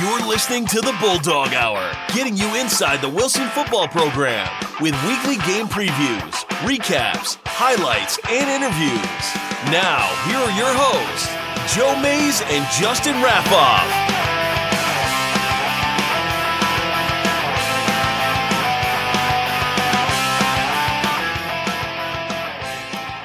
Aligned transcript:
You're 0.00 0.28
listening 0.28 0.64
to 0.66 0.80
the 0.80 0.96
Bulldog 1.00 1.54
Hour, 1.54 1.90
getting 2.14 2.36
you 2.36 2.54
inside 2.54 3.00
the 3.00 3.08
Wilson 3.08 3.48
football 3.48 3.88
program 3.88 4.48
with 4.80 4.94
weekly 5.04 5.38
game 5.44 5.66
previews, 5.66 6.30
recaps, 6.62 7.36
highlights, 7.44 8.16
and 8.30 8.48
interviews. 8.48 9.02
Now, 9.72 10.06
here 10.28 10.36
are 10.36 10.56
your 10.56 10.70
hosts, 10.72 11.74
Joe 11.74 12.00
Mays 12.00 12.42
and 12.42 12.64
Justin 12.78 13.14
Raffauf. 13.14 14.08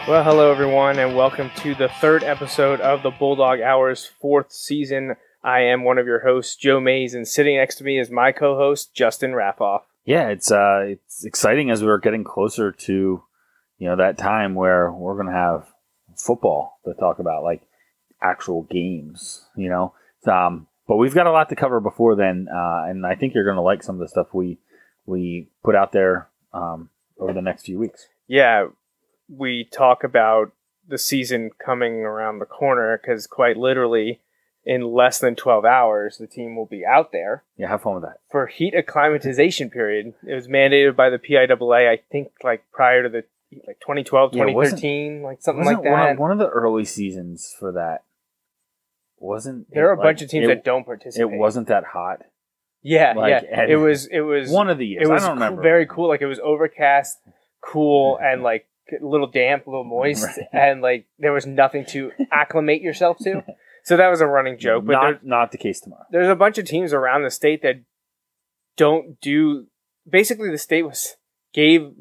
Well, 0.07 0.23
hello 0.23 0.49
everyone, 0.49 0.97
and 0.97 1.15
welcome 1.15 1.51
to 1.57 1.75
the 1.75 1.89
third 2.01 2.23
episode 2.23 2.81
of 2.81 3.03
the 3.03 3.11
Bulldog 3.11 3.61
Hour's 3.61 4.07
fourth 4.19 4.51
season. 4.51 5.15
I 5.43 5.61
am 5.61 5.83
one 5.83 5.97
of 5.97 6.07
your 6.07 6.21
hosts, 6.21 6.55
Joe 6.55 6.79
Mays, 6.79 7.13
and 7.13 7.27
sitting 7.27 7.57
next 7.57 7.75
to 7.75 7.83
me 7.83 7.99
is 7.99 8.09
my 8.09 8.31
co-host, 8.31 8.93
Justin 8.93 9.31
Raffauf. 9.31 9.81
Yeah, 10.05 10.29
it's 10.29 10.51
uh, 10.51 10.85
it's 10.87 11.25
exciting 11.25 11.69
as 11.69 11.83
we're 11.83 11.97
getting 11.97 12.23
closer 12.23 12.71
to, 12.71 13.23
you 13.77 13.87
know, 13.89 13.95
that 13.95 14.17
time 14.17 14.55
where 14.55 14.91
we're 14.91 15.17
gonna 15.17 15.31
have 15.31 15.67
football 16.15 16.79
to 16.85 16.93
talk 16.93 17.19
about, 17.19 17.43
like 17.43 17.61
actual 18.21 18.63
games. 18.63 19.45
You 19.55 19.69
know, 19.69 19.93
um, 20.25 20.67
but 20.87 20.97
we've 20.97 21.13
got 21.13 21.27
a 21.27 21.31
lot 21.31 21.49
to 21.49 21.55
cover 21.55 21.79
before 21.79 22.15
then, 22.15 22.47
uh, 22.53 22.83
and 22.87 23.05
I 23.05 23.15
think 23.15 23.33
you're 23.33 23.45
gonna 23.45 23.61
like 23.61 23.83
some 23.83 23.95
of 23.95 24.01
the 24.01 24.09
stuff 24.09 24.27
we 24.33 24.59
we 25.05 25.49
put 25.63 25.75
out 25.75 25.91
there 25.91 26.29
um, 26.53 26.89
over 27.19 27.33
the 27.33 27.41
next 27.41 27.65
few 27.65 27.79
weeks. 27.79 28.07
Yeah, 28.27 28.67
we 29.29 29.65
talk 29.65 30.03
about 30.03 30.51
the 30.87 30.97
season 30.97 31.51
coming 31.63 32.01
around 32.01 32.39
the 32.39 32.45
corner 32.45 32.99
because 33.01 33.27
quite 33.27 33.57
literally, 33.57 34.21
in 34.65 34.93
less 34.93 35.19
than 35.19 35.35
12 35.35 35.65
hours, 35.65 36.17
the 36.17 36.27
team 36.27 36.55
will 36.55 36.65
be 36.65 36.85
out 36.85 37.11
there 37.11 37.43
Yeah, 37.57 37.67
have 37.67 37.81
fun 37.81 37.95
with 37.95 38.03
that. 38.03 38.19
for 38.31 38.47
heat 38.47 38.73
acclimatization 38.73 39.69
period. 39.69 40.13
It 40.25 40.33
was 40.33 40.47
mandated 40.47 40.95
by 40.95 41.09
the 41.09 41.17
PIAA, 41.19 41.89
I 41.89 41.99
think, 42.11 42.31
like 42.43 42.63
prior 42.71 43.03
to 43.03 43.09
the 43.09 43.23
like 43.67 43.79
2012, 43.81 44.33
Yeah, 44.33 44.45
2013, 44.45 45.21
like 45.21 45.41
something 45.41 45.65
like 45.65 45.77
one 45.77 45.85
that. 45.85 46.11
of, 46.13 46.17
one 46.19 46.31
of 46.31 46.37
the 46.39 46.47
early 46.49 46.85
seasons 46.85 47.53
for 47.59 47.71
that 47.73 48.03
wasn't 49.19 49.67
there 49.73 49.89
are 49.89 49.93
a 49.93 49.97
like, 49.97 50.03
bunch 50.05 50.21
of 50.21 50.29
teams 50.29 50.45
it, 50.45 50.47
that 50.47 50.63
don't 50.63 50.85
participate. 50.85 51.31
It 51.33 51.37
wasn't 51.37 51.67
that 51.67 51.83
hot. 51.85 52.23
Yeah, 52.81 53.13
like, 53.15 53.43
yeah. 53.49 53.65
It 53.69 53.77
was. 53.77 54.07
It 54.07 54.19
was 54.21 54.49
One 54.49 54.69
of 54.69 54.77
the 54.77 54.85
years. 54.85 55.03
It 55.07 55.09
was 55.11 55.23
I 55.23 55.27
don't 55.27 55.37
cool- 55.37 55.45
remember. 55.45 55.61
very 55.61 55.85
cool. 55.85 56.09
Like 56.09 56.21
it 56.21 56.25
was 56.25 56.39
overcast, 56.43 57.17
cool, 57.61 58.19
and 58.21 58.43
like 58.43 58.65
a 58.91 59.05
little 59.05 59.27
damp, 59.27 59.65
a 59.67 59.69
little 59.69 59.85
moist, 59.85 60.25
Right. 60.37 60.47
and 60.51 60.81
like 60.81 61.05
there 61.19 61.31
was 61.31 61.45
nothing 61.45 61.85
to 61.87 62.11
acclimate 62.31 62.81
yourself 62.81 63.17
to. 63.19 63.43
So 63.83 63.97
that 63.97 64.07
was 64.07 64.21
a 64.21 64.27
running 64.27 64.57
joke. 64.57 64.85
But 64.85 64.93
not 64.93 65.25
not 65.25 65.51
the 65.51 65.57
case 65.57 65.81
tomorrow. 65.81 66.05
there's 66.11 66.29
a 66.29 66.35
bunch 66.35 66.57
of 66.57 66.65
teams 66.65 66.93
around 66.93 67.23
the 67.23 67.31
state 67.31 67.61
that 67.63 67.81
don't 68.77 69.19
do. 69.21 69.67
Basically, 70.09 70.49
the 70.49 70.57
state 70.57 70.83
was 70.83 71.15
gave 71.53 71.91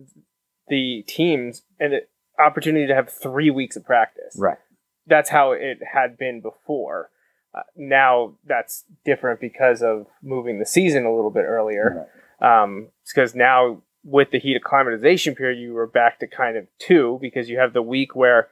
the 0.68 1.04
teams 1.06 1.62
an 1.78 2.00
opportunity 2.38 2.86
to 2.86 2.94
have 2.94 3.10
three 3.10 3.50
weeks 3.50 3.76
of 3.76 3.84
practice. 3.84 4.34
Right. 4.38 4.58
That's 5.06 5.30
how 5.30 5.52
it 5.52 5.78
had 5.92 6.16
been 6.16 6.40
before. 6.40 7.10
Uh, 7.54 7.62
now 7.76 8.34
that's 8.46 8.84
different 9.04 9.40
because 9.40 9.82
of 9.82 10.06
moving 10.22 10.58
the 10.58 10.64
season 10.64 11.04
a 11.04 11.14
little 11.14 11.30
bit 11.30 11.44
earlier 11.44 12.08
um, 12.40 12.88
because 13.06 13.34
now 13.34 13.82
with 14.04 14.30
the 14.30 14.38
heat 14.38 14.56
acclimatization 14.56 15.34
period, 15.34 15.58
you 15.58 15.72
were 15.74 15.86
back 15.86 16.18
to 16.20 16.26
kind 16.26 16.56
of 16.56 16.66
two 16.78 17.18
because 17.20 17.48
you 17.48 17.58
have 17.58 17.72
the 17.72 17.82
week 17.82 18.16
where 18.16 18.48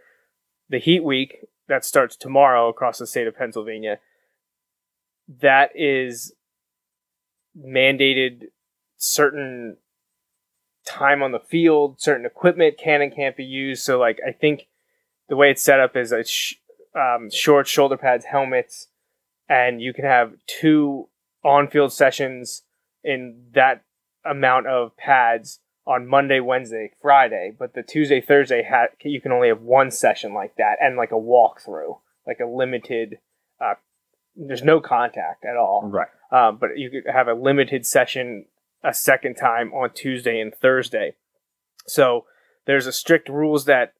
the 0.68 0.78
heat 0.78 1.02
week 1.02 1.44
that 1.70 1.84
starts 1.84 2.16
tomorrow 2.16 2.68
across 2.68 2.98
the 2.98 3.06
state 3.06 3.28
of 3.28 3.36
Pennsylvania. 3.36 4.00
That 5.40 5.70
is 5.76 6.34
mandated 7.56 8.46
certain 8.96 9.76
time 10.84 11.22
on 11.22 11.30
the 11.30 11.38
field, 11.38 12.00
certain 12.00 12.26
equipment 12.26 12.76
can 12.76 13.00
and 13.00 13.14
can't 13.14 13.36
be 13.36 13.44
used. 13.44 13.84
So, 13.84 14.00
like, 14.00 14.18
I 14.26 14.32
think 14.32 14.66
the 15.28 15.36
way 15.36 15.52
it's 15.52 15.62
set 15.62 15.78
up 15.78 15.96
is 15.96 16.10
it's 16.10 16.28
sh- 16.28 16.54
um, 16.96 17.30
short 17.30 17.68
shoulder 17.68 17.96
pads, 17.96 18.24
helmets, 18.24 18.88
and 19.48 19.80
you 19.80 19.94
can 19.94 20.04
have 20.04 20.32
two 20.48 21.08
on-field 21.44 21.92
sessions 21.92 22.62
in 23.04 23.44
that 23.54 23.84
amount 24.24 24.66
of 24.66 24.96
pads 24.96 25.60
on 25.90 26.06
Monday, 26.06 26.38
Wednesday, 26.38 26.92
Friday, 27.02 27.52
but 27.58 27.74
the 27.74 27.82
Tuesday, 27.82 28.20
Thursday 28.20 28.62
ha- 28.62 28.86
you 29.02 29.20
can 29.20 29.32
only 29.32 29.48
have 29.48 29.60
one 29.60 29.90
session 29.90 30.32
like 30.32 30.54
that 30.56 30.76
and 30.80 30.96
like 30.96 31.10
a 31.10 31.16
walkthrough, 31.16 31.98
like 32.24 32.38
a 32.38 32.46
limited. 32.46 33.18
Uh, 33.60 33.74
there's 34.36 34.62
no 34.62 34.80
contact 34.80 35.44
at 35.44 35.56
all, 35.56 35.82
Right. 35.84 36.06
um, 36.30 36.58
but 36.58 36.78
you 36.78 36.90
could 36.90 37.10
have 37.12 37.26
a 37.26 37.34
limited 37.34 37.84
session 37.84 38.46
a 38.84 38.94
second 38.94 39.34
time 39.34 39.74
on 39.74 39.90
Tuesday 39.92 40.40
and 40.40 40.54
Thursday. 40.54 41.14
So 41.86 42.24
there's 42.66 42.86
a 42.86 42.92
strict 42.92 43.28
rules 43.28 43.64
that 43.64 43.94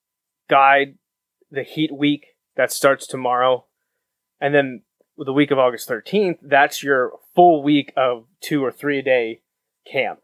guide 0.49 0.95
the 1.51 1.65
heat 1.65 1.91
week 1.93 2.37
that 2.55 2.71
starts 2.71 3.05
tomorrow, 3.05 3.65
and 4.41 4.55
then 4.55 4.83
the 5.19 5.33
week 5.33 5.51
of 5.51 5.59
August 5.59 5.89
13th, 5.89 6.39
that's 6.41 6.85
your 6.85 7.19
full 7.35 7.65
week 7.65 7.93
of 7.97 8.27
two 8.41 8.65
or 8.65 8.71
three 8.71 9.01
a 9.01 9.03
day 9.03 9.41
camp. 9.85 10.21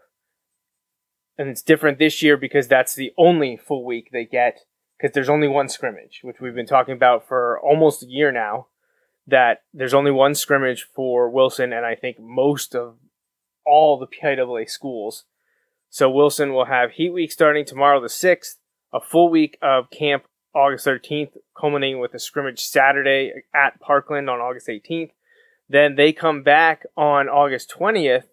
And 1.38 1.48
it's 1.48 1.62
different 1.62 1.98
this 1.98 2.22
year 2.22 2.36
because 2.36 2.66
that's 2.66 2.94
the 2.94 3.12
only 3.18 3.56
full 3.56 3.84
week 3.84 4.10
they 4.12 4.24
get 4.24 4.60
because 4.96 5.12
there's 5.12 5.28
only 5.28 5.48
one 5.48 5.68
scrimmage, 5.68 6.20
which 6.22 6.40
we've 6.40 6.54
been 6.54 6.66
talking 6.66 6.94
about 6.94 7.26
for 7.26 7.60
almost 7.60 8.02
a 8.02 8.06
year 8.06 8.32
now. 8.32 8.68
That 9.26 9.62
there's 9.74 9.94
only 9.94 10.12
one 10.12 10.36
scrimmage 10.36 10.86
for 10.94 11.28
Wilson, 11.28 11.72
and 11.72 11.84
I 11.84 11.96
think 11.96 12.20
most 12.20 12.76
of 12.76 12.96
all 13.66 13.98
the 13.98 14.06
PIAA 14.06 14.70
schools. 14.70 15.24
So 15.90 16.08
Wilson 16.08 16.52
will 16.52 16.66
have 16.66 16.92
Heat 16.92 17.10
Week 17.10 17.32
starting 17.32 17.64
tomorrow, 17.64 18.00
the 18.00 18.06
6th, 18.06 18.56
a 18.92 19.00
full 19.00 19.28
week 19.28 19.58
of 19.60 19.90
camp 19.90 20.26
August 20.54 20.86
13th, 20.86 21.32
culminating 21.58 21.98
with 21.98 22.14
a 22.14 22.18
scrimmage 22.18 22.64
Saturday 22.64 23.32
at 23.54 23.80
Parkland 23.80 24.30
on 24.30 24.38
August 24.38 24.68
18th. 24.68 25.10
Then 25.68 25.96
they 25.96 26.12
come 26.12 26.42
back 26.42 26.86
on 26.96 27.28
August 27.28 27.74
20th, 27.76 28.24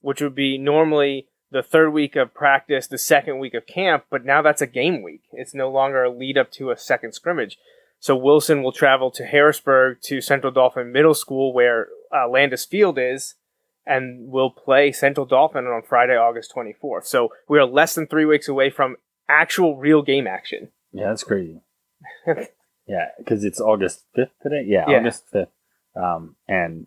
which 0.00 0.20
would 0.20 0.34
be 0.34 0.58
normally 0.58 1.28
the 1.50 1.62
third 1.62 1.90
week 1.90 2.16
of 2.16 2.34
practice, 2.34 2.86
the 2.86 2.98
second 2.98 3.38
week 3.38 3.54
of 3.54 3.66
camp, 3.66 4.04
but 4.10 4.24
now 4.24 4.42
that's 4.42 4.62
a 4.62 4.66
game 4.66 5.02
week. 5.02 5.22
It's 5.32 5.54
no 5.54 5.70
longer 5.70 6.04
a 6.04 6.10
lead 6.10 6.36
up 6.36 6.50
to 6.52 6.70
a 6.70 6.76
second 6.76 7.12
scrimmage. 7.12 7.58
So 7.98 8.16
Wilson 8.16 8.62
will 8.62 8.72
travel 8.72 9.10
to 9.12 9.24
Harrisburg 9.24 9.98
to 10.02 10.20
Central 10.20 10.52
Dauphin 10.52 10.92
Middle 10.92 11.14
School, 11.14 11.52
where 11.52 11.88
uh, 12.14 12.28
Landis 12.28 12.64
Field 12.64 12.98
is, 12.98 13.34
and 13.86 14.30
will 14.30 14.50
play 14.50 14.92
Central 14.92 15.26
Dauphin 15.26 15.66
on 15.66 15.82
Friday, 15.82 16.16
August 16.16 16.52
24th. 16.54 17.06
So 17.06 17.30
we 17.48 17.58
are 17.58 17.64
less 17.64 17.94
than 17.94 18.06
three 18.06 18.24
weeks 18.24 18.48
away 18.48 18.70
from 18.70 18.96
actual 19.28 19.76
real 19.76 20.02
game 20.02 20.26
action. 20.26 20.68
Yeah, 20.92 21.08
that's 21.08 21.24
crazy. 21.24 21.60
yeah, 22.86 23.06
because 23.18 23.44
it's 23.44 23.60
August 23.60 24.04
fifth 24.14 24.32
today. 24.42 24.64
Yeah, 24.66 24.84
Yeah. 24.88 24.98
August 24.98 25.24
fifth. 25.32 25.48
Um, 25.94 26.36
and 26.46 26.86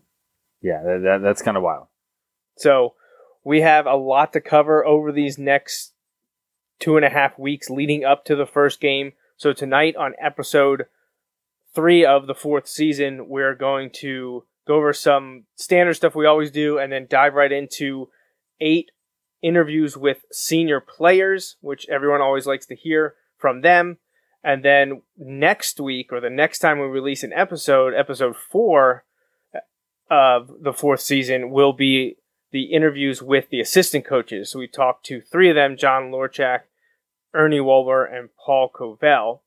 yeah, 0.62 0.82
that, 0.82 1.00
that, 1.04 1.22
that's 1.22 1.42
kind 1.42 1.56
of 1.56 1.62
wild. 1.62 1.86
So 2.56 2.94
we 3.50 3.62
have 3.62 3.84
a 3.84 3.96
lot 3.96 4.32
to 4.32 4.40
cover 4.40 4.86
over 4.86 5.10
these 5.10 5.36
next 5.36 5.92
two 6.78 6.94
and 6.94 7.04
a 7.04 7.10
half 7.10 7.36
weeks 7.36 7.68
leading 7.68 8.04
up 8.04 8.24
to 8.24 8.36
the 8.36 8.46
first 8.46 8.80
game. 8.80 9.12
So 9.36 9.52
tonight 9.52 9.96
on 9.96 10.14
episode 10.24 10.84
three 11.74 12.04
of 12.04 12.28
the 12.28 12.34
fourth 12.34 12.68
season, 12.68 13.28
we're 13.28 13.56
going 13.56 13.90
to 13.94 14.44
go 14.68 14.76
over 14.76 14.92
some 14.92 15.46
standard 15.56 15.94
stuff 15.94 16.14
we 16.14 16.26
always 16.26 16.52
do 16.52 16.78
and 16.78 16.92
then 16.92 17.08
dive 17.10 17.34
right 17.34 17.50
into 17.50 18.08
eight 18.60 18.92
interviews 19.42 19.96
with 19.96 20.26
senior 20.30 20.78
players, 20.78 21.56
which 21.60 21.88
everyone 21.88 22.20
always 22.20 22.46
likes 22.46 22.66
to 22.66 22.76
hear 22.76 23.16
from 23.36 23.62
them. 23.62 23.98
And 24.44 24.64
then 24.64 25.02
next 25.18 25.80
week, 25.80 26.12
or 26.12 26.20
the 26.20 26.30
next 26.30 26.60
time 26.60 26.78
we 26.78 26.86
release 26.86 27.24
an 27.24 27.32
episode, 27.32 27.94
episode 27.94 28.36
four 28.36 29.06
of 30.08 30.62
the 30.62 30.72
fourth 30.72 31.00
season, 31.00 31.50
will 31.50 31.72
be 31.72 32.16
the 32.52 32.64
interviews 32.72 33.22
with 33.22 33.48
the 33.50 33.60
assistant 33.60 34.04
coaches. 34.04 34.50
So 34.50 34.58
we 34.58 34.66
talked 34.66 35.06
to 35.06 35.20
three 35.20 35.48
of 35.50 35.56
them 35.56 35.76
John 35.76 36.10
Lorchak, 36.10 36.62
Ernie 37.34 37.60
Wolver, 37.60 38.04
and 38.04 38.30
Paul 38.44 38.70
Covell. 38.74 39.40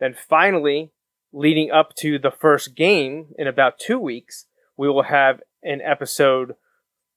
Then 0.00 0.14
finally, 0.14 0.92
leading 1.32 1.70
up 1.70 1.94
to 1.96 2.18
the 2.18 2.30
first 2.30 2.74
game 2.74 3.28
in 3.38 3.46
about 3.46 3.78
two 3.78 3.98
weeks, 3.98 4.46
we 4.76 4.88
will 4.88 5.04
have 5.04 5.40
an 5.62 5.80
episode 5.82 6.54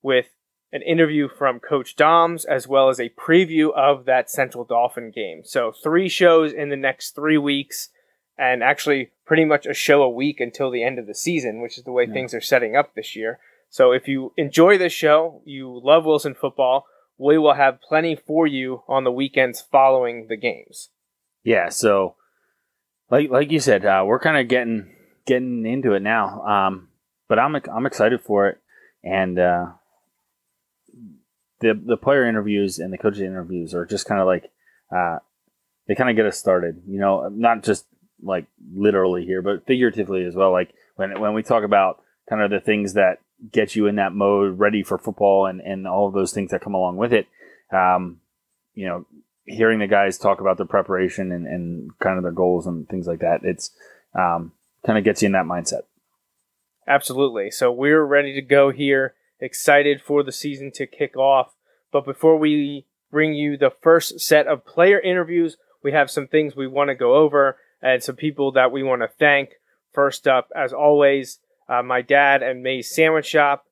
with 0.01 0.27
an 0.71 0.81
interview 0.83 1.27
from 1.27 1.59
Coach 1.59 1.95
Doms 1.95 2.45
as 2.45 2.67
well 2.67 2.89
as 2.89 2.99
a 2.99 3.09
preview 3.09 3.73
of 3.73 4.05
that 4.05 4.29
Central 4.29 4.63
Dauphin 4.65 5.11
game. 5.11 5.41
So, 5.43 5.71
three 5.71 6.07
shows 6.09 6.53
in 6.53 6.69
the 6.69 6.75
next 6.75 7.15
three 7.15 7.37
weeks, 7.37 7.89
and 8.37 8.61
actually 8.63 9.11
pretty 9.25 9.45
much 9.45 9.65
a 9.65 9.73
show 9.73 10.01
a 10.03 10.09
week 10.09 10.39
until 10.39 10.69
the 10.71 10.83
end 10.83 10.99
of 10.99 11.07
the 11.07 11.15
season, 11.15 11.61
which 11.61 11.77
is 11.77 11.83
the 11.83 11.91
way 11.91 12.05
Yeah. 12.05 12.13
things 12.13 12.33
are 12.33 12.41
setting 12.41 12.75
up 12.75 12.93
this 12.93 13.15
year. 13.15 13.39
So, 13.69 13.91
if 13.91 14.07
you 14.07 14.33
enjoy 14.37 14.77
this 14.77 14.93
show, 14.93 15.41
you 15.45 15.79
love 15.83 16.05
Wilson 16.05 16.33
football, 16.33 16.85
we 17.17 17.37
will 17.37 17.53
have 17.53 17.81
plenty 17.81 18.15
for 18.15 18.47
you 18.47 18.83
on 18.87 19.03
the 19.03 19.11
weekends 19.11 19.61
following 19.61 20.27
the 20.27 20.37
games. 20.37 20.89
Yeah, 21.43 21.69
so 21.69 22.15
like 23.11 23.29
like 23.29 23.51
you 23.51 23.59
said, 23.59 23.85
uh, 23.85 24.03
we're 24.05 24.19
kind 24.19 24.37
of 24.37 24.47
getting 24.47 24.95
getting 25.25 25.65
into 25.65 25.93
it 25.93 26.01
now. 26.01 26.41
Um, 26.43 26.89
but 27.27 27.39
I'm 27.39 27.55
I'm 27.55 27.85
excited 27.85 28.21
for 28.21 28.47
it. 28.47 28.57
and 29.03 29.37
uh, 29.39 29.65
the 31.59 31.73
the 31.73 31.97
player 31.97 32.25
interviews 32.27 32.79
and 32.79 32.91
the 32.93 32.97
coaching 32.97 33.25
interviews 33.25 33.73
are 33.73 33.85
just 33.85 34.05
kind 34.05 34.21
of 34.21 34.27
like 34.27 34.51
uh, 34.95 35.19
they 35.87 35.95
kind 35.95 36.09
of 36.09 36.15
get 36.15 36.25
us 36.25 36.37
started. 36.37 36.81
You 36.87 36.99
know, 36.99 37.29
not 37.29 37.63
just 37.63 37.85
like 38.21 38.47
literally 38.73 39.25
here, 39.25 39.41
but 39.41 39.65
figuratively 39.65 40.23
as 40.25 40.35
well. 40.35 40.51
Like 40.51 40.73
when 40.95 41.19
when 41.19 41.33
we 41.33 41.43
talk 41.43 41.63
about 41.63 42.01
kind 42.29 42.41
of 42.41 42.49
the 42.51 42.59
things 42.59 42.93
that 42.93 43.19
get 43.51 43.75
you 43.75 43.87
in 43.87 43.95
that 43.95 44.13
mode, 44.13 44.59
ready 44.59 44.83
for 44.83 44.97
football, 44.97 45.45
and 45.45 45.61
and 45.61 45.87
all 45.87 46.07
of 46.07 46.13
those 46.13 46.33
things 46.33 46.51
that 46.51 46.61
come 46.61 46.73
along 46.73 46.97
with 46.97 47.13
it. 47.13 47.27
Um, 47.71 48.21
you 48.73 48.87
know, 48.87 49.05
hearing 49.45 49.79
the 49.79 49.87
guys 49.87 50.17
talk 50.17 50.41
about 50.41 50.57
their 50.57 50.65
preparation 50.65 51.31
and, 51.31 51.45
and 51.45 51.99
kind 51.99 52.17
of 52.17 52.23
their 52.23 52.31
goals 52.31 52.67
and 52.67 52.87
things 52.87 53.07
like 53.07 53.19
that, 53.19 53.41
it's 53.43 53.71
um, 54.13 54.51
kind 54.85 54.97
of 54.97 55.03
gets 55.03 55.21
you 55.21 55.27
in 55.27 55.33
that 55.33 55.45
mindset. 55.45 55.83
Absolutely. 56.87 57.51
So 57.51 57.71
we're 57.71 58.03
ready 58.03 58.33
to 58.33 58.41
go 58.41 58.71
here, 58.71 59.13
excited 59.39 60.01
for 60.01 60.23
the 60.23 60.31
season 60.31 60.71
to 60.75 60.87
kick 60.87 61.15
off. 61.15 61.53
But 61.91 62.05
before 62.05 62.37
we 62.37 62.85
bring 63.11 63.33
you 63.33 63.57
the 63.57 63.71
first 63.81 64.19
set 64.19 64.47
of 64.47 64.65
player 64.65 64.99
interviews, 64.99 65.57
we 65.83 65.91
have 65.91 66.11
some 66.11 66.27
things 66.27 66.55
we 66.55 66.67
want 66.67 66.89
to 66.89 66.95
go 66.95 67.15
over 67.15 67.57
and 67.81 68.03
some 68.03 68.15
people 68.15 68.51
that 68.53 68.71
we 68.71 68.83
want 68.83 69.01
to 69.01 69.07
thank. 69.07 69.51
First 69.93 70.27
up, 70.27 70.49
as 70.55 70.73
always, 70.73 71.39
uh, 71.69 71.83
my 71.83 72.01
dad 72.01 72.43
and 72.43 72.63
May's 72.63 72.93
Sandwich 72.93 73.27
Shop, 73.27 73.65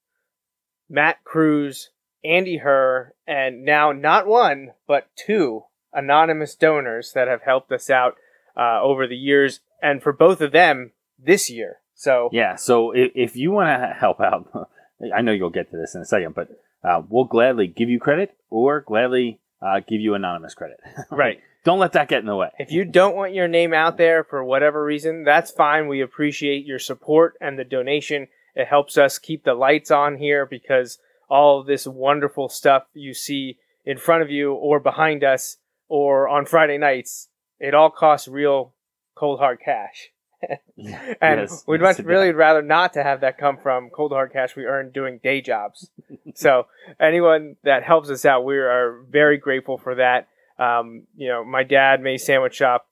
Matt 0.90 1.24
Cruz, 1.24 1.90
Andy 2.24 2.58
Herr, 2.58 3.14
and 3.28 3.66
now 3.66 3.92
not 3.92 4.28
one, 4.28 4.72
but 4.88 5.10
two 5.16 5.64
anonymous 5.92 6.56
donors 6.56 7.12
that 7.14 7.28
have 7.28 7.42
helped 7.42 7.72
us 7.72 7.90
out 7.90 8.16
uh, 8.56 8.82
over 8.82 9.08
the 9.08 9.18
years. 9.18 9.60
And 9.82 10.02
for 10.02 10.14
both 10.14 10.42
of 10.42 10.52
them, 10.52 10.92
this 11.20 11.50
year. 11.50 11.78
So, 11.96 12.30
yeah. 12.32 12.56
So 12.56 12.92
if, 12.92 13.12
if 13.16 13.36
you 13.36 13.52
want 13.52 13.70
to 13.70 13.96
help 14.00 14.20
out, 14.20 14.70
I 15.16 15.22
know 15.22 15.32
you'll 15.32 15.50
get 15.50 15.72
to 15.72 15.78
this 15.78 15.96
in 15.96 16.02
a 16.02 16.06
second, 16.06 16.36
but 16.36 16.50
uh, 16.84 17.02
we'll 17.08 17.26
gladly 17.26 17.68
give 17.68 17.90
you 17.90 18.00
credit 18.00 18.36
or 18.50 18.82
gladly 18.82 19.40
uh, 19.62 19.80
give 19.88 20.02
you 20.02 20.14
anonymous 20.14 20.54
credit. 20.54 20.80
right. 21.12 21.40
Don't 21.68 21.80
let 21.80 21.92
that 21.92 22.08
get 22.08 22.22
in 22.22 22.28
the 22.28 22.36
way. 22.38 22.50
If 22.58 22.72
you 22.72 22.86
don't 22.86 23.18
want 23.18 23.34
your 23.34 23.50
name 23.50 23.74
out 23.74 23.98
there 23.98 24.24
for 24.24 24.42
whatever 24.42 24.86
reason, 24.86 25.26
that's 25.26 25.52
fine. 25.52 25.90
We 25.90 26.00
appreciate 26.00 26.66
your 26.66 26.80
support 26.80 27.34
and 27.42 27.60
the 27.60 27.66
donation. 27.66 28.30
It 28.56 28.70
helps 28.70 28.98
us 28.98 29.20
keep 29.20 29.44
the 29.44 29.54
lights 29.54 29.92
on 29.92 30.16
here 30.16 30.46
because 30.46 30.98
all 31.30 31.60
of 31.60 31.68
this 31.68 31.86
wonderful 31.86 32.48
stuff 32.48 32.84
you 32.94 33.14
see 33.14 33.58
in 33.84 33.98
front 33.98 34.24
of 34.24 34.32
you 34.32 34.54
or 34.54 34.80
behind 34.80 35.26
us 35.26 35.58
or 35.90 36.30
on 36.30 36.46
Friday 36.46 36.78
nights, 36.78 37.28
it 37.60 37.74
all 37.74 37.90
costs 37.90 38.30
real 38.30 38.72
cold 39.14 39.40
hard 39.40 39.60
cash. 39.60 40.12
and 40.42 41.42
yes, 41.42 41.66
we'd 41.68 41.82
yes, 41.82 41.98
much 41.98 42.06
really 42.06 42.32
rather 42.32 42.62
not 42.62 42.94
to 42.94 43.04
have 43.04 43.20
that 43.20 43.38
come 43.38 43.58
from 43.58 43.90
cold 43.90 44.14
hard 44.14 44.32
cash 44.32 44.56
we 44.56 44.64
earn 44.64 44.90
doing 44.92 45.20
day 45.22 45.42
jobs. 45.42 45.90
so 46.34 46.68
anyone 46.98 47.58
that 47.66 47.84
helps 47.84 48.10
us 48.10 48.24
out, 48.24 48.46
we 48.46 48.56
are 48.56 49.02
very 49.10 49.38
grateful 49.38 49.78
for 49.78 49.96
that. 49.96 50.30
Um, 50.60 51.08
you 51.16 51.28
know, 51.28 51.44
my 51.44 51.64
dad, 51.64 52.02
May 52.02 52.18
Sandwich 52.18 52.56
Shop, 52.56 52.88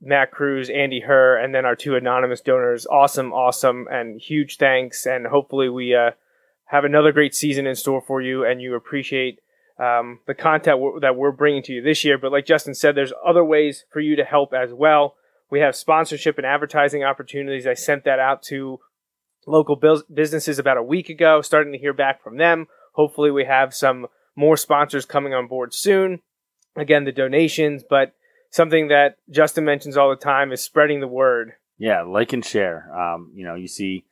Matt 0.00 0.32
Cruz, 0.32 0.68
Andy 0.68 1.00
Herr, 1.00 1.36
and 1.36 1.54
then 1.54 1.64
our 1.64 1.76
two 1.76 1.94
anonymous 1.94 2.40
donors. 2.40 2.86
Awesome, 2.86 3.32
awesome, 3.32 3.86
and 3.90 4.20
huge 4.20 4.56
thanks. 4.56 5.06
And 5.06 5.26
hopefully 5.26 5.68
we 5.68 5.94
uh, 5.94 6.10
have 6.66 6.84
another 6.84 7.12
great 7.12 7.34
season 7.34 7.66
in 7.66 7.76
store 7.76 8.02
for 8.06 8.20
you, 8.20 8.44
and 8.44 8.60
you 8.60 8.74
appreciate 8.74 9.38
um, 9.78 10.20
the 10.26 10.34
content 10.34 10.78
w- 10.78 11.00
that 11.00 11.16
we're 11.16 11.32
bringing 11.32 11.62
to 11.64 11.72
you 11.72 11.82
this 11.82 12.04
year. 12.04 12.18
But 12.18 12.32
like 12.32 12.46
Justin 12.46 12.74
said, 12.74 12.94
there's 12.94 13.12
other 13.24 13.44
ways 13.44 13.84
for 13.90 14.00
you 14.00 14.16
to 14.16 14.24
help 14.24 14.52
as 14.52 14.72
well. 14.72 15.14
We 15.50 15.60
have 15.60 15.76
sponsorship 15.76 16.38
and 16.38 16.46
advertising 16.46 17.04
opportunities. 17.04 17.66
I 17.66 17.74
sent 17.74 18.04
that 18.04 18.18
out 18.18 18.42
to 18.44 18.80
local 19.46 19.76
businesses 20.12 20.58
about 20.58 20.78
a 20.78 20.82
week 20.82 21.08
ago, 21.08 21.42
starting 21.42 21.72
to 21.72 21.78
hear 21.78 21.92
back 21.92 22.22
from 22.22 22.38
them. 22.38 22.66
Hopefully, 22.94 23.30
we 23.30 23.44
have 23.44 23.74
some 23.74 24.06
more 24.34 24.56
sponsors 24.56 25.04
coming 25.04 25.34
on 25.34 25.46
board 25.46 25.74
soon. 25.74 26.20
Again, 26.76 27.04
the 27.04 27.12
donations, 27.12 27.84
but 27.88 28.14
something 28.50 28.88
that 28.88 29.16
Justin 29.30 29.64
mentions 29.64 29.96
all 29.96 30.10
the 30.10 30.16
time 30.16 30.52
is 30.52 30.62
spreading 30.62 31.00
the 31.00 31.08
word. 31.08 31.52
Yeah, 31.78 32.02
like 32.02 32.32
and 32.32 32.44
share. 32.44 32.90
Um, 32.96 33.32
you 33.34 33.44
know, 33.44 33.54
you 33.54 33.68
see 33.68 34.04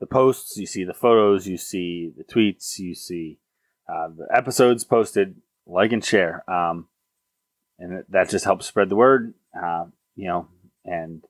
the 0.00 0.06
posts, 0.06 0.56
you 0.56 0.66
see 0.66 0.84
the 0.84 0.94
photos, 0.94 1.46
you 1.46 1.56
see 1.56 2.12
the 2.16 2.24
tweets, 2.24 2.78
you 2.78 2.94
see 2.94 3.38
uh, 3.88 4.08
the 4.08 4.26
episodes 4.34 4.84
posted. 4.84 5.36
Like 5.70 5.92
and 5.92 6.02
share, 6.02 6.50
um, 6.50 6.88
and 7.78 8.02
that 8.08 8.30
just 8.30 8.46
helps 8.46 8.64
spread 8.64 8.88
the 8.88 8.96
word. 8.96 9.34
Uh, 9.54 9.84
you 10.16 10.26
know, 10.26 10.48
and 10.86 11.22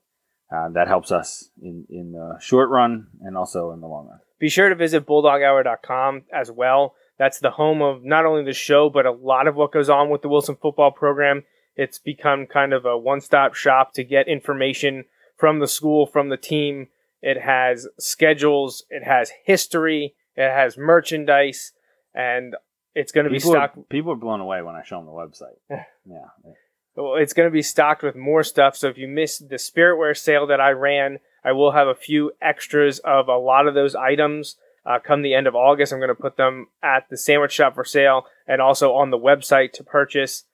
uh, 0.49 0.69
that 0.69 0.87
helps 0.87 1.11
us 1.11 1.49
in, 1.61 1.85
in 1.89 2.13
the 2.13 2.37
short 2.39 2.69
run 2.69 3.07
and 3.21 3.37
also 3.37 3.71
in 3.71 3.81
the 3.81 3.87
long 3.87 4.07
run. 4.07 4.19
Be 4.39 4.47
sure 4.47 4.69
to 4.69 4.75
visit 4.75 5.05
bulldoghour.com 5.05 6.23
as 6.33 6.49
well. 6.49 6.95
That's 7.19 7.39
the 7.39 7.51
home 7.51 7.81
of 7.81 8.03
not 8.03 8.25
only 8.25 8.45
the 8.45 8.53
show, 8.53 8.89
but 8.89 9.05
a 9.05 9.11
lot 9.11 9.47
of 9.47 9.55
what 9.55 9.73
goes 9.73 9.89
on 9.89 10.09
with 10.09 10.21
the 10.21 10.29
Wilson 10.29 10.55
football 10.55 10.89
program. 10.89 11.43
It's 11.75 11.99
become 11.99 12.47
kind 12.47 12.73
of 12.73 12.85
a 12.85 12.97
one 12.97 13.21
stop 13.21 13.53
shop 13.53 13.93
to 13.93 14.03
get 14.03 14.29
information 14.29 15.03
from 15.37 15.59
the 15.59 15.67
school, 15.67 16.07
from 16.07 16.29
the 16.29 16.37
team. 16.37 16.87
It 17.21 17.41
has 17.41 17.87
schedules, 17.99 18.85
it 18.89 19.03
has 19.03 19.31
history, 19.43 20.15
it 20.35 20.49
has 20.49 20.77
merchandise, 20.77 21.73
and 22.15 22.55
it's 22.95 23.11
going 23.11 23.25
to 23.25 23.29
be 23.29 23.39
stocked. 23.39 23.77
Are, 23.77 23.81
people 23.83 24.13
are 24.13 24.17
blown 24.17 24.39
away 24.39 24.61
when 24.61 24.75
I 24.75 24.83
show 24.83 24.97
them 24.97 25.05
the 25.05 25.11
website. 25.11 25.57
yeah 26.05 26.53
Well, 26.95 27.15
it's 27.15 27.33
going 27.33 27.47
to 27.47 27.53
be 27.53 27.61
stocked 27.61 28.01
with 28.01 28.15
more 28.15 28.43
stuff. 28.43 28.77
So 28.77 28.87
if 28.87 28.97
you 28.97 29.09
missed 29.09 29.49
the 29.49 29.57
Spiritwear 29.57 30.17
sale 30.17 30.47
that 30.47 30.61
I 30.61 30.71
ran, 30.71 31.19
I 31.43 31.51
will 31.51 31.73
have 31.73 31.87
a 31.87 31.95
few 31.95 32.31
extras 32.41 32.99
of 32.99 33.27
a 33.27 33.37
lot 33.37 33.67
of 33.67 33.73
those 33.73 33.93
items. 33.93 34.55
Uh, 34.89 34.97
come 34.97 35.21
the 35.21 35.35
end 35.35 35.45
of 35.45 35.55
August, 35.55 35.93
I'm 35.93 35.99
going 35.99 36.07
to 36.09 36.15
put 36.15 36.35
them 36.35 36.67
at 36.81 37.07
the 37.11 37.17
sandwich 37.17 37.51
shop 37.51 37.75
for 37.75 37.85
sale 37.85 38.25
and 38.47 38.59
also 38.59 38.93
on 38.93 39.11
the 39.11 39.19
website 39.19 39.71
to 39.73 39.83
purchase. 39.83 40.45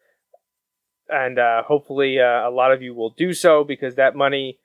And 1.08 1.40
uh, 1.40 1.64
hopefully, 1.64 2.20
uh, 2.20 2.46
a 2.46 2.52
lot 2.52 2.74
of 2.74 2.82
you 2.82 2.94
will 2.94 3.12
do 3.12 3.32
so 3.32 3.64
because 3.64 3.96
that 3.96 4.14
money, 4.14 4.60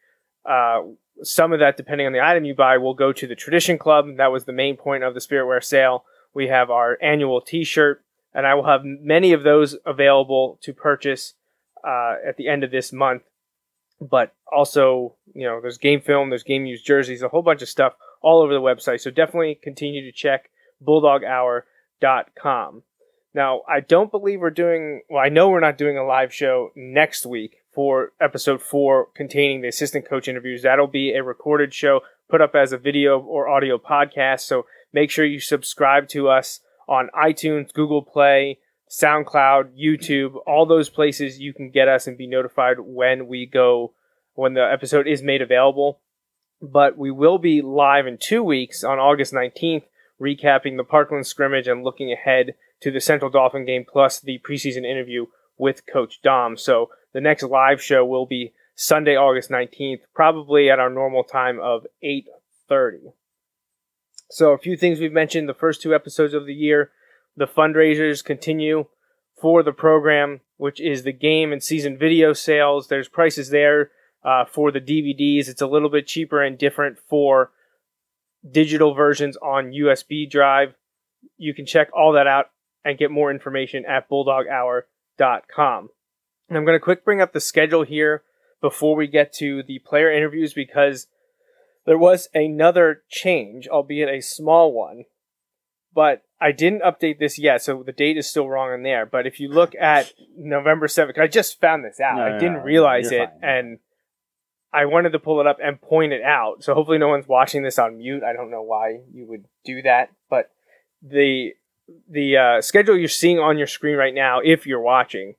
uh, 0.44 0.80
some 1.22 1.52
of 1.52 1.60
that, 1.60 1.76
depending 1.76 2.08
on 2.08 2.12
the 2.12 2.20
item 2.20 2.44
you 2.44 2.54
buy, 2.54 2.78
will 2.78 2.94
go 2.94 3.12
to 3.12 3.26
the 3.28 3.36
Tradition 3.36 3.78
Club. 3.78 4.06
That 4.16 4.32
was 4.32 4.44
the 4.44 4.52
main 4.52 4.76
point 4.76 5.04
of 5.04 5.14
the 5.14 5.20
Spiritware 5.20 5.62
sale. 5.62 6.04
We 6.34 6.48
have 6.48 6.68
our 6.68 6.98
annual 7.00 7.40
t 7.40 7.62
shirt, 7.62 8.02
and 8.34 8.48
I 8.48 8.54
will 8.54 8.66
have 8.66 8.84
many 8.84 9.32
of 9.32 9.44
those 9.44 9.76
available 9.86 10.58
to 10.62 10.72
purchase 10.72 11.34
uh, 11.86 12.16
at 12.26 12.36
the 12.36 12.48
end 12.48 12.64
of 12.64 12.72
this 12.72 12.92
month. 12.92 13.22
But 14.00 14.34
also, 14.50 15.14
you 15.32 15.46
know, 15.46 15.60
there's 15.60 15.78
game 15.78 16.00
film, 16.00 16.30
there's 16.30 16.42
game 16.42 16.66
used 16.66 16.84
jerseys, 16.84 17.22
a 17.22 17.28
whole 17.28 17.42
bunch 17.42 17.62
of 17.62 17.68
stuff 17.68 17.92
all 18.20 18.42
over 18.42 18.52
the 18.52 18.60
website. 18.60 19.00
So 19.00 19.10
definitely 19.10 19.58
continue 19.62 20.02
to 20.02 20.12
check 20.12 20.50
bulldoghour.com. 20.86 22.82
Now, 23.32 23.60
I 23.68 23.80
don't 23.80 24.10
believe 24.10 24.40
we're 24.40 24.50
doing, 24.50 25.02
well, 25.08 25.22
I 25.24 25.28
know 25.28 25.48
we're 25.50 25.60
not 25.60 25.78
doing 25.78 25.96
a 25.96 26.04
live 26.04 26.34
show 26.34 26.72
next 26.74 27.24
week 27.24 27.58
for 27.72 28.12
episode 28.20 28.60
four 28.60 29.06
containing 29.14 29.60
the 29.60 29.68
assistant 29.68 30.08
coach 30.08 30.26
interviews. 30.26 30.62
That'll 30.62 30.88
be 30.88 31.12
a 31.12 31.22
recorded 31.22 31.72
show 31.72 32.00
put 32.28 32.40
up 32.40 32.54
as 32.54 32.72
a 32.72 32.78
video 32.78 33.20
or 33.20 33.48
audio 33.48 33.78
podcast. 33.78 34.40
So 34.40 34.66
make 34.92 35.10
sure 35.10 35.24
you 35.24 35.40
subscribe 35.40 36.08
to 36.08 36.28
us 36.28 36.60
on 36.88 37.08
iTunes, 37.16 37.72
Google 37.72 38.02
Play, 38.02 38.58
SoundCloud, 38.90 39.78
YouTube, 39.78 40.34
all 40.46 40.66
those 40.66 40.88
places 40.88 41.38
you 41.38 41.54
can 41.54 41.70
get 41.70 41.86
us 41.86 42.08
and 42.08 42.18
be 42.18 42.26
notified 42.26 42.80
when 42.80 43.28
we 43.28 43.46
go, 43.46 43.92
when 44.34 44.54
the 44.54 44.64
episode 44.64 45.06
is 45.06 45.22
made 45.22 45.42
available. 45.42 46.00
But 46.62 46.98
we 46.98 47.10
will 47.10 47.38
be 47.38 47.62
live 47.62 48.06
in 48.06 48.18
two 48.18 48.42
weeks 48.42 48.84
on 48.84 48.98
August 48.98 49.32
19th, 49.32 49.84
recapping 50.20 50.76
the 50.76 50.84
Parkland 50.84 51.26
scrimmage 51.26 51.66
and 51.66 51.82
looking 51.82 52.12
ahead 52.12 52.54
to 52.80 52.90
the 52.90 53.00
Central 53.00 53.30
Dauphin 53.30 53.64
game 53.64 53.84
plus 53.90 54.20
the 54.20 54.40
preseason 54.46 54.84
interview 54.84 55.26
with 55.56 55.86
Coach 55.86 56.20
Dom. 56.22 56.56
So 56.56 56.90
the 57.12 57.20
next 57.20 57.42
live 57.42 57.82
show 57.82 58.04
will 58.04 58.26
be 58.26 58.52
Sunday, 58.74 59.16
August 59.16 59.50
19th, 59.50 60.00
probably 60.14 60.70
at 60.70 60.78
our 60.78 60.90
normal 60.90 61.24
time 61.24 61.60
of 61.60 61.86
8:30. 62.02 63.12
So 64.30 64.52
a 64.52 64.58
few 64.58 64.76
things 64.76 65.00
we've 65.00 65.12
mentioned 65.12 65.48
the 65.48 65.54
first 65.54 65.82
two 65.82 65.94
episodes 65.94 66.34
of 66.34 66.46
the 66.46 66.54
year 66.54 66.92
the 67.36 67.46
fundraisers 67.46 68.24
continue 68.24 68.86
for 69.40 69.62
the 69.62 69.72
program, 69.72 70.40
which 70.56 70.80
is 70.80 71.02
the 71.02 71.12
game 71.12 71.52
and 71.52 71.62
season 71.62 71.96
video 71.96 72.32
sales. 72.32 72.88
There's 72.88 73.08
prices 73.08 73.50
there 73.50 73.90
uh, 74.24 74.44
for 74.44 74.70
the 74.70 74.80
DVDs. 74.80 75.48
It's 75.48 75.62
a 75.62 75.66
little 75.66 75.88
bit 75.88 76.06
cheaper 76.06 76.42
and 76.42 76.58
different 76.58 76.98
for 77.08 77.50
digital 78.48 78.94
versions 78.94 79.36
on 79.38 79.72
USB 79.72 80.30
drive. 80.30 80.74
You 81.36 81.54
can 81.54 81.66
check 81.66 81.88
all 81.94 82.12
that 82.12 82.26
out 82.26 82.50
and 82.84 82.98
get 82.98 83.10
more 83.10 83.30
information 83.30 83.84
at 83.86 84.08
bulldoghour.com. 84.08 85.88
And 86.48 86.58
I'm 86.58 86.64
going 86.64 86.76
to 86.76 86.82
quick 86.82 87.04
bring 87.04 87.20
up 87.20 87.32
the 87.32 87.40
schedule 87.40 87.84
here 87.84 88.22
before 88.60 88.96
we 88.96 89.06
get 89.06 89.32
to 89.34 89.62
the 89.62 89.78
player 89.80 90.10
interviews 90.10 90.52
because 90.52 91.06
there 91.86 91.98
was 91.98 92.28
another 92.34 93.02
change, 93.08 93.68
albeit 93.68 94.08
a 94.08 94.20
small 94.20 94.72
one. 94.72 95.04
But 95.92 96.22
I 96.40 96.52
didn't 96.52 96.82
update 96.82 97.18
this 97.18 97.38
yet, 97.38 97.62
so 97.62 97.82
the 97.82 97.92
date 97.92 98.16
is 98.16 98.28
still 98.28 98.48
wrong 98.48 98.72
in 98.72 98.82
there. 98.82 99.04
But 99.04 99.26
if 99.26 99.40
you 99.40 99.48
look 99.48 99.74
at 99.74 100.12
November 100.36 100.86
7th, 100.86 101.18
I 101.18 101.26
just 101.26 101.60
found 101.60 101.84
this 101.84 102.00
out. 102.00 102.16
No, 102.16 102.22
I 102.22 102.38
didn't 102.38 102.58
no, 102.58 102.62
realize 102.62 103.10
it, 103.10 103.28
fine. 103.28 103.38
and 103.42 103.78
I 104.72 104.84
wanted 104.84 105.10
to 105.10 105.18
pull 105.18 105.40
it 105.40 105.46
up 105.46 105.58
and 105.62 105.80
point 105.80 106.12
it 106.12 106.22
out. 106.22 106.62
So 106.62 106.74
hopefully 106.74 106.98
no 106.98 107.08
one's 107.08 107.26
watching 107.26 107.62
this 107.62 107.78
on 107.78 107.98
mute. 107.98 108.22
I 108.22 108.32
don't 108.32 108.50
know 108.50 108.62
why 108.62 109.00
you 109.12 109.26
would 109.26 109.44
do 109.64 109.82
that, 109.82 110.10
but 110.28 110.50
the 111.02 111.50
the 112.08 112.36
uh, 112.36 112.60
schedule 112.60 112.96
you're 112.96 113.08
seeing 113.08 113.40
on 113.40 113.58
your 113.58 113.66
screen 113.66 113.96
right 113.96 114.14
now, 114.14 114.40
if 114.44 114.64
you're 114.64 114.80
watching, 114.80 115.34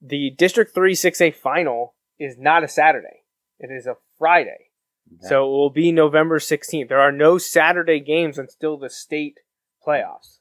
the 0.00 0.30
District 0.30 0.74
Three 0.74 0.94
Six 0.94 1.20
A 1.20 1.30
final 1.30 1.94
is 2.18 2.36
not 2.38 2.64
a 2.64 2.68
Saturday; 2.68 3.22
it 3.60 3.70
is 3.70 3.86
a 3.86 3.96
Friday. 4.18 4.70
Okay. 5.14 5.28
So 5.28 5.44
it 5.44 5.50
will 5.50 5.70
be 5.70 5.92
November 5.92 6.38
16th. 6.38 6.88
There 6.88 7.00
are 7.00 7.12
no 7.12 7.38
Saturday 7.38 8.00
games 8.00 8.38
until 8.38 8.78
the 8.78 8.88
state 8.88 9.40
playoffs. 9.86 10.38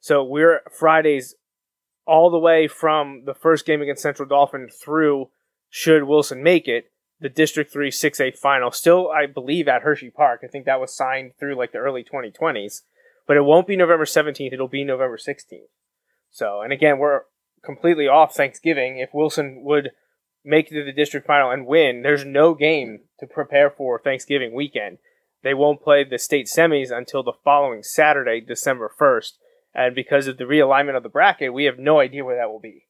So 0.00 0.24
we're 0.24 0.62
Fridays 0.76 1.36
all 2.06 2.30
the 2.30 2.38
way 2.38 2.66
from 2.66 3.22
the 3.26 3.34
first 3.34 3.64
game 3.64 3.80
against 3.80 4.02
Central 4.02 4.28
Dauphin 4.28 4.68
through, 4.68 5.28
should 5.70 6.04
Wilson 6.04 6.42
make 6.42 6.66
it, 6.66 6.91
the 7.22 7.28
District 7.28 7.72
3 7.72 7.90
6A 7.90 8.36
final. 8.36 8.70
Still, 8.72 9.08
I 9.10 9.26
believe, 9.26 9.68
at 9.68 9.82
Hershey 9.82 10.10
Park. 10.10 10.40
I 10.42 10.48
think 10.48 10.66
that 10.66 10.80
was 10.80 10.94
signed 10.94 11.32
through 11.38 11.54
like 11.54 11.72
the 11.72 11.78
early 11.78 12.04
2020s. 12.04 12.82
But 13.26 13.36
it 13.36 13.44
won't 13.44 13.68
be 13.68 13.76
November 13.76 14.04
17th, 14.04 14.52
it'll 14.52 14.68
be 14.68 14.84
November 14.84 15.16
16th. 15.16 15.70
So, 16.30 16.60
and 16.60 16.72
again, 16.72 16.98
we're 16.98 17.22
completely 17.64 18.08
off 18.08 18.34
Thanksgiving. 18.34 18.98
If 18.98 19.10
Wilson 19.14 19.62
would 19.62 19.90
make 20.44 20.68
to 20.70 20.84
the 20.84 20.92
district 20.92 21.26
final 21.26 21.50
and 21.50 21.66
win, 21.66 22.02
there's 22.02 22.24
no 22.24 22.54
game 22.54 23.02
to 23.20 23.26
prepare 23.26 23.70
for 23.70 24.00
Thanksgiving 24.00 24.52
weekend. 24.52 24.98
They 25.44 25.54
won't 25.54 25.82
play 25.82 26.04
the 26.04 26.18
state 26.18 26.46
semis 26.46 26.90
until 26.90 27.22
the 27.22 27.32
following 27.44 27.82
Saturday, 27.82 28.40
December 28.40 28.90
1st. 28.98 29.32
And 29.74 29.94
because 29.94 30.26
of 30.26 30.38
the 30.38 30.44
realignment 30.44 30.96
of 30.96 31.02
the 31.02 31.08
bracket, 31.08 31.54
we 31.54 31.64
have 31.64 31.78
no 31.78 32.00
idea 32.00 32.24
where 32.24 32.36
that 32.36 32.50
will 32.50 32.60
be. 32.60 32.86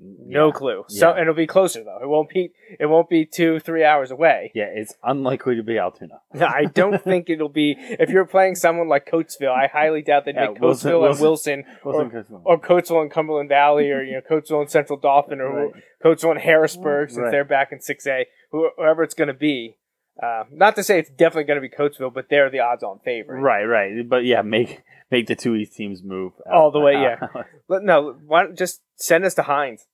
No 0.00 0.46
Yeah. 0.46 0.52
clue. 0.52 0.84
So 0.88 1.14
Yeah. 1.14 1.20
it'll 1.22 1.34
be 1.34 1.46
closer 1.46 1.84
though. 1.84 1.98
It 2.02 2.08
won't 2.08 2.28
be 2.28 2.52
it 2.80 2.86
won't 2.86 3.08
be 3.08 3.24
two, 3.24 3.60
three 3.60 3.84
hours 3.84 4.10
away. 4.10 4.50
Yeah, 4.54 4.68
it's 4.72 4.94
unlikely 5.04 5.56
to 5.56 5.62
be 5.62 5.78
Altoona. 5.78 6.20
I 6.40 6.64
don't 6.64 7.00
think 7.04 7.30
it'll 7.30 7.48
be 7.48 7.76
if 7.78 8.10
you're 8.10 8.26
playing 8.26 8.56
someone 8.56 8.88
like 8.88 9.06
Coatesville, 9.06 9.54
I 9.54 9.68
highly 9.68 10.02
doubt 10.02 10.24
they'd 10.24 10.34
Yeah, 10.34 10.48
make 10.48 10.60
Wilson- 10.60 10.90
Coatesville 10.92 11.10
and 11.10 11.20
Wilson- 11.20 11.26
Wilson 11.26 11.64
Wilson 11.84 12.06
or, 12.06 12.10
Coastal. 12.10 12.42
or 12.44 12.58
Coatesville 12.60 13.02
and 13.02 13.10
Cumberland 13.10 13.48
Valley 13.48 13.90
or 13.92 14.02
you 14.02 14.12
know 14.14 14.20
Coatesville 14.30 14.60
and 14.62 14.70
Central 14.70 14.98
Dauphin 14.98 15.40
or 15.40 15.66
Right. 15.66 15.72
Coatesville 16.04 16.32
and 16.32 16.40
Harrisburg 16.40 17.10
since 17.10 17.22
Right. 17.22 17.30
they're 17.30 17.44
back 17.44 17.70
in 17.70 17.80
six 17.80 18.06
A, 18.06 18.26
whoever 18.50 19.02
it's 19.04 19.14
gonna 19.14 19.34
be. 19.34 19.76
Uh, 20.20 20.44
not 20.50 20.74
to 20.76 20.82
say 20.82 20.98
it's 20.98 21.10
definitely 21.10 21.44
gonna 21.44 21.60
be 21.60 21.68
Coatesville, 21.68 22.12
but 22.12 22.26
they're 22.28 22.50
the 22.50 22.60
odds 22.60 22.82
on 22.82 22.98
favorite. 23.04 23.40
Right, 23.40 23.64
right. 23.64 24.08
But 24.08 24.24
yeah, 24.24 24.42
make 24.42 24.82
make 25.10 25.26
the 25.26 25.36
two 25.36 25.54
East 25.54 25.74
teams 25.74 26.02
move 26.02 26.32
out- 26.46 26.52
All 26.54 26.70
the 26.70 26.80
way, 26.80 26.94
out- 26.96 27.18
yeah. 27.34 27.42
Let, 27.68 27.82
no, 27.82 28.16
why 28.26 28.42
don't 28.42 28.58
just 28.58 28.82
send 28.96 29.24
us 29.24 29.34
to 29.34 29.42
Heinz. 29.42 29.86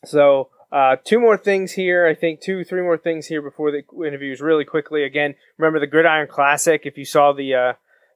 so, 0.04 0.50
uh, 0.72 0.96
two 1.04 1.20
more 1.20 1.36
things 1.36 1.72
here. 1.72 2.06
I 2.06 2.14
think 2.14 2.40
two, 2.40 2.64
three 2.64 2.82
more 2.82 2.98
things 2.98 3.26
here 3.26 3.42
before 3.42 3.70
the 3.70 3.82
interviews. 4.06 4.40
Really 4.40 4.64
quickly, 4.64 5.04
again, 5.04 5.34
remember 5.58 5.80
the 5.80 5.86
Gridiron 5.86 6.28
Classic. 6.28 6.82
If 6.84 6.98
you 6.98 7.04
saw 7.04 7.32
the 7.32 7.54
uh, 7.54 7.72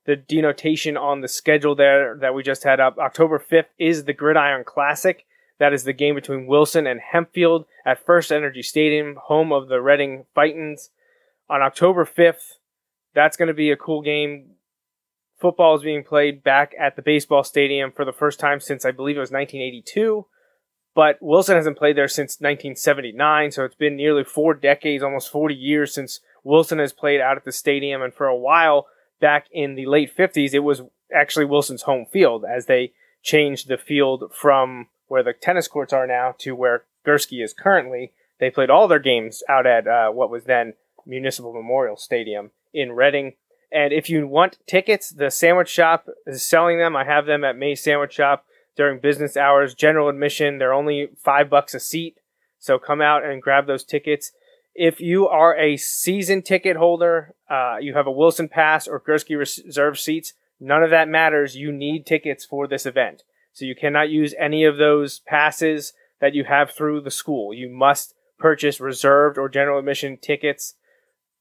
the 0.07 0.17
denotation 0.17 0.97
on 0.97 1.21
the 1.21 1.29
schedule 1.29 1.75
there 1.75 2.17
that 2.21 2.35
we 2.35 2.43
just 2.43 2.65
had 2.65 2.81
up, 2.81 2.99
October 2.99 3.39
fifth 3.39 3.71
is 3.79 4.05
the 4.05 4.13
Gridiron 4.13 4.65
Classic. 4.65 5.25
That 5.61 5.75
is 5.75 5.85
the 5.85 5.93
game 5.93 6.15
between 6.15 6.47
Wilson 6.47 6.87
and 6.87 7.01
Hempfield 7.13 7.67
at 7.85 8.05
First 8.05 8.33
Energy 8.33 8.63
Stadium, 8.63 9.17
home 9.25 9.53
of 9.53 9.69
the 9.69 9.83
Reading 9.83 10.25
Fightins. 10.35 10.89
On 11.51 11.61
October 11.61 12.07
fifth, 12.07 12.59
that's 13.15 13.37
going 13.37 13.49
to 13.49 13.55
be 13.55 13.71
a 13.71 13.77
cool 13.77 14.01
game 14.01 14.55
football 15.39 15.77
is 15.77 15.83
being 15.83 16.03
played 16.03 16.43
back 16.43 16.75
at 16.79 16.97
the 16.97 17.03
baseball 17.03 17.45
stadium 17.45 17.93
for 17.93 18.05
the 18.05 18.13
first 18.13 18.41
time 18.41 18.59
since 18.61 18.85
I 18.85 18.91
believe 18.91 19.17
it 19.17 19.21
was 19.21 19.31
1982. 19.31 20.27
But 20.95 21.19
Wilson 21.21 21.57
hasn't 21.57 21.79
played 21.79 21.97
there 21.97 22.09
since 22.09 22.41
1979, 22.41 23.53
so 23.53 23.65
it's 23.65 23.75
been 23.75 23.97
nearly 23.97 24.25
four 24.25 24.55
decades, 24.55 25.03
almost 25.03 25.31
40 25.31 25.55
years 25.55 25.93
since 25.93 26.21
Wilson 26.43 26.79
has 26.79 26.93
played 26.93 27.21
out 27.21 27.37
at 27.37 27.45
the 27.45 27.53
stadium. 27.53 28.01
And 28.01 28.15
for 28.15 28.27
a 28.27 28.37
while 28.37 28.87
back 29.21 29.47
in 29.53 29.75
the 29.75 29.87
late 29.87 30.17
50s, 30.17 30.55
it 30.55 30.61
was 30.61 30.83
actually 31.15 31.45
Wilson's 31.45 31.83
home 31.83 32.07
field 32.11 32.45
as 32.45 32.65
they 32.65 32.93
changed 33.23 33.69
the 33.69 33.77
field 33.77 34.33
from 34.35 34.89
where 35.11 35.25
the 35.25 35.33
tennis 35.33 35.67
courts 35.67 35.93
are 35.93 36.07
now 36.07 36.33
to 36.39 36.55
where 36.55 36.85
Gursky 37.05 37.43
is 37.43 37.53
currently. 37.53 38.13
They 38.39 38.49
played 38.49 38.71
all 38.71 38.87
their 38.87 39.01
games 39.01 39.43
out 39.49 39.67
at 39.67 39.89
uh, 39.89 40.11
what 40.11 40.31
was 40.31 40.45
then 40.45 40.75
Municipal 41.05 41.53
Memorial 41.53 41.97
Stadium 41.97 42.53
in 42.73 42.93
Reading. 42.93 43.35
And 43.73 43.93
if 43.93 44.09
you 44.09 44.29
want 44.29 44.59
tickets, 44.69 45.11
the 45.11 45.31
sandwich 45.33 45.69
shop 45.69 46.09
is 46.29 46.45
selling 46.45 46.79
them. 46.79 46.95
I 46.95 47.05
have 47.05 47.27
them 47.27 47.43
at 47.43 47.57
May's 47.59 47.83
Sandwich 47.83 48.13
Shop 48.13 48.45
during 48.77 49.01
business 49.01 49.37
hours. 49.37 49.75
General 49.75 50.09
admission, 50.09 50.59
they're 50.59 50.73
only 50.73 51.09
five 51.19 51.51
bucks 51.51 51.75
a 51.75 51.81
seat. 51.81 52.19
So 52.61 52.79
come 52.79 53.01
out 53.01 53.25
and 53.25 53.43
grab 53.43 53.67
those 53.67 53.83
tickets. 53.83 54.31
If 54.77 55.01
you 55.01 55.27
are 55.27 55.57
a 55.57 55.77
season 55.77 56.43
ticket 56.43 56.77
holder, 56.77 57.35
uh, 57.49 57.79
you 57.81 57.95
have 57.95 58.07
a 58.07 58.13
Wilson 58.13 58.49
Pass 58.49 58.87
or 58.87 59.01
Gursky 59.01 59.37
Reserve 59.37 59.99
seats, 59.99 60.35
none 60.61 60.85
of 60.85 60.91
that 60.91 61.09
matters. 61.09 61.57
You 61.57 61.73
need 61.73 62.07
tickets 62.07 62.45
for 62.45 62.69
this 62.69 62.87
event. 62.87 63.25
So 63.61 63.67
you 63.67 63.75
cannot 63.75 64.09
use 64.09 64.35
any 64.39 64.65
of 64.65 64.79
those 64.79 65.19
passes 65.19 65.93
that 66.19 66.35
you 66.35 66.45
have 66.45 66.71
through 66.71 67.03
the 67.03 67.11
school. 67.11 67.53
You 67.53 67.69
must 67.69 68.15
purchase 68.39 68.81
reserved 68.81 69.37
or 69.37 69.51
general 69.51 69.79
admission 69.79 70.17
tickets 70.17 70.77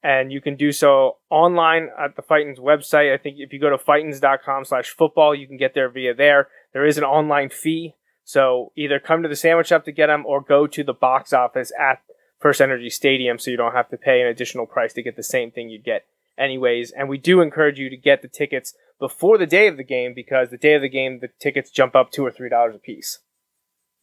and 0.03 0.29
you 0.29 0.41
can 0.41 0.57
do 0.57 0.73
so 0.73 1.15
online 1.29 1.87
at 1.97 2.17
the 2.17 2.21
Fightins 2.21 2.59
website. 2.59 3.13
I 3.13 3.17
think 3.17 3.37
if 3.39 3.53
you 3.53 3.59
go 3.59 3.69
to 3.69 3.77
fightins.com 3.77 4.65
slash 4.65 4.89
football, 4.89 5.33
you 5.33 5.47
can 5.47 5.55
get 5.55 5.73
there 5.73 5.87
via 5.87 6.13
there. 6.13 6.49
There 6.73 6.85
is 6.85 6.97
an 6.97 7.05
online 7.05 7.47
fee, 7.47 7.95
so 8.25 8.73
either 8.75 8.99
come 8.99 9.23
to 9.23 9.29
the 9.29 9.35
sandwich 9.37 9.67
shop 9.67 9.85
to 9.85 9.93
get 9.93 10.07
them 10.07 10.25
or 10.25 10.41
go 10.41 10.67
to 10.67 10.83
the 10.83 10.93
box 10.93 11.31
office 11.31 11.71
at 11.79 12.01
First 12.37 12.59
Energy 12.59 12.89
Stadium 12.89 13.39
so 13.39 13.49
you 13.49 13.55
don't 13.55 13.75
have 13.75 13.89
to 13.91 13.97
pay 13.97 14.19
an 14.19 14.27
additional 14.27 14.65
price 14.65 14.91
to 14.93 15.03
get 15.03 15.15
the 15.15 15.23
same 15.23 15.51
thing 15.51 15.69
you'd 15.69 15.85
get 15.85 16.05
anyways. 16.37 16.91
And 16.91 17.07
we 17.07 17.17
do 17.17 17.39
encourage 17.39 17.79
you 17.79 17.89
to 17.89 17.97
get 17.97 18.21
the 18.21 18.27
tickets 18.27 18.73
before 18.99 19.37
the 19.37 19.45
day 19.45 19.67
of 19.67 19.77
the 19.77 19.83
game 19.83 20.13
because 20.13 20.49
the 20.49 20.57
day 20.57 20.73
of 20.73 20.81
the 20.81 20.89
game, 20.89 21.19
the 21.19 21.29
tickets 21.39 21.71
jump 21.71 21.95
up 21.95 22.11
two 22.11 22.25
or 22.25 22.31
three 22.31 22.49
dollars 22.49 22.75
a 22.75 22.79
piece. 22.79 23.19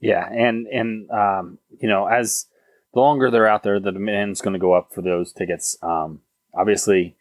Yeah, 0.01 0.27
and 0.29 0.67
and 0.67 1.11
um, 1.11 1.59
you 1.81 1.89
know, 1.89 2.07
as 2.07 2.47
the 2.93 3.01
longer 3.01 3.31
they're 3.31 3.49
out 3.49 3.63
there, 3.63 3.81
the 3.81 3.93
demand's 3.93 4.41
going 4.41 4.55
to 4.55 4.61
go 4.61 4.73
up 4.73 4.91
for 4.95 5.03
those 5.03 5.33
tickets. 5.33 5.79
Um, 5.83 6.21
obviously, 6.55 7.17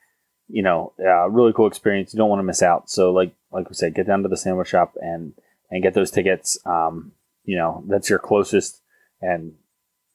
you 0.48 0.64
know, 0.64 0.94
uh, 1.00 1.30
really 1.30 1.54
cool 1.54 1.68
experience. 1.68 2.14
You 2.14 2.18
don't 2.18 2.30
want 2.30 2.40
to 2.40 2.44
miss 2.44 2.62
out. 2.64 2.90
So, 2.90 3.12
like 3.12 3.34
like 3.52 3.70
we 3.70 3.76
said, 3.76 3.96
get 3.96 4.08
down 4.08 4.24
to 4.24 4.30
the 4.30 4.38
sandwich 4.38 4.70
shop 4.70 4.96
and 5.02 5.34
and 5.70 5.84
get 5.84 5.94
those 5.94 6.12
tickets. 6.12 6.58
Um, 6.66 7.14
you 7.44 7.58
know, 7.58 7.84
that's 7.88 8.10
your 8.10 8.20
closest 8.20 8.82
and 9.22 9.54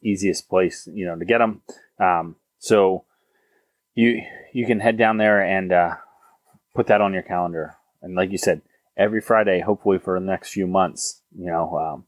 easiest 0.02 0.48
place, 0.48 0.88
you 0.92 1.06
know, 1.06 1.16
to 1.16 1.24
get 1.24 1.38
them. 1.38 1.62
Um, 1.98 2.36
so 2.58 3.04
you 3.94 4.22
you 4.52 4.66
can 4.66 4.80
head 4.80 4.96
down 4.96 5.16
there 5.16 5.42
and 5.42 5.72
uh, 5.72 5.94
put 6.80 6.86
that 6.86 7.02
on 7.02 7.12
your 7.12 7.22
calendar. 7.22 7.76
And 8.00 8.14
like 8.14 8.30
you 8.32 8.38
said, 8.38 8.62
every 8.96 9.20
Friday, 9.20 9.60
hopefully 9.60 9.98
for 9.98 10.18
the 10.18 10.24
next 10.24 10.50
few 10.50 10.66
months, 10.66 11.20
you 11.36 11.44
know, 11.50 11.76
um, 11.76 12.04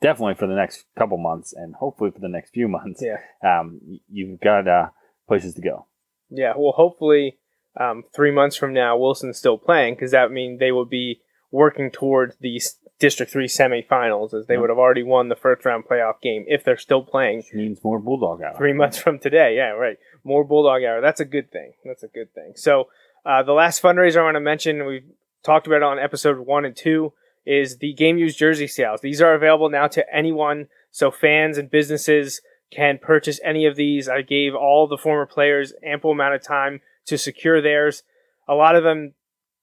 definitely 0.00 0.34
for 0.34 0.46
the 0.46 0.54
next 0.54 0.84
couple 0.96 1.18
months, 1.18 1.52
and 1.52 1.74
hopefully 1.74 2.12
for 2.12 2.20
the 2.20 2.28
next 2.28 2.50
few 2.50 2.68
months, 2.68 3.02
Yeah. 3.02 3.18
um, 3.44 3.80
you've 4.08 4.38
got 4.40 4.68
uh, 4.68 4.90
places 5.26 5.54
to 5.54 5.60
go. 5.60 5.86
Yeah, 6.30 6.52
well, 6.56 6.70
hopefully, 6.72 7.38
um, 7.80 8.04
three 8.14 8.30
months 8.30 8.54
from 8.54 8.72
now, 8.72 8.96
Wilson's 8.96 9.38
still 9.38 9.58
playing 9.58 9.94
because 9.94 10.12
that 10.12 10.30
means 10.30 10.60
they 10.60 10.70
will 10.72 10.84
be 10.86 11.20
working 11.50 11.90
towards 11.90 12.36
the 12.38 12.60
District 13.00 13.32
Three 13.32 13.48
semifinals, 13.48 14.32
as 14.32 14.46
they 14.46 14.54
Yep. 14.54 14.60
would 14.60 14.70
have 14.70 14.78
already 14.78 15.02
won 15.02 15.28
the 15.30 15.34
first 15.34 15.64
round 15.64 15.84
playoff 15.86 16.20
game 16.22 16.44
if 16.46 16.62
they're 16.62 16.76
still 16.76 17.02
playing 17.02 17.38
Which 17.38 17.52
means 17.54 17.82
more 17.82 17.98
bulldog 17.98 18.40
hour. 18.42 18.54
three 18.56 18.72
months 18.72 18.98
from 18.98 19.18
today. 19.18 19.56
Yeah, 19.56 19.70
right. 19.70 19.98
More 20.24 20.44
Bulldog 20.44 20.84
Hour. 20.84 21.00
That's 21.00 21.18
a 21.18 21.24
good 21.24 21.50
thing. 21.50 21.72
That's 21.84 22.04
a 22.04 22.08
good 22.08 22.32
thing. 22.32 22.52
So, 22.54 22.86
uh, 23.24 23.42
the 23.42 23.52
last 23.52 23.82
fundraiser 23.82 24.18
I 24.18 24.24
want 24.24 24.36
to 24.36 24.40
mention, 24.40 24.86
we 24.86 25.04
talked 25.44 25.66
about 25.66 25.76
it 25.76 25.82
on 25.82 25.98
episode 25.98 26.38
one 26.38 26.64
and 26.64 26.76
two, 26.76 27.12
is 27.44 27.78
the 27.78 27.92
game 27.94 28.18
used 28.18 28.38
jersey 28.38 28.66
sales. 28.66 29.00
These 29.00 29.20
are 29.20 29.34
available 29.34 29.68
now 29.68 29.88
to 29.88 30.04
anyone, 30.14 30.68
so 30.90 31.10
fans 31.10 31.58
and 31.58 31.70
businesses 31.70 32.40
can 32.70 32.98
purchase 32.98 33.40
any 33.44 33.66
of 33.66 33.76
these. 33.76 34.08
I 34.08 34.22
gave 34.22 34.54
all 34.54 34.86
the 34.86 34.96
former 34.96 35.26
players 35.26 35.72
ample 35.84 36.12
amount 36.12 36.34
of 36.34 36.42
time 36.42 36.80
to 37.06 37.18
secure 37.18 37.60
theirs. 37.60 38.02
A 38.48 38.54
lot 38.54 38.76
of 38.76 38.84
them 38.84 39.14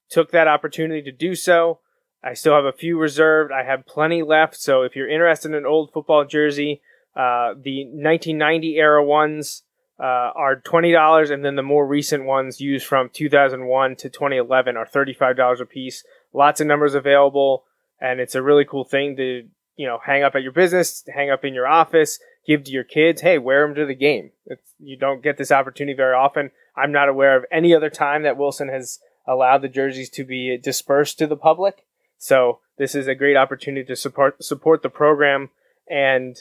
took 0.08 0.30
that 0.30 0.48
opportunity 0.48 1.02
to 1.02 1.12
do 1.12 1.34
so. 1.34 1.80
I 2.22 2.34
still 2.34 2.54
have 2.54 2.64
a 2.64 2.72
few 2.72 2.98
reserved. 2.98 3.50
I 3.52 3.64
have 3.64 3.86
plenty 3.86 4.22
left. 4.22 4.56
So 4.56 4.82
if 4.82 4.94
you're 4.94 5.08
interested 5.08 5.48
in 5.48 5.54
an 5.54 5.66
old 5.66 5.92
football 5.92 6.24
jersey, 6.24 6.82
uh, 7.16 7.54
the 7.60 7.84
1990 7.86 8.76
era 8.76 9.04
ones 9.04 9.62
uh, 10.00 10.32
are 10.34 10.56
twenty 10.56 10.92
dollars, 10.92 11.30
and 11.30 11.44
then 11.44 11.56
the 11.56 11.62
more 11.62 11.86
recent 11.86 12.24
ones 12.24 12.60
used 12.60 12.86
from 12.86 13.10
2001 13.12 13.96
to 13.96 14.08
2011 14.08 14.76
are 14.76 14.86
thirty-five 14.86 15.36
dollars 15.36 15.60
a 15.60 15.66
piece. 15.66 16.04
Lots 16.32 16.60
of 16.60 16.66
numbers 16.66 16.94
available, 16.94 17.64
and 18.00 18.18
it's 18.18 18.34
a 18.34 18.42
really 18.42 18.64
cool 18.64 18.84
thing 18.84 19.16
to 19.16 19.48
you 19.76 19.86
know 19.86 19.98
hang 20.04 20.22
up 20.22 20.34
at 20.34 20.42
your 20.42 20.52
business, 20.52 21.04
hang 21.14 21.30
up 21.30 21.44
in 21.44 21.52
your 21.52 21.66
office, 21.66 22.18
give 22.46 22.64
to 22.64 22.70
your 22.70 22.84
kids. 22.84 23.20
Hey, 23.20 23.36
wear 23.36 23.66
them 23.66 23.74
to 23.74 23.84
the 23.84 23.94
game. 23.94 24.30
It's, 24.46 24.74
you 24.78 24.96
don't 24.96 25.22
get 25.22 25.36
this 25.36 25.52
opportunity 25.52 25.94
very 25.94 26.14
often. 26.14 26.50
I'm 26.76 26.92
not 26.92 27.08
aware 27.08 27.36
of 27.36 27.44
any 27.52 27.74
other 27.74 27.90
time 27.90 28.22
that 28.22 28.38
Wilson 28.38 28.68
has 28.68 29.00
allowed 29.26 29.62
the 29.62 29.68
jerseys 29.68 30.08
to 30.10 30.24
be 30.24 30.56
dispersed 30.56 31.18
to 31.18 31.26
the 31.26 31.36
public. 31.36 31.84
So 32.16 32.60
this 32.78 32.94
is 32.94 33.06
a 33.06 33.14
great 33.14 33.36
opportunity 33.36 33.84
to 33.84 33.96
support 33.96 34.42
support 34.42 34.82
the 34.82 34.88
program 34.88 35.50
and 35.90 36.38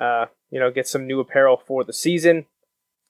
uh, 0.00 0.26
you 0.50 0.58
know 0.58 0.70
get 0.70 0.88
some 0.88 1.06
new 1.06 1.20
apparel 1.20 1.58
for 1.58 1.84
the 1.84 1.92
season. 1.92 2.46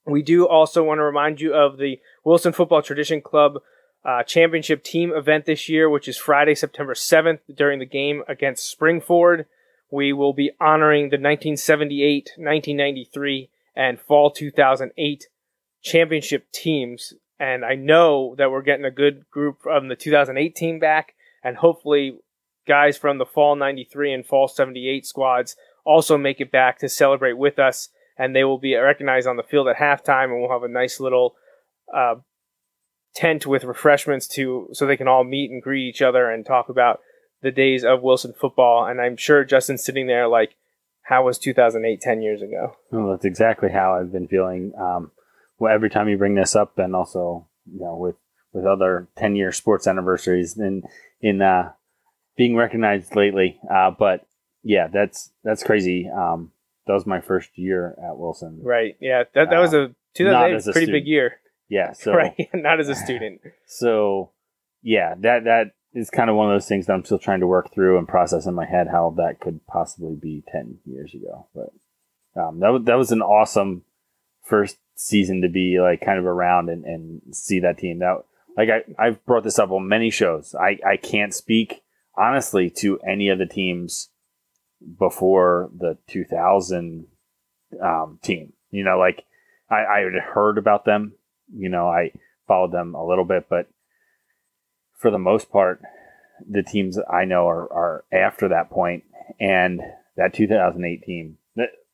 We 0.07 0.23
do 0.23 0.47
also 0.47 0.83
want 0.83 0.99
to 0.99 1.05
remind 1.05 1.41
you 1.41 1.55
of 1.55 1.79
the 1.79 2.01
Wilson 2.25 2.53
Football 2.53 2.83
Tradition 2.83 3.21
Club 3.21 3.59
uh, 4.05 4.23
championship 4.25 4.83
team 4.83 5.13
event 5.13 5.47
this 5.47 5.69
year, 5.69 5.89
which 5.89 6.09
is 6.09 6.19
Friday, 6.19 6.55
September 6.55 6.95
7th, 6.95 7.39
during 7.55 7.79
the 7.79 7.87
game 7.87 8.23
against 8.27 8.77
Springford. 8.77 9.45
We 9.91 10.13
will 10.13 10.33
be 10.33 10.51
honoring 10.61 11.05
the 11.05 11.19
1978, 11.19 12.33
1993, 12.37 13.51
and 13.77 14.01
fall 14.01 14.31
2008 14.31 15.27
championship 15.83 16.51
teams. 16.51 17.15
And 17.39 17.65
I 17.65 17.75
know 17.75 18.35
that 18.39 18.51
we're 18.51 18.63
getting 18.63 18.85
a 18.85 18.91
good 18.91 19.31
group 19.31 19.63
from 19.63 19.89
the 19.89 19.97
2008 19.97 20.57
team 20.57 20.79
back, 20.81 21.15
and 21.45 21.57
hopefully, 21.57 22.19
guys 22.67 22.97
from 22.97 23.19
the 23.19 23.27
fall 23.27 23.55
93 23.55 24.13
and 24.13 24.27
fall 24.27 24.49
78 24.49 25.07
squads 25.07 25.57
also 25.85 26.17
make 26.17 26.41
it 26.41 26.53
back 26.53 26.79
to 26.79 26.89
celebrate 26.89 27.35
with 27.35 27.59
us. 27.59 27.89
And 28.23 28.37
they 28.37 28.45
will 28.45 28.59
be 28.59 28.77
recognized 28.77 29.27
on 29.27 29.37
the 29.37 29.43
field 29.43 29.67
at 29.67 29.77
halftime, 29.77 30.25
and 30.25 30.41
we'll 30.41 30.53
have 30.53 30.63
a 30.63 30.69
nice 30.69 31.01
little 31.01 31.35
uh, 31.93 32.17
tent 33.15 33.47
with 33.47 33.65
refreshments 33.65 34.29
to 34.29 34.69
so 34.73 34.87
they 34.87 34.97
can 34.97 35.09
all 35.09 35.25
meet 35.25 35.51
and 35.51 35.63
greet 35.63 35.89
each 35.89 36.03
other 36.03 36.31
and 36.31 36.47
talk 36.47 36.69
about 36.69 37.01
the 37.43 37.51
days 37.51 37.85
of 37.85 38.03
Wilson 38.03 38.33
football. 38.33 38.87
And 38.87 39.01
I'm 39.01 39.17
sure 39.17 39.45
Justin's 39.45 39.85
sitting 39.85 40.07
there 40.07 40.29
like, 40.29 40.55
how 41.03 41.25
was 41.25 41.39
2008 41.39 42.01
10 42.01 42.23
years 42.23 42.43
ago? 42.43 42.77
Well, 42.93 43.11
that's 43.11 43.25
exactly 43.25 43.71
how 43.71 43.95
I've 43.95 44.13
been 44.13 44.29
feeling. 44.29 44.73
Um, 44.79 45.11
well, 45.59 45.75
every 45.75 45.91
time 45.91 46.09
you 46.09 46.17
bring 46.17 46.37
this 46.37 46.55
up, 46.55 46.79
and 46.79 46.95
also 46.95 47.49
you 47.73 47.81
know 47.81 47.97
with 47.97 48.17
with 48.53 48.67
other 48.67 49.09
10 49.17 49.35
year 49.35 49.51
sports 49.51 49.87
anniversaries 49.87 50.57
and 50.57 50.85
in 51.21 51.43
uh, 51.43 51.73
being 52.37 52.55
recognized 52.55 53.17
lately. 53.17 53.59
Uh, 53.73 53.91
but 53.91 54.27
yeah, 54.63 54.87
that's 54.87 55.33
that's 55.43 55.63
crazy. 55.63 56.09
Um, 56.09 56.53
that 56.87 56.93
was 56.93 57.07
my 57.07 57.21
first 57.21 57.51
year 57.57 57.97
at 57.99 58.17
Wilson. 58.17 58.61
Right. 58.63 58.97
Yeah. 59.01 59.25
That 59.35 59.51
that 59.51 59.59
was 59.59 59.75
a 59.75 59.95
2008 60.15 60.55
was 60.55 60.69
a 60.69 60.73
pretty 60.73 60.87
student. 60.87 61.05
big 61.05 61.09
year. 61.09 61.37
Yeah. 61.69 61.93
So 61.95 62.13
right. 62.13 62.35
Not 62.55 62.81
as 62.81 62.89
a 62.89 62.95
student. 63.05 63.41
So 63.67 64.33
yeah, 64.83 65.15
that 65.21 65.45
that 65.45 65.73
is 65.95 66.11
kind 66.11 66.31
of 66.31 66.37
one 66.37 66.51
of 66.51 66.55
those 66.55 66.69
things 66.69 66.87
that 66.87 66.95
I'm 66.95 67.05
still 67.05 67.19
trying 67.19 67.41
to 67.41 67.47
work 67.47 67.73
through 67.73 67.99
and 67.99 68.09
process 68.09 68.47
in 68.47 68.55
my 68.55 68.65
head 68.65 68.89
how 68.91 69.15
that 69.19 69.41
could 69.41 69.67
possibly 69.67 70.17
be 70.21 70.43
10 70.51 70.79
years 70.87 71.15
ago. 71.15 71.49
But 71.55 72.41
um, 72.41 72.61
that, 72.61 72.71
was, 72.71 72.83
that 72.85 72.95
was 72.95 73.13
an 73.13 73.21
awesome 73.21 73.83
first 74.43 74.79
season 74.95 75.43
to 75.43 75.49
be 75.49 75.79
like 75.81 76.01
kind 76.01 76.19
of 76.19 76.25
around 76.25 76.71
and, 76.71 76.85
and 76.85 77.21
see 77.33 77.61
that 77.61 77.79
team. 77.79 77.99
That 77.99 78.23
like 78.57 78.69
I, 78.71 79.07
I've 79.07 79.25
brought 79.27 79.45
this 79.45 79.59
up 79.59 79.71
on 79.71 79.89
many 79.89 80.11
shows. 80.11 80.55
I, 80.55 80.79
I 80.87 80.97
can't 80.97 81.35
speak 81.35 81.83
honestly 82.17 82.71
to 82.71 82.99
any 83.01 83.29
of 83.29 83.39
the 83.39 83.47
teams 83.47 84.09
before 84.99 85.71
the 85.77 85.99
2000 86.09 87.07
um, 87.83 88.19
team. 88.23 88.53
You 88.71 88.85
know, 88.85 88.99
like 88.99 89.25
I, 89.71 89.85
I 89.85 89.99
had 90.01 90.13
heard 90.35 90.59
about 90.59 90.85
them. 90.85 91.13
You 91.55 91.69
know, 91.69 91.87
I 91.89 92.13
followed 92.47 92.73
them 92.73 92.95
a 92.95 93.07
little 93.07 93.25
bit, 93.25 93.47
but 93.49 93.69
for 94.99 95.11
the 95.11 95.19
most 95.19 95.51
part, 95.51 95.83
the 96.49 96.63
teams 96.63 96.99
I 97.11 97.25
know 97.25 97.49
are, 97.49 97.73
are 97.73 98.05
after 98.13 98.49
that 98.49 98.71
point, 98.71 99.05
and 99.39 99.81
that 100.17 100.35
2008 100.35 101.03
team. 101.03 101.39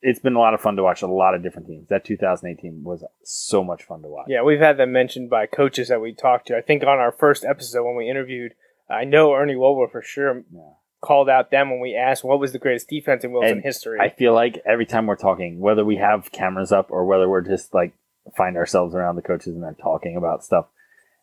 It's 0.01 0.19
been 0.19 0.35
a 0.35 0.39
lot 0.39 0.53
of 0.53 0.61
fun 0.61 0.77
to 0.77 0.83
watch 0.83 1.01
a 1.01 1.07
lot 1.07 1.35
of 1.35 1.43
different 1.43 1.67
teams. 1.67 1.89
That 1.89 2.05
2008 2.05 2.61
team 2.61 2.83
was 2.85 3.03
so 3.23 3.65
much 3.65 3.83
fun 3.83 4.01
to 4.03 4.07
watch. 4.07 4.27
Yeah, 4.29 4.43
we've 4.43 4.61
had 4.61 4.77
them 4.77 4.93
mentioned 4.93 5.29
by 5.29 5.45
coaches 5.45 5.89
that 5.89 5.99
we 5.99 6.13
talked 6.13 6.47
to. 6.47 6.57
I 6.57 6.61
think 6.61 6.83
on 6.83 6.99
our 6.99 7.11
first 7.11 7.43
episode 7.43 7.83
when 7.83 7.97
we 7.97 8.09
interviewed, 8.09 8.53
I 8.89 9.03
know 9.03 9.33
Ernie 9.33 9.57
Wolver 9.57 9.89
for 9.91 10.01
sure 10.01 10.45
Yeah. 10.53 10.61
Called 11.01 11.29
out 11.29 11.51
them 11.51 11.69
when 11.69 11.79
we 11.79 11.95
asked 11.95 12.23
what 12.23 12.39
was 12.39 12.51
the 12.51 12.59
greatest 12.59 12.89
defense 12.89 13.23
in 13.23 13.31
Wilson 13.31 13.51
And 13.51 13.63
history. 13.63 13.99
I 13.99 14.09
feel 14.09 14.33
like 14.33 14.61
every 14.65 14.85
time 14.85 15.05
we're 15.05 15.15
talking, 15.15 15.59
whether 15.59 15.85
we 15.85 15.97
have 15.97 16.31
cameras 16.31 16.71
up 16.71 16.91
or 16.91 17.05
whether 17.05 17.29
we're 17.29 17.41
just 17.41 17.73
like 17.73 17.93
find 18.35 18.57
ourselves 18.57 18.93
around 18.93 19.15
the 19.15 19.21
coaches 19.21 19.55
and 19.55 19.63
they're 19.63 19.75
talking 19.81 20.17
about 20.17 20.43
stuff, 20.43 20.67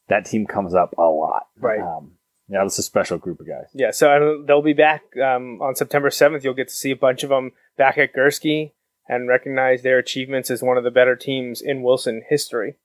that 0.09 0.25
team 0.25 0.47
comes 0.47 0.75
up 0.75 0.95
a 0.97 1.03
lot. 1.03 1.49
Right. 1.59 1.81
Um, 1.81 2.13
yeah, 2.49 2.65
it's 2.65 2.79
a 2.79 2.83
special 2.83 3.19
group 3.19 3.41
of 3.41 3.49
guys. 3.49 3.67
Yeah, 3.75 3.91
so 3.91 4.11
uh, 4.11 4.47
they'll 4.47 4.63
be 4.63 4.73
back 4.73 5.03
um, 5.17 5.61
on 5.61 5.75
September 5.75 6.11
7th. 6.11 6.45
You'll 6.45 6.55
get 6.55 6.69
to 6.69 6.75
see 6.75 6.93
a 6.93 6.97
bunch 6.97 7.25
of 7.25 7.31
them 7.31 7.53
back 7.77 7.99
at 7.99 8.15
Gursky 8.15 8.73
and 9.09 9.29
recognize 9.29 9.83
their 9.83 9.99
achievements 9.99 10.51
as 10.51 10.63
one 10.63 10.77
of 10.77 10.85
the 10.85 10.91
better 10.91 11.17
teams 11.17 11.61
in 11.61 11.83
Wilson 11.83 12.23
history. 12.29 12.77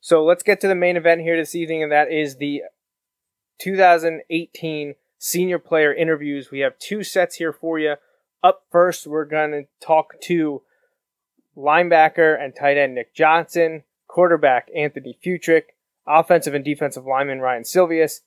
So 0.00 0.24
let's 0.24 0.42
get 0.42 0.60
to 0.62 0.68
the 0.68 0.74
main 0.74 0.96
event 0.96 1.20
here 1.20 1.36
this 1.36 1.54
evening, 1.54 1.82
and 1.82 1.92
that 1.92 2.10
is 2.10 2.36
the 2.36 2.62
2018 3.58 4.94
senior 5.20 5.58
player 5.58 5.94
interviews. 5.94 6.50
We 6.50 6.60
have 6.60 6.78
two 6.78 7.04
sets 7.04 7.36
here 7.36 7.52
for 7.52 7.78
you. 7.78 7.94
Up 8.42 8.64
first, 8.72 9.06
we're 9.06 9.26
going 9.26 9.50
to 9.52 9.64
talk 9.86 10.18
to 10.22 10.62
linebacker 11.56 12.42
and 12.42 12.56
tight 12.56 12.78
end 12.78 12.94
Nick 12.94 13.14
Johnson, 13.14 13.84
quarterback 14.08 14.68
Anthony 14.74 15.16
Futrick, 15.22 15.76
offensive 16.08 16.54
and 16.54 16.64
defensive 16.64 17.04
lineman 17.04 17.40
Ryan 17.40 17.64
Silvious, 17.64 18.22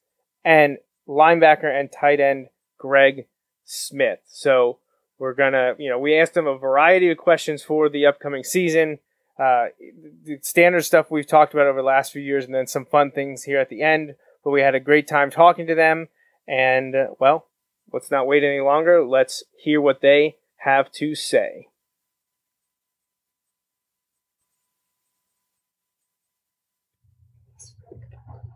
and 0.45 0.77
linebacker 1.07 1.65
and 1.65 1.91
tight 1.91 2.19
end 2.19 2.49
Greg 2.77 3.25
Smith. 3.65 4.19
So 4.27 4.77
we're 5.17 5.33
gonna, 5.33 5.73
you 5.79 5.89
know, 5.89 5.97
we 5.97 6.15
asked 6.15 6.35
them 6.35 6.47
a 6.47 6.57
variety 6.57 7.09
of 7.09 7.17
questions 7.17 7.63
for 7.63 7.89
the 7.89 8.05
upcoming 8.05 8.43
season. 8.43 8.99
Uh, 9.39 9.67
the 10.25 10.37
standard 10.43 10.83
stuff 10.83 11.09
we've 11.09 11.25
talked 11.25 11.55
about 11.55 11.65
over 11.65 11.79
the 11.79 11.87
last 11.87 12.11
few 12.11 12.21
years, 12.21 12.45
and 12.45 12.53
then 12.53 12.67
some 12.67 12.85
fun 12.85 13.09
things 13.09 13.43
here 13.43 13.59
at 13.59 13.69
the 13.69 13.81
end. 13.81 14.13
But 14.43 14.51
we 14.51 14.61
had 14.61 14.75
a 14.75 14.79
great 14.79 15.07
time 15.07 15.31
talking 15.31 15.65
to 15.65 15.73
them, 15.73 16.09
and 16.47 16.95
uh, 16.95 17.07
well, 17.19 17.47
let's 17.91 18.11
not 18.11 18.27
wait 18.27 18.43
any 18.43 18.59
longer. 18.59 19.05
Let's 19.05 19.43
hear 19.57 19.81
what 19.81 20.01
they 20.01 20.35
have 20.57 20.91
to 20.93 21.15
say. 21.15 21.67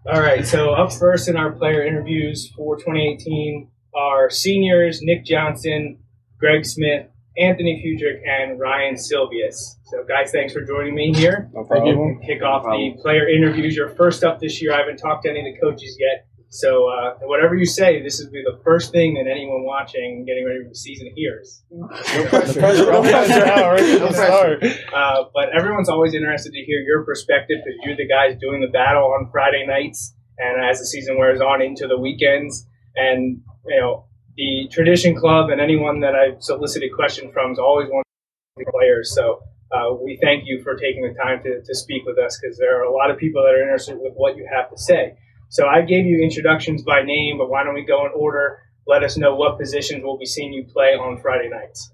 All 0.09 0.21
right, 0.21 0.47
so 0.47 0.71
up 0.71 0.93
first 0.93 1.27
in 1.27 1.35
our 1.35 1.51
player 1.51 1.83
interviews 1.85 2.49
for 2.55 2.77
2018 2.77 3.69
are 3.93 4.29
seniors 4.29 5.01
Nick 5.01 5.25
Johnson, 5.25 5.99
Greg 6.39 6.65
Smith, 6.65 7.07
Anthony 7.37 7.81
Futrick, 7.83 8.21
and 8.25 8.57
Ryan 8.57 8.95
Silvious. 8.97 9.77
So, 9.85 10.05
guys, 10.07 10.31
thanks 10.31 10.53
for 10.53 10.61
joining 10.61 10.95
me 10.95 11.11
here. 11.13 11.49
No 11.53 11.65
Thank 11.65 11.87
you. 11.87 11.93
problem. 11.93 12.21
Kick 12.25 12.41
off 12.41 12.63
the 12.63 12.97
player 13.01 13.27
interviews. 13.27 13.75
You're 13.75 13.89
first 13.89 14.23
up 14.23 14.39
this 14.39 14.61
year. 14.61 14.73
I 14.73 14.77
haven't 14.77 14.97
talked 14.97 15.23
to 15.25 15.29
any 15.29 15.39
of 15.39 15.45
the 15.53 15.59
coaches 15.59 15.97
yet. 15.99 16.25
So, 16.49 16.87
uh, 16.87 17.15
whatever 17.23 17.55
you 17.55 17.65
say, 17.65 18.01
this 18.01 18.23
will 18.23 18.31
be 18.31 18.41
the 18.41 18.59
first 18.63 18.91
thing 18.91 19.15
that 19.15 19.29
anyone 19.29 19.63
watching 19.63 20.23
getting 20.25 20.45
ready 20.45 20.63
for 20.63 20.69
the 20.69 20.75
season 20.75 21.11
hears. 21.15 21.63
No 21.69 21.87
pressure. 21.87 22.61
No 22.61 23.01
No 23.99 24.07
pressure. 24.09 24.59
Uh, 24.93 25.23
but 25.33 25.49
everyone's 25.55 25.89
always 25.89 26.13
interested 26.13 26.53
to 26.53 26.61
hear 26.63 26.79
your 26.79 27.03
perspective 27.03 27.57
because 27.65 27.79
you're 27.83 27.97
the 27.97 28.07
guys 28.07 28.37
doing 28.39 28.61
the 28.61 28.67
battle 28.71 29.05
on 29.07 29.29
Friday 29.31 29.65
nights 29.67 30.13
and 30.37 30.63
as 30.63 30.79
the 30.79 30.85
season 30.85 31.17
wears 31.17 31.41
on 31.41 31.61
into 31.61 31.87
the 31.87 31.99
weekends. 31.99 32.65
And, 32.95 33.41
you 33.65 33.79
know, 33.79 34.05
the 34.37 34.69
Tradition 34.71 35.15
Club 35.15 35.49
and 35.49 35.59
anyone 35.59 35.99
that 36.01 36.15
I've 36.15 36.41
solicited 36.41 36.91
questions 36.95 37.33
from 37.33 37.51
is 37.51 37.59
always 37.59 37.89
one 37.89 37.99
of 37.99 38.65
the 38.65 38.71
players. 38.71 39.13
So 39.13 39.41
uh, 39.71 39.93
we 40.01 40.17
thank 40.21 40.43
you 40.45 40.61
for 40.63 40.75
taking 40.75 41.01
the 41.01 41.13
time 41.13 41.43
to, 41.43 41.61
to 41.61 41.75
speak 41.75 42.05
with 42.05 42.17
us 42.17 42.39
because 42.39 42.57
there 42.57 42.79
are 42.79 42.83
a 42.83 42.91
lot 42.91 43.11
of 43.11 43.17
people 43.17 43.43
that 43.43 43.53
are 43.53 43.61
interested 43.61 43.97
with 43.99 44.13
what 44.15 44.37
you 44.37 44.47
have 44.51 44.69
to 44.69 44.77
say. 44.77 45.17
So 45.49 45.67
I 45.67 45.81
gave 45.81 46.05
you 46.05 46.21
introductions 46.21 46.83
by 46.83 47.03
name, 47.03 47.37
but 47.37 47.49
why 47.49 47.63
don't 47.63 47.73
we 47.73 47.85
go 47.85 48.05
in 48.05 48.11
order? 48.15 48.59
Let 48.85 49.03
us 49.03 49.17
know 49.17 49.35
what 49.35 49.57
positions 49.59 50.01
we'll 50.03 50.17
be 50.17 50.25
seeing 50.25 50.53
you 50.53 50.65
play 50.65 50.89
on 50.89 51.19
Friday 51.21 51.49
nights. 51.49 51.91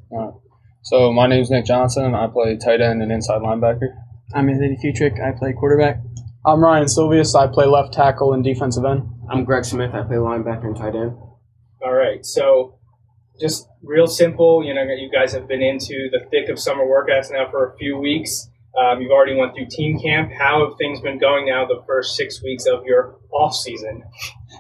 So 0.84 1.12
my 1.14 1.28
name's 1.28 1.50
Nick 1.50 1.66
Johnson. 1.66 2.14
I 2.14 2.28
play 2.28 2.58
tight 2.58 2.82
end 2.82 3.02
and 3.02 3.12
inside 3.12 3.42
linebacker. 3.42 3.96
I'm 4.34 4.50
Anthony 4.50 4.78
Futrick. 4.84 5.20
I 5.20 5.38
play 5.38 5.54
quarterback. 5.54 6.02
I'm 6.46 6.62
Ryan 6.62 6.88
Silvious. 6.88 7.36
I 7.36 7.48
play 7.48 7.66
left 7.66 7.94
tackle 7.94 8.34
and 8.34 8.44
defensive 8.44 8.84
end. 8.84 9.10
I'm 9.30 9.46
Greg 9.46 9.66
Smith. 9.66 9.92
I 9.94 10.04
play 10.04 10.18
linebacker 10.18 10.66
and 10.66 10.76
tight 10.76 10.96
end. 10.96 11.16
All 11.82 11.94
right, 11.94 12.26
so 12.26 12.80
just 13.40 13.68
real 13.82 14.08
simple. 14.08 14.64
You 14.64 14.74
know, 14.74 14.84
you 14.84 15.10
guys 15.12 15.34
have 15.34 15.48
been 15.48 15.62
into 15.62 16.10
the 16.12 16.20
thick 16.32 16.50
of 16.50 16.60
summer 16.60 16.84
workouts 16.84 17.32
now 17.32 17.50
for 17.50 17.72
a 17.72 17.78
few 17.78 17.98
weeks. 17.98 18.50
Um, 18.80 19.02
you've 19.02 19.12
already 19.12 19.36
went 19.36 19.54
through 19.56 19.68
team 19.70 20.00
camp. 20.00 20.32
How 20.32 20.66
have 20.68 20.78
things 20.78 21.00
been 21.00 21.20
going 21.20 21.46
now? 21.46 21.66
The 21.66 21.84
first 21.86 22.16
six 22.16 22.42
weeks 22.42 22.66
of 22.66 22.86
your 22.86 23.20
off 23.32 23.54
season. 23.56 24.04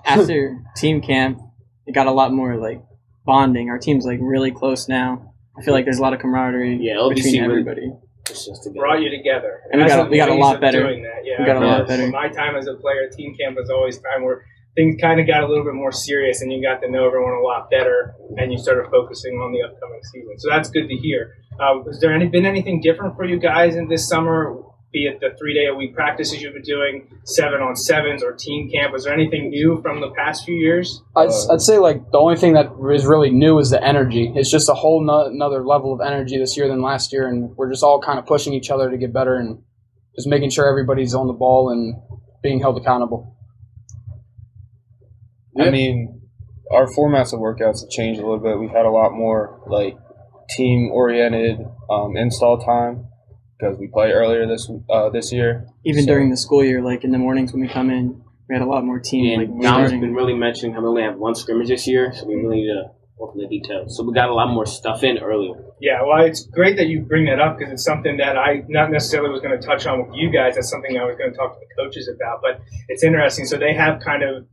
After 0.05 0.59
team 0.75 1.01
camp, 1.01 1.39
it 1.87 1.93
got 1.93 2.07
a 2.07 2.11
lot 2.11 2.31
more 2.31 2.55
like 2.57 2.81
bonding. 3.25 3.69
Our 3.69 3.79
team's 3.79 4.05
like 4.05 4.19
really 4.21 4.51
close 4.51 4.87
now. 4.87 5.33
I 5.57 5.63
feel 5.63 5.73
like 5.73 5.85
there's 5.85 5.99
a 5.99 6.01
lot 6.01 6.13
of 6.13 6.19
camaraderie 6.19 6.77
Yeah, 6.81 6.95
LBC 6.95 7.15
between 7.15 7.43
everybody. 7.43 7.91
It's 8.29 8.45
just 8.45 8.63
together. 8.63 8.79
Brought 8.79 9.01
you 9.01 9.09
together, 9.09 9.61
And 9.71 9.81
we 9.81 9.87
That's 9.87 9.95
got- 10.01 10.09
we 10.09 10.17
got 10.17 10.29
a 10.29 10.33
lot 10.35 10.61
better. 10.61 10.81
Doing 10.83 11.03
that. 11.03 11.25
Yeah, 11.25 11.39
We 11.39 11.45
got 11.45 11.61
a 11.61 11.65
lot 11.65 11.81
For 11.81 11.87
better. 11.87 12.07
My 12.09 12.29
time 12.29 12.55
as 12.55 12.67
a 12.67 12.75
player, 12.75 13.09
team 13.11 13.35
camp 13.39 13.57
was 13.57 13.69
always 13.69 13.97
time 13.97 14.23
where 14.23 14.45
things 14.75 14.95
kind 14.99 15.19
of 15.19 15.27
got 15.27 15.43
a 15.43 15.47
little 15.47 15.63
bit 15.63 15.73
more 15.73 15.91
serious, 15.91 16.41
and 16.41 16.51
you 16.51 16.61
got 16.61 16.81
to 16.81 16.89
know 16.89 17.05
everyone 17.05 17.33
a 17.33 17.41
lot 17.41 17.69
better, 17.69 18.15
and 18.37 18.51
you 18.51 18.57
started 18.57 18.89
focusing 18.89 19.33
on 19.35 19.51
the 19.51 19.61
upcoming 19.61 19.99
season. 20.11 20.39
So 20.39 20.49
that's 20.49 20.69
good 20.69 20.87
to 20.87 20.95
hear. 20.95 21.35
Uh, 21.59 21.83
has 21.85 21.99
there 21.99 22.13
any, 22.13 22.27
been 22.27 22.45
anything 22.45 22.81
different 22.81 23.15
for 23.15 23.25
you 23.25 23.39
guys 23.39 23.75
in 23.75 23.87
this 23.87 24.07
summer? 24.07 24.55
Be 24.91 25.05
it 25.05 25.19
the 25.19 25.35
three 25.39 25.55
day 25.55 25.65
a 25.65 25.73
week 25.73 25.95
practices 25.95 26.41
you've 26.41 26.53
been 26.53 26.61
doing, 26.61 27.07
seven 27.25 27.61
on 27.61 27.75
sevens, 27.75 28.23
or 28.23 28.33
team 28.33 28.69
camp. 28.69 28.93
Was 28.93 29.05
there 29.05 29.13
anything 29.13 29.49
new 29.49 29.81
from 29.81 30.01
the 30.01 30.11
past 30.11 30.45
few 30.45 30.53
years? 30.53 31.01
I'd, 31.15 31.31
I'd 31.51 31.61
say 31.61 31.79
like 31.79 32.11
the 32.11 32.19
only 32.19 32.35
thing 32.35 32.53
that 32.53 32.71
is 32.93 33.03
really 33.03 33.31
new 33.31 33.57
is 33.57 33.71
the 33.71 33.83
energy. 33.83 34.31
It's 34.35 34.51
just 34.51 34.69
a 34.69 34.75
whole 34.75 35.03
no, 35.03 35.25
another 35.25 35.65
level 35.65 35.93
of 35.93 36.01
energy 36.01 36.37
this 36.37 36.55
year 36.55 36.67
than 36.67 36.83
last 36.83 37.11
year, 37.11 37.27
and 37.27 37.55
we're 37.57 37.71
just 37.71 37.81
all 37.81 38.01
kind 38.01 38.19
of 38.19 38.27
pushing 38.27 38.53
each 38.53 38.69
other 38.69 38.91
to 38.91 38.97
get 38.97 39.11
better 39.11 39.35
and 39.35 39.63
just 40.15 40.27
making 40.27 40.51
sure 40.51 40.67
everybody's 40.67 41.15
on 41.15 41.25
the 41.25 41.33
ball 41.33 41.71
and 41.71 41.95
being 42.43 42.59
held 42.59 42.77
accountable. 42.77 43.35
I 45.59 45.69
mean, 45.69 46.21
our 46.71 46.87
formats 46.87 47.33
of 47.33 47.39
workouts 47.39 47.81
have 47.81 47.89
changed 47.89 48.19
a 48.19 48.23
little 48.23 48.39
bit. 48.39 48.59
We've 48.59 48.69
had 48.69 48.85
a 48.85 48.91
lot 48.91 49.11
more 49.13 49.61
like 49.67 49.97
team 50.55 50.89
oriented 50.91 51.59
um, 51.89 52.15
install 52.17 52.57
time 52.59 53.05
because 53.59 53.77
we 53.77 53.87
play 53.87 54.11
earlier 54.11 54.47
this 54.47 54.69
uh, 54.89 55.09
this 55.09 55.31
year. 55.31 55.65
Even 55.85 56.03
So- 56.03 56.07
during 56.07 56.29
the 56.29 56.37
school 56.37 56.63
year, 56.63 56.81
like 56.81 57.03
in 57.03 57.11
the 57.11 57.17
mornings 57.17 57.53
when 57.53 57.61
we 57.61 57.67
come 57.67 57.89
in, 57.89 58.21
we 58.49 58.55
had 58.55 58.61
a 58.61 58.65
lot 58.65 58.83
more 58.85 58.99
team. 58.99 59.39
And 59.39 59.49
like 59.53 59.61
Dom's 59.61 59.65
starting. 59.87 60.01
been 60.01 60.13
really 60.15 60.33
mentioning 60.35 60.73
how 60.75 60.81
we 60.81 60.87
only 60.87 61.03
have 61.03 61.17
one 61.17 61.35
scrimmage 61.35 61.69
this 61.69 61.87
year, 61.87 62.11
so 62.13 62.25
we 62.27 62.35
really 62.35 62.57
need 62.61 62.67
to 62.67 62.83
work 63.17 63.31
on 63.31 63.37
the 63.37 63.47
details. 63.47 63.95
So 63.95 64.03
we 64.03 64.13
got 64.13 64.29
a 64.29 64.33
lot 64.33 64.51
more 64.53 64.65
stuff 64.65 65.03
in 65.03 65.17
earlier. 65.19 65.55
Yeah, 65.79 66.01
well, 66.05 66.25
it's 66.25 66.45
great 66.47 66.75
that 66.77 66.87
you 66.87 67.01
bring 67.01 67.25
that 67.25 67.39
up 67.39 67.57
because 67.57 67.71
it's 67.71 67.83
something 67.83 68.17
that 68.17 68.37
I 68.37 68.63
not 68.67 68.91
necessarily 68.91 69.29
was 69.29 69.41
going 69.41 69.59
to 69.59 69.65
touch 69.65 69.85
on 69.85 70.05
with 70.05 70.15
you 70.15 70.29
guys. 70.31 70.55
That's 70.55 70.69
something 70.69 70.97
I 70.97 71.05
was 71.05 71.15
going 71.15 71.31
to 71.31 71.37
talk 71.37 71.53
to 71.53 71.59
the 71.59 71.83
coaches 71.83 72.09
about. 72.13 72.41
But 72.41 72.61
it's 72.89 73.03
interesting. 73.03 73.45
So 73.45 73.57
they 73.57 73.73
have 73.73 74.01
kind 74.01 74.23
of 74.23 74.45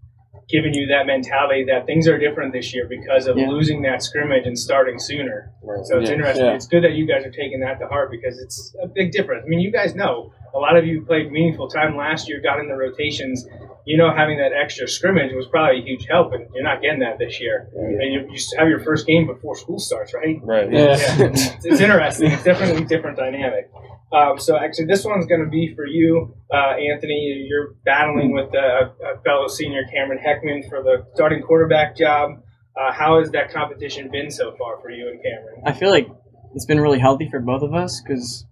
given 0.50 0.74
you 0.74 0.86
that 0.88 1.06
mentality 1.06 1.64
that 1.64 1.86
things 1.86 2.08
are 2.08 2.18
different 2.18 2.52
this 2.52 2.74
year 2.74 2.86
because 2.88 3.26
of 3.26 3.36
Yeah. 3.38 3.48
losing 3.48 3.82
that 3.82 4.02
scrimmage 4.02 4.46
and 4.46 4.58
starting 4.58 4.98
sooner. 4.98 5.52
So 5.84 5.98
it's 5.98 6.08
Yeah. 6.10 6.14
interesting. 6.16 6.46
Yeah. 6.46 6.54
It's 6.54 6.66
good 6.66 6.82
that 6.84 6.92
you 6.92 7.06
guys 7.06 7.24
are 7.24 7.30
taking 7.30 7.60
that 7.60 7.78
to 7.80 7.86
heart 7.86 8.10
because 8.10 8.38
it's 8.40 8.74
a 8.82 8.86
big 8.88 9.12
difference. 9.12 9.44
I 9.44 9.48
mean, 9.48 9.60
you 9.60 9.70
guys 9.70 9.94
know 9.94 10.32
a 10.54 10.58
lot 10.58 10.76
of 10.76 10.84
you 10.86 11.02
played 11.02 11.30
meaningful 11.30 11.68
time 11.68 11.96
last 11.96 12.28
year, 12.28 12.40
got 12.40 12.58
in 12.58 12.66
the 12.68 12.74
rotations. 12.74 13.46
You 13.86 13.96
know, 13.96 14.10
having 14.14 14.38
that 14.38 14.52
extra 14.52 14.86
scrimmage 14.88 15.32
was 15.32 15.46
probably 15.46 15.80
a 15.80 15.82
huge 15.82 16.06
help, 16.08 16.32
and 16.32 16.46
you're 16.54 16.64
not 16.64 16.82
getting 16.82 17.00
that 17.00 17.18
this 17.18 17.40
year. 17.40 17.68
And 17.74 18.12
you, 18.12 18.20
you 18.30 18.38
have 18.58 18.68
your 18.68 18.80
first 18.80 19.06
game 19.06 19.26
before 19.26 19.54
school 19.56 19.78
starts, 19.78 20.12
right? 20.12 20.36
Right. 20.42 20.70
Yeah. 20.70 20.96
Yeah, 20.96 21.26
it's, 21.26 21.64
it's 21.64 21.80
interesting. 21.80 22.32
It's 22.32 22.42
definitely 22.44 22.82
a 22.82 22.86
different 22.86 23.16
dynamic. 23.16 23.70
Um, 24.12 24.38
so 24.38 24.56
actually, 24.56 24.86
this 24.86 25.04
one's 25.04 25.26
going 25.26 25.44
to 25.44 25.50
be 25.50 25.72
for 25.74 25.86
you, 25.86 26.34
uh, 26.52 26.74
Anthony. 26.74 27.46
You're 27.48 27.74
battling 27.84 28.32
with 28.32 28.52
uh, 28.54 28.90
a 29.04 29.20
fellow 29.22 29.46
senior, 29.46 29.82
Cameron 29.92 30.18
Heckman, 30.18 30.68
for 30.68 30.82
the 30.82 31.06
starting 31.14 31.42
quarterback 31.42 31.96
job. 31.96 32.42
Uh, 32.76 32.92
how 32.92 33.20
has 33.20 33.30
that 33.30 33.52
competition 33.52 34.10
been 34.10 34.30
so 34.30 34.54
far 34.56 34.80
for 34.80 34.90
you 34.90 35.08
and 35.08 35.22
Cameron? 35.22 35.62
I 35.66 35.72
feel 35.72 35.90
like 35.90 36.08
it's 36.54 36.66
been 36.66 36.80
really 36.80 36.98
healthy 36.98 37.28
for 37.30 37.40
both 37.40 37.62
of 37.62 37.74
us 37.74 38.00
because 38.00 38.46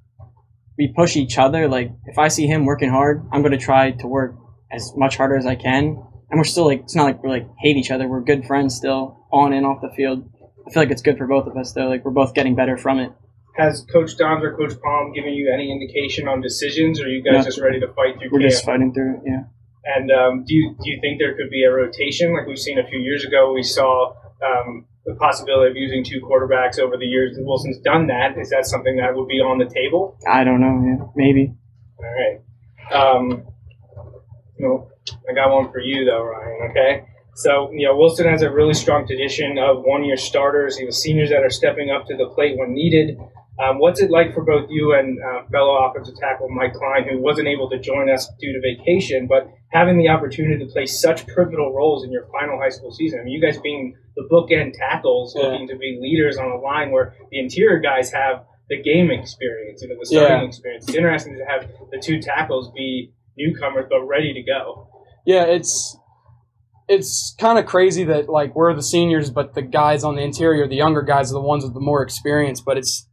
we 0.76 0.92
push 0.94 1.16
each 1.16 1.38
other. 1.38 1.68
Like 1.68 1.90
if 2.06 2.18
I 2.18 2.28
see 2.28 2.46
him 2.46 2.64
working 2.64 2.90
hard, 2.90 3.26
I'm 3.32 3.42
going 3.42 3.52
to 3.52 3.58
try 3.58 3.90
to 3.90 4.06
work 4.06 4.36
as 4.70 4.92
much 4.96 5.16
harder 5.16 5.36
as 5.36 5.46
I 5.46 5.56
can. 5.56 6.02
And 6.30 6.38
we're 6.38 6.44
still 6.44 6.66
like 6.66 6.82
it's 6.82 6.94
not 6.94 7.04
like 7.04 7.22
we 7.22 7.30
like 7.30 7.48
hate 7.58 7.76
each 7.76 7.90
other. 7.90 8.06
We're 8.06 8.20
good 8.20 8.44
friends 8.46 8.76
still, 8.76 9.26
on 9.32 9.52
and 9.52 9.66
off 9.66 9.80
the 9.80 9.90
field. 9.96 10.28
I 10.66 10.70
feel 10.70 10.82
like 10.82 10.90
it's 10.90 11.02
good 11.02 11.18
for 11.18 11.26
both 11.26 11.46
of 11.46 11.56
us 11.56 11.72
though. 11.72 11.88
Like 11.88 12.04
we're 12.04 12.12
both 12.12 12.34
getting 12.34 12.54
better 12.54 12.76
from 12.76 13.00
it. 13.00 13.12
Has 13.58 13.84
Coach 13.92 14.16
Doms 14.16 14.44
or 14.44 14.56
Coach 14.56 14.80
Palm 14.80 15.12
given 15.12 15.32
you 15.34 15.50
any 15.52 15.70
indication 15.72 16.28
on 16.28 16.40
decisions, 16.40 17.00
or 17.00 17.04
are 17.06 17.08
you 17.08 17.22
guys 17.22 17.38
No. 17.38 17.42
just 17.42 17.60
ready 17.60 17.80
to 17.80 17.88
fight 17.88 18.18
through 18.18 18.30
We're 18.32 18.40
camp? 18.40 18.50
just 18.52 18.64
fighting 18.64 18.92
through 18.94 19.16
it. 19.16 19.20
Yeah. 19.26 19.42
And 19.84 20.10
um, 20.12 20.44
do 20.46 20.54
you 20.54 20.74
do 20.82 20.90
you 20.90 20.98
think 21.00 21.18
there 21.18 21.34
could 21.34 21.50
be 21.50 21.64
a 21.64 21.72
rotation 21.72 22.32
like 22.34 22.46
we've 22.46 22.58
seen 22.58 22.78
a 22.78 22.86
few 22.86 22.98
years 23.00 23.24
ago? 23.24 23.52
We 23.52 23.62
saw 23.62 24.12
um, 24.44 24.86
the 25.06 25.14
possibility 25.14 25.70
of 25.70 25.76
using 25.76 26.04
two 26.04 26.20
quarterbacks 26.20 26.78
over 26.78 26.96
the 26.96 27.06
years. 27.06 27.36
Wilson's 27.38 27.78
done 27.78 28.06
that. 28.08 28.38
Is 28.38 28.50
that 28.50 28.66
something 28.66 28.96
that 28.98 29.14
would 29.16 29.28
be 29.28 29.40
on 29.40 29.58
the 29.58 29.64
table? 29.66 30.16
I 30.28 30.44
don't 30.44 30.60
know. 30.60 30.76
Yeah. 30.84 31.06
Maybe. 31.16 31.54
All 31.98 32.04
right. 32.04 32.40
Um, 32.92 33.44
I 35.28 35.32
got 35.34 35.50
one 35.52 35.70
for 35.72 35.80
you 35.80 36.04
though, 36.04 36.22
Ryan. 36.22 36.70
Okay. 36.70 37.04
So 37.34 37.70
you 37.72 37.86
know 37.86 37.96
Wilson 37.96 38.26
has 38.28 38.42
a 38.42 38.50
really 38.50 38.74
strong 38.74 39.06
tradition 39.06 39.58
of 39.58 39.82
one-year 39.84 40.16
starters. 40.16 40.76
He 40.76 40.84
has 40.86 41.00
seniors 41.00 41.30
that 41.30 41.42
are 41.44 41.50
stepping 41.50 41.90
up 41.90 42.06
to 42.06 42.16
the 42.16 42.26
plate 42.34 42.56
when 42.58 42.74
needed. 42.74 43.16
Um, 43.60 43.78
what's 43.80 44.00
it 44.00 44.10
like 44.10 44.34
for 44.34 44.44
both 44.44 44.70
you 44.70 44.94
and 44.94 45.18
uh, 45.18 45.42
fellow 45.50 45.76
offensive 45.84 46.14
tackle 46.16 46.48
Mike 46.48 46.74
Klein, 46.74 47.08
who 47.08 47.20
wasn't 47.20 47.48
able 47.48 47.68
to 47.70 47.78
join 47.78 48.08
us 48.08 48.30
due 48.40 48.52
to 48.52 48.60
vacation, 48.60 49.26
but 49.26 49.50
having 49.72 49.98
the 49.98 50.08
opportunity 50.08 50.64
to 50.64 50.70
play 50.70 50.86
such 50.86 51.26
pivotal 51.26 51.74
roles 51.74 52.04
in 52.04 52.12
your 52.12 52.26
final 52.30 52.58
high 52.58 52.68
school 52.68 52.92
season? 52.92 53.18
I 53.20 53.24
mean, 53.24 53.32
you 53.34 53.40
guys 53.40 53.58
being 53.60 53.96
the 54.16 54.28
bookend 54.30 54.74
tackles, 54.74 55.34
Yeah. 55.36 55.48
looking 55.48 55.66
to 55.68 55.76
be 55.76 55.98
leaders 56.00 56.38
on 56.38 56.46
a 56.50 56.56
line 56.60 56.92
where 56.92 57.14
the 57.30 57.40
interior 57.40 57.80
guys 57.80 58.12
have 58.12 58.44
the 58.68 58.80
game 58.80 59.10
experience, 59.10 59.82
know, 59.88 59.96
the 59.98 60.06
starting 60.06 60.40
Yeah. 60.42 60.46
experience. 60.46 60.86
It's 60.88 60.96
interesting 60.96 61.36
to 61.38 61.44
have 61.44 61.68
the 61.90 61.98
two 61.98 62.20
tackles 62.20 62.70
be 62.72 63.12
newcomers 63.36 63.86
but 63.90 64.02
ready 64.04 64.32
to 64.34 64.42
go. 64.42 64.88
Yeah, 65.26 65.44
it's 65.44 65.96
it's 66.88 67.34
kind 67.38 67.58
of 67.58 67.66
crazy 67.66 68.04
that 68.04 68.28
like 68.28 68.54
we're 68.54 68.72
the 68.74 68.82
seniors, 68.82 69.30
but 69.30 69.54
the 69.54 69.62
guys 69.62 70.04
on 70.04 70.14
the 70.16 70.22
interior, 70.22 70.66
the 70.66 70.76
younger 70.76 71.02
guys, 71.02 71.30
are 71.30 71.34
the 71.34 71.40
ones 71.40 71.64
with 71.64 71.74
the 71.74 71.80
more 71.80 72.02
experience. 72.02 72.60
But 72.60 72.78
it's 72.78 73.07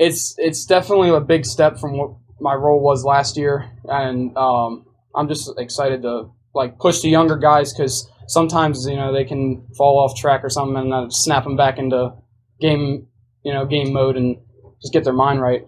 it's 0.00 0.34
it's 0.38 0.64
definitely 0.64 1.10
a 1.10 1.20
big 1.20 1.44
step 1.44 1.78
from 1.78 1.98
what 1.98 2.12
my 2.40 2.54
role 2.54 2.80
was 2.80 3.04
last 3.04 3.36
year, 3.36 3.70
and 3.84 4.36
um, 4.36 4.86
I'm 5.14 5.28
just 5.28 5.52
excited 5.58 6.02
to 6.02 6.30
like 6.54 6.78
push 6.78 7.02
the 7.02 7.10
younger 7.10 7.36
guys 7.36 7.72
because 7.72 8.10
sometimes 8.26 8.86
you 8.88 8.96
know 8.96 9.12
they 9.12 9.24
can 9.24 9.66
fall 9.76 9.98
off 9.98 10.16
track 10.16 10.42
or 10.42 10.48
something, 10.48 10.76
and 10.78 10.94
I 10.94 11.06
snap 11.10 11.44
them 11.44 11.54
back 11.56 11.78
into 11.78 12.14
game 12.60 13.08
you 13.44 13.52
know 13.52 13.66
game 13.66 13.92
mode 13.92 14.16
and 14.16 14.38
just 14.80 14.94
get 14.94 15.04
their 15.04 15.12
mind 15.12 15.42
right. 15.42 15.66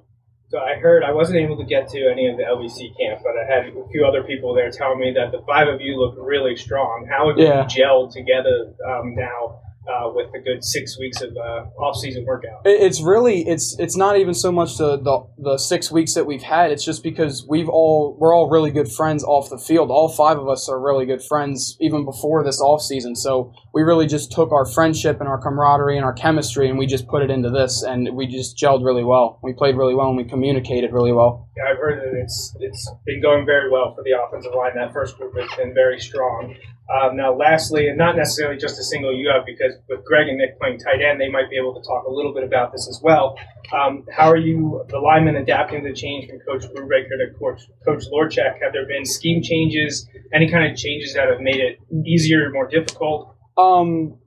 So 0.49 0.59
I 0.59 0.77
heard 0.81 1.03
I 1.05 1.13
wasn't 1.13 1.39
able 1.39 1.59
to 1.59 1.65
get 1.65 1.89
to 1.91 2.11
any 2.11 2.29
of 2.29 2.39
the 2.39 2.45
LBC 2.45 2.97
camp, 2.99 3.21
but 3.23 3.33
I 3.37 3.45
had 3.55 3.67
a 3.69 3.89
few 3.91 4.07
other 4.07 4.23
people 4.23 4.55
there 4.55 4.71
telling 4.71 4.99
me 4.99 5.13
that 5.15 5.31
the 5.31 5.43
five 5.47 5.69
of 5.69 5.81
you 5.83 5.99
look 6.01 6.15
really 6.19 6.57
strong. 6.57 7.07
How 7.11 7.29
have 7.29 7.39
Yeah. 7.39 7.63
you 7.63 7.69
gelled 7.69 8.13
together 8.13 8.73
um, 8.89 9.15
now 9.15 9.61
uh, 9.89 10.11
with 10.15 10.29
a 10.35 10.41
good 10.41 10.65
six 10.65 10.99
weeks 10.99 11.21
of 11.21 11.37
uh, 11.37 11.67
off-season 11.81 12.25
workout? 12.25 12.63
It's 12.65 13.03
really 13.03 13.47
it's 13.49 13.77
it's 13.79 13.97
not 13.97 14.19
even 14.19 14.35
so 14.35 14.53
much 14.53 14.77
the, 14.79 14.97
the 14.97 15.27
the 15.39 15.59
six 15.59 15.91
weeks 15.91 16.15
that 16.15 16.27
we've 16.27 16.43
had. 16.43 16.71
It's 16.71 16.85
just 16.85 17.03
because 17.03 17.45
we've 17.49 17.69
all 17.69 18.17
we're 18.19 18.35
all 18.35 18.49
really 18.49 18.71
good 18.71 18.91
friends 18.91 19.25
off 19.25 19.51
the 19.51 19.59
field. 19.59 19.91
All 19.91 20.09
five 20.09 20.39
of 20.39 20.49
us 20.49 20.69
are 20.69 20.81
really 20.81 21.07
good 21.07 21.23
friends 21.23 21.77
even 21.81 22.05
before 22.05 22.45
this 22.45 22.61
off 22.61 22.83
season. 22.83 23.17
So 23.17 23.53
we 23.75 23.83
really 23.83 24.07
just 24.07 24.33
took 24.33 24.53
our 24.53 24.67
friendship 24.67 25.21
and 25.21 25.29
our 25.29 25.41
camaraderie 25.41 25.97
and 25.97 26.05
our 26.05 26.13
chemistry 26.13 26.69
and 26.69 26.79
we 26.79 26.87
just 26.87 27.07
put 27.09 27.23
it 27.23 27.31
into 27.31 27.51
this 27.51 27.83
and 27.83 28.15
we 28.15 28.27
just 28.27 28.57
gelled 28.57 28.85
really 28.85 29.05
well. 29.05 29.39
We 29.43 29.53
played 29.53 29.77
really 29.77 29.95
well 29.95 30.09
and 30.09 30.17
we 30.17 30.25
communicated 30.25 30.93
really 30.93 31.13
well. 31.13 31.49
Yeah, 31.57 31.65
I've 31.71 31.79
heard 31.79 32.01
that 32.01 32.19
it's 32.23 32.57
it's 32.61 32.91
been 33.05 33.21
going 33.21 33.47
very 33.47 33.71
well 33.71 33.95
for 33.95 34.03
the 34.05 34.13
offensive 34.13 34.53
line. 34.57 34.73
That 34.75 34.93
first 34.93 35.19
group 35.19 35.37
has 35.39 35.51
been 35.57 35.75
very 35.75 36.01
strong. 36.01 36.55
Um, 36.93 37.17
now, 37.17 37.35
lastly, 37.35 37.89
and 37.89 37.97
not 37.97 38.17
necessarily 38.17 38.59
just 38.59 38.79
a 38.79 38.85
single 38.85 39.17
you 39.17 39.31
out, 39.31 39.47
because 39.47 39.73
with 39.89 40.05
Greg 40.05 40.29
and 40.29 40.37
Nick 40.37 40.59
playing 40.61 40.79
tight 40.79 41.01
end, 41.01 41.19
they 41.19 41.29
might 41.29 41.49
be 41.49 41.57
able 41.57 41.75
to 41.75 41.81
talk 41.81 42.05
a 42.07 42.11
little 42.11 42.35
bit 42.35 42.45
about 42.45 42.71
this 42.71 42.87
as 42.87 43.01
well. 43.03 43.39
Um, 43.73 44.05
how 44.13 44.31
are 44.31 44.37
you, 44.37 44.85
the 44.89 44.99
linemen, 44.99 45.37
adapting 45.37 45.83
to 45.83 45.89
the 45.89 45.95
change 45.95 46.29
from 46.29 46.41
Coach 46.41 46.71
Brubaker 46.71 47.17
to 47.17 47.33
Coach, 47.39 47.63
Coach 47.87 48.05
Lorchek? 48.13 48.61
Have 48.63 48.75
there 48.75 48.87
been 48.87 49.07
scheme 49.07 49.43
changes, 49.43 50.07
any 50.35 50.51
kind 50.51 50.71
of 50.71 50.77
changes 50.77 51.15
that 51.15 51.29
have 51.29 51.41
made 51.41 51.57
it 51.57 51.79
easier, 52.07 52.51
more 52.51 52.69
difficult? 52.69 53.37
Um, 53.57 54.19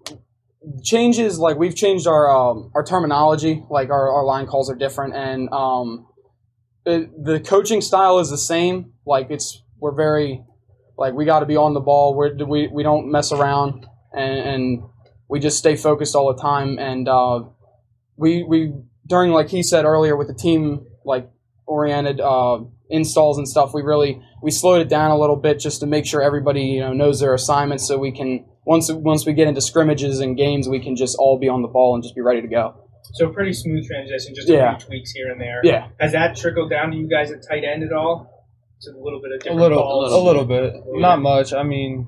changes 0.84 1.38
like 1.38 1.58
we've 1.58 1.76
changed 1.76 2.08
our 2.08 2.30
um, 2.36 2.72
our 2.74 2.84
terminology. 2.84 3.64
Like 3.70 3.90
our, 3.90 4.12
our 4.12 4.26
line 4.26 4.48
calls 4.48 4.72
are 4.72 4.76
different, 4.76 5.16
and 5.16 5.50
um, 5.52 6.08
it, 6.86 7.12
the 7.24 7.40
coaching 7.40 7.82
style 7.82 8.18
is 8.20 8.30
the 8.30 8.38
same. 8.38 8.94
Like 9.06 9.28
it's 9.30 9.62
we're 9.80 9.96
very 9.96 10.44
like 10.98 11.14
we 11.14 11.26
got 11.26 11.40
to 11.40 11.46
be 11.46 11.56
on 11.58 11.74
the 11.74 11.80
ball. 11.80 12.16
We're, 12.16 12.34
we 12.46 12.68
we 12.68 12.84
don't 12.84 13.12
mess 13.12 13.32
around, 13.32 13.86
and, 14.14 14.40
and 14.40 14.84
we 15.30 15.40
just 15.40 15.58
stay 15.58 15.76
focused 15.76 16.16
all 16.16 16.34
the 16.34 16.42
time. 16.42 16.78
And 16.80 17.08
uh, 17.08 17.44
we 18.18 18.44
we 18.44 18.74
during 19.08 19.32
like 19.32 19.50
he 19.50 19.64
said 19.64 19.86
earlier 19.86 20.16
with 20.16 20.28
the 20.28 20.34
team 20.34 20.86
like 21.04 21.30
oriented 21.68 22.20
uh, 22.22 22.60
installs 22.90 23.38
and 23.38 23.48
stuff. 23.48 23.74
We 23.74 23.82
really 23.82 24.22
we 24.42 24.52
slowed 24.52 24.82
it 24.82 24.90
down 24.90 25.12
a 25.12 25.18
little 25.18 25.36
bit 25.36 25.60
just 25.60 25.80
to 25.82 25.86
make 25.88 26.06
sure 26.06 26.22
everybody 26.22 26.62
you 26.62 26.80
know 26.82 26.94
knows 26.94 27.20
their 27.20 27.34
assignments, 27.34 27.88
so 27.88 27.98
we 27.98 28.12
can 28.12 28.46
once 28.66 28.92
once 28.92 29.26
we 29.26 29.34
get 29.34 29.48
into 29.48 29.62
scrimmages 29.62 30.20
and 30.20 30.38
games, 30.38 30.68
we 30.70 30.80
can 30.80 30.96
just 30.96 31.18
all 31.20 31.38
be 31.38 31.50
on 31.50 31.62
the 31.62 31.68
ball 31.68 31.94
and 31.96 32.04
just 32.04 32.16
be 32.16 32.22
ready 32.22 32.42
to 32.42 32.48
go. 32.48 32.76
So 33.14 33.30
pretty 33.30 33.54
smooth 33.54 33.86
transition, 33.88 34.34
just 34.34 34.50
Yeah. 34.50 34.76
a 34.76 34.80
few 34.80 34.88
tweaks 34.88 35.12
here 35.12 35.32
and 35.32 35.40
there. 35.40 35.62
Yeah. 35.64 35.90
Has 36.00 36.12
that 36.14 36.36
trickled 36.36 36.72
down 36.72 36.92
to 36.92 36.98
you 36.98 37.08
guys 37.08 37.32
at 37.32 37.48
tight 37.48 37.64
end 37.64 37.84
at 37.84 37.94
all? 37.94 38.35
To 38.86 38.92
a 38.98 39.02
little 39.04 39.22
bit 39.22 39.32
of 39.48 39.52
A 39.52 39.56
little, 39.56 39.78
calls? 39.80 40.14
a 40.14 40.18
little 40.18 40.46
bit, 40.46 40.74
not 40.88 41.22
much. 41.22 41.54
I 41.54 41.64
mean, 41.64 42.08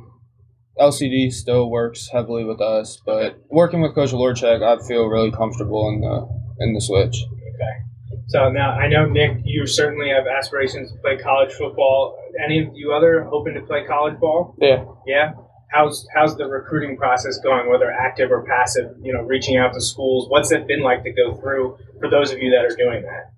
LCD 0.79 1.31
still 1.31 1.69
works 1.69 2.09
heavily 2.11 2.43
with 2.43 2.61
us, 2.61 3.01
but 3.05 3.39
working 3.49 3.81
with 3.81 3.95
Coach 3.95 4.11
Lorchek, 4.11 4.61
I 4.63 4.77
feel 4.87 5.07
really 5.07 5.31
comfortable 5.31 5.89
in 5.89 6.01
the 6.01 6.63
in 6.63 6.73
the 6.73 6.81
switch. 6.81 7.15
Okay. 7.55 8.17
So 8.27 8.49
now 8.49 8.71
I 8.71 8.87
know 8.87 9.05
Nick, 9.05 9.37
you 9.43 9.65
certainly 9.65 10.09
have 10.09 10.25
aspirations 10.27 10.91
to 10.91 10.97
play 10.99 11.17
college 11.17 11.51
football. 11.53 12.17
Any 12.43 12.59
of 12.63 12.69
you 12.75 12.93
other 12.93 13.23
hoping 13.23 13.53
to 13.55 13.61
play 13.61 13.85
college 13.85 14.19
ball? 14.19 14.55
Yeah. 14.59 14.85
Yeah. 15.07 15.31
How's 15.71 16.05
how's 16.13 16.37
the 16.37 16.45
recruiting 16.45 16.97
process 16.97 17.39
going, 17.39 17.69
whether 17.69 17.91
active 17.91 18.31
or 18.31 18.45
passive? 18.45 18.95
You 19.01 19.13
know, 19.13 19.21
reaching 19.21 19.57
out 19.57 19.73
to 19.73 19.81
schools. 19.81 20.29
What's 20.29 20.51
it 20.51 20.67
been 20.67 20.81
like 20.81 21.03
to 21.03 21.11
go 21.11 21.35
through 21.35 21.77
for 21.99 22.09
those 22.09 22.31
of 22.31 22.39
you 22.39 22.51
that 22.51 22.65
are 22.65 22.75
doing 22.75 23.01
that? 23.03 23.31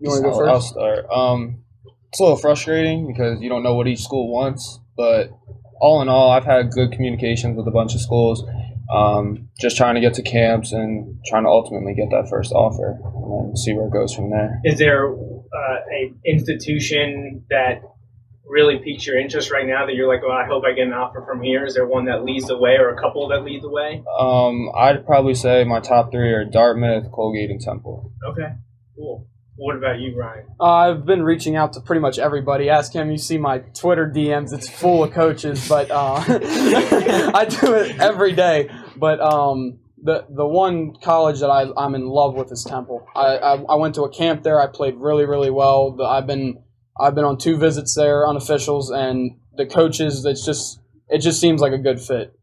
You 0.00 0.10
want 0.10 0.24
to 0.24 0.30
go 0.30 0.38
first? 0.38 0.50
I'll 0.50 0.60
start. 0.60 1.06
Um, 1.10 1.62
it's 2.16 2.20
a 2.22 2.22
little 2.22 2.38
frustrating 2.38 3.06
because 3.06 3.42
you 3.42 3.50
don't 3.50 3.62
know 3.62 3.74
what 3.74 3.86
each 3.86 4.00
school 4.00 4.32
wants, 4.32 4.80
but 4.96 5.28
all 5.82 6.00
in 6.00 6.08
all, 6.08 6.30
I've 6.30 6.46
had 6.46 6.70
good 6.70 6.90
communications 6.90 7.58
with 7.58 7.68
a 7.68 7.70
bunch 7.70 7.94
of 7.94 8.00
schools. 8.00 8.42
Um, 8.90 9.50
just 9.60 9.76
trying 9.76 9.96
to 9.96 10.00
get 10.00 10.14
to 10.14 10.22
camps 10.22 10.72
and 10.72 11.18
trying 11.26 11.42
to 11.42 11.50
ultimately 11.50 11.92
get 11.92 12.08
that 12.12 12.30
first 12.30 12.52
offer 12.52 12.98
and 13.04 13.50
then 13.50 13.56
see 13.56 13.74
where 13.74 13.88
it 13.88 13.92
goes 13.92 14.14
from 14.14 14.30
there. 14.30 14.62
Is 14.64 14.78
there 14.78 15.12
uh, 15.12 15.78
a 15.92 16.14
institution 16.24 17.44
that 17.50 17.82
really 18.46 18.78
piques 18.78 19.06
your 19.06 19.20
interest 19.20 19.50
right 19.50 19.66
now 19.66 19.84
that 19.84 19.94
you're 19.94 20.08
like, 20.08 20.22
well, 20.22 20.38
I 20.38 20.46
hope 20.46 20.64
I 20.64 20.72
get 20.72 20.86
an 20.86 20.94
offer 20.94 21.22
from 21.26 21.42
here? 21.42 21.66
Is 21.66 21.74
there 21.74 21.86
one 21.86 22.06
that 22.06 22.24
leads 22.24 22.46
the 22.46 22.56
way 22.56 22.76
or 22.78 22.94
a 22.94 22.98
couple 22.98 23.28
that 23.28 23.44
lead 23.44 23.62
the 23.62 23.68
way? 23.68 24.02
Um, 24.18 24.70
I'd 24.74 25.04
probably 25.04 25.34
say 25.34 25.64
my 25.64 25.80
top 25.80 26.12
three 26.12 26.32
are 26.32 26.46
Dartmouth, 26.46 27.12
Colgate, 27.12 27.50
and 27.50 27.60
Temple. 27.60 28.10
Okay, 28.26 28.54
cool. 28.96 29.28
What 29.56 29.76
about 29.76 29.98
you, 29.98 30.18
Ryan? 30.18 30.46
Uh, 30.60 30.64
I've 30.64 31.06
been 31.06 31.22
reaching 31.22 31.56
out 31.56 31.72
to 31.74 31.80
pretty 31.80 32.00
much 32.00 32.18
everybody. 32.18 32.68
Ask 32.68 32.92
him. 32.92 33.10
You 33.10 33.18
see 33.18 33.38
my 33.38 33.58
Twitter 33.58 34.06
DMs; 34.06 34.52
it's 34.52 34.68
full 34.68 35.02
of 35.04 35.12
coaches. 35.12 35.66
But 35.68 35.90
uh, 35.90 36.16
I 37.34 37.46
do 37.48 37.74
it 37.74 37.98
every 37.98 38.32
day. 38.32 38.70
But 38.96 39.20
um, 39.20 39.78
the 40.02 40.26
the 40.28 40.46
one 40.46 40.94
college 41.02 41.40
that 41.40 41.48
I, 41.48 41.66
I'm 41.76 41.94
in 41.94 42.06
love 42.06 42.34
with 42.34 42.52
is 42.52 42.64
Temple. 42.64 43.06
I, 43.14 43.36
I, 43.38 43.54
I 43.62 43.74
went 43.76 43.94
to 43.94 44.02
a 44.02 44.10
camp 44.10 44.42
there. 44.42 44.60
I 44.60 44.66
played 44.66 44.96
really 44.96 45.24
really 45.24 45.50
well. 45.50 45.96
I've 46.02 46.26
been 46.26 46.62
I've 47.00 47.14
been 47.14 47.24
on 47.24 47.38
two 47.38 47.56
visits 47.56 47.94
there, 47.94 48.26
unofficials, 48.26 48.94
and 48.94 49.38
the 49.56 49.64
coaches. 49.64 50.24
It's 50.26 50.44
just 50.44 50.80
it 51.08 51.18
just 51.18 51.40
seems 51.40 51.62
like 51.62 51.72
a 51.72 51.78
good 51.78 52.00
fit. 52.00 52.34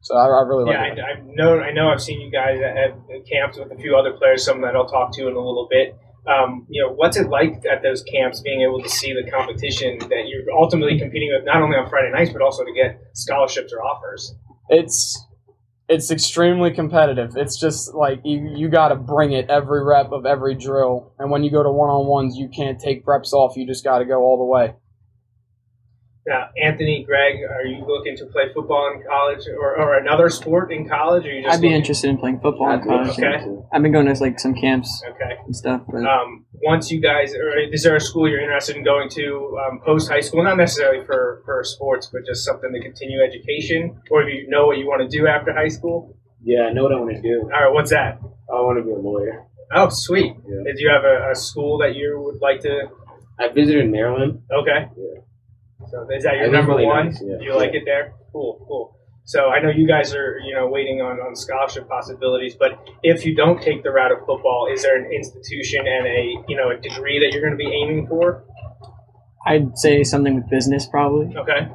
So 0.00 0.16
I, 0.16 0.26
I 0.26 0.42
really 0.42 0.64
like 0.64 0.96
Yeah. 0.96 1.04
I, 1.04 1.10
I 1.10 1.20
know. 1.22 1.60
I 1.60 1.72
know. 1.72 1.88
I've 1.88 2.02
seen 2.02 2.20
you 2.20 2.30
guys 2.30 2.58
at, 2.60 2.76
at 2.76 3.26
camps 3.30 3.58
with 3.58 3.70
a 3.70 3.76
few 3.76 3.96
other 3.96 4.12
players. 4.12 4.44
Some 4.44 4.60
that 4.62 4.74
I'll 4.74 4.88
talk 4.88 5.12
to 5.16 5.28
in 5.28 5.34
a 5.34 5.38
little 5.38 5.68
bit. 5.70 5.98
Um, 6.26 6.66
you 6.68 6.82
know, 6.82 6.92
what's 6.92 7.16
it 7.16 7.28
like 7.28 7.62
at 7.70 7.82
those 7.82 8.02
camps, 8.02 8.40
being 8.40 8.60
able 8.62 8.82
to 8.82 8.88
see 8.88 9.12
the 9.12 9.28
competition 9.30 9.98
that 9.98 10.24
you're 10.28 10.44
ultimately 10.52 10.98
competing 10.98 11.30
with, 11.34 11.46
not 11.46 11.62
only 11.62 11.76
on 11.76 11.88
Friday 11.88 12.10
nights, 12.12 12.30
but 12.30 12.42
also 12.42 12.64
to 12.64 12.72
get 12.72 13.00
scholarships 13.14 13.72
or 13.72 13.82
offers? 13.82 14.34
it's 14.70 15.26
it's 15.88 16.10
extremely 16.12 16.70
competitive. 16.70 17.32
It's 17.36 17.58
just 17.58 17.94
like 17.94 18.20
you 18.24 18.54
you 18.56 18.68
got 18.68 18.88
to 18.88 18.96
bring 18.96 19.32
it 19.32 19.50
every 19.50 19.84
rep 19.84 20.12
of 20.12 20.24
every 20.24 20.54
drill, 20.54 21.12
and 21.18 21.30
when 21.30 21.42
you 21.42 21.50
go 21.50 21.62
to 21.62 21.70
one 21.70 21.90
on 21.90 22.06
ones, 22.06 22.36
you 22.36 22.48
can't 22.48 22.78
take 22.80 23.06
reps 23.06 23.32
off. 23.32 23.56
You 23.56 23.66
just 23.66 23.84
got 23.84 23.98
to 23.98 24.04
go 24.04 24.20
all 24.22 24.38
the 24.38 24.44
way. 24.44 24.74
Now, 26.26 26.50
Anthony, 26.62 27.02
Greg, 27.02 27.36
are 27.48 27.64
you 27.64 27.82
looking 27.86 28.14
to 28.18 28.26
play 28.26 28.52
football 28.52 28.92
in 28.94 29.02
college 29.08 29.46
or, 29.58 29.76
or 29.76 29.96
another 29.96 30.28
sport 30.28 30.70
in 30.70 30.86
college? 30.88 31.24
Or 31.24 31.30
are 31.30 31.32
you 31.32 31.42
just 31.42 31.56
I'd 31.56 31.60
be 31.62 31.68
looking- 31.68 31.76
interested 31.80 32.10
in 32.10 32.18
playing 32.18 32.40
football 32.40 32.70
in 32.72 32.82
college. 32.82 33.10
Okay. 33.18 33.42
I've 33.72 33.82
been 33.82 33.90
going 33.92 34.06
to 34.06 34.20
like 34.20 34.38
some 34.38 34.54
camps 34.54 35.02
Okay. 35.08 35.36
and 35.46 35.56
stuff, 35.56 35.80
but 35.90 36.04
um, 36.04 36.44
once 36.62 36.90
you 36.90 37.00
guys, 37.00 37.34
or 37.34 37.58
is 37.72 37.82
there 37.84 37.96
a 37.96 38.00
school 38.00 38.28
you're 38.28 38.40
interested 38.40 38.76
in 38.76 38.84
going 38.84 39.08
to 39.10 39.58
um, 39.66 39.80
post 39.84 40.10
high 40.10 40.20
school? 40.20 40.44
Not 40.44 40.58
necessarily 40.58 41.04
for, 41.06 41.42
for 41.46 41.64
sports, 41.64 42.10
but 42.12 42.26
just 42.26 42.44
something 42.44 42.70
to 42.72 42.80
continue 42.80 43.22
education, 43.22 43.98
or 44.10 44.22
if 44.22 44.28
you 44.34 44.48
know 44.48 44.66
what 44.66 44.76
you 44.76 44.86
want 44.86 45.00
to 45.00 45.08
do 45.08 45.26
after 45.26 45.54
high 45.54 45.68
school. 45.68 46.14
Yeah, 46.42 46.64
I 46.68 46.72
know 46.72 46.82
what 46.84 46.92
I 46.92 46.96
want 47.00 47.16
to 47.16 47.22
do. 47.22 47.42
All 47.44 47.48
right, 47.64 47.72
what's 47.72 47.90
that? 47.90 48.18
I 48.50 48.60
want 48.60 48.78
to 48.78 48.84
be 48.84 48.90
a 48.90 48.94
lawyer. 48.98 49.46
Oh, 49.72 49.88
sweet. 49.88 50.34
Yeah. 50.46 50.64
Did 50.64 50.78
you 50.78 50.90
have 50.90 51.04
a, 51.04 51.30
a 51.30 51.34
school 51.34 51.78
that 51.78 51.94
you 51.94 52.20
would 52.24 52.40
like 52.42 52.60
to? 52.60 52.88
I 53.38 53.48
visited 53.48 53.88
Maryland. 53.90 54.42
Okay. 54.52 54.88
Yeah. 54.96 55.20
So 55.90 56.06
is 56.14 56.24
that 56.24 56.36
your 56.36 56.50
was 56.50 56.52
number 56.52 56.72
really 56.72 56.86
one? 56.86 57.06
nice, 57.06 57.22
yeah. 57.22 57.38
Do 57.38 57.44
you 57.44 57.56
like 57.56 57.74
it 57.74 57.82
there? 57.84 58.14
Cool, 58.32 58.64
cool. 58.66 58.96
So 59.24 59.48
I 59.48 59.60
know 59.60 59.70
you 59.70 59.86
guys 59.86 60.14
are, 60.14 60.38
you 60.44 60.54
know, 60.54 60.66
waiting 60.68 61.00
on, 61.00 61.18
on 61.20 61.36
scholarship 61.36 61.88
possibilities, 61.88 62.56
but 62.58 62.72
if 63.02 63.24
you 63.24 63.34
don't 63.34 63.62
take 63.62 63.82
the 63.82 63.90
route 63.90 64.10
of 64.12 64.18
football, 64.26 64.68
is 64.72 64.82
there 64.82 64.96
an 64.96 65.12
institution 65.12 65.86
and 65.86 66.06
a, 66.06 66.34
you 66.48 66.56
know, 66.56 66.70
a 66.70 66.76
degree 66.76 67.20
that 67.20 67.32
you're 67.32 67.42
going 67.42 67.56
to 67.56 67.62
be 67.64 67.70
aiming 67.70 68.06
for? 68.08 68.44
I'd 69.46 69.78
say 69.78 70.02
something 70.04 70.34
with 70.34 70.50
business 70.50 70.86
probably. 70.86 71.36
Okay. 71.36 71.68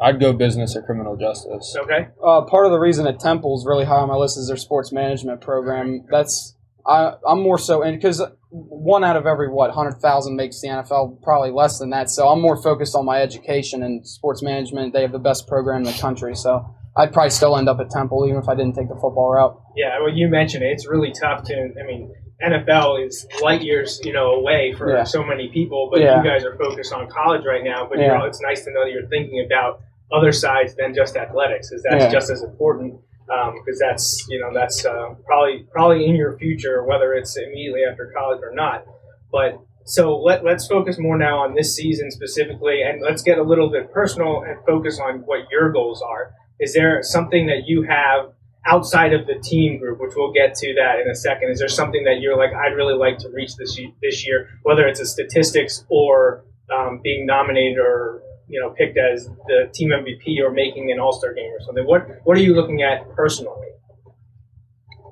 I'd 0.00 0.20
go 0.20 0.32
business 0.32 0.76
or 0.76 0.82
criminal 0.82 1.16
justice. 1.16 1.74
Okay. 1.78 2.08
Uh, 2.22 2.42
part 2.42 2.66
of 2.66 2.72
the 2.72 2.78
reason 2.78 3.04
that 3.04 3.20
Temple's 3.20 3.64
really 3.66 3.84
high 3.84 3.96
on 3.96 4.08
my 4.08 4.16
list 4.16 4.36
is 4.36 4.48
their 4.48 4.56
sports 4.56 4.92
management 4.92 5.40
program. 5.40 6.04
That's 6.10 6.54
I 6.86 7.14
I'm 7.26 7.40
more 7.40 7.58
so 7.58 7.82
in 7.82 7.94
because 7.94 8.22
one 8.50 9.02
out 9.04 9.16
of 9.16 9.26
every 9.26 9.48
what 9.50 9.70
hundred 9.72 9.94
thousand 10.00 10.36
makes 10.36 10.60
the 10.60 10.68
NFL, 10.68 11.22
probably 11.22 11.50
less 11.50 11.78
than 11.78 11.90
that. 11.90 12.10
So 12.10 12.28
I'm 12.28 12.40
more 12.40 12.60
focused 12.62 12.94
on 12.94 13.04
my 13.04 13.20
education 13.20 13.82
and 13.82 14.06
sports 14.06 14.42
management. 14.42 14.92
They 14.92 15.02
have 15.02 15.12
the 15.12 15.18
best 15.18 15.46
program 15.48 15.78
in 15.78 15.84
the 15.84 15.98
country, 16.00 16.34
so 16.36 16.64
I'd 16.96 17.12
probably 17.12 17.30
still 17.30 17.56
end 17.56 17.68
up 17.68 17.80
at 17.80 17.90
Temple 17.90 18.24
even 18.28 18.40
if 18.40 18.48
I 18.48 18.54
didn't 18.54 18.74
take 18.74 18.88
the 18.88 18.94
football 18.94 19.32
route. 19.32 19.60
Yeah, 19.76 19.98
well, 20.00 20.12
you 20.12 20.28
mentioned 20.28 20.62
it. 20.62 20.68
It's 20.68 20.86
really 20.88 21.12
tough 21.12 21.42
to. 21.44 21.54
I 21.54 21.86
mean, 21.86 22.14
NFL 22.42 23.04
is 23.06 23.26
light 23.42 23.62
years, 23.62 24.00
you 24.04 24.12
know, 24.12 24.32
away 24.34 24.74
for 24.76 24.90
Yeah. 24.94 25.04
so 25.04 25.24
many 25.24 25.48
people. 25.48 25.88
But 25.90 26.00
Yeah. 26.00 26.22
you 26.22 26.28
guys 26.28 26.44
are 26.44 26.56
focused 26.56 26.92
on 26.92 27.08
college 27.08 27.44
right 27.46 27.64
now. 27.64 27.86
But 27.88 27.98
Yeah. 27.98 28.18
you're, 28.18 28.26
it's 28.28 28.40
nice 28.42 28.64
to 28.64 28.72
know 28.72 28.84
that 28.84 28.92
you're 28.92 29.08
thinking 29.08 29.44
about 29.44 29.80
other 30.12 30.32
sides 30.32 30.74
than 30.76 30.94
just 30.94 31.16
athletics, 31.16 31.68
because 31.70 31.82
that's 31.88 32.12
just 32.12 32.30
as 32.30 32.42
important. 32.42 32.94
Because 33.26 33.78
that's 33.80 34.26
you 34.28 34.38
know 34.38 34.50
that's 34.54 34.84
uh, 34.84 35.14
probably 35.26 35.66
probably 35.72 36.06
in 36.06 36.14
your 36.14 36.38
future, 36.38 36.84
whether 36.84 37.12
it's 37.14 37.36
immediately 37.36 37.82
after 37.90 38.12
college 38.16 38.40
or 38.42 38.54
not. 38.54 38.86
But 39.32 39.60
so 39.84 40.18
let, 40.18 40.44
let's 40.44 40.66
focus 40.66 40.98
more 40.98 41.16
now 41.16 41.38
on 41.38 41.54
this 41.54 41.74
season 41.74 42.10
specifically, 42.10 42.82
and 42.82 43.00
let's 43.02 43.22
get 43.22 43.38
a 43.38 43.42
little 43.42 43.70
bit 43.70 43.92
personal 43.92 44.42
and 44.42 44.58
focus 44.66 45.00
on 45.00 45.20
what 45.20 45.50
your 45.50 45.72
goals 45.72 46.02
are. 46.02 46.32
Is 46.58 46.74
there 46.74 47.02
something 47.02 47.46
that 47.46 47.66
you 47.66 47.82
have 47.82 48.32
outside 48.66 49.12
of 49.12 49.26
the 49.26 49.38
team 49.42 49.78
group, 49.78 50.00
which 50.00 50.12
we'll 50.16 50.32
get 50.32 50.54
to 50.56 50.74
that 50.74 50.98
in 50.98 51.08
a 51.08 51.14
second? 51.14 51.50
Is 51.50 51.58
there 51.58 51.68
something 51.68 52.04
that 52.04 52.20
you're 52.20 52.36
like, 52.36 52.50
I'd 52.52 52.74
really 52.74 52.94
like 52.94 53.18
to 53.18 53.28
reach 53.28 53.56
this 53.56 53.78
this 54.02 54.26
year, 54.26 54.48
whether 54.62 54.86
it's 54.86 55.00
a 55.00 55.06
statistics 55.06 55.84
or 55.88 56.44
um, 56.74 57.00
being 57.02 57.26
nominated 57.26 57.78
or 57.78 58.22
you 58.48 58.60
know 58.60 58.70
picked 58.70 58.96
as 58.98 59.28
the 59.46 59.70
team 59.74 59.90
MVP 59.90 60.40
or 60.40 60.50
making 60.50 60.90
an 60.92 60.98
All 61.00 61.12
Star 61.12 61.32
game 61.34 61.50
or 61.52 61.60
something? 61.64 61.84
What 61.86 62.06
what 62.24 62.36
are 62.36 62.40
you 62.42 62.54
looking 62.54 62.82
at 62.82 63.08
personally? 63.14 63.68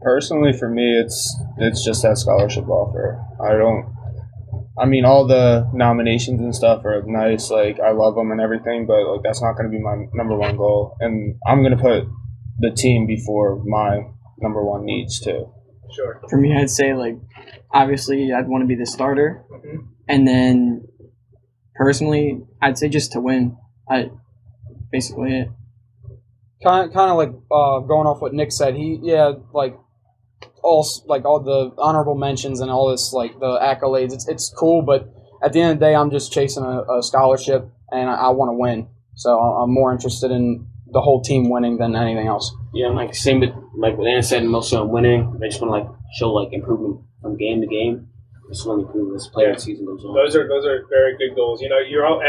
Personally, 0.03 0.53
for 0.53 0.69
me, 0.69 0.99
it's 0.99 1.35
it's 1.59 1.85
just 1.85 2.03
that 2.03 2.19
scholarship 2.19 2.69
offer. 2.69 3.25
I 3.43 3.53
don't. 3.57 3.93
I 4.77 4.87
mean, 4.87 5.05
all 5.05 5.27
the 5.27 5.71
nominations 5.73 6.41
and 6.41 6.55
stuff 6.55 6.85
are 6.85 7.03
nice. 7.07 7.51
Like 7.51 7.79
I 7.81 7.93
love 7.93 8.15
them 8.17 8.31
and 8.33 8.41
everything, 8.41 8.87
but 8.87 9.01
like 9.11 9.23
that's 9.23 9.41
not 9.41 9.53
going 9.57 9.71
to 9.71 9.71
be 9.71 9.83
my 9.83 10.05
number 10.13 10.37
one 10.37 10.57
goal. 10.57 10.97
And 11.01 11.37
I'm 11.47 11.63
going 11.63 11.77
to 11.77 11.83
put 11.83 12.05
the 12.59 12.71
team 12.71 13.07
before 13.07 13.63
my 13.65 14.03
number 14.41 14.63
one 14.65 14.85
needs 14.85 15.21
too. 15.21 15.49
Sure. 15.95 16.21
For 16.29 16.37
me, 16.37 16.55
I'd 16.55 16.71
say 16.71 16.93
like 16.95 17.17
obviously 17.71 18.33
I'd 18.33 18.49
want 18.49 18.63
to 18.63 18.67
be 18.67 18.75
the 18.75 18.85
starter, 18.87 19.45
Mhm. 19.51 19.87
and 20.09 20.27
then 20.29 20.87
personally, 21.75 22.41
I'd 22.63 22.79
say 22.79 22.89
just 22.89 23.13
to 23.13 23.21
win. 23.21 23.57
I 23.89 24.11
basically 24.91 25.39
it. 25.41 25.49
Kind 26.63 26.93
kind 26.95 27.11
of 27.11 27.17
like 27.19 27.31
uh, 27.51 27.81
going 27.81 28.07
off 28.07 28.23
what 28.23 28.33
Nick 28.33 28.51
said. 28.53 28.75
He 28.75 28.99
yeah 29.03 29.33
like 29.53 29.77
all 30.63 30.87
like 31.07 31.25
all 31.27 31.41
the 31.41 31.73
honorable 31.77 32.15
mentions 32.15 32.61
and 32.61 32.71
all 32.71 32.91
this 32.91 33.13
like 33.13 33.39
the 33.39 33.59
accolades. 33.61 34.15
It's 34.15 34.27
it's 34.29 34.49
cool, 34.57 34.83
but 34.83 35.13
at 35.43 35.53
the 35.53 35.61
end 35.61 35.73
of 35.73 35.79
the 35.79 35.85
day, 35.87 35.95
I'm 35.95 36.11
just 36.11 36.33
chasing 36.33 36.65
a, 36.65 36.81
a 36.91 37.03
scholarship 37.03 37.69
and 37.91 38.09
I, 38.09 38.15
I 38.15 38.29
want 38.31 38.49
to 38.49 38.55
win. 38.55 38.89
So 39.15 39.39
I- 39.39 39.63
I'm 39.63 39.75
more 39.75 39.93
interested 39.93 40.31
in 40.31 40.67
the 40.91 41.01
whole 41.03 41.21
team 41.23 41.51
winning 41.51 41.77
than 41.77 41.95
anything 41.97 42.29
else. 42.29 42.55
Yeah, 42.73 42.89
like 42.89 43.15
same 43.15 43.41
with 43.41 43.51
like 43.77 43.99
what 43.99 44.07
Ann 44.09 44.23
said. 44.23 44.45
Mostly 44.45 44.79
on 44.79 44.89
winning. 44.91 45.39
I 45.43 45.47
just 45.49 45.61
want 45.61 45.69
to 45.69 45.91
like 45.91 45.99
show 46.19 46.33
like 46.33 46.53
improvement 46.53 47.01
from 47.21 47.37
game 47.37 47.61
to 47.61 47.67
game. 47.67 48.09
I 48.45 48.53
just 48.53 48.67
want 48.67 48.81
to 48.81 48.87
improve 48.87 49.17
as 49.17 49.27
player 49.29 49.57
season 49.57 49.87
goes 49.87 50.05
on. 50.05 50.15
Those 50.15 50.37
are 50.37 50.47
those 50.47 50.67
are 50.67 50.85
very 50.91 51.17
good 51.17 51.35
goals. 51.35 51.63
You 51.63 51.71
know, 51.71 51.79
you're 51.79 52.05
all 52.05 52.21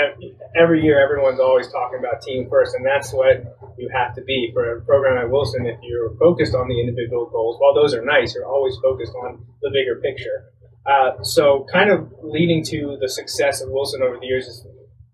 every 0.55 0.81
year. 0.81 1.03
Everyone's 1.03 1.41
always 1.41 1.67
talking 1.67 1.99
about 1.99 2.21
team 2.21 2.47
first, 2.49 2.73
and 2.73 2.85
that's 2.85 3.11
what 3.11 3.43
you 3.77 3.89
have 3.93 4.15
to 4.15 4.21
be 4.23 4.49
for 4.53 4.77
a 4.77 4.81
program 4.81 5.17
at 5.17 5.29
Wilson. 5.29 5.65
If 5.65 5.77
you're 5.83 6.15
focused 6.15 6.55
on 6.55 6.69
the 6.69 6.79
individual 6.79 7.29
goals, 7.29 7.57
while 7.59 7.75
those 7.75 7.93
are 7.93 8.03
nice, 8.03 8.33
you're 8.33 8.47
always 8.47 8.77
focused 8.81 9.11
on 9.23 9.45
the 9.61 9.69
bigger 9.69 9.99
picture. 9.99 10.51
Uh, 10.85 11.21
so, 11.23 11.65
kind 11.71 11.89
of 11.89 12.07
leading 12.23 12.63
to 12.63 12.97
the 13.01 13.09
success 13.09 13.59
of 13.61 13.69
Wilson 13.69 14.01
over 14.01 14.17
the 14.17 14.25
years 14.25 14.45
is 14.47 14.65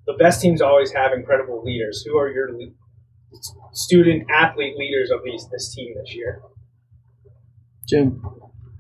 the 0.06 0.14
best 0.14 0.42
teams 0.42 0.62
always 0.62 0.92
have 0.92 1.14
incredible 1.14 1.64
leaders. 1.64 2.04
Who 2.06 2.18
are 2.18 2.30
your 2.30 2.52
le- 2.52 2.74
student 3.74 4.30
athlete 4.30 4.76
leaders 4.78 5.10
of 5.10 5.22
these 5.24 5.48
this 5.52 5.74
team 5.74 5.96
this 5.96 6.14
year? 6.14 6.42
Jim. 7.88 8.22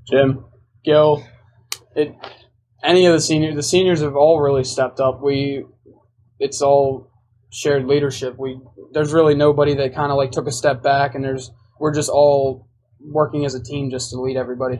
Jim, 0.09 0.45
Gil, 0.83 1.23
it 1.95 2.15
any 2.83 3.05
of 3.05 3.13
the 3.13 3.21
seniors. 3.21 3.55
The 3.55 3.63
seniors 3.63 4.01
have 4.01 4.15
all 4.15 4.39
really 4.39 4.63
stepped 4.63 4.99
up. 4.99 5.21
We 5.21 5.65
it's 6.39 6.61
all 6.61 7.11
shared 7.51 7.85
leadership. 7.85 8.37
We 8.37 8.59
there's 8.93 9.13
really 9.13 9.35
nobody 9.35 9.75
that 9.75 9.93
kind 9.95 10.11
of 10.11 10.17
like 10.17 10.31
took 10.31 10.47
a 10.47 10.51
step 10.51 10.81
back, 10.81 11.15
and 11.15 11.23
there's 11.23 11.51
we're 11.79 11.93
just 11.93 12.09
all 12.09 12.67
working 12.99 13.45
as 13.45 13.55
a 13.55 13.63
team 13.63 13.89
just 13.89 14.11
to 14.11 14.21
lead 14.21 14.37
everybody. 14.37 14.79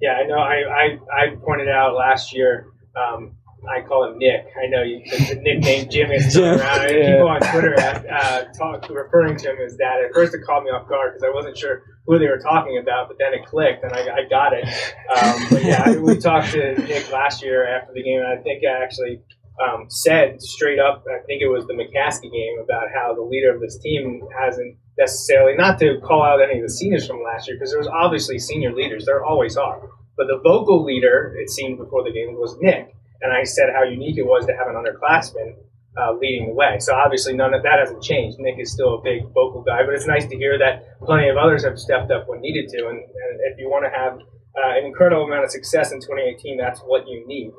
Yeah, 0.00 0.14
I 0.14 0.26
know. 0.26 0.38
I, 0.38 0.54
I, 0.54 0.98
I 1.16 1.36
pointed 1.44 1.68
out 1.68 1.94
last 1.94 2.34
year. 2.34 2.66
Um, 2.96 3.36
I 3.68 3.80
call 3.82 4.10
him 4.10 4.18
Nick. 4.18 4.46
I 4.56 4.66
know 4.68 4.82
you, 4.82 5.02
the, 5.04 5.34
the 5.34 5.40
nickname 5.40 5.88
Jim 5.88 6.10
is 6.10 6.34
thrown 6.34 6.58
around. 6.58 6.82
Yeah. 6.92 7.12
People 7.12 7.28
on 7.28 7.40
Twitter 7.40 7.74
uh, 7.78 8.44
talk, 8.58 8.88
referring 8.90 9.36
to 9.38 9.50
him 9.50 9.56
as 9.64 9.76
that. 9.76 10.02
At 10.04 10.12
first, 10.12 10.34
it 10.34 10.40
caught 10.44 10.64
me 10.64 10.70
off 10.70 10.88
guard 10.88 11.14
because 11.14 11.22
I 11.22 11.32
wasn't 11.34 11.56
sure 11.56 11.82
who 12.06 12.18
they 12.18 12.26
were 12.26 12.38
talking 12.38 12.78
about, 12.78 13.08
but 13.08 13.18
then 13.18 13.32
it 13.32 13.46
clicked 13.46 13.84
and 13.84 13.92
I, 13.92 14.00
I 14.00 14.28
got 14.28 14.52
it. 14.52 14.66
Um, 14.66 15.46
but 15.50 15.64
yeah, 15.64 15.96
we 15.96 16.18
talked 16.18 16.50
to 16.52 16.74
Nick 16.82 17.10
last 17.12 17.42
year 17.42 17.66
after 17.66 17.92
the 17.94 18.02
game, 18.02 18.18
and 18.18 18.28
I 18.28 18.42
think 18.42 18.62
I 18.66 18.82
actually 18.82 19.20
um, 19.62 19.86
said 19.88 20.40
straight 20.42 20.78
up, 20.78 21.04
I 21.08 21.24
think 21.26 21.42
it 21.42 21.48
was 21.48 21.66
the 21.66 21.74
McCaskey 21.74 22.32
game, 22.32 22.58
about 22.62 22.88
how 22.94 23.14
the 23.14 23.22
leader 23.22 23.54
of 23.54 23.60
this 23.60 23.78
team 23.78 24.22
hasn't 24.38 24.76
necessarily, 24.98 25.56
not 25.56 25.78
to 25.78 26.00
call 26.02 26.22
out 26.22 26.42
any 26.42 26.58
of 26.58 26.62
the 26.62 26.72
seniors 26.72 27.06
from 27.06 27.22
last 27.22 27.48
year, 27.48 27.56
because 27.56 27.70
there 27.70 27.78
was 27.78 27.88
obviously 27.88 28.38
senior 28.38 28.72
leaders, 28.72 29.06
there 29.06 29.24
always 29.24 29.56
are. 29.56 29.88
But 30.16 30.26
the 30.26 30.40
vocal 30.42 30.84
leader, 30.84 31.34
it 31.38 31.50
seemed 31.50 31.78
before 31.78 32.04
the 32.04 32.12
game, 32.12 32.34
was 32.34 32.56
Nick. 32.60 32.91
And 33.22 33.32
I 33.32 33.44
said 33.44 33.70
how 33.74 33.84
unique 33.84 34.18
it 34.18 34.26
was 34.26 34.46
to 34.46 34.52
have 34.52 34.68
an 34.68 34.74
underclassman 34.74 35.54
uh, 35.98 36.12
leading 36.14 36.48
the 36.48 36.54
way. 36.54 36.78
So 36.80 36.94
obviously 36.94 37.34
none 37.34 37.54
of 37.54 37.62
that 37.62 37.78
hasn't 37.78 38.02
changed. 38.02 38.38
Nick 38.38 38.58
is 38.58 38.72
still 38.72 38.94
a 38.94 39.02
big 39.02 39.24
vocal 39.32 39.62
guy, 39.62 39.84
but 39.84 39.94
it's 39.94 40.06
nice 40.06 40.26
to 40.26 40.36
hear 40.36 40.58
that 40.58 40.98
plenty 41.00 41.28
of 41.28 41.36
others 41.36 41.64
have 41.64 41.78
stepped 41.78 42.10
up 42.10 42.28
when 42.28 42.40
needed 42.40 42.68
to. 42.70 42.88
And, 42.88 42.98
and 42.98 43.34
if 43.52 43.58
you 43.58 43.68
want 43.68 43.84
to 43.84 43.90
have 43.90 44.14
uh, 44.14 44.78
an 44.78 44.84
incredible 44.84 45.24
amount 45.24 45.44
of 45.44 45.50
success 45.50 45.92
in 45.92 46.00
2018, 46.00 46.56
that's 46.56 46.80
what 46.80 47.06
you 47.06 47.26
need. 47.26 47.52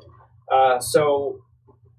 Uh, 0.52 0.78
so 0.80 1.43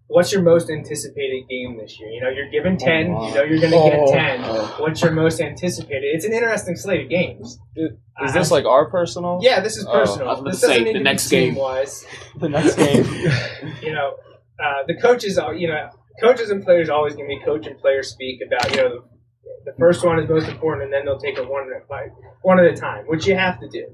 what's 0.08 0.32
your 0.32 0.42
most 0.42 0.70
anticipated 0.70 1.48
game 1.50 1.78
this 1.78 2.00
year? 2.00 2.10
You 2.10 2.22
know, 2.22 2.30
you're 2.30 2.50
given 2.50 2.78
10, 2.78 3.08
you 3.08 3.12
know 3.12 3.44
you're 3.44 3.60
going 3.60 3.72
to 3.72 3.78
Oh. 3.78 4.06
get 4.12 4.14
10. 4.40 4.42
What's 4.80 5.02
your 5.02 5.12
most 5.12 5.42
anticipated? 5.42 6.04
It's 6.14 6.26
an 6.26 6.34
interesting 6.34 6.76
slate 6.76 7.02
of 7.02 7.10
games. 7.10 7.60
Is 7.76 8.34
this 8.34 8.52
like 8.52 8.66
our 8.66 8.90
personal? 8.90 9.40
Yeah, 9.42 9.60
this 9.62 9.78
is 9.78 9.86
Oh, 9.88 9.92
personal. 9.92 10.28
I 10.28 10.32
was 10.32 10.40
about 10.42 10.52
this 10.52 10.62
to 10.62 10.68
say, 10.68 10.72
doesn't 10.74 10.84
need 10.86 10.96
the 10.96 11.00
to 11.00 11.04
next 11.04 11.30
be 11.30 11.36
game. 11.38 11.54
team-wise. 11.56 12.06
The 12.40 12.50
next 12.50 12.76
game. 12.76 13.04
you 13.82 13.94
know, 13.94 14.16
uh, 14.64 14.84
the 14.88 14.96
coaches 14.96 15.38
are, 15.38 15.54
you 15.54 15.68
know, 15.68 15.90
coaches 16.22 16.50
and 16.50 16.64
players 16.64 16.90
always 16.90 17.16
going 17.16 17.30
to 17.30 17.36
be 17.40 17.44
coach 17.44 17.66
and 17.68 17.78
player 17.80 18.04
speak 18.04 18.40
about, 18.46 18.72
you 18.72 18.78
know, 18.78 18.90
the, 18.90 19.72
the 19.72 19.74
first 19.80 20.06
one 20.06 20.20
is 20.20 20.30
most 20.30 20.48
important, 20.48 20.84
and 20.86 20.94
then 20.94 21.06
they'll 21.06 21.20
take 21.20 21.38
it 21.38 21.50
one 21.50 21.64
at 21.64 21.82
a 21.82 21.92
like, 21.92 22.12
one 22.44 22.60
at 22.60 22.66
a 22.66 22.76
time, 22.76 23.06
which 23.08 23.26
you 23.28 23.36
have 23.36 23.60
to 23.60 23.68
do. 23.70 23.86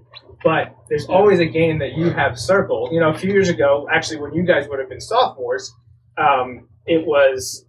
But 0.44 0.76
there's 0.90 1.06
always 1.06 1.40
a 1.40 1.46
game 1.46 1.80
that 1.80 1.94
you 1.94 2.10
have 2.10 2.38
circled. 2.38 2.92
You 2.92 3.00
know, 3.00 3.10
a 3.10 3.18
few 3.18 3.32
years 3.32 3.48
ago, 3.50 3.88
actually, 3.92 4.20
when 4.22 4.34
you 4.34 4.44
guys 4.44 4.68
would 4.68 4.80
have 4.80 4.90
been 4.90 5.00
sophomores, 5.02 5.72
um, 6.18 6.68
it 6.86 7.06
was, 7.06 7.66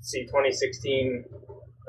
see, 0.00 0.24
2016 0.26 1.24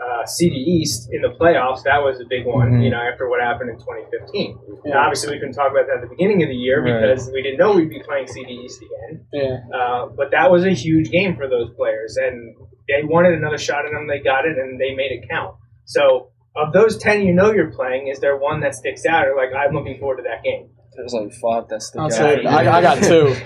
uh, 0.04 0.26
CD 0.26 0.56
East 0.56 1.08
in 1.14 1.22
the 1.22 1.30
playoffs. 1.40 1.84
That 1.84 2.00
was 2.04 2.20
a 2.20 2.26
big 2.28 2.46
one. 2.46 2.72
Mhm. 2.74 2.84
You 2.84 2.90
know, 2.90 2.98
after 3.00 3.30
what 3.30 3.40
happened 3.42 3.70
in 3.70 3.78
2015. 3.78 4.58
Yeah. 4.86 4.94
Now, 4.96 5.04
obviously, 5.06 5.32
we 5.34 5.40
couldn't 5.40 5.54
talk 5.54 5.72
about 5.72 5.86
that 5.88 5.98
at 5.98 6.02
the 6.02 6.10
beginning 6.10 6.42
of 6.44 6.50
the 6.50 6.56
year 6.56 6.82
Right. 6.84 7.00
because 7.00 7.30
we 7.32 7.42
didn't 7.44 7.60
know 7.60 7.74
we'd 7.76 7.90
be 7.90 8.02
playing 8.02 8.28
CD 8.28 8.52
East 8.66 8.82
again. 8.82 9.26
yeah. 9.32 9.58
Uh, 9.74 10.08
but 10.08 10.32
that 10.32 10.52
was 10.52 10.66
a 10.66 10.72
huge 10.72 11.10
game 11.12 11.36
for 11.36 11.48
those 11.48 11.70
players, 11.78 12.18
and 12.18 12.56
they 12.90 13.04
wanted 13.04 13.34
another 13.36 13.58
shot 13.58 13.86
at 13.86 13.92
them. 13.92 14.08
They 14.08 14.20
got 14.20 14.46
it, 14.46 14.58
and 14.58 14.80
they 14.82 14.94
made 14.96 15.12
it 15.12 15.30
count. 15.30 15.56
So, 15.86 16.32
of 16.56 16.74
those 16.74 16.98
ten 16.98 17.22
you 17.22 17.32
know 17.34 17.52
you're 17.54 17.72
playing, 17.72 18.08
is 18.08 18.20
there 18.20 18.36
one 18.36 18.60
that 18.62 18.76
sticks 18.76 19.06
out, 19.06 19.28
or 19.28 19.36
like 19.38 19.50
I'm 19.56 19.74
looking 19.74 20.00
forward 20.00 20.18
to 20.18 20.24
that 20.24 20.44
game? 20.44 20.70
There's 20.96 21.14
like 21.14 21.32
five 21.34 21.70
that 21.70 21.82
stick 21.82 22.02
I'll 22.02 22.14
out. 22.14 22.46
I, 22.46 22.78
I 22.80 22.82
got 22.82 23.02
two. 23.04 23.36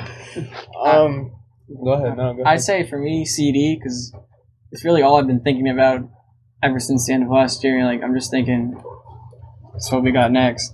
Um, 0.84 1.32
go 1.84 1.92
ahead. 1.94 2.18
No, 2.18 2.34
go 2.34 2.42
ahead. 2.42 2.46
I'd 2.48 2.62
say 2.62 2.88
for 2.88 2.98
me, 2.98 3.26
CD, 3.26 3.76
because 3.78 4.14
it's 4.72 4.84
really 4.86 5.02
all 5.02 5.18
I've 5.18 5.28
been 5.28 5.42
thinking 5.42 5.70
about 5.70 6.02
ever 6.64 6.80
since 6.80 7.08
the 7.08 7.14
end 7.14 7.24
of 7.24 7.30
last 7.30 7.64
year. 7.64 7.84
Like, 7.86 8.02
I'm 8.04 8.14
just 8.16 8.32
thinking, 8.32 8.82
that's 9.74 9.92
what 9.92 10.04
we 10.04 10.12
got 10.12 10.32
next. 10.32 10.74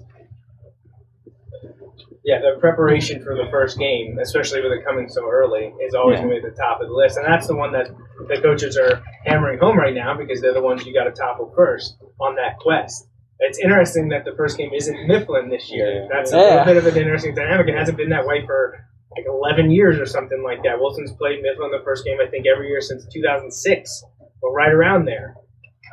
Yeah, 2.25 2.39
the 2.39 2.57
preparation 2.61 3.21
for 3.21 3.35
the 3.35 3.49
first 3.51 3.77
game, 3.77 4.17
especially 4.21 4.61
with 4.61 4.71
it 4.71 4.85
coming 4.85 5.09
so 5.09 5.29
early, 5.29 5.73
is 5.85 5.93
always 5.93 6.19
Yeah. 6.19 6.23
going 6.25 6.35
to 6.35 6.41
be 6.41 6.47
at 6.47 6.55
the 6.55 6.61
top 6.61 6.79
of 6.79 6.87
the 6.87 6.93
list, 6.93 7.17
and 7.17 7.25
that's 7.25 7.47
the 7.47 7.55
one 7.55 7.73
that 7.73 7.87
the 8.29 8.39
coaches 8.41 8.77
are 8.77 9.01
hammering 9.25 9.59
home 9.59 9.77
right 9.77 9.93
now 9.93 10.15
because 10.15 10.39
they're 10.39 10.53
the 10.53 10.61
ones 10.61 10.85
you 10.85 10.93
got 10.93 11.03
to 11.03 11.11
topple 11.11 11.51
first 11.53 11.97
on 12.21 12.35
that 12.35 12.59
quest. 12.59 13.09
It's 13.39 13.59
interesting 13.59 14.07
that 14.09 14.23
the 14.23 14.31
first 14.37 14.57
game 14.57 14.71
isn't 14.73 15.05
Mifflin 15.05 15.49
this 15.49 15.69
year. 15.69 16.03
Yeah. 16.03 16.07
That's 16.09 16.31
a 16.31 16.37
Yeah. 16.37 16.43
little 16.43 16.65
bit 16.65 16.77
of 16.77 16.87
an 16.95 17.01
interesting 17.01 17.35
dynamic. 17.35 17.67
It 17.67 17.75
hasn't 17.77 17.97
been 17.97 18.09
that 18.11 18.25
way 18.25 18.45
for 18.45 18.73
like 19.15 19.25
11 19.27 19.71
years 19.71 19.99
or 19.99 20.05
something 20.05 20.41
like 20.43 20.63
that. 20.63 20.79
Wilson's 20.79 21.11
played 21.13 21.41
Mifflin 21.41 21.71
the 21.71 21.83
first 21.83 22.05
game, 22.05 22.17
I 22.25 22.29
think, 22.29 22.45
every 22.47 22.67
year 22.67 22.81
since 22.81 23.05
2006, 23.13 24.03
or 24.41 24.53
right 24.53 24.71
around 24.71 25.05
there. 25.05 25.35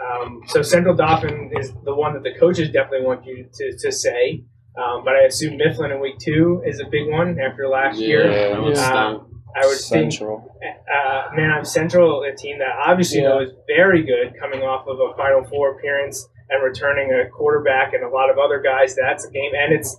Um, 0.01 0.41
so 0.47 0.63
Central 0.63 0.95
Dauphin 0.97 1.51
is 1.59 1.73
the 1.85 1.95
one 1.95 2.15
that 2.15 2.23
the 2.23 2.39
coaches 2.39 2.71
definitely 2.71 3.07
want 3.07 3.25
you 3.27 3.47
to, 3.53 3.77
to 3.79 3.93
say. 3.93 4.43
Um, 4.81 5.05
but 5.05 5.15
I 5.15 5.23
assume 5.25 5.57
Mifflin 5.59 5.91
in 5.91 6.01
week 6.01 6.19
two 6.19 6.63
is 6.65 6.81
a 6.81 6.85
big 6.91 7.09
one 7.11 7.39
after 7.39 7.69
last 7.69 7.99
year. 7.99 8.31
Yeah. 8.31 8.59
one's 8.61 8.79
Uh, 8.79 8.83
stunk. 8.87 9.23
I 9.53 9.67
would 9.67 9.79
think, 9.79 10.13
Central. 10.13 10.57
uh, 10.63 11.35
man, 11.35 11.51
I'm 11.51 11.65
Central, 11.65 12.23
a 12.23 12.35
team 12.37 12.59
that 12.61 12.71
obviously 12.87 13.21
Yeah. 13.23 13.41
is 13.41 13.51
very 13.67 14.05
good, 14.05 14.39
coming 14.41 14.61
off 14.63 14.87
of 14.87 15.01
a 15.01 15.13
Final 15.17 15.43
Four 15.45 15.77
appearance 15.77 16.29
and 16.49 16.63
returning 16.63 17.13
a 17.13 17.29
quarterback 17.29 17.93
and 17.93 18.05
a 18.05 18.09
lot 18.09 18.31
of 18.31 18.39
other 18.39 18.61
guys. 18.63 18.95
That's 18.95 19.27
a 19.27 19.31
game, 19.31 19.51
and 19.55 19.73
it's 19.75 19.99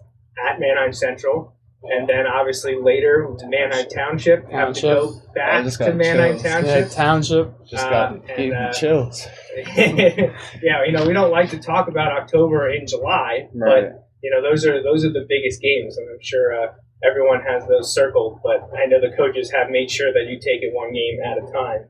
at 0.50 0.58
Manheim 0.60 0.94
Central. 0.94 1.54
And 1.84 2.08
then 2.08 2.28
obviously 2.28 2.76
later 2.80 3.28
Manheim 3.48 3.88
Township 3.90 4.50
have 4.52 4.74
to 4.76 4.82
go 4.82 5.12
Township. 5.14 5.30
I 5.32 5.34
back 5.34 5.64
just 5.64 5.78
to 5.80 5.86
got 5.86 5.96
Manheim 5.96 6.34
chills. 6.40 6.44
Yeah, 6.44 6.62
Township. 6.88 6.92
township. 6.92 7.66
Just 7.68 7.86
Uh, 7.86 7.90
got 7.90 8.30
and, 8.38 8.54
uh, 8.54 8.72
chills. 8.74 9.28
yeah, 9.78 10.84
you 10.86 10.92
know 10.92 11.06
we 11.08 11.14
don't 11.14 11.32
like 11.32 11.50
to 11.50 11.60
talk 11.60 11.88
about 11.88 12.12
October 12.12 12.70
in 12.70 12.86
July, 12.88 13.48
Right. 13.54 13.86
but 13.92 14.08
you 14.22 14.30
know 14.32 14.42
those 14.48 14.66
are 14.66 14.82
those 14.84 15.04
are 15.06 15.12
the 15.12 15.26
biggest 15.28 15.62
games, 15.62 15.98
and 15.98 16.08
I'm 16.10 16.22
sure 16.22 16.54
uh, 16.54 16.68
everyone 17.04 17.42
has 17.42 17.68
those 17.68 17.94
circled. 17.94 18.40
But 18.44 18.70
I 18.78 18.86
know 18.86 19.02
the 19.02 19.16
coaches 19.18 19.52
have 19.52 19.70
made 19.72 19.90
sure 19.90 20.14
that 20.14 20.26
you 20.30 20.36
take 20.40 20.62
it 20.62 20.74
one 20.74 20.94
game 20.94 21.18
at 21.26 21.38
a 21.38 21.52
time. 21.52 21.88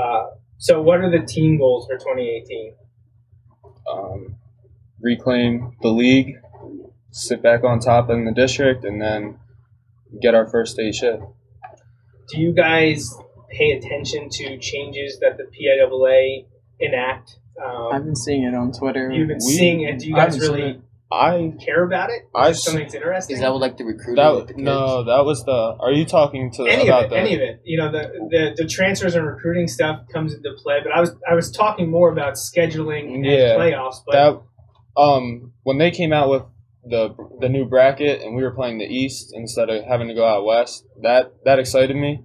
Uh, 0.00 0.26
so, 0.58 0.80
what 0.80 1.00
are 1.00 1.10
the 1.10 1.26
team 1.26 1.58
goals 1.58 1.86
for 1.86 1.96
2018? 1.98 2.74
Um, 3.92 4.36
reclaim 5.00 5.72
the 5.82 5.88
league, 5.88 6.36
sit 7.12 7.42
back 7.42 7.62
on 7.62 7.78
top 7.78 8.10
in 8.10 8.24
the 8.24 8.32
district, 8.32 8.84
and 8.84 9.00
then 9.00 9.38
get 10.20 10.34
our 10.34 10.48
first 10.48 10.72
state 10.74 10.94
ship. 10.94 11.20
Do 12.28 12.40
you 12.40 12.52
guys 12.52 13.14
pay 13.50 13.70
attention 13.72 14.28
to 14.30 14.58
changes 14.58 15.18
that 15.20 15.36
the 15.36 15.44
PIAA 15.44 16.46
enact? 16.80 17.36
I've 17.62 17.94
Um, 18.00 18.04
been 18.06 18.16
seeing 18.16 18.44
it 18.44 18.54
on 18.54 18.72
Twitter. 18.72 19.10
you've 19.12 19.28
been 19.28 19.36
we- 19.36 19.40
seeing 19.52 19.80
it. 19.82 19.98
Do 20.00 20.08
you 20.08 20.16
I 20.16 20.24
guys 20.24 20.34
haven't 20.34 20.50
really. 20.54 20.80
I 21.14 21.52
care 21.62 21.84
about 21.84 22.08
it? 22.08 22.22
Is 22.22 22.30
I 22.34 22.48
it 22.48 22.54
something 22.56 22.82
that's 22.84 22.94
interesting? 22.94 23.34
Is 23.36 23.42
that 23.42 23.52
what 23.52 23.60
like 23.60 23.76
the 23.76 23.84
recruiting? 23.84 24.34
with 24.34 24.46
the 24.48 24.54
no, 24.54 25.04
that 25.04 25.26
was 25.26 25.44
the. 25.44 25.76
Are 25.78 25.92
you 25.92 26.06
talking 26.06 26.50
to 26.52 26.62
any 26.66 26.88
about 26.88 27.04
of 27.04 27.12
it, 27.12 27.14
the? 27.14 27.20
any 27.20 27.34
of 27.34 27.40
it. 27.42 27.60
You 27.64 27.76
know, 27.76 27.92
the, 27.92 28.10
the 28.30 28.62
the 28.62 28.66
transfers 28.66 29.14
and 29.14 29.26
recruiting 29.26 29.68
stuff 29.68 30.08
comes 30.10 30.32
into 30.32 30.50
play. 30.62 30.78
But 30.82 30.92
I 30.96 31.00
was 31.00 31.14
I 31.30 31.34
was 31.34 31.50
talking 31.50 31.90
more 31.90 32.10
about 32.10 32.34
scheduling 32.36 33.12
and 33.14 33.26
Yeah, 33.26 33.56
playoffs. 33.58 33.96
But 34.06 34.12
that 34.12 35.00
um 35.02 35.52
when 35.64 35.76
they 35.76 35.90
came 35.90 36.14
out 36.14 36.30
with 36.30 36.44
the 36.84 37.14
the 37.40 37.48
new 37.48 37.64
bracket 37.64 38.22
and 38.22 38.34
we 38.34 38.42
were 38.42 38.50
playing 38.54 38.78
the 38.78 38.84
East 38.84 39.32
instead 39.34 39.70
of 39.70 39.84
having 39.84 40.08
to 40.08 40.14
go 40.14 40.24
out 40.26 40.44
west, 40.44 40.84
that 41.02 41.32
that 41.44 41.58
excited 41.58 41.96
me 41.96 42.24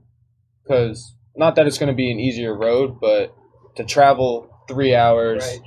because 0.63 1.15
not 1.35 1.55
that 1.55 1.67
it's 1.67 1.77
going 1.77 1.91
to 1.91 1.95
be 1.95 2.11
an 2.11 2.19
easier 2.19 2.57
road, 2.57 2.99
but 2.99 3.33
to 3.75 3.83
travel 3.83 4.49
three 4.67 4.95
hours, 4.95 5.43
Right. 5.45 5.59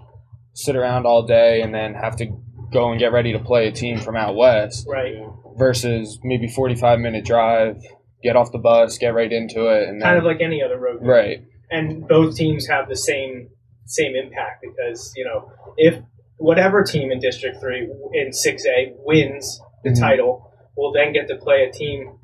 sit 0.52 0.74
around 0.76 1.06
all 1.06 1.24
day, 1.26 1.62
and 1.62 1.72
then 1.72 1.94
have 1.94 2.16
to 2.16 2.26
go 2.72 2.90
and 2.90 2.98
get 2.98 3.12
ready 3.12 3.32
to 3.32 3.38
play 3.38 3.68
a 3.68 3.72
team 3.72 3.98
from 3.98 4.16
out 4.16 4.34
west 4.36 4.86
right, 4.88 5.14
versus 5.56 6.18
maybe 6.24 6.48
forty 6.48 6.74
five 6.74 6.98
minute 6.98 7.24
drive, 7.24 7.76
get 8.22 8.34
off 8.36 8.50
the 8.52 8.58
bus, 8.58 8.98
get 8.98 9.14
right 9.14 9.32
into 9.32 9.66
it, 9.68 9.88
and 9.88 10.00
then, 10.00 10.06
kind 10.06 10.18
of 10.18 10.24
like 10.24 10.40
any 10.40 10.62
other 10.62 10.78
road. 10.78 10.98
right. 11.02 11.44
and 11.70 12.06
both 12.08 12.34
teams 12.36 12.66
have 12.66 12.88
the 12.88 12.96
same 12.96 13.48
same 13.86 14.14
impact 14.14 14.62
because 14.62 15.12
you 15.16 15.24
know 15.24 15.50
if 15.76 16.00
whatever 16.40 16.82
team 16.82 17.12
in 17.12 17.20
District 17.20 17.60
Three 17.60 17.88
in 18.14 18.32
Six 18.32 18.66
A 18.66 18.92
wins 19.04 19.60
the 19.84 19.90
Mhm. 19.90 20.00
title, 20.00 20.50
will 20.76 20.92
then 20.92 21.12
get 21.12 21.28
to 21.28 21.36
play 21.36 21.64
a 21.64 21.70
team 21.72 22.18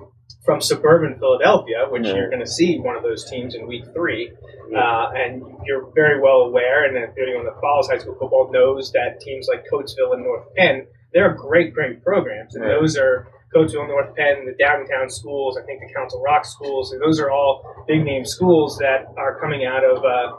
from 0.45 0.61
suburban 0.61 1.19
Philadelphia, 1.19 1.87
which 1.91 2.07
you're 2.07 2.29
going 2.31 2.41
to 2.41 2.47
see 2.47 2.79
one 2.79 2.97
of 2.97 3.03
those 3.03 3.29
teams 3.29 3.55
in 3.55 3.67
Week 3.67 3.85
Three. 3.93 4.33
Uh, 4.75 5.11
and 5.15 5.43
you're 5.65 5.87
very 5.95 6.21
well 6.21 6.41
aware, 6.43 6.85
and 6.87 6.97
if 6.97 7.11
anyone 7.21 7.45
that 7.45 7.55
follows 7.61 7.89
high 7.89 7.99
school 7.99 8.15
football 8.19 8.51
knows 8.53 8.91
that 8.93 9.21
teams 9.21 9.49
like 9.49 9.65
Coatesville 9.73 10.15
and 10.15 10.25
North 10.25 10.53
Penn, 10.57 10.87
they're 11.13 11.35
great, 11.35 11.73
great 11.73 12.03
programs, 12.03 12.55
and 12.57 12.65
those 12.65 12.97
are 12.99 13.29
Coatesville, 13.55 13.87
North 13.89 14.15
Penn, 14.17 14.45
the 14.45 14.55
downtown 14.59 15.09
schools. 15.09 15.57
I 15.57 15.65
think 15.65 15.81
the 15.81 15.93
Council 15.95 16.21
Rock 16.21 16.45
schools, 16.45 16.93
and 16.93 17.01
those 17.01 17.21
are 17.21 17.31
all 17.31 17.63
big 17.87 18.05
name 18.05 18.25
schools 18.25 18.77
that 18.79 19.07
are 19.17 19.39
coming 19.41 19.65
out 19.65 19.85
of. 19.85 20.05
Uh, 20.05 20.33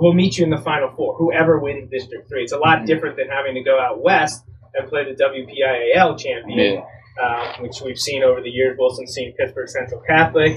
will 0.00 0.12
meet 0.14 0.38
you 0.38 0.44
in 0.44 0.50
the 0.50 0.58
Final 0.58 0.90
Four. 0.96 1.16
Whoever 1.16 1.58
wins 1.58 1.90
District 1.90 2.28
Three, 2.28 2.42
it's 2.42 2.52
a 2.52 2.58
lot 2.58 2.86
different 2.86 3.16
than 3.16 3.28
having 3.28 3.54
to 3.54 3.62
go 3.62 3.78
out 3.80 4.02
west 4.02 4.44
and 4.74 4.88
play 4.88 5.04
the 5.04 5.16
WPIAL 5.22 6.18
champion 6.18 6.58
Yeah. 6.76 6.84
uh, 7.22 7.56
which 7.60 7.80
we've 7.80 7.98
seen 7.98 8.22
over 8.22 8.40
the 8.40 8.50
years. 8.50 8.76
Wilson's 8.78 9.12
seen 9.12 9.32
Pittsburgh 9.38 9.68
Central 9.68 10.00
Catholic. 10.06 10.56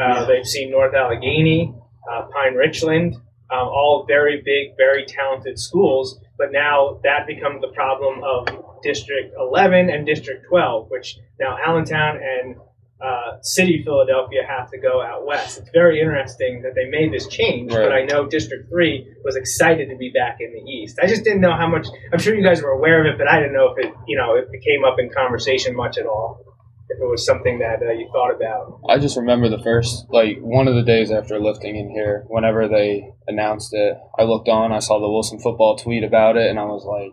Uh, 0.00 0.24
They've 0.26 0.46
seen 0.46 0.70
North 0.70 0.94
Allegheny, 0.94 1.74
uh, 2.10 2.22
Pine 2.34 2.54
Richland, 2.54 3.14
um, 3.50 3.68
all 3.68 4.04
very 4.06 4.40
big, 4.44 4.76
very 4.76 5.04
talented 5.06 5.58
schools. 5.58 6.20
But 6.38 6.52
now 6.52 7.00
that 7.02 7.26
becomes 7.26 7.60
the 7.60 7.68
problem 7.68 8.22
of 8.22 8.46
District 8.82 9.34
11 9.38 9.90
and 9.90 10.06
District 10.06 10.44
12, 10.48 10.86
which 10.88 11.18
now 11.40 11.56
Allentown 11.64 12.16
and 12.16 12.56
uh, 13.00 13.38
City 13.42 13.82
Philadelphia 13.84 14.40
have 14.46 14.70
to 14.70 14.78
go 14.78 15.00
out 15.00 15.24
west. 15.24 15.58
It's 15.58 15.70
very 15.72 16.00
interesting 16.00 16.62
that 16.62 16.74
they 16.74 16.88
made 16.90 17.12
this 17.12 17.28
change, 17.28 17.70
but 17.70 17.92
I 17.92 18.02
know 18.04 18.26
District 18.26 18.68
3 18.68 19.14
was 19.24 19.36
excited 19.36 19.88
to 19.90 19.96
be 19.96 20.10
back 20.10 20.38
in 20.40 20.52
the 20.52 20.70
East. 20.70 20.98
I 21.02 21.06
just 21.06 21.22
didn't 21.22 21.40
know 21.40 21.54
how 21.54 21.68
much, 21.68 21.86
I'm 22.12 22.18
sure 22.18 22.34
you 22.34 22.42
guys 22.42 22.60
were 22.60 22.70
aware 22.70 23.00
of 23.06 23.14
it, 23.14 23.18
but 23.18 23.28
I 23.28 23.38
didn't 23.38 23.52
know 23.54 23.68
if 23.76 23.84
it, 23.86 23.92
you 24.08 24.16
know, 24.16 24.34
if 24.34 24.46
it 24.52 24.62
came 24.64 24.84
up 24.84 24.96
in 24.98 25.10
conversation 25.10 25.76
much 25.76 25.96
at 25.98 26.06
all. 26.06 26.44
If 26.90 26.98
it 27.02 27.04
was 27.04 27.24
something 27.26 27.58
that 27.58 27.82
uh, 27.82 27.92
you 27.92 28.08
thought 28.12 28.34
about. 28.34 28.80
I 28.88 28.98
just 28.98 29.18
remember 29.18 29.50
the 29.50 29.62
first, 29.62 30.06
like, 30.08 30.38
one 30.40 30.66
of 30.68 30.74
the 30.74 30.82
days 30.82 31.10
after 31.12 31.38
lifting 31.38 31.76
in 31.76 31.90
here, 31.90 32.24
whenever 32.28 32.66
they 32.66 33.12
announced 33.26 33.74
it, 33.74 33.98
I 34.18 34.22
looked 34.22 34.48
on, 34.48 34.72
I 34.72 34.78
saw 34.78 34.98
the 34.98 35.08
Wilson 35.08 35.38
football 35.38 35.76
tweet 35.76 36.02
about 36.02 36.38
it, 36.38 36.48
and 36.48 36.58
I 36.58 36.64
was 36.64 36.84
like, 36.86 37.12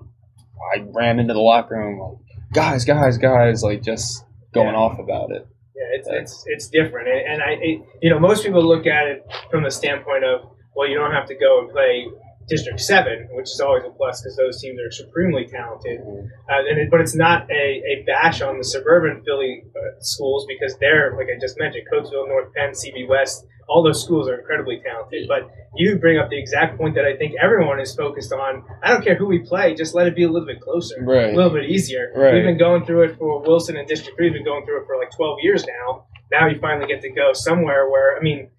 I 0.73 0.85
ran 0.95 1.19
into 1.19 1.33
the 1.33 1.41
locker 1.41 1.75
room, 1.75 1.99
like, 1.99 2.17
guys, 2.53 2.85
guys, 2.85 3.17
guys, 3.17 3.63
like, 3.63 3.83
just 3.83 4.23
going 4.53 4.67
Yeah. 4.73 4.79
off 4.79 4.97
about 4.97 5.31
it. 5.31 5.45
Yeah, 5.75 5.83
it's 5.91 6.07
it's 6.07 6.43
it's 6.47 6.67
different, 6.67 7.09
and, 7.09 7.19
and 7.33 7.43
I, 7.43 7.51
it, 7.61 7.81
you 8.01 8.09
know, 8.09 8.19
most 8.19 8.43
people 8.45 8.65
look 8.65 8.87
at 8.87 9.07
it 9.07 9.25
from 9.51 9.63
the 9.63 9.71
standpoint 9.71 10.23
of, 10.23 10.49
well, 10.75 10.87
you 10.87 10.95
don't 10.95 11.11
have 11.11 11.27
to 11.27 11.35
go 11.35 11.59
and 11.59 11.69
play 11.69 12.07
District 12.47 12.79
Seven, 12.79 13.27
which 13.31 13.45
is 13.49 13.59
always 13.59 13.83
a 13.85 13.89
plus 13.89 14.21
because 14.21 14.37
those 14.37 14.61
teams 14.61 14.79
are 14.79 14.91
supremely 14.91 15.45
talented. 15.47 15.99
Uh, 16.01 16.61
and 16.69 16.79
it, 16.79 16.91
but 16.91 17.01
it's 17.01 17.15
not 17.15 17.49
a, 17.49 17.53
a 17.53 18.03
bash 18.05 18.41
on 18.41 18.57
the 18.59 18.63
suburban 18.63 19.23
Philly 19.25 19.63
uh, 19.75 19.99
schools 19.99 20.45
because 20.47 20.77
they're, 20.79 21.15
like 21.17 21.27
I 21.35 21.39
just 21.39 21.57
mentioned, 21.59 21.87
Coatesville, 21.91 22.27
North 22.27 22.53
Penn, 22.53 22.71
CB 22.71 23.07
West, 23.07 23.45
all 23.67 23.81
those 23.81 24.03
schools 24.03 24.27
are 24.29 24.37
incredibly 24.37 24.79
talented. 24.85 25.27
But 25.27 25.49
you 25.75 25.97
bring 25.97 26.19
up 26.19 26.29
the 26.29 26.37
exact 26.39 26.77
point 26.77 26.93
that 26.95 27.05
I 27.05 27.17
think 27.17 27.33
everyone 27.41 27.79
is 27.79 27.95
focused 27.95 28.31
on. 28.31 28.63
I 28.83 28.93
don't 28.93 29.03
care 29.03 29.15
who 29.15 29.25
we 29.25 29.39
play, 29.39 29.73
just 29.73 29.95
let 29.95 30.05
it 30.05 30.15
be 30.15 30.23
a 30.23 30.29
little 30.29 30.45
bit 30.47 30.61
closer, 30.61 30.95
Right. 31.03 31.33
a 31.33 31.35
little 31.35 31.51
bit 31.51 31.65
easier. 31.69 32.11
Right. 32.15 32.35
We've 32.35 32.43
been 32.43 32.59
going 32.59 32.85
through 32.85 33.05
it 33.05 33.17
for 33.17 33.41
Wilson 33.41 33.75
and 33.75 33.87
District 33.87 34.15
Three. 34.17 34.27
We've 34.27 34.33
been 34.33 34.45
going 34.45 34.65
through 34.65 34.83
it 34.83 34.85
for 34.85 34.97
like 34.97 35.09
12 35.15 35.39
years 35.41 35.65
now. 35.65 36.05
Now 36.31 36.47
you 36.47 36.59
finally 36.59 36.85
get 36.87 37.01
to 37.01 37.09
go 37.09 37.33
somewhere 37.33 37.89
where, 37.89 38.17
I 38.17 38.21
mean, 38.21 38.49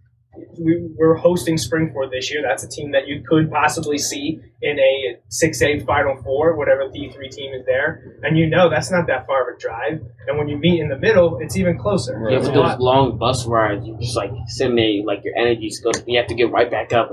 we, 0.59 0.89
we're 0.97 1.17
hosting 1.17 1.59
Spring-Ford 1.59 2.11
this 2.11 2.31
year. 2.33 2.43
That's 2.47 2.65
a 2.65 2.69
team 2.69 2.93
that 2.93 3.07
you 3.07 3.23
could 3.29 3.51
possibly 3.51 3.99
see 3.99 4.41
in 4.63 4.79
a 4.79 5.17
6A 5.31 5.85
Final 5.87 6.17
Four, 6.23 6.57
whatever 6.57 6.89
D3 6.89 7.31
team 7.31 7.53
is 7.55 7.65
there. 7.67 8.19
And 8.23 8.39
you 8.39 8.49
know 8.49 8.69
that's 8.71 8.91
not 8.91 9.07
that 9.09 9.27
far 9.27 9.49
of 9.49 9.57
a 9.57 9.59
drive. 9.59 10.01
And 10.27 10.39
when 10.39 10.49
you 10.49 10.57
meet 10.59 10.81
in 10.81 10.89
the 10.89 10.99
middle, 10.99 11.39
it's 11.39 11.57
even 11.57 11.79
closer. 11.79 12.19
Right. 12.19 12.33
You 12.33 12.39
It's 12.39 12.47
have 12.49 12.57
a 12.57 12.61
those 12.61 12.79
long 12.79 13.19
bus 13.19 13.47
rides. 13.47 13.87
You 13.87 13.97
just 14.01 14.17
like 14.17 14.31
sitting 14.49 14.77
there, 14.77 15.05
like 15.05 15.25
your 15.25 15.37
energy's 15.37 15.81
goes. 15.81 16.03
You 16.07 16.19
have 16.19 16.29
to 16.29 16.35
get 16.35 16.51
right 16.51 16.71
back 16.71 16.93
up. 16.93 17.13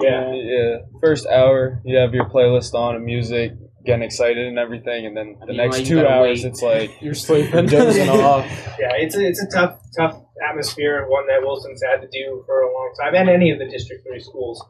Yeah. 0.00 0.32
Yeah. 0.32 0.76
First 1.00 1.26
hour, 1.26 1.80
you 1.84 1.96
have 1.96 2.14
your 2.14 2.28
playlist 2.28 2.74
on 2.74 2.94
and 2.96 3.04
music, 3.04 3.52
getting 3.84 4.02
excited 4.02 4.46
and 4.46 4.58
everything, 4.58 5.06
and 5.06 5.16
then 5.16 5.36
I 5.42 5.46
the 5.46 5.52
mean, 5.52 5.56
next 5.56 5.78
like, 5.78 5.86
two 5.86 6.06
hours, 6.06 6.44
wait. 6.44 6.48
it's 6.50 6.62
like 6.62 6.90
You're 7.02 7.14
sleeping. 7.14 7.66
dozing 7.66 8.08
off. 8.08 8.44
Yeah, 8.78 8.92
it's 8.96 9.16
a, 9.16 9.26
it's 9.26 9.42
a 9.42 9.46
tough, 9.48 9.80
tough 9.96 10.20
atmosphere, 10.46 11.06
one 11.08 11.26
that 11.26 11.40
Wilson's 11.42 11.82
had 11.82 12.00
to 12.00 12.08
do 12.08 12.42
for 12.46 12.62
a 12.62 12.72
long 12.72 12.92
time, 13.00 13.14
and 13.14 13.28
any 13.28 13.50
of 13.50 13.58
the 13.58 13.66
District 13.66 14.04
3 14.06 14.20
schools. 14.20 14.64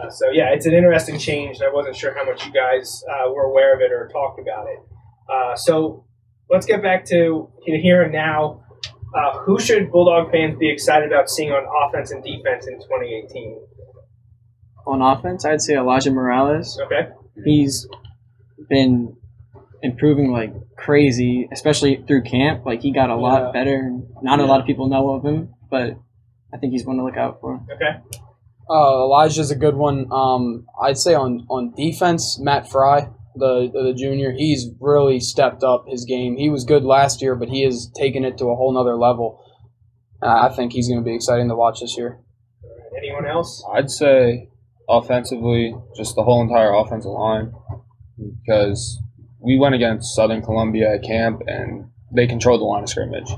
Uh, 0.00 0.10
so, 0.10 0.30
yeah, 0.30 0.52
it's 0.52 0.66
an 0.66 0.74
interesting 0.74 1.18
change, 1.18 1.58
and 1.58 1.68
I 1.68 1.72
wasn't 1.72 1.96
sure 1.96 2.14
how 2.14 2.24
much 2.24 2.44
you 2.44 2.52
guys 2.52 3.02
uh, 3.08 3.30
were 3.30 3.44
aware 3.44 3.74
of 3.74 3.80
it 3.80 3.92
or 3.92 4.08
talked 4.12 4.40
about 4.40 4.66
it. 4.66 4.78
Uh, 5.30 5.54
so, 5.56 6.04
let's 6.50 6.66
get 6.66 6.82
back 6.82 7.04
to 7.06 7.50
here 7.64 8.02
and 8.02 8.12
now. 8.12 8.60
Uh, 9.14 9.38
who 9.44 9.60
should 9.60 9.92
Bulldog 9.92 10.32
fans 10.32 10.58
be 10.58 10.68
excited 10.68 11.12
about 11.12 11.30
seeing 11.30 11.52
on 11.52 11.64
offense 11.86 12.10
and 12.10 12.22
defense 12.24 12.66
in 12.66 12.74
2018? 12.74 13.60
On 14.86 15.00
offense, 15.00 15.44
I'd 15.44 15.62
say 15.62 15.76
Elijah 15.76 16.10
Morales. 16.10 16.80
Okay. 16.86 17.10
He's 17.44 17.86
been 18.68 19.16
improving 19.82 20.32
like 20.32 20.52
crazy, 20.76 21.48
especially 21.52 22.02
through 22.06 22.22
camp. 22.22 22.64
Like 22.66 22.82
he 22.82 22.92
got 22.92 23.10
a 23.10 23.14
Yeah. 23.14 23.18
lot 23.20 23.52
better. 23.52 24.00
Not 24.22 24.40
a 24.40 24.46
lot 24.46 24.60
of 24.60 24.66
people 24.66 24.88
know 24.88 25.10
of 25.10 25.24
him, 25.24 25.54
but 25.70 25.96
I 26.52 26.58
think 26.58 26.72
he's 26.72 26.86
one 26.86 26.96
to 26.96 27.04
look 27.04 27.16
out 27.16 27.40
for. 27.40 27.60
Okay. 27.72 27.98
Uh, 28.68 29.02
Elijah's 29.04 29.50
a 29.50 29.56
good 29.56 29.76
one. 29.76 30.06
Um, 30.10 30.66
I'd 30.80 30.96
say 30.96 31.14
on, 31.14 31.46
on 31.50 31.72
defense, 31.76 32.38
Matt 32.40 32.70
Fry, 32.70 33.08
the 33.36 33.68
the 33.72 33.92
junior, 33.94 34.32
he's 34.32 34.70
really 34.80 35.20
stepped 35.20 35.62
up 35.62 35.84
his 35.88 36.04
game. 36.04 36.36
He 36.36 36.48
was 36.48 36.64
good 36.64 36.84
last 36.84 37.20
year, 37.20 37.34
but 37.34 37.48
he 37.48 37.62
has 37.64 37.90
taken 37.94 38.24
it 38.24 38.38
to 38.38 38.46
a 38.46 38.54
whole 38.56 38.72
nother 38.72 38.96
level. 38.96 39.40
Uh, 40.22 40.48
I 40.48 40.54
think 40.54 40.72
he's 40.72 40.88
going 40.88 41.00
to 41.00 41.04
be 41.04 41.14
exciting 41.14 41.48
to 41.48 41.56
watch 41.56 41.80
this 41.80 41.96
year. 41.98 42.20
Anyone 42.96 43.26
else? 43.26 43.62
I'd 43.74 43.90
say 43.90 44.48
offensively, 44.88 45.74
just 45.96 46.14
the 46.14 46.22
whole 46.22 46.40
entire 46.40 46.72
offensive 46.72 47.10
line, 47.10 47.52
because 48.16 48.98
we 49.44 49.58
went 49.58 49.74
against 49.74 50.14
Southern 50.14 50.42
Columbia 50.42 50.94
at 50.94 51.02
camp 51.02 51.42
and 51.46 51.86
they 52.14 52.26
controlled 52.26 52.60
the 52.60 52.64
line 52.64 52.82
of 52.84 52.88
scrimmage, 52.88 53.30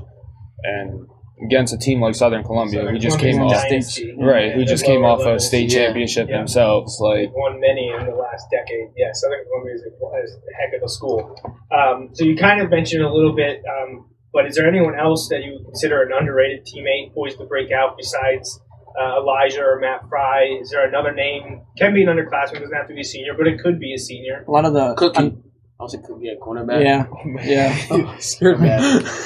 and 0.63 1.07
against 1.45 1.73
a 1.73 1.77
team 1.77 2.01
like 2.01 2.15
Southern 2.15 2.43
Columbia, 2.43 2.79
Southern 2.81 2.95
who 2.95 2.99
just 2.99 3.19
Columbia's 3.19 3.37
came 3.37 3.45
off 3.57 3.69
dynasty. 3.69 4.15
right, 4.19 4.51
who 4.53 4.65
just 4.65 4.85
came 4.85 5.01
lower 5.01 5.11
off 5.11 5.25
a 5.25 5.39
state 5.39 5.71
Yeah. 5.71 5.85
championship 5.85 6.29
Yeah. 6.29 6.37
themselves, 6.37 6.97
like 6.99 7.29
won 7.35 7.59
many 7.59 7.89
in 7.89 8.05
the 8.07 8.15
last 8.15 8.47
decade. 8.51 8.89
Yeah, 8.97 9.09
Southern 9.13 9.43
Columbia 9.45 9.73
is 9.75 9.83
a, 9.83 10.23
is 10.23 10.33
a 10.35 10.61
heck 10.61 10.73
of 10.73 10.83
a 10.83 10.89
school. 10.89 11.35
Um, 11.71 12.09
so 12.13 12.23
you 12.25 12.35
kind 12.35 12.61
of 12.61 12.69
mentioned 12.71 13.03
a 13.03 13.11
little 13.13 13.35
bit, 13.35 13.61
um, 13.69 14.09
but 14.33 14.45
is 14.47 14.55
there 14.55 14.67
anyone 14.67 14.97
else 14.99 15.27
that 15.29 15.43
you 15.43 15.53
would 15.53 15.65
consider 15.65 16.01
an 16.01 16.11
underrated 16.11 16.65
teammate 16.65 17.13
poised 17.13 17.37
to 17.39 17.45
break 17.45 17.71
out 17.71 17.97
besides 17.97 18.59
uh, 18.99 19.19
Elijah 19.21 19.61
or 19.61 19.79
Matt 19.79 20.01
Fry? 20.09 20.57
Is 20.59 20.71
there 20.71 20.87
another 20.87 21.13
name? 21.13 21.61
Can 21.77 21.93
be 21.93 22.01
an 22.01 22.09
underclassman, 22.09 22.61
doesn't 22.61 22.73
have 22.75 22.87
to 22.87 22.95
be 22.95 23.01
a 23.01 23.03
senior, 23.03 23.33
but 23.37 23.45
it 23.47 23.59
could 23.59 23.79
be 23.79 23.93
a 23.93 23.99
senior. 23.99 24.43
A 24.47 24.51
lot 24.51 24.65
of 24.65 24.73
the 24.73 24.95
Cookie. 24.95 25.19
un- 25.19 25.43
I 25.79 25.83
was 25.83 25.93
like, 25.93 26.05
Cookie 26.05 26.29
at 26.29 26.39
cornerback. 26.39 26.83
yeah, 26.83 27.05
oh, 27.11 27.39
yeah, 27.43 27.77
oh, 27.91 28.15
Scared 28.19 28.59
me. 28.59 28.69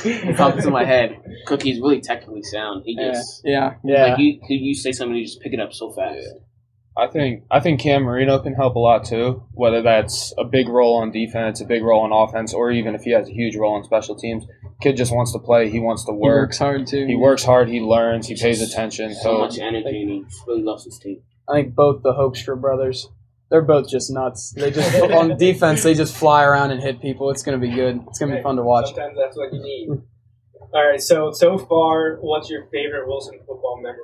It 0.04 0.36
popped 0.38 0.58
into 0.58 0.70
my 0.72 0.84
head. 0.84 1.18
Cookie's 1.47 1.80
really 1.80 2.02
technically 2.02 2.43
sound. 2.43 2.84
He 2.86 2.95
just 2.95 3.41
yeah. 3.45 3.76
Yeah. 3.84 4.08
like 4.08 4.20
you, 4.20 4.39
you 4.49 4.76
say 4.76 4.91
something, 4.91 5.16
you 5.16 5.26
just 5.26 5.39
pick 5.41 5.54
it 5.54 5.60
up 5.60 5.72
so 5.74 5.91
fast. 5.91 6.28
I 6.97 7.08
think 7.08 7.45
I 7.49 7.62
think 7.62 7.80
Cam 7.80 8.04
Marino 8.04 8.38
can 8.39 8.54
help 8.54 8.76
a 8.76 8.80
lot 8.80 9.06
too. 9.06 9.43
Whether 9.54 9.82
that's 9.82 10.34
a 10.38 10.43
big 10.43 10.68
role 10.68 10.97
on 10.97 11.10
defense, 11.12 11.62
a 11.62 11.66
big 11.66 11.84
role 11.84 12.02
on 12.02 12.12
offense, 12.12 12.54
or 12.54 12.70
even 12.70 12.95
if 12.95 13.04
he 13.04 13.12
has 13.12 13.30
a 13.30 13.32
huge 13.32 13.56
role 13.56 13.76
on 13.76 13.86
special 13.86 14.16
teams. 14.18 14.45
Kid 14.82 14.97
just 14.97 15.16
wants 15.16 15.32
to 15.32 15.39
play. 15.39 15.70
He 15.70 15.80
wants 15.80 16.04
to 16.06 16.12
He 16.12 16.18
work. 16.18 16.47
works 16.47 16.58
hard 16.58 16.86
too. 16.88 17.06
He 17.06 17.16
works 17.16 17.45
hard. 17.45 17.70
He 17.70 17.80
learns. 17.80 18.28
He 18.28 18.36
pays 18.36 18.62
attention. 18.62 19.14
So 19.14 19.22
So 19.22 19.38
much 19.38 19.58
energy, 19.58 20.02
and 20.02 20.10
he 20.12 20.24
really 20.45 20.64
loves 20.64 20.84
his 20.84 20.99
team. 20.99 21.22
I 21.47 21.54
think 21.62 21.76
both 21.76 22.04
the 22.04 22.12
Hoekstra 22.14 22.60
brothers, 22.60 23.08
they're 23.52 23.62
both 23.62 23.88
just 23.89 24.10
nuts. 24.10 24.54
They 24.54 24.72
just 24.72 24.95
on 25.12 25.38
defense, 25.38 25.84
they 25.84 25.93
just 25.93 26.16
fly 26.16 26.43
around 26.43 26.72
and 26.72 26.82
hit 26.82 27.02
people. 27.02 27.30
It's 27.30 27.43
going 27.43 27.60
to 27.60 27.68
be 27.68 27.72
good. 27.72 28.02
It's 28.08 28.18
going 28.18 28.32
to 28.32 28.38
be 28.38 28.41
fun 28.41 28.56
to 28.56 28.64
watch. 28.64 28.88
Sometimes 28.88 29.18
that's 29.18 29.38
what 29.38 29.54
you 29.54 29.62
need. 29.62 29.89
All 30.74 30.88
right, 30.88 31.02
so 31.02 31.34
so 31.34 31.58
far, 31.58 32.16
what's 32.22 32.49
your 32.49 32.66
favorite 32.72 33.06
Wilson 33.06 33.39
football 33.45 33.82
memory? 33.82 33.99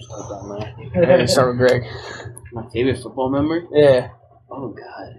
Start 0.00 0.64
Hey, 0.94 1.26
start 1.26 1.48
with 1.48 1.58
Greg. 1.58 1.82
My 2.52 2.66
favorite 2.72 3.00
football 3.00 3.30
memory? 3.30 3.66
Yeah. 3.70 4.08
Oh 4.50 4.68
God. 4.68 5.14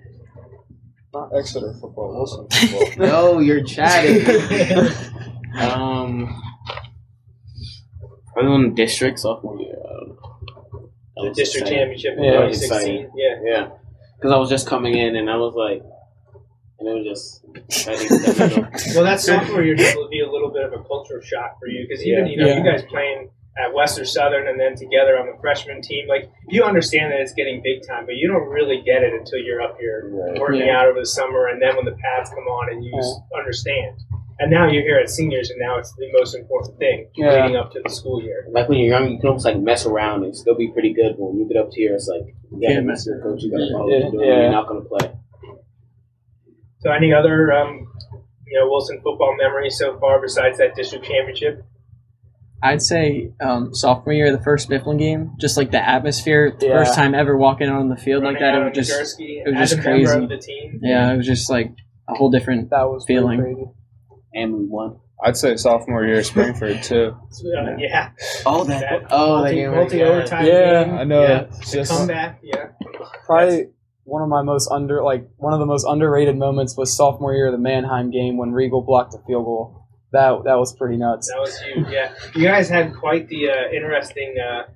Not 1.14 1.30
Exeter 1.38 1.74
football, 1.80 2.14
Wilson 2.16 2.47
football. 2.70 3.08
No, 3.08 3.39
you're 3.39 3.64
chatting. 3.64 4.26
um, 5.60 6.41
I 8.36 8.41
won 8.41 8.74
district 8.74 9.20
sophomore 9.20 9.60
year. 9.60 9.76
I 9.78 9.93
don't 9.93 10.10
know. 10.10 10.16
That 10.16 10.24
The 11.18 11.34
district 11.34 11.68
exciting. 11.68 11.78
championship 11.80 12.18
in 12.18 12.24
Yeah, 12.24 12.32
2016. 12.32 13.11
Yeah. 13.16 13.36
Yeah, 13.43 13.68
because 14.18 14.32
I 14.32 14.38
was 14.38 14.49
just 14.49 14.68
coming 14.68 14.95
in 14.97 15.16
and 15.16 15.30
I 15.30 15.38
was 15.38 15.55
like, 15.55 15.82
and 16.80 16.89
it 16.89 16.93
was 16.93 17.05
just. 17.07 17.88
I 17.88 17.95
think 17.95 18.11
Well, 18.95 19.05
that 19.05 19.20
sophomore 19.22 19.63
year 19.63 19.76
will 19.95 20.09
be 20.09 20.20
a 20.22 20.30
little 20.30 20.51
bit 20.51 20.63
of 20.66 20.74
a 20.74 20.84
culture 20.84 21.22
shock 21.24 21.57
for 21.59 21.68
you 21.68 21.86
because 21.88 22.03
even 22.05 22.28
you 22.28 22.38
know 22.38 22.47
Yeah. 22.47 22.57
you 22.57 22.63
guys 22.63 22.84
playing 22.89 23.30
at 23.57 23.74
Western 23.74 24.05
Southern 24.05 24.49
and 24.49 24.59
then 24.59 24.76
together 24.76 25.18
on 25.18 25.28
the 25.28 25.38
freshman 25.39 25.82
team, 25.82 26.09
like 26.09 26.30
you 26.49 26.66
understand 26.66 27.13
that 27.13 27.22
it's 27.22 27.32
getting 27.34 27.61
big 27.63 27.88
time, 27.88 28.05
but 28.05 28.16
you 28.16 28.28
don't 28.28 28.49
really 28.49 28.82
get 28.86 29.01
it 29.01 29.13
until 29.13 29.39
you're 29.39 29.61
up 29.61 29.78
here 29.80 30.09
Right. 30.11 30.38
working 30.38 30.68
Yeah. 30.68 30.80
out 30.82 30.88
over 30.88 30.99
the 30.99 31.05
summer, 31.05 31.47
and 31.47 31.61
then 31.61 31.78
when 31.78 31.86
the 31.86 31.95
pads 31.95 32.30
come 32.32 32.43
on 32.43 32.74
and 32.74 32.84
you 32.84 32.91
s 32.99 33.07
understand. 33.38 33.95
And 34.38 34.51
now 34.51 34.67
you're 34.69 34.83
here 34.83 34.97
at 34.99 35.09
seniors, 35.09 35.49
and 35.49 35.59
now 35.59 35.77
it's 35.77 35.93
the 35.95 36.09
most 36.11 36.36
important 36.36 36.77
thing 36.77 37.07
Yeah. 37.15 37.43
leading 37.43 37.55
up 37.55 37.71
to 37.71 37.79
the 37.81 37.89
school 37.89 38.21
year. 38.21 38.45
like 38.51 38.67
when 38.67 38.79
you're 38.79 38.89
young, 38.89 39.09
you 39.09 39.17
can 39.19 39.27
almost 39.29 39.45
like 39.45 39.57
mess 39.57 39.86
around 39.86 40.23
and 40.25 40.36
still 40.36 40.55
be 40.55 40.67
pretty 40.71 40.93
good. 40.93 41.15
But 41.17 41.25
when 41.31 41.38
you 41.39 41.47
get 41.47 41.55
up 41.57 41.69
to 41.71 41.79
here, 41.79 41.93
it's 41.95 42.07
like 42.09 42.33
you 42.51 42.59
gotta 42.61 42.73
Yeah. 42.75 42.79
mess 42.81 43.05
with 43.07 43.15
your 43.15 43.23
coach. 43.23 43.43
You 43.43 43.51
gotta 43.51 43.71
follow 43.71 43.89
Yeah, 43.89 44.03
what 44.05 44.13
you're 44.13 44.25
yeah. 44.25 44.41
You're 44.41 44.51
not 44.51 44.67
gonna 44.67 44.81
play. 44.81 45.11
So, 46.79 46.91
any 46.91 47.13
other 47.13 47.51
um, 47.53 47.88
you 48.45 48.59
know 48.59 48.67
Wilson 48.69 48.97
football 49.01 49.36
memories 49.38 49.77
so 49.77 49.97
far 49.99 50.21
besides 50.21 50.57
that 50.57 50.75
district 50.75 51.05
championship? 51.05 51.63
I'd 52.61 52.81
say 52.81 53.31
um, 53.41 53.73
sophomore 53.73 54.13
year, 54.13 54.31
the 54.31 54.41
first 54.43 54.69
Mifflin 54.69 54.97
game, 54.97 55.31
just 55.39 55.55
like 55.57 55.71
the 55.71 55.88
atmosphere, 55.88 56.55
the 56.59 56.67
Yeah. 56.67 56.77
first 56.79 56.95
time 56.95 57.13
ever 57.15 57.38
walking 57.38 57.67
out 57.67 57.79
on 57.79 57.89
the 57.89 57.97
field 57.97 58.23
like 58.23 58.39
that, 58.39 58.55
it 58.55 58.63
was 58.77 58.88
just 58.88 59.19
Nagurski 59.19 59.43
it 59.45 59.55
was 59.57 59.69
just 59.69 59.81
crazy. 59.81 60.17
of 60.23 60.29
the 60.29 60.38
team. 60.38 60.79
yeah, 60.83 61.13
it 61.13 61.17
was 61.17 61.25
just 61.27 61.49
like 61.49 61.71
a 62.09 62.15
whole 62.15 62.29
different. 62.31 62.69
That 62.71 62.83
was 62.89 63.05
pretty 63.05 63.19
Feeling. 63.21 63.73
Crazy. 64.36 64.43
And 64.43 64.53
we 64.57 64.65
won. 64.65 64.99
I'd 65.23 65.38
say 65.38 65.55
sophomore 65.55 66.05
year 66.05 66.21
Spring-Ford 66.23 66.83
too. 66.83 67.15
Uh, 67.57 67.75
yeah. 67.77 68.11
Oh, 68.45 68.63
That 68.65 69.03
oh, 69.09 69.38
multi, 69.38 69.49
that 69.49 69.55
game. 69.55 69.71
multi 69.75 70.03
overtime 70.03 70.45
Yeah. 70.45 70.83
game. 70.83 70.93
I 70.95 71.03
know. 71.05 71.23
Yeah. 71.23 71.41
It's 71.61 71.71
just 71.71 71.91
comeback. 71.91 72.39
Yeah. 72.43 72.69
Probably 73.25 73.67
one 74.03 74.21
of 74.21 74.29
my 74.29 74.41
most 74.41 74.69
under 74.71 75.03
like 75.03 75.27
one 75.38 75.53
of 75.53 75.59
the 75.59 75.65
most 75.65 75.86
underrated 75.88 76.38
moments 76.38 76.75
was 76.77 76.95
sophomore 76.95 77.33
year 77.33 77.47
of 77.47 77.53
the 77.53 77.57
Manheim 77.57 78.11
game 78.11 78.38
when 78.38 78.51
Regal 78.51 78.81
blocked 78.83 79.11
the 79.13 79.19
field 79.25 79.45
goal. 79.45 79.86
That 80.11 80.43
that 80.45 80.55
was 80.59 80.75
pretty 80.75 80.97
nuts. 80.97 81.27
That 81.29 81.39
was 81.39 81.59
huge. 81.59 81.88
Yeah, 81.89 82.13
you 82.36 82.43
guys 82.47 82.69
had 82.69 82.93
quite 82.95 83.27
the 83.27 83.49
uh, 83.49 83.71
interesting 83.75 84.36
uh, 84.39 84.71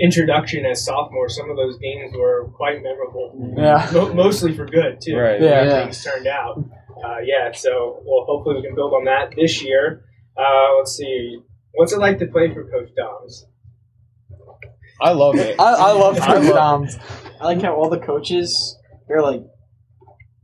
introduction 0.00 0.64
as 0.66 0.84
sophomores. 0.84 1.36
Some 1.36 1.50
of 1.50 1.56
those 1.56 1.78
games 1.78 2.14
were 2.16 2.48
quite 2.56 2.82
memorable. 2.82 3.54
Yeah. 3.56 3.88
Mo- 3.92 4.12
mostly 4.14 4.54
for 4.54 4.66
good 4.66 5.00
too. 5.00 5.16
Right. 5.16 5.40
Yeah. 5.40 5.64
How 5.64 5.82
Things 5.84 6.04
turned 6.04 6.26
out. 6.26 6.64
Uh, 7.04 7.18
yeah. 7.24 7.52
So, 7.52 8.02
well, 8.04 8.24
hopefully 8.26 8.56
we 8.56 8.62
can 8.62 8.74
build 8.74 8.92
on 8.92 9.04
that 9.04 9.34
this 9.36 9.62
year. 9.62 10.04
Uh, 10.36 10.76
let's 10.78 10.92
see. 10.96 11.38
What's 11.74 11.92
it 11.92 11.98
like 11.98 12.18
to 12.18 12.26
play 12.26 12.52
for 12.52 12.64
Coach 12.70 12.90
Doms? 12.96 13.46
I 15.00 15.12
love 15.12 15.36
it. 15.36 15.58
I, 15.60 15.74
I 15.74 15.92
love 15.92 16.18
I 16.20 16.26
Coach 16.34 16.44
love- 16.46 16.54
Doms. 16.54 16.96
I 17.40 17.44
like 17.44 17.62
how 17.62 17.74
all 17.74 17.88
the 17.88 18.00
coaches 18.00 18.76
they're 19.06 19.22
like 19.22 19.42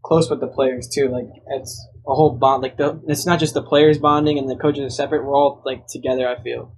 close 0.04 0.30
with 0.30 0.40
the 0.40 0.46
players 0.46 0.88
too. 0.88 1.08
Like 1.08 1.26
it's 1.48 1.88
a 2.06 2.14
whole 2.14 2.36
bond. 2.38 2.62
Like 2.62 2.76
the 2.76 3.00
it's 3.08 3.26
not 3.26 3.40
just 3.40 3.54
the 3.54 3.62
players 3.62 3.98
bonding 3.98 4.38
and 4.38 4.48
the 4.48 4.54
coaches 4.56 4.84
are 4.84 4.90
separate. 4.90 5.24
We're 5.24 5.34
all 5.36 5.60
like 5.64 5.86
together. 5.88 6.28
I 6.28 6.40
feel. 6.42 6.72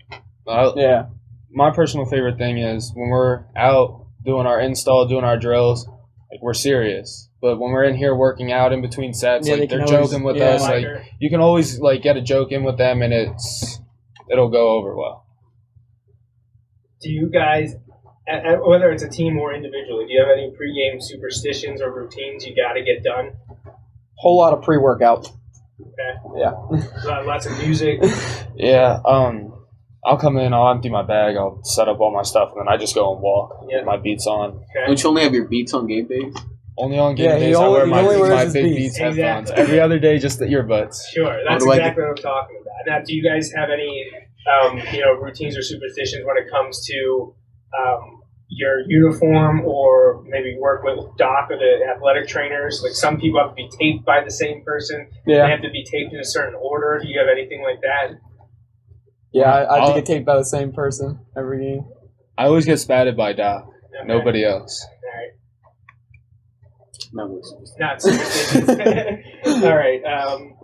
I, 0.49 0.73
Yeah. 0.77 1.07
my 1.51 1.71
personal 1.71 2.07
favorite 2.07 2.39
thing 2.39 2.57
is 2.59 2.93
when 2.95 3.11
we're 3.11 3.45
out 3.57 4.07
doing 4.25 4.47
our 4.47 4.59
install, 4.61 5.07
doing 5.07 5.25
our 5.25 5.37
drills, 5.39 5.87
like 6.31 6.41
we're 6.41 6.55
serious. 6.55 7.26
But 7.43 7.59
when 7.59 7.71
we're 7.73 7.85
in 7.85 7.95
here 7.97 8.15
working 8.15 8.51
out 8.51 8.73
in 8.73 8.81
between 8.83 9.13
sets, 9.13 9.47
Yeah, 9.47 9.57
like 9.57 9.69
can 9.69 9.79
they're 9.85 9.87
always- 9.97 10.11
joking 10.11 10.25
with 10.25 10.37
yeah. 10.37 10.45
us, 10.55 10.63
like 10.63 10.87
you 11.21 11.29
can 11.31 11.41
always 11.41 11.79
like 11.81 12.03
get 12.03 12.17
a 12.17 12.23
joke 12.23 12.51
in 12.53 12.65
with 12.65 12.79
them, 12.79 13.03
and 13.03 13.13
it's 13.13 13.79
it'll 14.31 14.49
go 14.51 14.71
over 14.71 14.97
well. 14.97 15.25
do 17.03 17.11
you 17.11 17.29
guys, 17.31 17.75
a- 18.29 18.55
a- 18.55 18.69
whether 18.69 18.91
it's 18.91 19.03
a 19.03 19.09
team 19.09 19.39
or 19.39 19.55
individually, 19.55 20.07
do 20.07 20.13
you 20.13 20.21
have 20.21 20.31
any 20.31 20.51
pregame 20.51 21.01
superstitions 21.01 21.81
or 21.81 21.93
routines 21.93 22.45
you 22.47 22.57
got 22.57 22.73
to 22.73 22.83
get 22.83 23.05
done? 23.05 23.33
Whole 24.17 24.39
lot 24.39 24.53
of 24.55 24.63
pre 24.63 24.79
workout. 24.79 25.31
Okay. 25.81 26.19
Yeah. 26.39 26.53
Lots 27.25 27.47
of 27.47 27.59
music. 27.59 28.01
Yeah, 28.59 29.01
um, 29.05 29.53
I'll 30.03 30.17
come 30.17 30.39
in, 30.39 30.55
I'll 30.55 30.71
empty 30.71 30.89
my 30.89 31.03
bag, 31.03 31.37
I'll 31.37 31.61
set 31.63 31.89
up 31.91 32.01
all 32.01 32.11
my 32.11 32.23
stuff, 32.23 32.53
and 32.57 32.61
then 32.67 32.73
I 32.73 32.79
just 32.79 32.95
go 32.95 33.13
and 33.13 33.21
walk 33.23 33.67
Yeah. 33.69 33.77
with 33.81 33.85
my 33.85 33.99
beats 33.99 34.27
on. 34.27 34.53
Okay. 34.53 34.87
Don't 34.87 35.03
you 35.03 35.09
only 35.11 35.23
have 35.25 35.35
your 35.35 35.47
beats 35.47 35.75
on 35.75 35.87
game 35.87 36.07
days? 36.09 36.35
Only 36.79 36.99
on 36.99 37.15
game 37.15 37.31
Yeah, 37.31 37.37
he 37.37 37.45
days 37.47 37.57
I 37.57 37.69
wear 37.69 37.85
he 37.87 37.91
my, 37.91 38.03
wears 38.03 38.29
my 38.29 38.45
big 38.53 38.65
Beats. 38.65 38.77
beats 38.77 38.99
headphones. 38.99 39.51
Every 39.51 39.81
other 39.81 39.99
day, 39.99 40.19
just 40.19 40.39
the 40.39 40.45
earbuds. 40.47 40.97
Sure, 41.13 41.39
that's 41.49 41.65
do 41.65 41.71
I 41.73 41.77
exactly 41.77 42.03
what 42.05 42.11
I'm 42.11 42.17
talking 42.17 42.57
about. 42.61 42.75
Now, 42.99 43.05
do 43.05 43.15
you 43.15 43.23
guys 43.25 43.51
have 43.57 43.71
any, 43.71 44.05
um, 44.63 44.79
you 44.93 45.01
know, 45.01 45.13
routines 45.15 45.57
or 45.57 45.63
superstitions 45.63 46.25
when 46.27 46.37
it 46.37 46.51
comes 46.51 46.85
to 46.87 47.35
um, 47.81 48.21
your 48.49 48.81
uniform, 48.87 49.63
or 49.65 50.23
maybe 50.29 50.57
work 50.61 50.83
with 50.85 50.99
Doc 51.17 51.49
or 51.51 51.57
the 51.57 51.85
athletic 51.97 52.29
trainers? 52.29 52.81
Like 52.85 52.93
some 52.93 53.19
people 53.19 53.41
have 53.41 53.51
to 53.51 53.55
be 53.57 53.69
taped 53.81 54.05
by 54.05 54.23
the 54.23 54.31
same 54.31 54.63
person. 54.63 55.09
They 55.27 55.33
Yeah. 55.37 55.49
have 55.49 55.63
to 55.63 55.71
be 55.71 55.83
taped 55.91 56.13
in 56.13 56.21
a 56.21 56.25
certain 56.25 56.55
order. 56.61 57.01
Do 57.03 57.09
you 57.09 57.19
have 57.19 57.29
anything 57.33 57.63
like 57.63 57.81
that? 57.81 58.19
Yeah, 59.33 59.51
I, 59.51 59.57
I 59.57 59.61
have 59.61 59.83
I'll- 59.83 59.95
to 59.95 60.01
get 60.01 60.07
taped 60.07 60.27
by 60.27 60.37
the 60.37 60.45
same 60.45 60.73
person 60.73 61.21
every 61.37 61.65
game. 61.65 61.87
I 62.39 62.45
always 62.47 62.67
get 62.67 62.79
spatted 62.79 63.17
by 63.17 63.33
Doc, 63.33 63.65
Okay. 63.67 64.07
nobody 64.07 64.45
else. 64.45 64.85
All 64.87 65.19
right. 65.19 65.31
Not 67.13 67.29
really. 67.29 67.43
Not 67.79 68.03
superstitions. 68.03 68.69
All 69.65 69.77
right. 69.77 70.03
Um, 70.05 70.55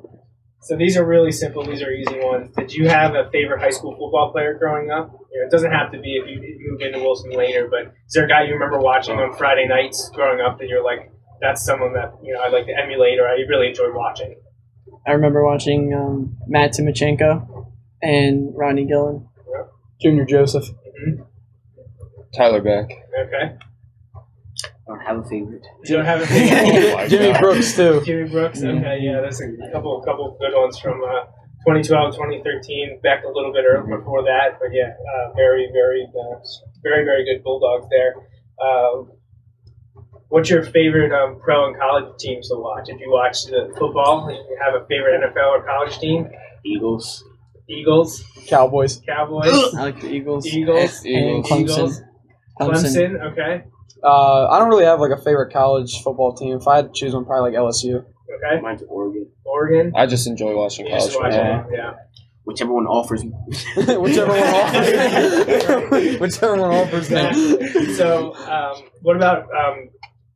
so 0.63 0.77
these 0.77 0.97
are 0.97 1.05
really 1.05 1.33
simple. 1.33 1.65
These 1.65 1.83
are 1.83 1.91
easy 1.91 2.21
ones. 2.21 2.55
Did 2.57 2.73
you 2.73 2.89
have 2.89 3.15
a 3.15 3.29
favorite 3.31 3.61
high 3.61 3.71
school 3.71 3.93
football 3.93 4.31
player 4.33 4.55
growing 4.55 4.91
up? 4.91 5.13
You 5.33 5.41
know, 5.41 5.47
it 5.47 5.51
doesn't 5.51 5.73
have 5.73 5.91
to 5.93 5.99
be 5.99 6.17
if 6.17 6.29
you 6.29 6.71
move 6.71 6.81
into 6.81 7.01
Wilson 7.01 7.33
later, 7.33 7.69
but 7.69 7.93
is 8.07 8.15
there 8.15 8.27
a 8.27 8.29
guy 8.29 8.45
you 8.45 8.53
remember 8.55 8.79
watching 8.79 9.19
on 9.19 9.33
Friday 9.37 9.67
nights 9.67 10.11
growing 10.15 10.41
up 10.41 10.59
that 10.59 10.69
you're 10.69 10.85
like, 10.85 11.11
that's 11.41 11.65
someone 11.65 11.95
that 11.95 12.13
you 12.23 12.33
know 12.33 12.41
I 12.41 12.49
like 12.49 12.67
to 12.67 12.79
emulate 12.79 13.19
or 13.19 13.27
I 13.27 13.39
really 13.49 13.69
enjoy 13.69 13.93
watching? 13.93 14.37
I 15.07 15.13
remember 15.13 15.45
watching 15.45 15.93
um, 15.95 16.37
Matt 16.47 16.73
Timochenko 16.73 17.73
and 18.01 18.53
Ronnie 18.55 18.87
Gillen. 18.87 19.29
Junior 20.01 20.25
Joseph. 20.25 20.69
Tyler 22.35 22.61
Beck. 22.61 22.91
Okay. 23.27 23.57
I 24.89 24.95
don't 24.95 25.07
have 25.07 25.19
a 25.19 25.23
favorite. 25.29 25.65
You 25.85 25.97
don't 25.97 26.05
have 26.05 26.21
a 26.21 26.25
Oh 27.05 27.09
Jimmy 27.09 27.33
God. 27.33 27.41
Brooks 27.41 27.77
too. 27.77 28.03
Jimmy 28.05 28.29
Brooks. 28.29 28.63
Okay, 28.63 28.99
yeah, 29.01 29.21
there's 29.21 29.41
a 29.41 29.71
couple 29.73 30.03
couple 30.03 30.37
good 30.41 30.53
ones 30.59 30.79
from 30.79 31.03
uh, 31.03 31.25
2012, 31.67 32.15
2013, 32.17 33.01
back 33.03 33.23
a 33.25 33.29
little 33.29 33.53
bit 33.53 33.65
earlier 33.65 33.97
before 33.99 34.23
that. 34.25 34.59
But 34.59 34.71
yeah, 34.73 34.91
uh, 34.91 35.33
very, 35.35 35.71
very, 35.73 36.05
uh, 36.11 36.39
very, 36.83 37.05
very 37.05 37.25
good 37.25 37.45
Bulldogs 37.45 37.87
there. 37.91 38.15
Uh, 38.59 39.05
what's 40.29 40.51
your 40.51 40.65
favorite 40.65 41.13
um, 41.13 41.39
pro 41.41 41.69
and 41.69 41.79
college 41.79 42.19
teams 42.19 42.49
to 42.49 42.57
watch? 42.57 42.89
If 42.89 42.99
you 43.01 43.11
watch 43.11 43.45
the 43.45 43.73
football, 43.79 44.29
if 44.29 44.35
you 44.35 44.59
have 44.61 44.75
a 44.75 44.85
favorite 44.87 45.21
NFL 45.23 45.47
or 45.47 45.65
college 45.65 45.99
team? 45.99 46.29
Eagles. 46.65 47.25
Eagles, 47.69 48.25
Cowboys. 48.49 49.01
Cowboys, 49.07 49.75
I 49.75 49.83
like 49.85 50.01
the 50.01 50.09
Eagles. 50.11 50.47
Eagles, 50.47 51.07
Eagles. 51.07 51.49
Clemson. 51.49 51.61
Eagles, 51.61 52.03
Clemson. 52.61 52.83
Clemson. 52.83 53.33
Okay, 53.33 53.65
Uh, 54.05 54.49
I 54.49 54.59
don't 54.59 54.69
really 54.69 54.85
have 54.85 55.01
like 55.01 55.13
a 55.13 55.17
favorite 55.23 55.53
college 55.53 56.03
football 56.03 56.35
team. 56.35 56.57
If 56.57 56.67
I 56.67 56.77
had 56.77 56.87
to 56.87 56.93
choose 56.93 57.15
one, 57.15 57.25
probably 57.25 57.53
like 57.53 57.59
LSU. 57.59 57.97
okay. 58.05 58.61
Mine's 58.61 58.83
Oregon. 58.89 59.29
Oregon. 59.45 59.93
I 59.97 60.07
just 60.07 60.27
enjoy 60.27 60.57
watching 60.57 60.87
You 60.87 60.93
college 60.93 61.07
just 61.13 61.21
watch 61.21 61.33
football. 61.33 61.71
it, 61.73 61.77
yeah. 61.77 61.93
Whichever 62.45 62.73
one 62.73 62.87
offers 62.87 63.23
me. 63.25 63.31
Whichever 63.77 64.33
one 64.33 64.43
offers. 64.43 66.19
Whichever 66.21 66.57
one 66.57 66.75
offers 66.75 67.09
them. 67.09 67.33
so, 67.95 68.35
um, 68.35 68.83
what 69.03 69.15
about 69.15 69.45
um, 69.55 69.91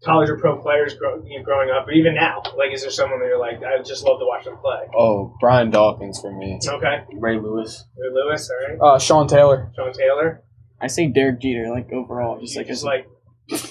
college 0.04 0.28
or 0.30 0.38
pro 0.38 0.62
players 0.62 0.94
grow, 0.94 1.20
you 1.26 1.38
know, 1.38 1.44
growing 1.44 1.68
up, 1.70 1.88
or 1.88 1.90
even 1.92 2.14
now? 2.14 2.42
Like, 2.56 2.72
is 2.72 2.82
there 2.82 2.92
someone 2.92 3.18
that 3.18 3.26
you're 3.26 3.40
like, 3.40 3.60
I 3.64 3.82
just 3.82 4.04
love 4.04 4.20
to 4.20 4.24
watch 4.24 4.44
them 4.44 4.56
play? 4.58 4.86
Oh, 4.96 5.34
Brian 5.40 5.70
Dawkins 5.70 6.20
for 6.20 6.30
me. 6.32 6.60
Okay, 6.64 7.04
Ray 7.14 7.40
Lewis. 7.40 7.84
Ray 7.98 8.10
Lewis, 8.14 8.48
all 8.50 8.68
right. 8.68 8.94
Uh, 8.94 8.98
Sean 9.00 9.26
Taylor. 9.26 9.72
Sean 9.74 9.92
Taylor, 9.92 10.44
I 10.80 10.86
say 10.86 11.08
Derek 11.08 11.40
Jeter, 11.40 11.70
like 11.70 11.92
overall, 11.92 12.38
just 12.38 12.56
like 12.56 12.68
just 12.68 12.82
as, 12.82 12.84
like 12.84 13.08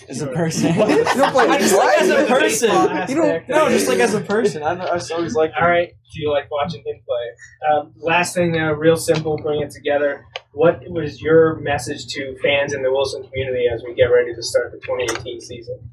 as 0.10 0.22
a 0.22 0.28
person. 0.28 0.74
You 0.76 1.04
don't 1.22 1.32
play 1.32 1.48
I 1.50 1.60
just 1.60 1.76
like 1.76 2.02
as 2.02 2.10
a 2.10 2.26
person. 2.26 2.70
You 3.10 3.16
don't 3.16 3.50
no, 3.50 3.70
just 3.70 3.88
like 3.88 4.00
as 4.00 4.14
a 4.14 4.22
person. 4.22 4.64
I, 4.64 4.72
I 4.72 4.98
just 4.98 5.12
always 5.12 5.36
like. 5.36 5.52
all 5.60 5.68
right. 5.68 5.90
Do 5.90 6.22
you 6.22 6.32
like 6.32 6.50
watching 6.50 6.84
him 6.86 7.02
play? 7.06 7.70
Um, 7.72 7.94
last 7.98 8.34
thing, 8.34 8.52
now, 8.52 8.72
real 8.72 8.96
simple, 8.96 9.38
bring 9.38 9.62
it 9.62 9.72
together. 9.72 10.26
What 10.52 10.82
was 10.88 11.22
your 11.22 11.56
message 11.60 12.08
to 12.08 12.38
fans 12.42 12.74
in 12.74 12.84
the 12.84 12.92
Wilson 12.92 13.24
community 13.24 13.66
as 13.74 13.84
we 13.86 13.94
get 13.94 14.06
ready 14.06 14.34
to 14.34 14.42
start 14.42 14.72
the 14.72 14.80
2018 14.80 15.42
season? 15.42 15.90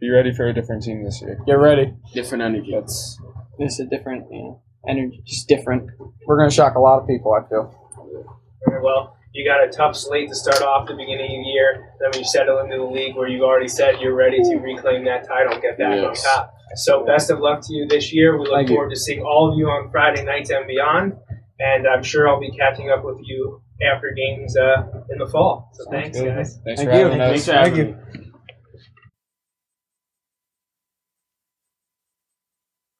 Be 0.00 0.10
ready 0.10 0.32
for 0.32 0.48
a 0.48 0.54
different 0.54 0.82
team 0.82 1.04
this 1.04 1.20
year. 1.20 1.38
Get 1.46 1.52
ready. 1.52 1.94
Different 2.14 2.42
energy. 2.42 2.72
That's 2.72 3.20
It's 3.58 3.78
a 3.78 3.86
different, 3.86 4.26
you 4.30 4.38
know, 4.38 4.62
energy, 4.88 5.22
just 5.24 5.48
different. 5.48 5.90
We're 6.26 6.38
gonna 6.38 6.50
shock 6.50 6.74
a 6.74 6.80
lot 6.80 7.00
of 7.00 7.06
people. 7.06 7.32
I 7.32 7.48
feel. 7.48 7.72
Very 8.66 8.82
well. 8.82 9.16
You 9.34 9.44
got 9.48 9.64
a 9.66 9.68
tough 9.70 9.96
slate 9.96 10.28
to 10.28 10.34
start 10.34 10.60
off 10.62 10.86
the 10.88 10.94
beginning 10.94 11.24
of 11.24 11.44
the 11.44 11.50
year. 11.50 11.88
Then 12.00 12.10
when 12.10 12.18
you 12.20 12.24
settle 12.26 12.58
into 12.58 12.76
the 12.76 12.84
league 12.84 13.16
where 13.16 13.28
you've 13.28 13.42
already 13.42 13.68
said 13.68 13.98
you're 14.00 14.14
ready 14.14 14.38
to 14.42 14.56
reclaim 14.56 15.04
that 15.06 15.26
title 15.26 15.54
and 15.54 15.62
get 15.62 15.78
back 15.78 15.96
Yes. 16.00 16.24
on 16.26 16.32
top. 16.44 16.54
So 16.76 17.04
best 17.06 17.30
of 17.30 17.38
luck 17.38 17.60
to 17.66 17.72
you 17.74 17.86
this 17.88 18.12
year. 18.12 18.36
We 18.38 18.44
look 18.44 18.54
Thank 18.54 18.68
you. 18.68 18.76
forward 18.76 18.90
to 18.90 18.96
seeing 18.96 19.22
all 19.22 19.50
of 19.50 19.58
you 19.58 19.66
on 19.68 19.90
Friday 19.90 20.22
nights 20.24 20.50
and 20.50 20.66
beyond. 20.66 21.14
And 21.58 21.86
I'm 21.86 22.02
sure 22.02 22.28
I'll 22.28 22.40
be 22.40 22.50
catching 22.50 22.90
up 22.90 23.04
with 23.04 23.18
you 23.22 23.62
after 23.82 24.10
games 24.10 24.56
uh, 24.56 24.82
in 25.10 25.18
the 25.18 25.26
fall. 25.26 25.70
So 25.74 25.90
thanks, 25.90 26.18
good. 26.18 26.26
guys. 26.34 26.58
Thanks 26.64 26.82
Thank 26.82 26.90
for 26.90 26.96
you. 26.96 27.04
having 27.04 27.20
us. 27.20 27.46
Thank 27.46 27.76
you. 27.76 27.96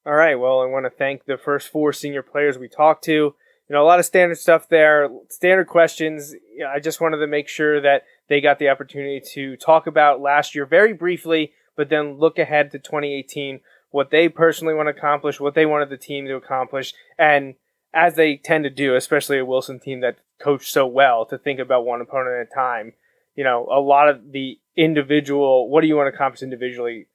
All 0.05 0.13
right. 0.13 0.35
Well, 0.35 0.61
I 0.61 0.65
want 0.65 0.85
to 0.85 0.89
thank 0.89 1.25
the 1.25 1.37
first 1.37 1.69
four 1.69 1.93
senior 1.93 2.21
players 2.21 2.57
we 2.57 2.67
talked 2.67 3.03
to. 3.05 3.35
You 3.69 3.75
know, 3.75 3.83
a 3.83 3.87
lot 3.87 3.99
of 3.99 4.05
standard 4.05 4.37
stuff 4.37 4.67
there, 4.69 5.09
standard 5.29 5.67
questions. 5.67 6.33
You 6.53 6.63
know, 6.63 6.69
I 6.69 6.79
just 6.79 6.99
wanted 6.99 7.17
to 7.17 7.27
make 7.27 7.47
sure 7.47 7.81
that 7.81 8.03
they 8.27 8.41
got 8.41 8.59
the 8.59 8.69
opportunity 8.69 9.21
to 9.33 9.55
talk 9.57 9.87
about 9.87 10.21
last 10.21 10.53
year 10.53 10.65
very 10.65 10.93
briefly, 10.93 11.53
but 11.75 11.89
then 11.89 12.17
look 12.17 12.37
ahead 12.37 12.71
to 12.71 12.79
2018, 12.79 13.61
what 13.89 14.11
they 14.11 14.27
personally 14.27 14.73
want 14.73 14.87
to 14.87 14.95
accomplish, 14.95 15.39
what 15.39 15.55
they 15.55 15.65
wanted 15.65 15.89
the 15.89 15.97
team 15.97 16.25
to 16.25 16.35
accomplish, 16.35 16.93
and 17.17 17.55
as 17.93 18.15
they 18.15 18.37
tend 18.37 18.63
to 18.63 18.69
do, 18.69 18.95
especially 18.95 19.37
a 19.37 19.45
Wilson 19.45 19.79
team 19.79 20.01
that 20.01 20.17
coached 20.41 20.71
so 20.71 20.85
well, 20.85 21.25
to 21.25 21.37
think 21.37 21.59
about 21.59 21.85
one 21.85 22.01
opponent 22.01 22.35
at 22.35 22.47
a 22.51 22.55
time. 22.55 22.93
You 23.35 23.43
know, 23.43 23.67
a 23.71 23.79
lot 23.79 24.09
of 24.09 24.31
the 24.31 24.59
individual, 24.75 25.69
what 25.69 25.81
do 25.81 25.87
you 25.87 25.95
want 25.95 26.11
to 26.11 26.15
accomplish 26.15 26.41
individually, 26.41 27.07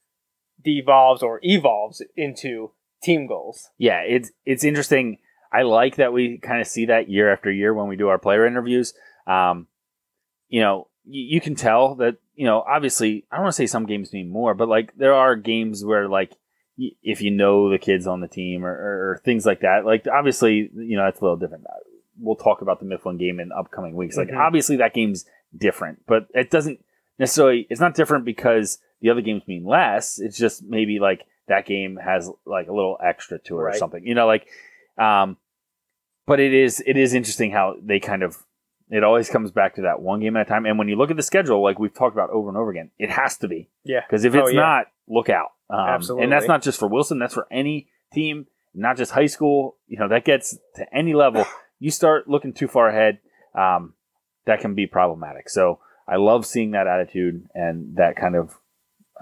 devolves 0.63 1.23
or 1.23 1.41
evolves 1.43 2.03
into 2.17 2.73
team 3.03 3.27
goals. 3.27 3.71
yeah, 3.79 4.01
it's 4.01 4.31
it's 4.45 4.65
interesting. 4.65 5.19
I 5.53 5.63
like 5.63 5.97
that 5.97 6.13
we 6.13 6.39
kind 6.39 6.61
of 6.61 6.67
see 6.67 6.87
that 6.87 7.09
year 7.09 7.33
after 7.33 7.51
year 7.51 7.73
when 7.75 7.89
we 7.89 7.97
do 7.97 8.09
our 8.09 8.19
player 8.19 8.47
interviews. 8.47 8.95
Um, 9.27 9.67
you 10.49 10.61
know, 10.61 10.89
you, 11.05 11.37
you 11.37 11.41
can 11.41 11.55
tell 11.55 11.95
that 11.97 12.17
you 12.35 12.45
know. 12.47 12.61
Obviously, 12.67 13.25
I 13.31 13.37
don't 13.37 13.45
want 13.45 13.55
to 13.55 13.57
say 13.57 13.67
some 13.67 13.87
games 13.87 14.13
mean 14.13 14.29
more, 14.31 14.55
but 14.55 14.69
like 14.69 14.95
there 14.97 15.15
are 15.15 15.37
games 15.37 15.85
where 15.85 16.09
like 16.09 16.33
y- 16.79 16.93
if 17.03 17.21
you 17.23 17.31
know 17.31 17.71
the 17.71 17.79
kids 17.79 18.07
on 18.07 18.21
the 18.21 18.29
team 18.29 18.65
or, 18.65 18.71
or, 18.73 19.11
or 19.13 19.21
things 19.25 19.45
like 19.47 19.61
that. 19.61 19.85
Like 19.85 20.07
obviously, 20.07 20.71
you 20.75 20.97
know 20.97 21.05
that's 21.05 21.21
a 21.21 21.25
little 21.25 21.37
different. 21.37 21.65
Uh, 21.67 21.75
We'll 22.21 22.35
talk 22.35 22.63
about 22.63 22.81
the 22.81 22.85
Mifflin 22.85 23.17
game 23.17 23.39
in 23.39 23.53
upcoming 23.53 23.95
weeks. 23.95 24.17
Like 24.17 24.27
Mhm. 24.31 24.39
obviously 24.39 24.75
that 24.79 24.93
game's 24.93 25.25
different, 25.57 26.03
but 26.05 26.27
it 26.35 26.51
doesn't 26.51 26.85
necessarily. 27.17 27.65
It's 27.71 27.81
not 27.81 27.95
different 27.95 28.25
because 28.25 28.79
the 29.01 29.11
other 29.11 29.21
games 29.21 29.45
mean 29.47 29.65
less. 29.65 30.19
It's 30.19 30.37
just 30.37 30.65
maybe 30.65 30.99
like 30.99 31.27
that 31.47 31.65
game 31.65 31.97
has 31.97 32.29
like 32.45 32.67
a 32.67 32.73
little 32.75 32.99
extra 33.01 33.39
to 33.39 33.59
it 33.59 33.63
or 33.63 33.69
something. 33.79 34.05
You 34.05 34.17
know, 34.17 34.27
like 34.27 34.49
um, 34.99 35.37
but 36.27 36.41
it 36.41 36.53
is 36.53 36.83
it 36.87 36.97
is 36.97 37.15
interesting 37.15 37.51
how 37.51 37.77
they 37.83 38.01
kind 38.01 38.23
of 38.23 38.37
it 38.91 39.05
always 39.05 39.29
comes 39.29 39.51
back 39.51 39.75
to 39.75 39.83
that 39.83 40.01
one 40.01 40.21
game 40.21 40.37
at 40.37 40.47
a 40.47 40.49
time. 40.49 40.65
And 40.65 40.79
when 40.79 40.89
you 40.89 40.97
look 40.97 41.11
at 41.11 41.17
the 41.17 41.23
schedule, 41.23 41.63
like 41.63 41.79
we've 41.79 41.93
talked 41.93 42.15
about 42.17 42.31
over 42.31 42.49
and 42.49 42.57
over 42.57 42.71
again, 42.71 42.91
it 42.99 43.11
has 43.11 43.37
to 43.39 43.49
be 43.49 43.69
Yeah. 43.85 44.01
because 44.07 44.25
if 44.25 44.35
Oh, 44.35 44.39
it's 44.41 44.53
yeah. 44.55 44.61
not, 44.61 44.87
look 45.07 45.29
out. 45.29 45.49
Um, 45.71 45.81
Absolutely. 45.81 46.25
And 46.25 46.33
that's 46.33 46.49
not 46.49 46.63
just 46.63 46.79
for 46.79 46.89
Wilson; 46.89 47.19
that's 47.19 47.35
for 47.35 47.47
any 47.51 47.89
team, 48.13 48.47
not 48.75 48.97
just 48.97 49.13
high 49.13 49.27
school. 49.27 49.77
You 49.87 49.99
know, 49.99 50.09
that 50.09 50.25
gets 50.25 50.57
to 50.77 50.87
any 50.95 51.15
level. 51.15 51.45
You 51.81 51.93
start 51.93 52.27
looking 52.27 52.53
too 52.53 52.67
far 52.67 52.89
ahead, 52.89 53.21
um, 53.55 53.95
that 54.47 54.59
can 54.59 54.75
be 54.75 54.89
problematic. 54.89 55.49
So 55.49 55.79
I 56.09 56.17
love 56.17 56.45
seeing 56.45 56.73
that 56.73 56.89
attitude 56.89 57.47
and 57.55 57.95
that 57.95 58.17
kind 58.17 58.35
of 58.35 58.57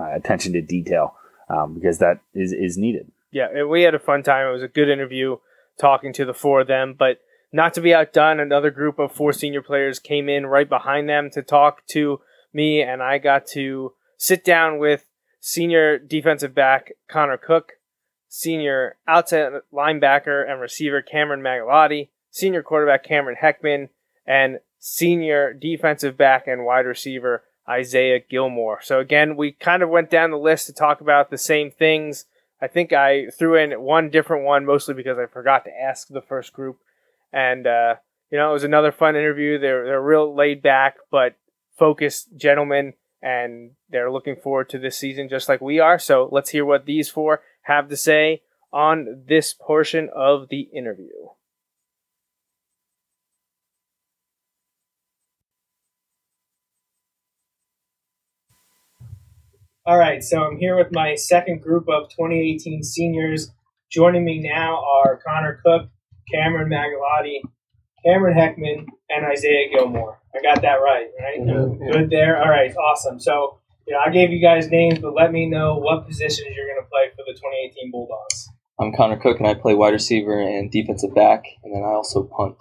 uh, 0.00 0.12
attention 0.14 0.54
to 0.54 0.62
detail 0.62 1.14
um, 1.50 1.74
because 1.74 1.98
that 1.98 2.20
is 2.32 2.52
is 2.54 2.78
needed. 2.78 3.12
Yeah, 3.30 3.64
we 3.64 3.82
had 3.82 3.94
a 3.94 3.98
fun 3.98 4.22
time. 4.22 4.48
It 4.48 4.52
was 4.52 4.62
a 4.62 4.68
good 4.68 4.88
interview 4.88 5.36
talking 5.80 6.12
to 6.14 6.24
the 6.24 6.34
four 6.34 6.62
of 6.62 6.66
them, 6.66 6.94
but 6.98 7.20
not 7.52 7.74
to 7.74 7.80
be 7.80 7.94
outdone, 7.94 8.40
another 8.40 8.70
group 8.70 8.98
of 8.98 9.12
four 9.12 9.32
senior 9.32 9.62
players 9.62 9.98
came 9.98 10.28
in 10.28 10.46
right 10.46 10.68
behind 10.68 11.08
them 11.08 11.30
to 11.30 11.42
talk 11.42 11.86
to 11.88 12.20
me, 12.52 12.82
and 12.82 13.02
I 13.02 13.18
got 13.18 13.46
to 13.48 13.92
sit 14.18 14.44
down 14.44 14.78
with 14.78 15.04
senior 15.40 15.98
defensive 15.98 16.54
back 16.54 16.92
Connor 17.08 17.36
Cooke, 17.36 17.72
senior 18.28 18.96
outside 19.06 19.52
linebacker 19.72 20.48
and 20.50 20.60
receiver 20.60 21.02
Cameron 21.02 21.40
Magalotti, 21.40 22.08
senior 22.30 22.62
quarterback 22.62 23.04
Cameron 23.04 23.36
Heckman, 23.40 23.88
and 24.26 24.58
senior 24.78 25.52
defensive 25.52 26.16
back 26.16 26.46
and 26.46 26.64
wide 26.64 26.86
receiver 26.86 27.44
Isaiah 27.68 28.20
Gilmore. 28.20 28.80
So 28.82 29.00
again, 29.00 29.36
we 29.36 29.52
kind 29.52 29.82
of 29.82 29.88
went 29.88 30.10
down 30.10 30.30
the 30.30 30.38
list 30.38 30.66
to 30.66 30.72
talk 30.72 31.00
about 31.00 31.30
the 31.30 31.38
same 31.38 31.70
things. 31.70 32.26
I 32.60 32.68
think 32.68 32.92
I 32.92 33.26
threw 33.30 33.56
in 33.56 33.80
one 33.80 34.10
different 34.10 34.44
one 34.44 34.64
mostly 34.64 34.94
because 34.94 35.18
I 35.18 35.26
forgot 35.26 35.64
to 35.64 35.70
ask 35.70 36.08
the 36.08 36.22
first 36.22 36.52
group. 36.52 36.78
And 37.32 37.66
uh, 37.66 37.96
you 38.30 38.38
know, 38.38 38.50
it 38.50 38.54
was 38.54 38.64
another 38.64 38.92
fun 38.92 39.16
interview. 39.16 39.58
They're 39.58 39.84
they're 39.84 40.02
real 40.02 40.34
laid 40.34 40.62
back 40.62 40.96
but 41.10 41.36
focused 41.76 42.28
gentlemen 42.36 42.94
and 43.22 43.72
they're 43.90 44.10
looking 44.10 44.36
forward 44.36 44.68
to 44.70 44.78
this 44.78 44.96
season 44.96 45.28
just 45.28 45.48
like 45.48 45.60
we 45.60 45.78
are. 45.80 45.98
So 45.98 46.28
let's 46.32 46.50
hear 46.50 46.64
what 46.64 46.86
these 46.86 47.10
four 47.10 47.42
have 47.62 47.88
to 47.88 47.96
say 47.96 48.42
on 48.72 49.24
this 49.26 49.52
portion 49.52 50.08
of 50.14 50.48
the 50.48 50.60
interview. 50.60 51.28
All 59.86 59.98
right, 59.98 60.20
so 60.20 60.42
I'm 60.42 60.56
here 60.56 60.76
with 60.76 60.88
my 60.90 61.14
second 61.14 61.62
group 61.62 61.84
of 61.88 62.08
2018 62.10 62.82
seniors. 62.82 63.52
Joining 63.88 64.24
me 64.24 64.40
now 64.40 64.82
are 64.82 65.20
Connor 65.24 65.60
Cooke, 65.64 65.88
Cameron 66.32 66.68
Magalotti, 66.68 67.38
Cameron 68.04 68.36
Heckman, 68.36 68.86
and 69.08 69.24
Isaiah 69.24 69.68
Gilmore. 69.70 70.20
I 70.34 70.42
got 70.42 70.60
that 70.62 70.80
right, 70.82 71.06
right? 71.20 71.40
Mhm. 71.40 71.92
Good 71.92 72.10
there. 72.10 72.42
All 72.42 72.50
right, 72.50 72.74
awesome. 72.76 73.20
So, 73.20 73.60
you 73.86 73.94
know, 73.94 74.00
I 74.04 74.10
gave 74.10 74.32
you 74.32 74.40
guys 74.42 74.68
names, 74.68 74.98
but 74.98 75.14
let 75.14 75.30
me 75.30 75.48
know 75.48 75.78
what 75.78 76.04
positions 76.04 76.48
you're 76.56 76.66
going 76.66 76.82
to 76.82 76.90
play 76.90 77.10
for 77.10 77.22
the 77.24 77.34
2018 77.34 77.92
Bulldogs. 77.92 78.48
I'm 78.80 78.92
Connor 78.92 79.18
Cooke, 79.18 79.38
and 79.38 79.46
I 79.46 79.54
play 79.54 79.74
wide 79.74 79.92
receiver 79.92 80.36
and 80.40 80.68
defensive 80.68 81.14
back, 81.14 81.44
and 81.62 81.72
then 81.72 81.84
I 81.84 81.92
also 81.92 82.24
punt. 82.24 82.56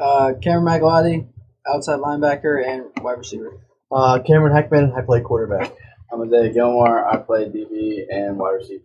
Uh, 0.00 0.32
Cameron 0.42 0.64
Magalotti, 0.64 1.28
outside 1.66 2.00
linebacker 2.00 2.66
and 2.66 2.86
wide 3.04 3.18
receiver. 3.18 3.60
Uh, 3.90 4.18
Cameron 4.20 4.52
Heckman, 4.52 4.94
I 4.96 5.02
play 5.02 5.22
quarterback. 5.22 5.72
I'm 6.12 6.20
Isaiah 6.22 6.52
Gilmore. 6.52 7.06
I 7.06 7.16
play 7.16 7.46
DB 7.46 8.04
and 8.10 8.38
wide 8.38 8.50
receiver. 8.52 8.84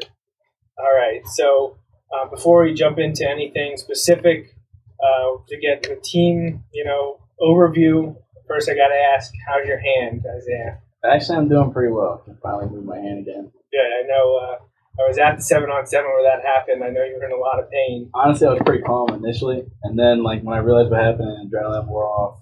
All 0.77 0.93
right. 0.93 1.21
So 1.27 1.77
uh, 2.13 2.29
before 2.29 2.63
we 2.63 2.73
jump 2.73 2.99
into 2.99 3.29
anything 3.29 3.75
specific, 3.77 4.55
uh, 5.03 5.43
to 5.49 5.57
get 5.57 5.83
the 5.83 5.99
team, 6.01 6.63
you 6.73 6.85
know, 6.85 7.19
overview, 7.41 8.15
first 8.47 8.69
I 8.69 8.73
got 8.75 8.87
to 8.87 9.01
ask, 9.15 9.31
how's 9.47 9.67
your 9.67 9.79
hand, 9.79 10.23
Isaiah? 10.25 10.79
Actually, 11.03 11.39
I'm 11.39 11.49
doing 11.49 11.73
pretty 11.73 11.91
well. 11.91 12.21
I 12.21 12.25
can 12.25 12.37
finally 12.41 12.69
move 12.69 12.85
my 12.85 12.97
hand 12.97 13.27
again. 13.27 13.51
Good. 13.71 13.79
I 13.79 14.07
know 14.07 14.37
uh, 14.37 14.55
I 15.03 15.07
was 15.07 15.17
at 15.17 15.35
the 15.35 15.41
seven 15.43 15.69
on 15.69 15.85
seven 15.85 16.05
where 16.05 16.23
that 16.23 16.47
happened. 16.47 16.81
I 16.81 16.87
know 16.87 17.03
you 17.03 17.17
were 17.19 17.25
in 17.25 17.33
a 17.33 17.35
lot 17.35 17.59
of 17.59 17.69
pain. 17.69 18.09
Honestly, 18.13 18.47
I 18.47 18.51
was 18.51 18.61
pretty 18.65 18.83
calm 18.83 19.09
initially, 19.09 19.63
and 19.83 19.99
then 19.99 20.23
like 20.23 20.43
when 20.43 20.55
I 20.55 20.61
realized 20.61 20.91
what 20.91 21.01
happened 21.01 21.27
and 21.27 21.51
adrenaline 21.51 21.87
wore 21.87 22.05
off, 22.07 22.39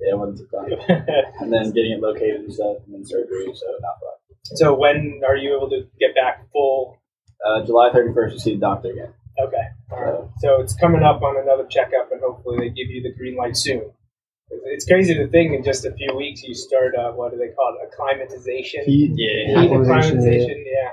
yeah, 0.00 0.14
it 0.14 0.18
wasn't 0.18 0.50
fun. 0.50 0.72
and 1.40 1.52
then 1.52 1.70
getting 1.72 1.92
it 1.92 2.00
located 2.00 2.40
and 2.42 2.52
stuff, 2.52 2.76
and 2.86 2.94
then 2.94 3.04
surgery, 3.04 3.50
so 3.54 3.66
not 3.80 3.96
fun. 4.00 4.56
so 4.56 4.74
when 4.74 5.20
are 5.26 5.36
you 5.36 5.56
able 5.56 5.68
to 5.70 5.86
get 6.00 6.14
back 6.14 6.46
full? 6.52 6.98
Uh, 7.46 7.64
July 7.64 7.90
31st, 7.94 8.32
to 8.32 8.40
see 8.40 8.54
the 8.54 8.60
doctor 8.60 8.90
again. 8.90 9.12
Okay. 9.40 9.62
All 9.92 10.02
right. 10.02 10.28
So 10.40 10.60
it's 10.60 10.74
coming 10.74 11.04
up 11.04 11.22
on 11.22 11.36
another 11.40 11.64
checkup, 11.70 12.10
and 12.10 12.20
hopefully 12.20 12.58
they 12.58 12.68
give 12.70 12.90
you 12.90 13.00
the 13.00 13.14
green 13.16 13.36
light 13.36 13.56
soon. 13.56 13.92
It's 14.64 14.84
crazy 14.86 15.14
to 15.14 15.28
think 15.28 15.52
in 15.52 15.62
just 15.62 15.84
a 15.84 15.92
few 15.92 16.16
weeks 16.16 16.42
you 16.42 16.54
start 16.54 16.96
uh, 16.96 17.12
what 17.12 17.30
do 17.30 17.38
they 17.38 17.48
call 17.48 17.76
it 17.80 17.86
acclimatization? 17.86 18.82
Heat, 18.84 19.12
Yeah. 19.14 19.60
Heat 19.60 19.66
acclimatization, 19.66 20.18
acclimatization, 20.18 20.64
yeah. 20.66 20.90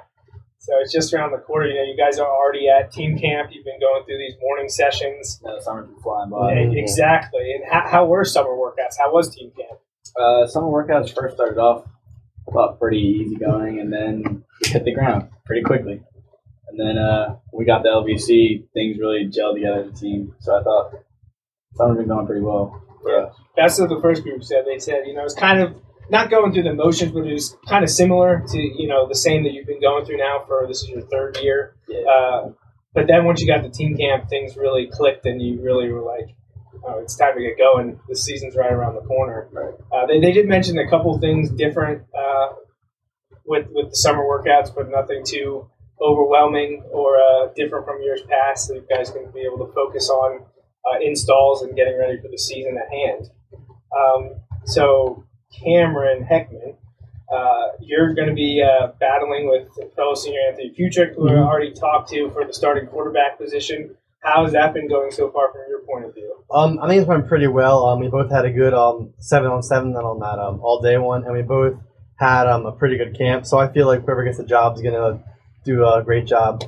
So 0.65 0.73
it's 0.81 0.91
just 0.91 1.13
around 1.13 1.31
the 1.31 1.37
corner. 1.37 1.67
You 1.67 1.75
know, 1.75 1.83
you 1.83 1.95
guys 1.95 2.17
are 2.17 2.27
already 2.27 2.67
at 2.67 2.91
team 2.91 3.19
camp. 3.19 3.51
You've 3.53 3.65
been 3.65 3.79
going 3.79 4.03
through 4.05 4.17
these 4.17 4.33
morning 4.41 4.67
sessions. 4.67 5.39
Uh, 5.45 5.59
summer's 5.61 5.87
been 5.87 6.01
flying 6.01 6.31
by. 6.31 6.53
Yeah, 6.53 6.81
exactly. 6.81 7.53
And 7.53 7.63
how, 7.71 7.87
how 7.87 8.05
were 8.07 8.25
summer 8.25 8.49
workouts? 8.49 8.97
How 8.97 9.13
was 9.13 9.33
team 9.35 9.51
camp? 9.55 9.79
Uh, 10.19 10.47
summer 10.47 10.67
workouts 10.67 11.13
first 11.13 11.35
started 11.35 11.59
off 11.59 11.85
thought 12.51 12.79
pretty 12.79 12.97
easy 12.97 13.35
going, 13.35 13.79
and 13.79 13.91
then 13.91 14.43
we 14.63 14.69
hit 14.69 14.85
the 14.85 14.93
ground 14.93 15.29
pretty 15.45 15.63
quickly. 15.63 16.01
And 16.69 16.79
then 16.79 16.97
uh, 16.97 17.37
we 17.53 17.65
got 17.65 17.83
the 17.83 17.89
LVC, 17.89 18.67
things 18.73 18.97
really 18.99 19.27
gelled 19.27 19.55
together 19.55 19.81
as 19.81 19.87
a 19.87 20.01
team. 20.01 20.33
So 20.39 20.59
I 20.59 20.63
thought 20.63 20.93
summer's 21.75 21.97
been 21.97 22.07
going 22.07 22.25
pretty 22.25 22.41
well 22.41 22.81
us. 23.13 23.35
That's 23.55 23.79
what 23.79 23.89
the 23.89 23.99
first 24.01 24.23
group 24.23 24.43
said. 24.43 24.65
They 24.65 24.79
said, 24.79 25.03
you 25.05 25.13
know, 25.13 25.23
it's 25.23 25.35
kind 25.35 25.61
of 25.61 25.75
not 26.09 26.29
going 26.29 26.53
through 26.53 26.63
the 26.63 26.73
motions, 26.73 27.11
but 27.11 27.25
it 27.25 27.33
was 27.33 27.55
kind 27.67 27.83
of 27.83 27.89
similar 27.89 28.43
to, 28.47 28.57
you 28.57 28.87
know, 28.87 29.07
the 29.07 29.15
same 29.15 29.43
that 29.43 29.53
you've 29.53 29.67
been 29.67 29.81
going 29.81 30.05
through 30.05 30.17
now 30.17 30.43
for 30.47 30.65
this 30.67 30.83
is 30.83 30.89
your 30.89 31.01
third 31.01 31.37
year. 31.37 31.75
Yeah. 31.87 31.99
Uh, 32.09 32.49
but 32.93 33.07
then 33.07 33.25
once 33.25 33.41
you 33.41 33.47
got 33.47 33.63
the 33.63 33.69
team 33.69 33.97
camp, 33.97 34.29
things 34.29 34.55
really 34.55 34.87
clicked, 34.91 35.25
and 35.25 35.41
you 35.41 35.61
really 35.61 35.91
were 35.91 36.01
like, 36.01 36.33
"Oh, 36.85 36.99
it's 36.99 37.17
time 37.17 37.35
to 37.35 37.41
get 37.41 37.57
going. 37.57 37.99
The 38.07 38.15
season's 38.15 38.55
right 38.55 38.71
around 38.71 38.95
the 38.95 39.01
corner." 39.01 39.49
Right. 39.51 39.73
Uh, 39.91 40.05
they, 40.07 40.19
they 40.21 40.31
did 40.31 40.47
mention 40.47 40.77
a 40.79 40.89
couple 40.89 41.17
things 41.19 41.49
different 41.49 42.03
uh, 42.17 42.53
with 43.45 43.67
with 43.71 43.89
the 43.89 43.95
summer 43.97 44.23
workouts, 44.23 44.73
but 44.73 44.89
nothing 44.89 45.23
too 45.25 45.69
overwhelming 46.01 46.83
or 46.91 47.17
uh, 47.17 47.47
different 47.55 47.85
from 47.85 48.01
years 48.01 48.21
past. 48.29 48.67
So 48.67 48.75
you 48.75 48.85
guys 48.89 49.11
can 49.11 49.29
be 49.33 49.41
able 49.41 49.65
to 49.65 49.73
focus 49.73 50.09
on 50.09 50.45
uh, 50.85 50.99
installs 51.01 51.63
and 51.63 51.75
getting 51.75 51.97
ready 51.97 52.21
for 52.21 52.29
the 52.29 52.37
season 52.37 52.77
at 52.77 52.89
hand. 52.91 53.29
Um, 53.95 54.35
so 54.65 55.25
Cameron 55.63 56.25
Heckman, 56.25 56.75
uh, 57.31 57.67
you're 57.79 58.13
going 58.13 58.27
to 58.27 58.33
be 58.33 58.63
uh, 58.63 58.87
battling 58.99 59.49
with 59.49 59.67
fellow 59.95 60.13
senior 60.15 60.39
Anthony 60.47 60.73
Futrick, 60.77 61.15
who 61.15 61.29
I 61.29 61.37
already 61.37 61.71
talked 61.71 62.09
to 62.09 62.29
for 62.31 62.45
the 62.45 62.53
starting 62.53 62.87
quarterback 62.87 63.39
position. 63.39 63.95
How 64.19 64.43
has 64.43 64.53
that 64.53 64.73
been 64.73 64.87
going 64.89 65.11
so 65.11 65.29
far 65.29 65.51
from 65.51 65.61
your 65.69 65.81
point 65.81 66.05
of 66.05 66.13
view? 66.13 66.35
Um, 66.51 66.79
I 66.81 66.87
think 66.87 66.99
it's 66.99 67.07
been 67.07 67.27
pretty 67.27 67.47
well. 67.47 67.85
Um, 67.85 67.99
we 67.99 68.07
both 68.07 68.31
had 68.31 68.45
a 68.45 68.51
good 68.51 68.73
um 68.73 69.13
seven 69.19 69.51
on 69.51 69.61
seven 69.61 69.93
then 69.93 70.03
on 70.03 70.19
that 70.19 70.39
um 70.39 70.59
all 70.61 70.81
day 70.81 70.97
one, 70.97 71.23
and 71.25 71.33
we 71.33 71.43
both 71.43 71.75
had 72.15 72.47
um 72.47 72.65
a 72.65 72.71
pretty 72.71 72.97
good 72.97 73.15
camp. 73.17 73.45
So 73.45 73.59
I 73.59 73.71
feel 73.71 73.85
like 73.85 74.03
whoever 74.03 74.23
gets 74.23 74.37
the 74.37 74.45
job 74.45 74.75
is 74.75 74.81
gonna 74.81 75.23
do 75.63 75.85
a 75.85 76.01
great 76.03 76.25
job. 76.25 76.63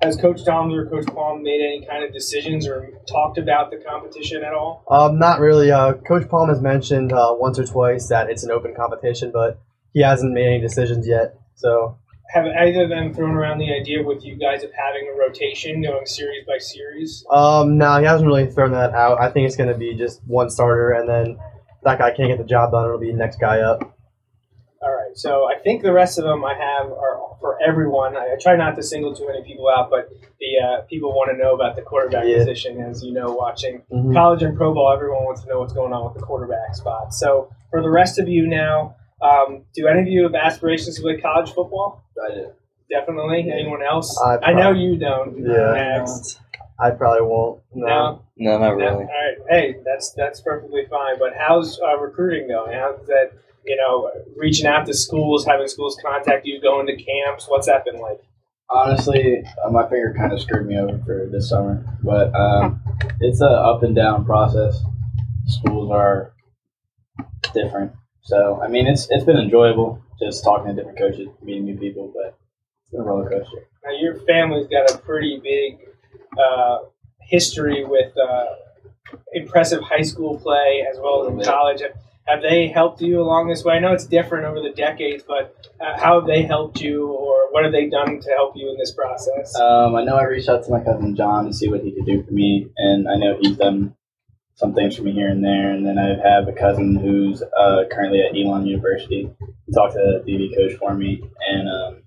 Has 0.00 0.16
Coach 0.16 0.44
Toms 0.44 0.72
or 0.74 0.86
Coach 0.86 1.06
Palm 1.12 1.42
made 1.42 1.60
any 1.60 1.84
kind 1.84 2.04
of 2.04 2.12
decisions 2.12 2.68
or 2.68 2.88
talked 3.08 3.36
about 3.36 3.72
the 3.72 3.78
competition 3.78 4.44
at 4.44 4.54
all? 4.54 4.84
Um, 4.88 5.18
not 5.18 5.40
really. 5.40 5.72
Uh, 5.72 5.94
Coach 5.94 6.28
Palm 6.28 6.48
has 6.50 6.60
mentioned 6.60 7.12
uh, 7.12 7.34
once 7.36 7.58
or 7.58 7.64
twice 7.64 8.08
that 8.08 8.30
it's 8.30 8.44
an 8.44 8.52
open 8.52 8.74
competition, 8.76 9.32
but 9.32 9.60
he 9.92 10.00
hasn't 10.02 10.32
made 10.32 10.46
any 10.46 10.60
decisions 10.60 11.08
yet. 11.08 11.34
So 11.56 11.98
Have 12.32 12.46
either 12.46 12.84
of 12.84 12.90
them 12.90 13.12
thrown 13.12 13.34
around 13.34 13.58
the 13.58 13.74
idea 13.74 14.04
with 14.04 14.24
you 14.24 14.36
guys 14.36 14.62
of 14.62 14.70
having 14.72 15.12
a 15.12 15.18
rotation 15.18 15.82
going 15.82 16.06
series 16.06 16.46
by 16.46 16.58
series? 16.58 17.24
um, 17.32 17.76
no, 17.76 17.98
he 17.98 18.04
hasn't 18.06 18.28
really 18.28 18.46
thrown 18.46 18.70
that 18.72 18.94
out. 18.94 19.20
I 19.20 19.30
think 19.30 19.48
it's 19.48 19.56
gonna 19.56 19.76
be 19.76 19.96
just 19.96 20.20
one 20.28 20.48
starter, 20.48 20.92
and 20.92 21.08
then 21.08 21.26
if 21.30 21.82
that 21.82 21.98
guy 21.98 22.14
can't 22.14 22.28
get 22.28 22.38
the 22.38 22.44
job 22.44 22.70
done. 22.70 22.84
It'll 22.84 23.00
be 23.00 23.12
next 23.12 23.40
guy 23.40 23.62
up. 23.62 23.97
All 25.08 25.12
right, 25.12 25.16
so 25.18 25.44
I 25.48 25.58
think 25.62 25.82
the 25.82 25.92
rest 25.92 26.18
of 26.18 26.24
them 26.24 26.44
I 26.44 26.54
have 26.54 26.90
are 26.92 27.36
for 27.40 27.58
everyone. 27.66 28.16
I, 28.16 28.34
I 28.34 28.36
try 28.40 28.56
not 28.56 28.76
to 28.76 28.82
single 28.82 29.14
too 29.14 29.26
many 29.26 29.42
people 29.42 29.68
out, 29.68 29.90
but 29.90 30.08
the 30.40 30.66
uh, 30.66 30.82
people 30.82 31.10
want 31.12 31.30
to 31.32 31.36
know 31.42 31.54
about 31.54 31.76
the 31.76 31.82
quarterback 31.82 32.24
Yeah. 32.26 32.38
position, 32.38 32.80
as 32.82 33.02
you 33.02 33.12
know, 33.12 33.32
watching 33.32 33.82
Mhm. 33.92 34.12
college 34.12 34.42
and 34.42 34.56
pro 34.56 34.74
ball. 34.74 34.92
Everyone 34.92 35.24
wants 35.24 35.42
to 35.42 35.48
know 35.48 35.60
what's 35.60 35.72
going 35.72 35.92
on 35.92 36.04
with 36.04 36.14
the 36.14 36.20
quarterback 36.20 36.74
spot. 36.74 37.14
So 37.14 37.48
for 37.70 37.80
the 37.82 37.90
rest 37.90 38.18
of 38.18 38.28
you 38.28 38.46
now, 38.46 38.96
um, 39.22 39.64
do 39.74 39.86
any 39.86 40.00
of 40.02 40.08
you 40.08 40.24
have 40.24 40.34
aspirations 40.34 40.96
to 40.96 41.02
play 41.02 41.18
college 41.20 41.52
football? 41.52 42.02
I 42.22 42.34
did. 42.34 42.48
Definitely. 42.90 43.50
Anyone 43.52 43.82
else? 43.82 44.18
I 44.24 44.38
I 44.50 44.52
know 44.52 44.72
you 44.72 44.96
don't. 44.96 45.38
Yeah. 45.38 45.72
Max. 45.72 46.38
I 46.80 46.90
probably 46.92 47.22
won't. 47.26 47.60
No. 47.74 47.86
No. 47.86 48.22
No, 48.36 48.58
not 48.58 48.68
No? 48.68 48.74
really. 48.74 48.90
All 48.90 48.98
right. 49.04 49.36
Hey, 49.50 49.76
that's 49.84 50.12
that's 50.12 50.40
perfectly 50.40 50.86
fine. 50.88 51.18
But 51.18 51.34
how's 51.36 51.78
uh, 51.80 51.98
recruiting 51.98 52.48
going? 52.48 52.72
How's 52.72 53.04
that? 53.06 53.32
You 53.64 53.76
know, 53.76 54.10
reaching 54.36 54.66
out 54.66 54.86
to 54.86 54.94
schools, 54.94 55.44
having 55.44 55.68
schools 55.68 55.98
contact 56.02 56.46
you, 56.46 56.60
going 56.60 56.86
to 56.86 56.96
camps. 56.96 57.46
What's 57.48 57.66
that 57.66 57.84
been 57.84 58.00
like? 58.00 58.20
Honestly, 58.70 59.42
uh, 59.64 59.70
my 59.70 59.88
finger 59.88 60.14
kind 60.16 60.32
of 60.32 60.40
screwed 60.40 60.66
me 60.66 60.78
over 60.78 60.98
for 61.04 61.28
this 61.30 61.48
summer, 61.48 61.84
but 62.02 62.34
um, 62.34 62.80
it's 63.20 63.40
a 63.40 63.46
up 63.46 63.82
and 63.82 63.94
down 63.94 64.24
process. 64.24 64.78
Schools 65.46 65.90
are 65.90 66.34
different, 67.54 67.92
so 68.20 68.60
I 68.62 68.68
mean, 68.68 68.86
it's 68.86 69.06
it's 69.10 69.24
been 69.24 69.38
enjoyable 69.38 70.02
just 70.20 70.44
talking 70.44 70.68
to 70.68 70.74
different 70.74 70.98
coaches, 70.98 71.28
meeting 71.42 71.64
new 71.64 71.78
people, 71.78 72.12
but 72.14 72.36
it's 72.82 72.90
been 72.90 73.00
a 73.00 73.04
roller 73.04 73.28
coaster. 73.28 73.68
Now, 73.84 73.92
your 73.98 74.16
family's 74.26 74.66
got 74.66 74.90
a 74.90 74.98
pretty 74.98 75.40
big 75.42 75.78
uh, 76.38 76.78
history 77.20 77.84
with 77.84 78.12
uh, 78.18 78.46
impressive 79.32 79.80
high 79.82 80.02
school 80.02 80.38
play 80.38 80.84
as 80.90 80.98
well 80.98 81.26
as 81.26 81.46
college. 81.46 81.80
Have, 81.80 81.92
have 82.28 82.42
they 82.42 82.68
helped 82.68 83.00
you 83.00 83.20
along 83.20 83.48
this 83.48 83.64
way? 83.64 83.74
I 83.74 83.78
know 83.78 83.92
it's 83.92 84.06
different 84.06 84.44
over 84.44 84.60
the 84.60 84.74
decades, 84.74 85.24
but 85.26 85.66
uh, 85.80 85.98
how 85.98 86.20
have 86.20 86.26
they 86.26 86.42
helped 86.42 86.80
you, 86.80 87.06
or 87.06 87.50
what 87.52 87.64
have 87.64 87.72
they 87.72 87.88
done 87.88 88.20
to 88.20 88.30
help 88.30 88.54
you 88.54 88.70
in 88.70 88.76
this 88.76 88.92
process? 88.92 89.54
Um, 89.56 89.96
I 89.96 90.04
know 90.04 90.16
I 90.16 90.24
reached 90.24 90.48
out 90.48 90.64
to 90.64 90.70
my 90.70 90.80
cousin 90.80 91.16
John 91.16 91.46
to 91.46 91.52
see 91.54 91.68
what 91.68 91.80
he 91.80 91.92
could 91.92 92.04
do 92.04 92.22
for 92.22 92.32
me, 92.32 92.68
and 92.76 93.08
I 93.08 93.16
know 93.16 93.38
he's 93.40 93.56
done 93.56 93.94
some 94.54 94.74
things 94.74 94.96
for 94.96 95.02
me 95.02 95.12
here 95.12 95.28
and 95.28 95.42
there. 95.42 95.70
And 95.70 95.86
then 95.86 95.98
I 95.98 96.08
have 96.28 96.48
a 96.48 96.52
cousin 96.52 96.96
who's 96.96 97.42
uh, 97.42 97.84
currently 97.90 98.20
at 98.20 98.36
Elon 98.36 98.66
University. 98.66 99.30
He 99.66 99.72
talked 99.72 99.94
to 99.94 100.22
the 100.24 100.30
DB 100.30 100.54
coach 100.54 100.78
for 100.78 100.94
me, 100.94 101.22
and 101.48 101.68
um, 101.68 102.02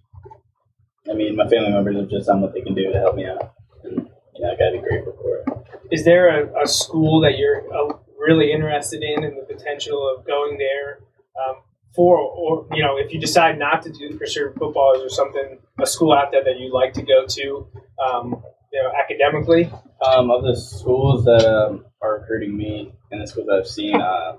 I 1.09 1.13
mean, 1.15 1.35
my 1.35 1.47
family 1.47 1.71
members 1.71 1.95
have 1.95 2.09
just 2.09 2.27
done 2.27 2.41
what 2.41 2.53
they 2.53 2.61
can 2.61 2.75
do 2.75 2.91
to 2.91 2.99
help 2.99 3.15
me 3.15 3.25
out. 3.25 3.53
And, 3.83 4.07
you 4.35 4.43
know, 4.43 4.51
I 4.51 4.55
gotta 4.55 4.73
be 4.73 4.87
grateful 4.87 5.13
for 5.13 5.37
it. 5.37 5.67
Is 5.91 6.05
there 6.05 6.43
a, 6.43 6.63
a 6.63 6.67
school 6.67 7.21
that 7.21 7.37
you're 7.37 7.65
uh, 7.73 7.93
really 8.21 8.51
interested 8.51 9.03
in 9.03 9.23
and 9.23 9.37
the 9.37 9.53
potential 9.53 10.15
of 10.15 10.25
going 10.25 10.57
there 10.57 10.99
um, 11.41 11.55
for, 11.95 12.17
or 12.17 12.67
you 12.71 12.83
know, 12.83 12.97
if 12.97 13.13
you 13.13 13.19
decide 13.19 13.59
not 13.59 13.81
to 13.83 13.91
do 13.91 14.17
pursue 14.17 14.53
football, 14.57 14.93
is 14.95 15.01
there 15.01 15.09
something 15.09 15.57
a 15.79 15.85
school 15.85 16.13
out 16.13 16.31
there 16.31 16.43
that 16.43 16.59
you'd 16.59 16.73
like 16.73 16.93
to 16.93 17.01
go 17.01 17.25
to, 17.27 17.67
um, 18.05 18.43
you 18.71 18.81
know, 18.81 18.91
academically? 19.03 19.71
Um, 20.05 20.31
of 20.31 20.43
the 20.43 20.55
schools 20.55 21.25
that 21.25 21.45
um, 21.45 21.85
are 22.01 22.19
recruiting 22.19 22.55
me 22.55 22.93
and 23.11 23.21
the 23.21 23.27
schools 23.27 23.47
that 23.47 23.59
I've 23.59 23.67
seen, 23.67 23.99
uh, 23.99 24.37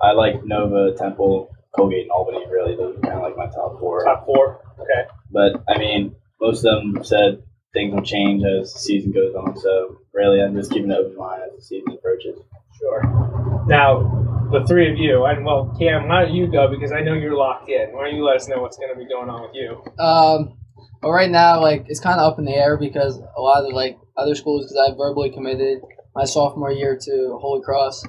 I 0.00 0.12
like 0.12 0.44
Nova, 0.44 0.96
Temple, 0.96 1.50
Colgate, 1.74 2.02
and 2.02 2.10
Albany. 2.10 2.44
Really, 2.50 2.76
those 2.76 2.98
are 2.98 3.00
kind 3.00 3.14
of 3.14 3.22
like 3.22 3.36
my 3.36 3.46
top 3.46 3.80
four. 3.80 4.04
Top 4.04 4.26
four. 4.26 4.60
Okay. 4.78 5.08
But 5.30 5.62
I 5.68 5.78
mean, 5.78 6.14
most 6.40 6.64
of 6.64 6.82
them 6.82 7.02
said 7.04 7.42
things 7.72 7.94
will 7.94 8.02
change 8.02 8.42
as 8.44 8.72
the 8.72 8.78
season 8.78 9.12
goes 9.12 9.34
on. 9.34 9.56
So 9.56 9.98
really, 10.12 10.42
I'm 10.42 10.54
just 10.54 10.70
keeping 10.70 10.90
an 10.90 10.98
open 10.98 11.16
mind 11.16 11.42
as 11.48 11.56
the 11.56 11.62
season 11.62 11.92
approaches. 11.92 12.38
Sure. 12.78 13.64
Now, 13.66 14.48
the 14.52 14.64
three 14.66 14.90
of 14.90 14.98
you, 14.98 15.24
and 15.24 15.44
well, 15.44 15.74
Cam, 15.78 16.08
why 16.08 16.22
don't 16.22 16.34
you 16.34 16.46
go 16.46 16.68
because 16.68 16.92
I 16.92 17.00
know 17.00 17.14
you're 17.14 17.36
locked 17.36 17.68
in. 17.68 17.92
Why 17.92 18.06
don't 18.06 18.16
you 18.16 18.24
let 18.24 18.36
us 18.36 18.48
know 18.48 18.60
what's 18.62 18.76
going 18.76 18.92
to 18.92 18.98
be 18.98 19.08
going 19.08 19.28
on 19.28 19.42
with 19.42 19.54
you? 19.54 19.82
Um, 20.02 20.56
but 21.02 21.10
right 21.10 21.30
now, 21.30 21.60
like 21.60 21.86
it's 21.88 22.00
kind 22.00 22.20
of 22.20 22.32
up 22.32 22.38
in 22.38 22.44
the 22.44 22.54
air 22.54 22.76
because 22.76 23.18
a 23.36 23.40
lot 23.40 23.64
of 23.64 23.72
like 23.72 23.98
other 24.16 24.34
schools, 24.34 24.64
because 24.64 24.90
I 24.90 24.96
verbally 24.96 25.30
committed 25.30 25.80
my 26.14 26.24
sophomore 26.24 26.72
year 26.72 26.98
to 27.00 27.38
Holy 27.40 27.62
Cross. 27.62 28.04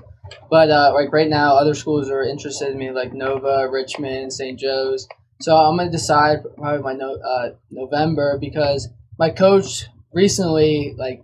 But 0.50 0.70
uh, 0.70 0.92
like 0.94 1.12
right 1.12 1.30
now, 1.30 1.56
other 1.56 1.74
schools 1.74 2.10
are 2.10 2.24
interested 2.24 2.70
in 2.70 2.78
me, 2.78 2.92
like 2.92 3.14
Nova, 3.14 3.68
Richmond, 3.70 4.32
St. 4.34 4.60
Joe's. 4.60 5.08
So 5.42 5.56
I'm 5.56 5.78
gonna 5.78 5.92
decide 5.92 6.40
probably 6.58 6.82
my 6.82 6.94
no, 6.94 7.16
uh, 7.16 7.50
November 7.70 8.38
because 8.40 8.90
my 9.20 9.30
coach 9.30 9.86
recently 10.14 10.96
like 10.98 11.24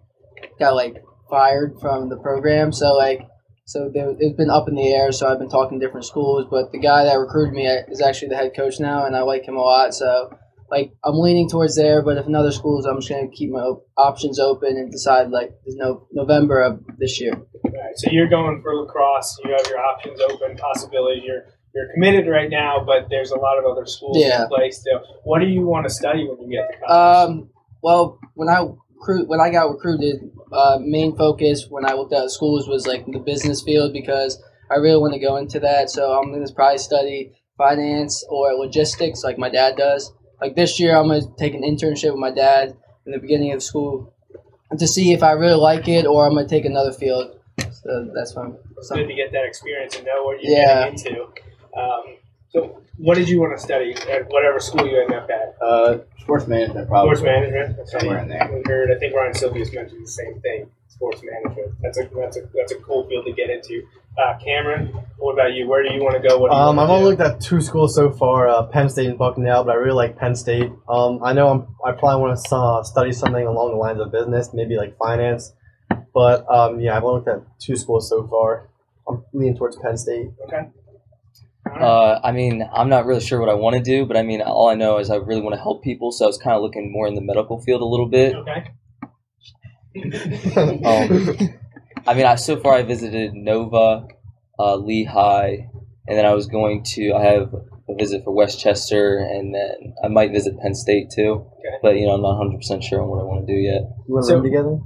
got 0.60 0.76
like 0.76 1.04
fired 1.30 1.80
from 1.80 2.10
the 2.10 2.18
program. 2.18 2.72
So 2.72 2.94
like 2.94 3.28
so 3.66 3.90
there, 3.94 4.14
it's 4.20 4.36
been 4.38 4.50
up 4.50 4.68
in 4.68 4.76
the 4.76 4.92
air. 4.94 5.12
So 5.12 5.28
I've 5.28 5.40
been 5.40 5.50
talking 5.50 5.80
to 5.80 5.86
different 5.86 6.06
schools, 6.06 6.46
but 6.50 6.72
the 6.72 6.80
guy 6.80 7.06
that 7.06 7.16
recruited 7.16 7.54
me 7.54 7.66
is 7.68 8.02
actually 8.02 8.30
the 8.30 8.36
head 8.36 8.52
coach 8.56 8.80
now, 8.80 9.06
and 9.06 9.16
I 9.16 9.22
like 9.22 9.46
him 9.48 9.56
a 9.56 9.62
lot. 9.62 9.94
So 9.94 10.32
like 10.70 10.92
I'm 11.06 11.20
leaning 11.20 11.50
towards 11.50 11.76
there. 11.76 12.02
But 12.02 12.18
if 12.18 12.26
another 12.26 12.52
schools, 12.52 12.86
I'm 12.86 12.98
just 12.98 13.10
gonna 13.10 13.28
keep 13.30 13.52
my 13.52 13.60
op- 13.60 13.86
options 13.98 14.40
open 14.40 14.70
and 14.78 14.92
decide 14.92 15.30
like 15.30 15.52
no 15.68 16.08
November 16.12 16.62
of 16.62 16.84
this 16.98 17.22
year. 17.22 17.34
Right, 17.66 17.94
so 17.96 18.10
you're 18.12 18.30
going 18.30 18.62
for 18.62 18.76
lacrosse. 18.76 19.40
You 19.46 19.52
have 19.56 19.66
your 19.68 19.80
options 19.80 20.20
open, 20.22 20.58
possibility. 20.58 21.22
You're 21.26 21.44
you're 21.76 21.92
committed 21.94 22.28
right 22.28 22.50
now, 22.50 22.84
but 22.86 23.08
there's 23.10 23.32
a 23.32 23.38
lot 23.38 23.58
of 23.58 23.66
other 23.66 23.86
schools 23.86 24.18
Yeah. 24.20 24.44
in 24.44 24.48
place. 24.50 24.84
So 24.84 25.00
What 25.24 25.40
do 25.40 25.48
you 25.48 25.66
want 25.66 25.86
to 25.88 25.90
study 25.90 26.28
when 26.28 26.40
you 26.50 26.60
get 26.60 26.70
to 26.72 26.86
college? 26.86 27.30
Um, 27.30 27.50
well, 27.82 28.20
when 28.36 28.48
I 28.50 28.68
recruit, 29.04 29.28
when 29.28 29.42
I 29.42 29.50
got 29.50 29.70
recruited, 29.70 30.32
uh, 30.52 30.78
main 30.82 31.16
focus 31.16 31.68
when 31.70 31.86
I 31.86 31.94
looked 31.94 32.14
at 32.14 32.30
schools 32.32 32.68
was 32.68 32.88
like 32.88 33.06
the 33.06 33.20
business 33.20 33.62
field 33.62 33.94
because 33.94 34.42
I 34.72 34.76
really 34.76 35.00
want 35.00 35.14
to 35.14 35.20
go 35.20 35.38
into 35.38 35.60
that. 35.60 35.90
So 35.90 36.14
I'm 36.14 36.32
gonna 36.32 36.52
probably 36.54 36.78
study 36.78 37.32
finance 37.58 38.26
or 38.30 38.54
logistics, 38.54 39.24
like 39.24 39.38
my 39.38 39.50
dad 39.50 39.76
does. 39.78 40.14
Like 40.42 40.56
this 40.56 40.80
year, 40.80 40.96
I'm 40.96 41.08
gonna 41.08 41.22
take 41.38 41.54
an 41.54 41.64
internship 41.64 42.12
with 42.12 42.20
my 42.20 42.32
dad 42.32 42.76
in 43.06 43.12
the 43.12 43.20
beginning 43.20 43.52
of 43.54 43.62
school 43.62 44.14
to 44.78 44.88
see 44.88 45.14
if 45.14 45.22
I 45.22 45.32
really 45.34 45.60
like 45.60 45.88
it, 45.88 46.06
or 46.06 46.26
I'm 46.26 46.34
gonna 46.36 46.48
take 46.48 46.66
another 46.66 46.92
field. 46.94 47.40
So 47.60 48.10
that's 48.16 48.36
I'm. 48.36 48.58
it's 48.78 48.90
good 48.90 49.08
to 49.08 49.14
get 49.14 49.32
that 49.34 49.46
experience 49.46 49.96
and 49.96 50.06
know 50.06 50.24
what 50.24 50.42
you're 50.42 50.58
Yeah. 50.58 50.90
getting 50.90 51.14
into. 51.14 51.22
Um, 51.78 52.04
so, 52.54 52.80
what 52.98 53.18
did 53.18 53.28
you 53.28 53.40
want 53.40 53.58
to 53.58 53.64
study 53.64 53.96
at 54.12 54.30
whatever 54.30 54.60
school 54.60 54.88
you 54.88 55.02
ended 55.02 55.18
up 55.18 55.28
at? 55.30 55.58
Uh, 55.60 55.98
sports 56.20 56.48
management, 56.48 56.88
probably. 56.88 57.16
Sports 57.16 57.26
management. 57.26 57.80
Okay. 57.80 57.90
Somewhere 57.90 58.20
in 58.20 58.30
there. 58.30 58.50
We 58.54 58.62
heard. 58.68 58.92
I 58.92 59.00
think 59.00 59.16
Ryan 59.16 59.34
Silvious 59.34 59.74
mentioned 59.74 60.06
the 60.06 60.12
same 60.12 60.40
thing. 60.42 60.70
Sports 60.88 61.24
management. 61.24 61.74
That's 61.82 61.98
a 61.98 62.08
that's 62.16 62.38
a 62.38 62.42
that's 62.54 62.72
a 62.72 62.76
cool 62.76 63.08
field 63.10 63.26
to 63.26 63.34
get 63.34 63.50
into. 63.50 63.88
Uh, 64.16 64.38
Cameron, 64.38 64.94
what 65.18 65.34
about 65.34 65.54
you? 65.54 65.68
Where 65.68 65.82
do 65.82 65.92
you 65.92 66.04
want 66.04 66.22
to 66.22 66.28
go? 66.28 66.38
What 66.38 66.52
do 66.52 66.56
you 66.56 66.62
Um, 66.62 66.78
I've 66.78 66.92
only 66.92 67.10
looked 67.10 67.22
at 67.22 67.42
two 67.42 67.60
schools 67.60 67.96
so 67.96 68.12
far, 68.12 68.48
uh, 68.48 68.68
Penn 68.68 68.88
State 68.88 69.08
and 69.08 69.18
Bucknell, 69.18 69.64
but 69.64 69.72
I 69.72 69.76
really 69.76 69.96
like 69.96 70.16
Penn 70.16 70.36
State. 70.36 70.72
Um, 70.88 71.24
I 71.24 71.34
know 71.34 71.50
I'm, 71.50 71.68
I 71.84 71.98
probably 71.98 72.22
want 72.22 72.40
to 72.40 72.56
uh, 72.56 72.84
study 72.84 73.12
something 73.12 73.48
along 73.48 73.72
the 73.72 73.78
lines 73.78 74.00
of 74.00 74.12
business, 74.12 74.54
maybe 74.54 74.78
like 74.78 74.96
finance. 75.00 75.54
But 76.14 76.48
um, 76.48 76.80
yeah, 76.80 76.96
I've 76.96 77.04
only 77.04 77.26
looked 77.26 77.30
at 77.30 77.60
two 77.60 77.76
schools 77.76 78.08
so 78.08 78.28
far. 78.28 78.70
I'm 79.08 79.24
leaning 79.34 79.58
towards 79.58 79.78
Penn 79.78 79.98
State. 79.98 80.30
Okay. 80.46 80.70
Uh, 81.80 82.20
I 82.24 82.32
mean, 82.32 82.68
I'm 82.74 82.90
not 82.90 83.06
really 83.06 83.22
sure 83.22 83.40
what 83.40 83.50
I 83.50 83.54
want 83.56 83.76
to 83.76 83.82
do, 83.82 84.06
but 84.06 84.16
I 84.18 84.22
mean, 84.24 84.42
all 84.42 84.70
I 84.70 84.76
know 84.76 84.98
is 85.00 85.10
I 85.10 85.16
really 85.16 85.42
want 85.42 85.56
to 85.56 85.62
help 85.62 85.84
people. 85.84 86.12
So 86.12 86.26
I 86.26 86.28
was 86.28 86.38
kind 86.38 86.56
of 86.56 86.62
looking 86.62 86.92
more 86.92 87.08
in 87.08 87.16
the 87.16 87.22
medical 87.22 87.60
field 87.62 87.82
a 87.82 87.86
little 87.86 88.08
bit. 88.10 88.36
Okay. 88.36 88.72
Um, 90.86 91.38
I 92.08 92.16
mean, 92.16 92.26
I 92.26 92.36
so 92.36 92.60
far 92.60 92.74
I 92.74 92.82
visited 92.84 93.34
Nova, 93.36 94.08
uh, 94.60 94.76
Lehigh, 94.76 95.68
and 96.08 96.18
then 96.18 96.26
I 96.26 96.34
was 96.34 96.48
going 96.48 96.84
to. 96.96 97.14
I 97.14 97.22
have 97.24 97.54
a 97.88 97.96
visit 97.96 98.24
for 98.24 98.32
West 98.32 98.60
Chester, 98.60 99.18
and 99.20 99.54
then 99.54 99.94
I 100.04 100.08
might 100.08 100.32
visit 100.32 100.58
Penn 100.60 100.74
State 100.74 101.12
too. 101.16 101.46
Okay. 101.60 101.78
But 101.84 101.96
you 101.96 102.08
know, 102.08 102.14
I'm 102.14 102.22
not 102.24 102.38
100 102.40 102.58
percent 102.58 102.84
sure 102.84 103.02
on 103.02 103.08
what 103.10 103.20
I 103.22 103.24
want 103.24 103.46
to 103.46 103.54
do 103.54 103.58
yet. 103.60 103.82
You 104.08 104.16
want 104.16 104.24
to 104.26 104.28
So- 104.30 104.36
room 104.36 104.44
together? 104.44 104.80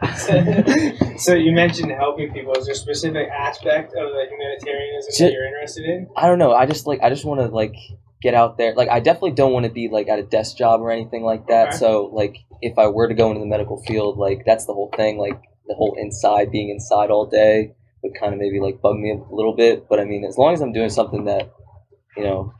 so 1.18 1.34
you 1.34 1.52
mentioned 1.52 1.92
helping 1.92 2.32
people. 2.32 2.54
Is 2.54 2.66
there 2.66 2.72
a 2.72 2.76
specific 2.76 3.28
aspect 3.28 3.92
of 3.94 4.10
the 4.10 4.26
humanitarianism 4.30 5.12
that 5.18 5.32
you're 5.32 5.46
interested 5.46 5.84
in? 5.84 6.08
I 6.16 6.26
don't 6.26 6.38
know. 6.38 6.52
I 6.52 6.66
just 6.66 6.86
like 6.86 7.00
I 7.02 7.10
just 7.10 7.24
want 7.24 7.40
to 7.40 7.48
like 7.48 7.74
get 8.22 8.34
out 8.34 8.56
there. 8.56 8.74
Like 8.74 8.88
I 8.88 9.00
definitely 9.00 9.32
don't 9.32 9.52
want 9.52 9.66
to 9.66 9.72
be 9.72 9.88
like 9.88 10.08
at 10.08 10.18
a 10.18 10.22
desk 10.22 10.56
job 10.56 10.80
or 10.80 10.90
anything 10.90 11.22
like 11.22 11.46
that. 11.48 11.68
Okay. 11.68 11.76
So 11.76 12.10
like 12.12 12.36
if 12.62 12.78
I 12.78 12.86
were 12.86 13.08
to 13.08 13.14
go 13.14 13.28
into 13.28 13.40
the 13.40 13.46
medical 13.46 13.82
field, 13.82 14.16
like 14.16 14.44
that's 14.46 14.66
the 14.66 14.72
whole 14.72 14.90
thing. 14.96 15.18
Like 15.18 15.40
the 15.66 15.74
whole 15.74 15.96
inside 15.98 16.50
being 16.50 16.70
inside 16.70 17.10
all 17.10 17.26
day 17.26 17.74
would 18.02 18.14
kind 18.18 18.32
of 18.32 18.40
maybe 18.40 18.58
like 18.58 18.80
bug 18.80 18.96
me 18.96 19.12
a 19.12 19.34
little 19.34 19.54
bit. 19.54 19.86
But 19.88 20.00
I 20.00 20.04
mean, 20.04 20.24
as 20.24 20.38
long 20.38 20.54
as 20.54 20.60
I'm 20.60 20.72
doing 20.72 20.90
something 20.90 21.24
that 21.26 21.52
you 22.16 22.24
know 22.24 22.54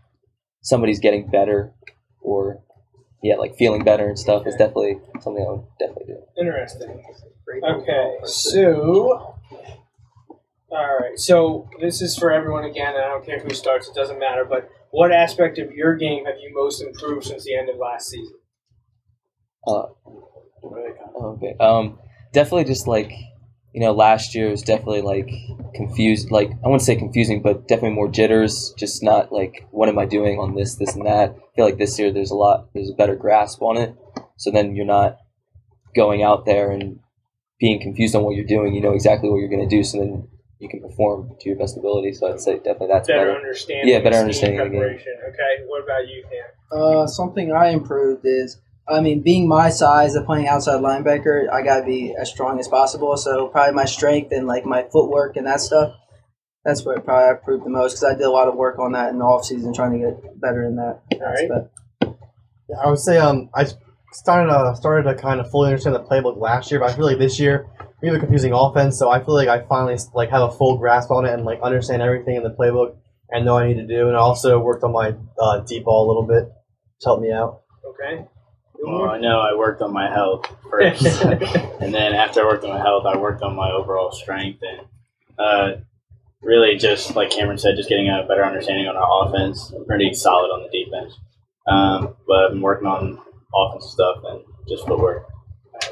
somebody's 0.63 1.01
getting 1.01 1.31
better 1.31 1.73
or 2.21 2.63
yeah, 3.23 3.37
like 3.37 3.57
feeling 3.57 3.85
better 3.85 4.09
and 4.09 4.19
stuff 4.19 4.47
is 4.47 4.55
definitely 4.55 4.99
something 5.21 5.45
I 5.47 5.53
would 5.53 5.65
definitely 5.79 6.15
do. 6.15 6.23
Interesting. 6.39 7.03
Okay, 7.65 8.17
so. 8.25 9.37
All 10.73 10.99
right, 11.01 11.19
so 11.19 11.69
this 11.81 12.01
is 12.01 12.17
for 12.17 12.31
everyone 12.31 12.65
again. 12.65 12.95
and 12.95 13.05
I 13.05 13.09
don't 13.09 13.27
care 13.27 13.41
who 13.41 13.53
starts; 13.55 13.89
it 13.89 13.95
doesn't 13.95 14.21
matter. 14.21 14.45
But 14.45 14.71
what 14.91 15.11
aspect 15.13 15.59
of 15.59 15.73
your 15.73 15.97
game 15.97 16.27
have 16.27 16.37
you 16.41 16.53
most 16.55 16.81
improved 16.81 17.27
since 17.27 17.45
the 17.45 17.57
end 17.57 17.69
of 17.69 17.77
last 17.77 18.09
season? 18.09 18.37
Uh, 19.67 19.87
okay. 21.23 21.55
Um, 21.59 21.99
definitely 22.33 22.65
just 22.65 22.87
like 22.87 23.11
you 23.73 23.81
know, 23.81 23.93
last 23.93 24.35
year 24.35 24.51
was 24.51 24.63
definitely 24.63 25.03
like 25.03 25.29
confused. 25.75 26.31
Like 26.31 26.51
I 26.51 26.69
wouldn't 26.69 26.83
say 26.83 26.97
confusing, 26.97 27.43
but 27.43 27.69
definitely 27.69 27.95
more 27.95 28.09
jitters. 28.09 28.75
Just 28.77 29.03
not 29.03 29.33
like 29.33 29.67
what 29.71 29.89
am 29.89 29.99
I 29.99 30.07
doing 30.07 30.39
on 30.39 30.55
this, 30.55 30.77
this, 30.77 30.95
and 30.95 31.07
that. 31.07 31.31
I 31.31 31.57
feel 31.57 31.65
like 31.65 31.79
this 31.79 31.99
year 31.99 32.13
there's 32.13 32.31
a 32.31 32.37
lot, 32.37 32.69
there's 32.75 32.91
a 32.91 32.97
better 32.97 33.15
grasp 33.15 33.63
on 33.63 33.77
it. 33.77 33.95
So 34.37 34.51
then 34.51 34.75
you're 34.75 34.87
not 34.87 35.19
going 35.95 36.23
out 36.23 36.47
there 36.47 36.71
and 36.71 36.99
being 37.59 37.81
confused 37.81 38.15
on 38.15 38.25
what 38.25 38.35
you're 38.35 38.45
doing. 38.45 38.75
You 38.75 38.81
know 38.81 38.93
exactly 38.93 39.29
what 39.29 39.37
you're 39.37 39.49
going 39.49 39.69
to 39.69 39.77
do. 39.77 39.85
So 39.85 39.99
then 39.99 40.29
you 40.59 40.69
can 40.69 40.81
perform 40.81 41.31
to 41.41 41.49
your 41.49 41.59
best 41.59 41.77
ability. 41.77 42.13
So 42.13 42.33
I'd 42.33 42.41
say 42.41 42.57
definitely 42.57 42.89
that's 42.89 43.09
better, 43.09 43.27
better. 43.27 43.37
understanding. 43.37 43.89
Yeah, 43.89 44.01
better 44.01 44.17
understanding 44.17 44.61
of 44.61 44.67
the 44.67 44.71
game. 44.73 44.81
preparation. 44.81 45.15
Okay, 45.29 45.65
what 45.67 45.85
about 45.85 46.09
you, 46.09 46.25
Cam? 46.25 46.81
Uh, 46.81 47.07
something 47.07 47.53
I 47.53 47.69
improved 47.69 48.23
is, 48.25 48.61
I 48.91 49.01
mean, 49.01 49.23
being 49.23 49.49
my 49.49 49.71
size 49.71 50.15
and 50.15 50.27
playing 50.27 50.49
outside 50.49 50.81
linebacker, 50.81 51.51
I 51.51 51.63
gotta 51.63 51.85
be 51.85 52.15
as 52.21 52.31
strong 52.31 52.59
as 52.59 52.69
possible. 52.69 53.17
So 53.17 53.49
probably 53.49 53.75
my 53.75 53.85
strength 53.85 54.33
and 54.33 54.47
like 54.47 54.65
my 54.65 54.85
footwork 54.93 55.37
and 55.37 55.47
that 55.47 55.61
stuff. 55.61 55.95
That's 56.65 56.85
what 56.85 57.05
probably 57.05 57.29
I 57.29 57.31
improved 57.31 57.65
the 57.65 57.71
most 57.71 57.93
because 57.93 58.05
I 58.05 58.19
did 58.19 58.27
a 58.27 58.31
lot 58.31 58.49
of 58.49 58.55
work 58.55 58.79
on 58.79 58.93
that 58.93 59.11
in 59.11 59.19
the 59.19 59.25
off 59.25 59.45
season, 59.45 59.73
trying 59.73 59.93
to 59.93 59.99
get 59.99 60.41
better 60.41 60.65
in 60.65 60.77
that 60.77 61.01
aspect. 61.15 61.71
Yeah, 62.69 62.77
I 62.85 62.89
would 62.91 62.99
say 62.99 63.19
um, 63.19 63.49
I 63.55 63.67
started 64.13 64.53
uh, 64.53 64.75
started 64.75 65.11
to 65.11 65.21
kind 65.21 65.41
of 65.41 65.51
fully 65.51 65.69
understand 65.69 65.97
the 65.97 66.01
playbook 66.01 66.39
last 66.39 66.71
year, 66.71 66.81
but 66.81 66.91
I 66.91 66.97
feel 66.97 67.07
like 67.07 67.19
this 67.19 67.41
year 67.41 67.67
we 68.03 68.09
have 68.09 68.17
a 68.17 68.21
confusing 68.21 68.53
offense, 68.53 68.99
so 68.99 69.11
I 69.11 69.25
feel 69.25 69.35
like 69.35 69.49
I 69.49 69.67
finally 69.67 69.97
like 70.15 70.31
have 70.31 70.43
a 70.43 70.51
full 70.51 70.77
grasp 70.77 71.11
on 71.11 71.25
it 71.25 71.33
and 71.33 71.45
like 71.45 71.61
understand 71.63 72.03
everything 72.03 72.37
in 72.37 72.43
the 72.43 72.51
playbook 72.51 72.97
and 73.31 73.47
know 73.47 73.55
what 73.55 73.63
I 73.63 73.69
need 73.69 73.81
to 73.81 73.87
do. 73.87 74.09
And 74.09 74.17
I 74.17 74.21
also 74.21 74.59
worked 74.59 74.85
on 74.85 74.93
my 74.93 75.15
uh, 75.41 75.61
deep 75.61 75.85
ball 75.85 76.07
a 76.07 76.09
little 76.09 76.27
bit 76.27 76.53
to 77.01 77.09
help 77.09 77.21
me 77.21 77.33
out. 77.33 77.63
Okay. 77.89 78.27
Well, 78.83 79.11
I 79.11 79.19
know 79.21 79.41
I 79.41 79.55
worked 79.55 79.83
on 79.83 79.93
my 79.93 80.11
health 80.11 80.47
first, 80.71 81.05
and 81.23 81.93
then 81.93 82.15
after 82.15 82.41
I 82.41 82.45
worked 82.45 82.65
on 82.65 82.71
my 82.71 82.79
health, 82.79 83.05
I 83.07 83.17
worked 83.17 83.43
on 83.43 83.55
my 83.55 83.71
overall 83.71 84.11
strength. 84.11 84.63
And 84.63 84.87
uh, 85.39 85.81
really 86.43 86.77
just 86.77 87.15
like 87.17 87.31
Cameron 87.31 87.59
said, 87.59 87.77
just 87.77 87.89
getting 87.89 88.09
a 88.09 88.25
better 88.27 88.45
understanding 88.45 88.89
on 88.89 88.97
our 88.97 89.29
offense. 89.29 89.71
We're 89.73 89.85
pretty 89.85 90.15
solid 90.15 90.49
on 90.49 90.63
the 90.63 90.85
defense, 90.85 91.19
um, 91.67 92.17
but 92.27 92.45
I've 92.47 92.51
been 92.53 92.61
working 92.63 92.87
on 92.87 93.19
offensive 93.55 93.91
stuff 93.91 94.19
and 94.25 94.43
just 94.69 94.87
footwork. 94.87 95.27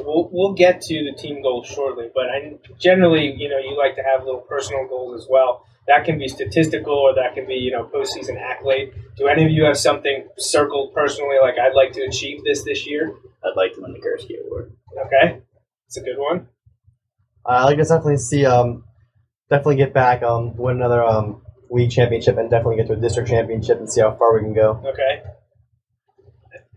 We'll, 0.01 0.29
we'll 0.31 0.53
get 0.53 0.83
to 0.83 1.05
the 1.05 1.13
team 1.19 1.43
goals 1.43 1.67
shortly, 1.67 2.11
but 2.15 2.29
I 2.29 2.55
generally, 2.79 3.35
you 3.37 3.49
know, 3.49 3.59
you 3.59 3.77
like 3.77 3.97
to 3.97 4.03
have 4.03 4.25
little 4.25 4.41
personal 4.43 4.87
goals 4.87 5.23
as 5.23 5.29
well. 5.31 5.65
That 5.89 6.05
can 6.05 6.19
be 6.19 6.29
statistical, 6.29 6.93
or 6.95 7.15
that 7.15 7.35
can 7.35 7.47
be, 7.47 7.55
you 7.55 7.73
know, 7.73 7.85
postseason 7.93 8.41
accolade. 8.41 8.93
Do 9.17 9.27
any 9.27 9.45
of 9.45 9.51
you 9.51 9.65
have 9.65 9.77
something 9.79 10.29
circled 10.37 10.93
personally, 10.95 11.37
like 11.41 11.55
I'd 11.59 11.75
like 11.75 11.93
to 11.93 12.03
achieve 12.03 12.45
this 12.45 12.63
this 12.63 12.87
year? 12.87 13.15
I'd 13.45 13.57
like 13.57 13.75
to 13.75 13.81
win 13.81 13.93
the 13.95 13.99
Gursky 13.99 14.37
Award. 14.45 14.73
Okay, 15.07 15.41
it's 15.87 15.97
a 15.97 16.03
good 16.03 16.19
one. 16.19 16.49
I 17.47 17.65
like 17.65 17.79
to 17.79 17.83
definitely 17.85 18.19
see 18.19 18.45
um 18.45 18.85
definitely 19.49 19.77
get 19.77 19.95
back 19.95 20.23
um 20.23 20.55
win 20.57 20.77
another 20.77 21.03
um 21.03 21.41
league 21.71 21.91
championship 21.91 22.37
and 22.37 22.51
definitely 22.51 22.77
get 22.77 22.87
to 22.89 22.93
a 22.93 22.97
district 22.97 23.29
championship 23.31 23.79
and 23.79 23.91
see 23.91 24.01
how 24.03 24.15
far 24.15 24.35
we 24.35 24.41
can 24.41 24.53
go. 24.55 24.83
Okay. 24.85 25.23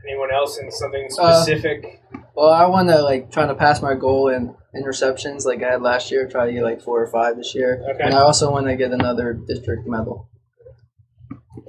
Anyone 0.07 0.33
else 0.33 0.57
in 0.57 0.71
something 0.71 1.07
Uh, 1.19 1.43
specific? 1.43 2.01
Well, 2.35 2.49
I 2.49 2.65
want 2.65 2.89
to 2.89 3.01
like 3.01 3.31
trying 3.31 3.49
to 3.49 3.55
pass 3.55 3.81
my 3.81 3.93
goal 3.93 4.29
in 4.29 4.55
interceptions 4.75 5.45
like 5.45 5.61
I 5.63 5.71
had 5.71 5.81
last 5.81 6.11
year. 6.11 6.27
Try 6.27 6.45
to 6.47 6.51
get 6.53 6.63
like 6.63 6.81
four 6.81 7.01
or 7.01 7.07
five 7.11 7.37
this 7.37 7.53
year, 7.55 7.83
Okay. 7.89 8.03
and 8.03 8.13
I 8.13 8.21
also 8.21 8.51
want 8.51 8.67
to 8.67 8.75
get 8.75 8.91
another 8.91 9.33
district 9.33 9.87
medal. 9.87 10.29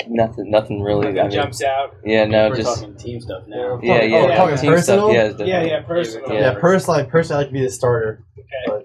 Nothing, 0.08 0.50
nothing 0.50 0.80
really. 0.82 1.06
Nothing 1.12 1.18
I 1.20 1.22
mean, 1.24 1.30
jumps 1.32 1.62
out. 1.62 1.94
yeah, 2.04 2.24
no, 2.24 2.48
We're 2.48 2.56
just 2.56 2.80
talking 2.80 2.96
team 2.96 3.20
stuff 3.20 3.44
now. 3.46 3.78
yeah, 3.82 3.94
Oh, 4.00 4.02
yeah. 4.04 4.36
talking 4.36 4.56
team 4.56 4.72
personal? 4.72 5.04
stuff. 5.10 5.14
Yeah, 5.14 5.24
it's 5.24 5.38
Yeah, 5.40 5.46
definitely- 5.46 5.70
yeah, 5.70 5.80
personal. 5.82 6.32
Yeah. 6.32 6.40
Yeah, 6.40 6.54
personally, 6.60 7.04
personally, 7.10 7.36
I 7.36 7.38
like 7.40 7.46
to 7.48 7.52
be 7.52 7.62
the 7.62 7.70
starter. 7.70 8.24
Okay. 8.38 8.84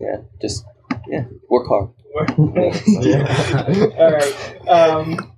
yeah, 0.00 0.16
just 0.40 0.64
yeah, 1.08 1.24
work 1.50 1.66
hard. 1.68 1.90
Yeah. 2.86 3.88
All 3.98 4.12
right. 4.12 4.68
Um, 4.68 5.32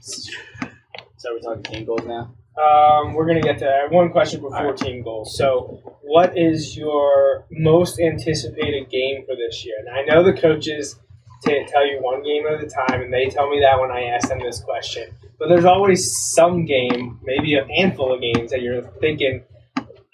So 0.00 1.30
we're 1.32 1.40
talking 1.40 1.62
team 1.62 1.84
goals 1.86 2.04
now. 2.04 2.34
Um, 2.60 3.14
we're 3.14 3.26
gonna 3.26 3.40
get 3.40 3.58
to 3.58 3.64
that. 3.64 3.90
One 3.90 4.10
question 4.10 4.40
before 4.40 4.72
team 4.74 5.02
goals. 5.02 5.36
So, 5.36 5.80
what 6.02 6.36
is 6.36 6.76
your 6.76 7.46
most 7.50 7.98
anticipated 8.00 8.90
game 8.90 9.24
for 9.26 9.34
this 9.36 9.64
year? 9.64 9.76
And 9.78 9.88
I 9.88 10.02
know 10.02 10.22
the 10.22 10.32
coaches 10.38 10.98
t- 11.44 11.64
tell 11.68 11.86
you 11.86 11.98
one 12.02 12.22
game 12.22 12.44
at 12.46 12.62
a 12.62 12.66
time, 12.68 13.00
and 13.02 13.12
they 13.12 13.26
tell 13.26 13.48
me 13.48 13.60
that 13.60 13.80
when 13.80 13.90
I 13.90 14.02
ask 14.04 14.28
them 14.28 14.40
this 14.40 14.60
question. 14.60 15.10
But 15.38 15.48
there's 15.48 15.64
always 15.64 16.14
some 16.34 16.66
game, 16.66 17.18
maybe 17.22 17.54
a 17.54 17.64
handful 17.66 18.12
of 18.12 18.20
games 18.20 18.50
that 18.50 18.60
you're 18.60 18.82
thinking, 19.00 19.42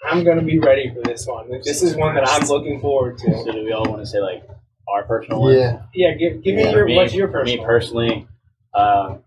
I'm 0.09 0.23
gonna 0.23 0.43
be 0.43 0.59
ready 0.59 0.93
for 0.93 1.01
this 1.03 1.25
one. 1.27 1.49
This 1.63 1.81
is 1.83 1.95
one 1.95 2.15
that 2.15 2.27
I'm 2.29 2.47
looking 2.47 2.79
forward 2.79 3.17
to. 3.17 3.43
So 3.43 3.51
do 3.51 3.65
we 3.65 3.73
all 3.73 3.83
want 3.89 4.01
to 4.01 4.05
say 4.05 4.19
like 4.19 4.47
our 4.87 5.03
personal 5.03 5.41
ones? 5.41 5.57
Yeah. 5.57 5.81
Yeah, 5.93 6.13
give, 6.13 6.43
give 6.43 6.55
Yeah, 6.57 6.65
me 6.67 6.71
your 6.71 6.85
me- 6.85 6.95
what's 6.95 7.13
your 7.13 7.29
for 7.29 7.43
me 7.43 7.57
personally, 7.57 8.25
um, 8.73 9.23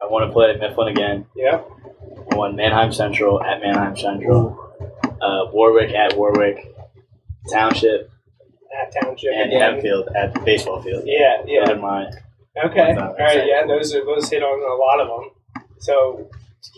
I 0.00 0.06
want 0.06 0.28
to 0.28 0.32
play 0.32 0.56
Mifflin 0.56 0.88
again. 0.88 1.26
Yeah. 1.36 1.60
I 2.42 2.52
Manheim 2.52 2.92
Central 2.92 3.42
at 3.42 3.60
Manheim 3.60 3.96
Central, 3.96 4.58
uh, 5.20 5.46
Warwick 5.52 5.94
at 5.94 6.16
Warwick, 6.16 6.74
Township, 7.50 8.10
At 8.80 8.92
Township 9.02 9.30
and 9.34 9.52
again. 9.52 9.80
Hempfield 9.80 10.06
at 10.14 10.34
the 10.34 10.40
baseball 10.40 10.82
field. 10.82 11.04
Yeah, 11.06 11.42
yeah. 11.46 11.60
Those 11.66 11.76
are 11.76 11.80
my 11.80 12.06
Okay. 12.64 12.94
All 12.96 13.14
right. 13.18 13.46
Yeah, 13.46 13.66
those 13.66 13.94
are 13.94 14.04
those 14.04 14.28
hit 14.28 14.42
on 14.42 14.58
a 14.60 14.74
lot 14.76 15.00
of 15.00 15.08
them. 15.08 15.64
So, 15.78 16.28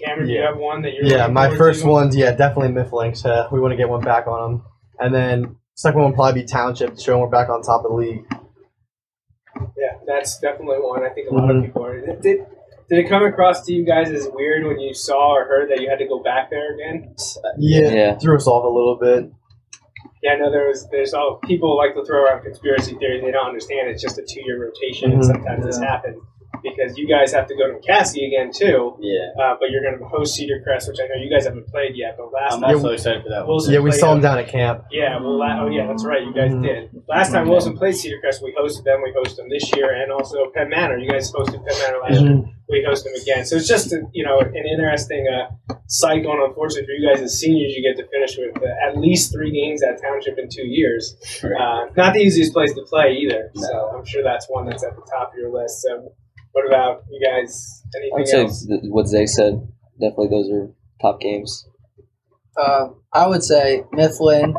Cameron, 0.04 0.28
do 0.28 0.34
you 0.34 0.42
have 0.42 0.58
one 0.58 0.82
that 0.82 0.92
you're 0.92 1.04
Yeah, 1.04 1.26
my 1.28 1.56
first 1.56 1.82
to? 1.82 1.88
one's 1.88 2.14
yeah, 2.14 2.32
definitely 2.32 2.68
Mifflinks. 2.74 3.24
Uh, 3.24 3.48
we 3.50 3.60
want 3.60 3.72
to 3.72 3.76
get 3.76 3.88
one 3.88 4.02
back 4.02 4.26
on 4.26 4.52
them, 4.58 4.64
and 4.98 5.14
then 5.14 5.56
second 5.74 6.00
one 6.02 6.10
will 6.10 6.16
probably 6.16 6.42
be 6.42 6.46
Township, 6.46 6.98
showing 7.00 7.20
we're 7.22 7.28
back 7.28 7.48
on 7.48 7.62
top 7.62 7.84
of 7.84 7.90
the 7.92 7.96
league. 7.96 8.24
Yeah, 9.76 9.94
that's 10.06 10.38
definitely 10.38 10.76
one. 10.78 11.02
I 11.02 11.08
think 11.10 11.30
a 11.30 11.34
lot 11.34 11.50
of 11.50 11.56
Mhm. 11.56 11.64
people 11.66 11.84
are. 11.84 12.00
Did, 12.16 12.46
did 12.90 12.96
did 12.96 13.06
it 13.06 13.08
come 13.08 13.22
across 13.24 13.64
to 13.66 13.72
you 13.72 13.84
guys 13.84 14.10
as 14.10 14.28
weird 14.32 14.66
when 14.66 14.78
you 14.80 14.92
saw 14.92 15.34
or 15.34 15.44
heard 15.44 15.70
that 15.70 15.80
you 15.80 15.88
had 15.88 15.98
to 16.00 16.06
go 16.06 16.18
back 16.22 16.50
there 16.50 16.74
again? 16.74 17.14
Yeah, 17.58 17.90
Yeah. 17.92 18.18
threw 18.18 18.36
us 18.36 18.46
off 18.46 18.64
a 18.64 18.68
little 18.68 18.96
bit. 19.00 19.30
Yeah, 20.22 20.32
I 20.32 20.36
know 20.36 20.50
there 20.50 20.68
was. 20.68 20.86
There's 20.90 21.14
all 21.14 21.38
people 21.44 21.76
like 21.76 21.94
to 21.94 22.04
throw 22.04 22.24
around 22.24 22.42
conspiracy 22.42 22.94
theories. 22.96 23.22
They 23.22 23.30
don't 23.30 23.46
understand 23.46 23.88
it's 23.88 24.02
just 24.02 24.18
a 24.18 24.22
two 24.22 24.42
year 24.44 24.60
rotation, 24.62 25.12
and 25.12 25.22
Mhm. 25.22 25.24
sometimes 25.24 25.64
this 25.64 25.78
happens 25.78 26.18
because 26.62 26.98
you 26.98 27.08
guys 27.08 27.32
have 27.32 27.46
to 27.48 27.54
go 27.56 27.66
to 27.68 27.78
McCaskey 27.78 28.26
again 28.26 28.50
too. 28.52 28.96
yeah. 29.00 29.30
Uh, 29.42 29.56
but 29.58 29.70
you're 29.70 29.82
going 29.82 29.98
to 29.98 30.04
host 30.04 30.34
Cedar 30.34 30.60
Crest, 30.62 30.88
which 30.88 30.98
I 31.02 31.06
know 31.08 31.22
you 31.22 31.30
guys 31.30 31.44
haven't 31.44 31.66
played 31.68 31.92
yet. 31.96 32.16
But 32.18 32.32
last 32.32 32.54
I'm 32.54 32.60
time, 32.62 32.74
also 32.76 32.90
excited 32.90 33.22
for 33.22 33.28
that 33.30 33.40
one. 33.46 33.48
Wilson 33.48 33.72
Yeah, 33.74 33.80
we 33.80 33.92
saw 33.92 34.08
them. 34.10 34.18
him 34.18 34.22
down 34.22 34.38
at 34.38 34.48
camp. 34.48 34.84
Yeah, 34.90 35.18
well, 35.20 35.38
la- 35.38 35.62
oh 35.64 35.68
yeah, 35.68 35.86
that's 35.86 36.04
right. 36.04 36.22
You 36.22 36.34
guys 36.34 36.50
Mhm. 36.52 36.62
did. 36.62 37.02
Last 37.08 37.32
time 37.32 37.48
Wilson 37.48 37.76
played 37.76 37.94
Cedar 37.96 38.18
Crest, 38.20 38.42
we 38.42 38.52
hosted 38.52 38.84
them. 38.84 39.00
We 39.02 39.12
hosted 39.12 39.36
them 39.36 39.48
this 39.48 39.74
year, 39.76 39.90
and 40.02 40.12
also 40.12 40.50
Penn 40.54 40.68
Manor. 40.68 40.98
You 40.98 41.08
guys 41.08 41.32
hosted 41.32 41.64
Penn 41.66 41.78
Manor 41.80 41.98
last 42.02 42.20
year. 42.20 42.42
We 42.68 42.84
host 42.86 43.04
them 43.04 43.14
again. 43.20 43.44
So 43.46 43.56
it's 43.56 43.66
just 43.66 43.92
a, 43.92 44.02
you 44.12 44.24
know 44.24 44.38
an 44.40 44.54
interesting 44.54 45.26
uh, 45.28 45.74
cycle. 45.88 46.32
And 46.32 46.42
unfortunately 46.42 46.86
for 46.86 46.92
you 46.92 47.08
guys 47.08 47.20
as 47.22 47.38
seniors, 47.38 47.72
you 47.74 47.82
get 47.82 47.96
to 48.02 48.08
finish 48.10 48.36
with 48.38 48.56
uh, 48.62 48.86
at 48.88 48.96
least 48.98 49.32
three 49.32 49.50
games 49.50 49.82
at 49.82 50.00
Township 50.00 50.38
in 50.38 50.48
two 50.48 50.66
years. 50.66 51.16
Uh, 51.42 51.86
not 51.96 52.12
the 52.14 52.20
easiest 52.20 52.52
place 52.52 52.72
to 52.74 52.82
play 52.82 53.16
either. 53.22 53.50
So 53.54 53.90
I'm 53.96 54.04
sure 54.04 54.22
that's 54.22 54.46
one 54.48 54.66
that's 54.66 54.84
at 54.84 54.94
the 54.94 55.02
top 55.10 55.32
of 55.32 55.38
your 55.38 55.50
list. 55.52 55.82
So 55.82 56.12
what 56.52 56.66
about 56.66 57.04
you 57.10 57.20
guys? 57.24 57.82
I 57.94 57.98
Anything 57.98 58.18
would 58.18 58.28
say 58.28 58.40
else? 58.42 58.66
th- 58.66 58.80
what 58.84 59.06
Zay 59.08 59.26
said. 59.26 59.66
Definitely, 60.00 60.28
those 60.28 60.50
are 60.50 60.70
top 61.00 61.20
games. 61.20 61.66
Uh, 62.56 62.88
I 63.12 63.26
would 63.26 63.42
say 63.42 63.84
Mifflin, 63.92 64.54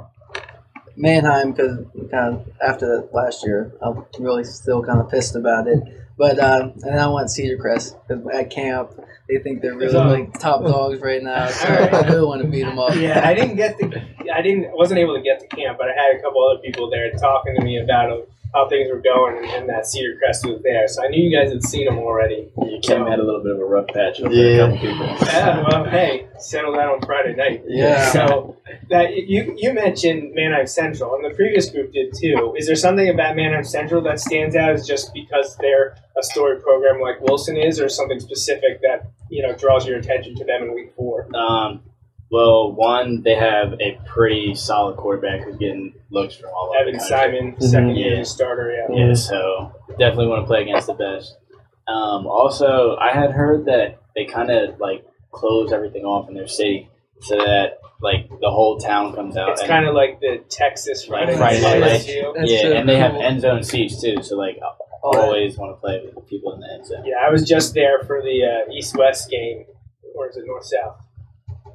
Manheim, 0.95 1.51
because 1.51 1.79
kind 2.11 2.35
of 2.35 2.47
after 2.61 3.07
last 3.13 3.43
year, 3.45 3.73
I'm 3.81 4.05
really 4.19 4.43
still 4.43 4.83
kind 4.83 4.99
of 4.99 5.09
pissed 5.09 5.35
about 5.35 5.67
it. 5.67 5.79
But 6.17 6.37
um, 6.39 6.73
and 6.83 6.99
I 6.99 7.07
want 7.07 7.31
Cedar 7.31 7.57
Crest 7.57 7.95
because 8.07 8.25
at 8.27 8.49
camp 8.51 8.91
they 9.27 9.37
think 9.39 9.61
they're 9.61 9.75
really 9.75 9.91
So- 9.93 10.03
like 10.07 10.37
top 10.39 10.63
dogs 10.63 10.99
right 11.01 11.23
now. 11.23 11.47
So 11.49 11.67
Alright. 11.67 11.93
I 11.93 12.07
really 12.09 12.25
want 12.27 12.41
to 12.43 12.47
beat 12.47 12.63
them 12.63 12.77
up. 12.77 12.95
Yeah, 12.95 13.21
I 13.27 13.33
didn't 13.33 13.55
get 13.55 13.77
the, 13.77 13.87
I 14.33 14.41
didn't, 14.41 14.71
wasn't 14.75 14.99
able 14.99 15.15
to 15.15 15.21
get 15.21 15.39
to 15.39 15.47
camp, 15.47 15.77
but 15.79 15.87
I 15.87 15.93
had 15.93 16.15
a 16.19 16.21
couple 16.21 16.43
other 16.47 16.61
people 16.61 16.89
there 16.89 17.09
talking 17.13 17.55
to 17.57 17.63
me 17.63 17.79
about 17.79 18.11
uh, 18.11 18.17
how 18.53 18.67
things 18.67 18.89
were 18.91 18.99
going, 19.01 19.37
and, 19.37 19.45
and 19.45 19.69
that 19.69 19.85
Cedar 19.85 20.17
Crest 20.17 20.45
was 20.45 20.61
there. 20.63 20.87
So 20.87 21.03
I 21.03 21.07
knew 21.07 21.23
you 21.29 21.35
guys 21.37 21.51
had 21.51 21.63
seen 21.63 21.85
them 21.85 21.97
already. 21.99 22.49
Yeah, 22.61 22.77
Kim 22.83 23.05
had 23.07 23.19
a 23.19 23.23
little 23.23 23.41
bit 23.41 23.53
of 23.53 23.59
a 23.59 23.65
rough 23.65 23.87
patch 23.87 24.19
with 24.19 24.33
Yeah. 24.33 24.43
a 24.43 24.59
couple 24.59 24.77
people. 24.77 25.05
Yeah, 25.27 25.63
well, 25.69 25.85
hey, 25.85 26.27
settle 26.39 26.73
that 26.73 26.87
on 26.87 27.01
Friday 27.01 27.35
night. 27.35 27.63
Yeah. 27.67 28.11
So 28.11 28.57
that 28.89 29.13
you 29.15 29.53
you 29.57 29.73
mentioned 29.73 30.33
Manheim 30.33 30.67
Central, 30.67 31.15
and 31.15 31.23
the 31.23 31.35
previous 31.35 31.69
group 31.69 31.93
did 31.93 32.13
too. 32.19 32.53
Is 32.57 32.67
there 32.67 32.75
something 32.75 33.07
about 33.09 33.35
Manheim 33.35 33.63
Central 33.63 34.01
that 34.03 34.19
stands 34.19 34.55
out 34.55 34.71
as 34.71 34.85
just 34.85 35.13
because 35.13 35.55
they're 35.61 35.95
a 36.17 36.23
story 36.23 36.59
program 36.59 36.99
like 37.01 37.21
Wilson 37.21 37.55
is, 37.57 37.79
or 37.79 37.87
something 37.89 38.19
specific 38.19 38.81
that 38.81 39.09
you 39.29 39.41
know 39.41 39.53
draws 39.55 39.87
your 39.87 39.97
attention 39.97 40.35
to 40.35 40.43
them 40.45 40.63
in 40.63 40.73
week 40.75 40.93
four? 40.97 41.27
Um, 41.35 41.83
well, 42.31 42.71
one, 42.71 43.21
they 43.23 43.35
have 43.35 43.73
a 43.79 43.99
pretty 44.05 44.55
solid 44.55 44.97
quarterback 44.97 45.41
who's 45.43 45.57
getting 45.57 45.93
looks 46.09 46.35
from 46.35 46.49
all 46.49 46.69
over 46.69 46.79
Evan 46.79 46.93
the. 46.97 46.99
Simon, 47.03 47.55
second 47.61 47.95
year 47.97 48.15
Yeah. 48.17 48.23
starter. 48.23 48.71
Yeah. 48.89 49.07
Yeah, 49.07 49.13
so 49.13 49.71
definitely 49.99 50.27
want 50.27 50.43
to 50.43 50.47
play 50.47 50.61
against 50.63 50.87
the 50.87 50.93
best. 50.93 51.37
Um, 51.87 52.25
also, 52.27 52.95
I 52.97 53.11
had 53.11 53.31
heard 53.31 53.65
that 53.65 53.99
they 54.15 54.25
kind 54.25 54.49
of 54.49 54.79
like 54.79 55.05
close 55.31 55.71
everything 55.73 56.03
off 56.05 56.27
in 56.29 56.35
their 56.35 56.47
city 56.47 56.89
so 57.21 57.35
that 57.37 57.79
like 58.01 58.27
the 58.39 58.49
whole 58.49 58.77
town 58.79 59.13
comes 59.13 59.37
out. 59.37 59.49
It's 59.49 59.63
kind 59.63 59.85
of 59.85 59.93
like 59.93 60.19
the 60.21 60.43
Texas 60.49 61.05
Friday, 61.05 61.35
Friday 61.37 61.61
Night 61.61 61.69
Night 61.73 61.81
Lights 61.81 61.93
Lights. 61.93 62.05
deal. 62.05 62.33
That's 62.33 62.51
yeah, 62.51 62.61
so 62.61 62.73
and 62.73 62.89
they 62.89 62.97
have 62.97 63.15
end 63.15 63.41
zone 63.41 63.63
seats 63.63 64.01
too. 64.01 64.23
So 64.23 64.35
like, 64.37 64.57
I 64.63 64.69
Oh, 65.03 65.19
always 65.19 65.57
want 65.57 65.75
to 65.75 65.81
play 65.81 65.99
with 66.05 66.13
the 66.13 66.21
people 66.21 66.53
in 66.53 66.59
the 66.59 66.71
end 66.73 66.85
zone. 66.85 67.03
Yeah, 67.05 67.15
I 67.25 67.31
was 67.31 67.43
just 67.43 67.73
there 67.73 68.03
for 68.03 68.21
the 68.21 68.43
uh, 68.67 68.71
East 68.71 68.95
West 68.95 69.31
game, 69.31 69.65
or 70.15 70.29
is 70.29 70.37
it 70.37 70.45
North 70.45 70.63
South? 70.65 70.95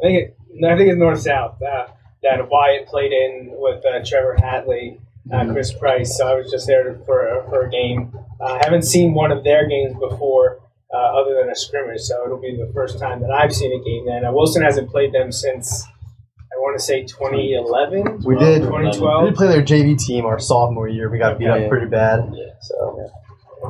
I 0.03 0.07
think 0.07 0.19
it, 0.23 0.37
I 0.65 0.77
think 0.77 0.91
it's 0.91 0.99
North 0.99 1.21
South. 1.21 1.61
Uh, 1.63 1.87
that 2.23 2.49
Wyatt 2.51 2.87
played 2.89 3.13
in 3.13 3.51
with 3.53 3.85
uh, 3.85 4.05
Trevor 4.05 4.37
Hatley, 4.41 4.99
uh, 5.33 5.53
Chris 5.53 5.73
Price. 5.73 6.17
So 6.17 6.27
I 6.27 6.35
was 6.35 6.51
just 6.51 6.67
there 6.67 6.99
for 7.07 7.27
a, 7.29 7.49
for 7.49 7.67
a 7.67 7.71
game. 7.71 8.13
Uh, 8.41 8.45
I 8.55 8.61
haven't 8.65 8.83
seen 8.83 9.15
one 9.15 9.31
of 9.33 9.45
their 9.45 9.69
games 9.69 9.95
before, 9.99 10.61
uh, 10.93 10.97
other 10.97 11.35
than 11.41 11.51
a 11.51 11.55
scrimmage. 11.55 12.01
So 12.01 12.25
it'll 12.25 12.41
be 12.41 12.57
the 12.57 12.71
first 12.75 12.99
time 12.99 13.21
that 13.21 13.31
I've 13.31 13.53
seen 13.55 13.73
a 13.73 13.85
game. 13.85 14.07
Then 14.07 14.25
uh, 14.25 14.33
Wilson 14.33 14.63
hasn't 14.63 14.91
played 14.91 15.13
them 15.13 15.31
since 15.31 15.85
I 15.87 16.59
want 16.59 16.79
to 16.79 16.85
say 16.85 17.05
2011, 17.05 18.23
We 18.25 18.37
did. 18.39 18.63
We 18.63 18.67
2012. 18.69 19.25
did 19.27 19.35
play 19.37 19.49
their 19.49 19.63
JV 19.63 19.99
team 19.99 20.25
our 20.25 20.39
sophomore 20.39 20.89
year. 20.89 21.11
We 21.11 21.19
got 21.19 21.39
beat 21.39 21.49
up 21.49 21.69
pretty 21.69 21.87
bad. 21.87 22.31
Yeah. 22.33 22.53
So 22.63 23.11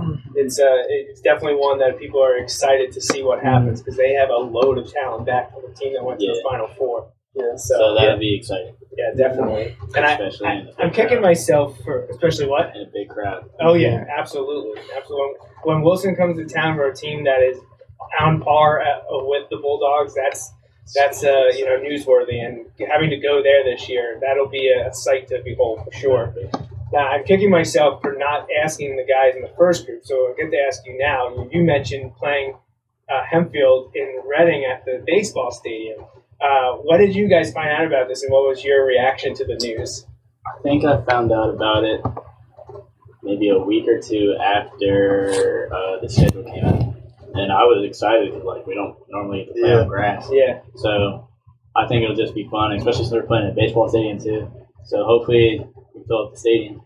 it's 0.35 0.59
uh, 0.61 0.65
it's 0.89 1.21
definitely 1.21 1.57
one 1.57 1.79
that 1.79 1.99
people 1.99 2.23
are 2.23 2.37
excited 2.39 2.93
to 2.93 3.01
see 3.01 3.23
what 3.23 3.43
happens 3.43 3.81
because 3.83 3.97
they 3.97 4.13
have 4.15 4.31
a 4.31 4.37
load 4.37 4.79
of 4.79 4.91
talent 4.93 5.27
back 5.27 5.53
from 5.53 5.63
the 5.69 5.75
team 5.75 5.95
that 5.95 6.05
went 6.05 6.21
to 6.21 6.27
the 6.27 6.41
Final 6.49 6.69
Four. 6.77 7.11
yeah. 7.35 7.57
So, 7.57 7.75
So 7.79 7.95
that'd 7.95 8.13
yeah, 8.15 8.19
be 8.19 8.37
exciting, 8.37 8.75
yeah, 8.97 9.11
definitely. 9.17 9.77
And 9.95 10.05
I, 10.05 10.13
especially 10.13 10.47
in 10.47 10.53
I, 10.53 10.61
a 10.61 10.85
I'm 10.85 10.89
big 10.89 10.95
kicking 10.97 11.19
crowd. 11.19 11.23
myself 11.23 11.79
for 11.85 12.07
especially 12.07 12.47
what? 12.47 12.75
in 12.75 12.83
a 12.83 12.91
big 12.93 13.09
crowd. 13.09 13.49
Oh 13.61 13.75
yeah, 13.75 14.05
absolutely, 14.17 14.81
absolutely. 14.97 15.35
When 15.65 15.83
Wilson 15.83 16.15
comes 16.17 16.37
to 16.39 16.47
town 16.47 16.77
for 16.77 16.87
a 16.89 16.95
team 16.95 17.25
that 17.25 17.43
is 17.43 17.59
on 18.21 18.41
par 18.41 18.81
uh, 18.83 19.01
with 19.27 19.49
the 19.51 19.57
Bulldogs, 19.59 20.15
that's 20.15 20.53
that's 20.95 21.25
uh, 21.25 21.49
you 21.57 21.65
know 21.65 21.79
newsworthy. 21.81 22.45
And 22.45 22.67
having 22.89 23.11
to 23.11 23.17
go 23.17 23.43
there 23.43 23.65
this 23.65 23.89
year, 23.89 24.19
that'll 24.21 24.49
be 24.49 24.69
a 24.71 24.93
sight 24.95 25.27
to 25.29 25.43
behold 25.45 25.81
for 25.85 25.93
sure. 25.99 26.35
Now 26.93 27.09
I'm 27.09 27.25
kicking 27.25 27.51
myself 27.51 28.01
for 28.01 28.15
not 28.17 28.47
asking 28.63 28.97
the 28.97 29.05
guys 29.05 29.35
in 29.35 29.43
the 29.43 29.53
first 29.57 29.87
group, 29.87 30.03
so 30.05 30.15
I 30.15 30.35
get 30.41 30.51
to 30.51 30.59
ask 30.67 30.83
you 30.87 30.97
now. 30.99 31.29
You, 31.31 31.49
you 31.53 31.65
mentioned 31.65 32.15
playing 32.17 32.57
uh, 33.11 33.23
Hempfield 33.33 33.91
in 33.95 34.21
Reading 34.29 34.65
at 34.65 34.85
the 34.85 35.03
baseball 35.07 35.51
stadium. 35.51 36.05
Uh, 36.41 36.75
what 36.83 36.99
did 36.99 37.15
you 37.15 37.29
guys 37.29 37.53
find 37.53 37.71
out 37.71 37.87
about 37.87 38.09
this, 38.09 38.23
and 38.23 38.31
what 38.33 38.49
was 38.49 38.63
your 38.63 38.87
reaction 38.87 39.35
to 39.35 39.45
the 39.45 39.57
news? 39.57 40.07
I 40.47 40.63
think 40.63 40.85
I 40.85 41.03
found 41.05 41.33
out 41.33 41.51
about 41.51 41.83
it 41.85 42.01
maybe 43.23 43.49
a 43.49 43.59
week 43.59 43.89
or 43.89 44.01
two 44.01 44.37
after 44.41 45.69
uh, 45.73 46.01
the 46.01 46.09
schedule 46.09 46.45
came 46.45 46.65
out, 46.65 46.95
and 47.35 47.51
I 47.51 47.65
was 47.65 47.85
excited. 47.85 48.33
'cause, 48.33 48.45
Like 48.45 48.67
we 48.67 48.75
don't 48.75 48.97
normally 49.11 49.45
get 49.47 49.55
to 49.55 49.61
play 49.61 49.71
Yeah. 49.71 49.81
on 49.81 49.89
grass, 49.89 50.29
Yeah, 50.33 50.61
so 50.77 51.29
I 51.75 51.89
think 51.89 52.05
it'll 52.05 52.15
just 52.17 52.35
be 52.35 52.47
fun, 52.49 52.73
especially 52.73 53.05
since 53.05 53.13
we're 53.13 53.23
playing 53.27 53.49
at 53.49 53.55
baseball 53.57 53.89
stadium 53.89 54.19
too. 54.21 54.49
So 54.85 55.05
hopefully 55.05 55.67
we 55.97 56.05
fill 56.07 56.27
up 56.27 56.33
the 56.33 56.39
stadium, 56.39 56.83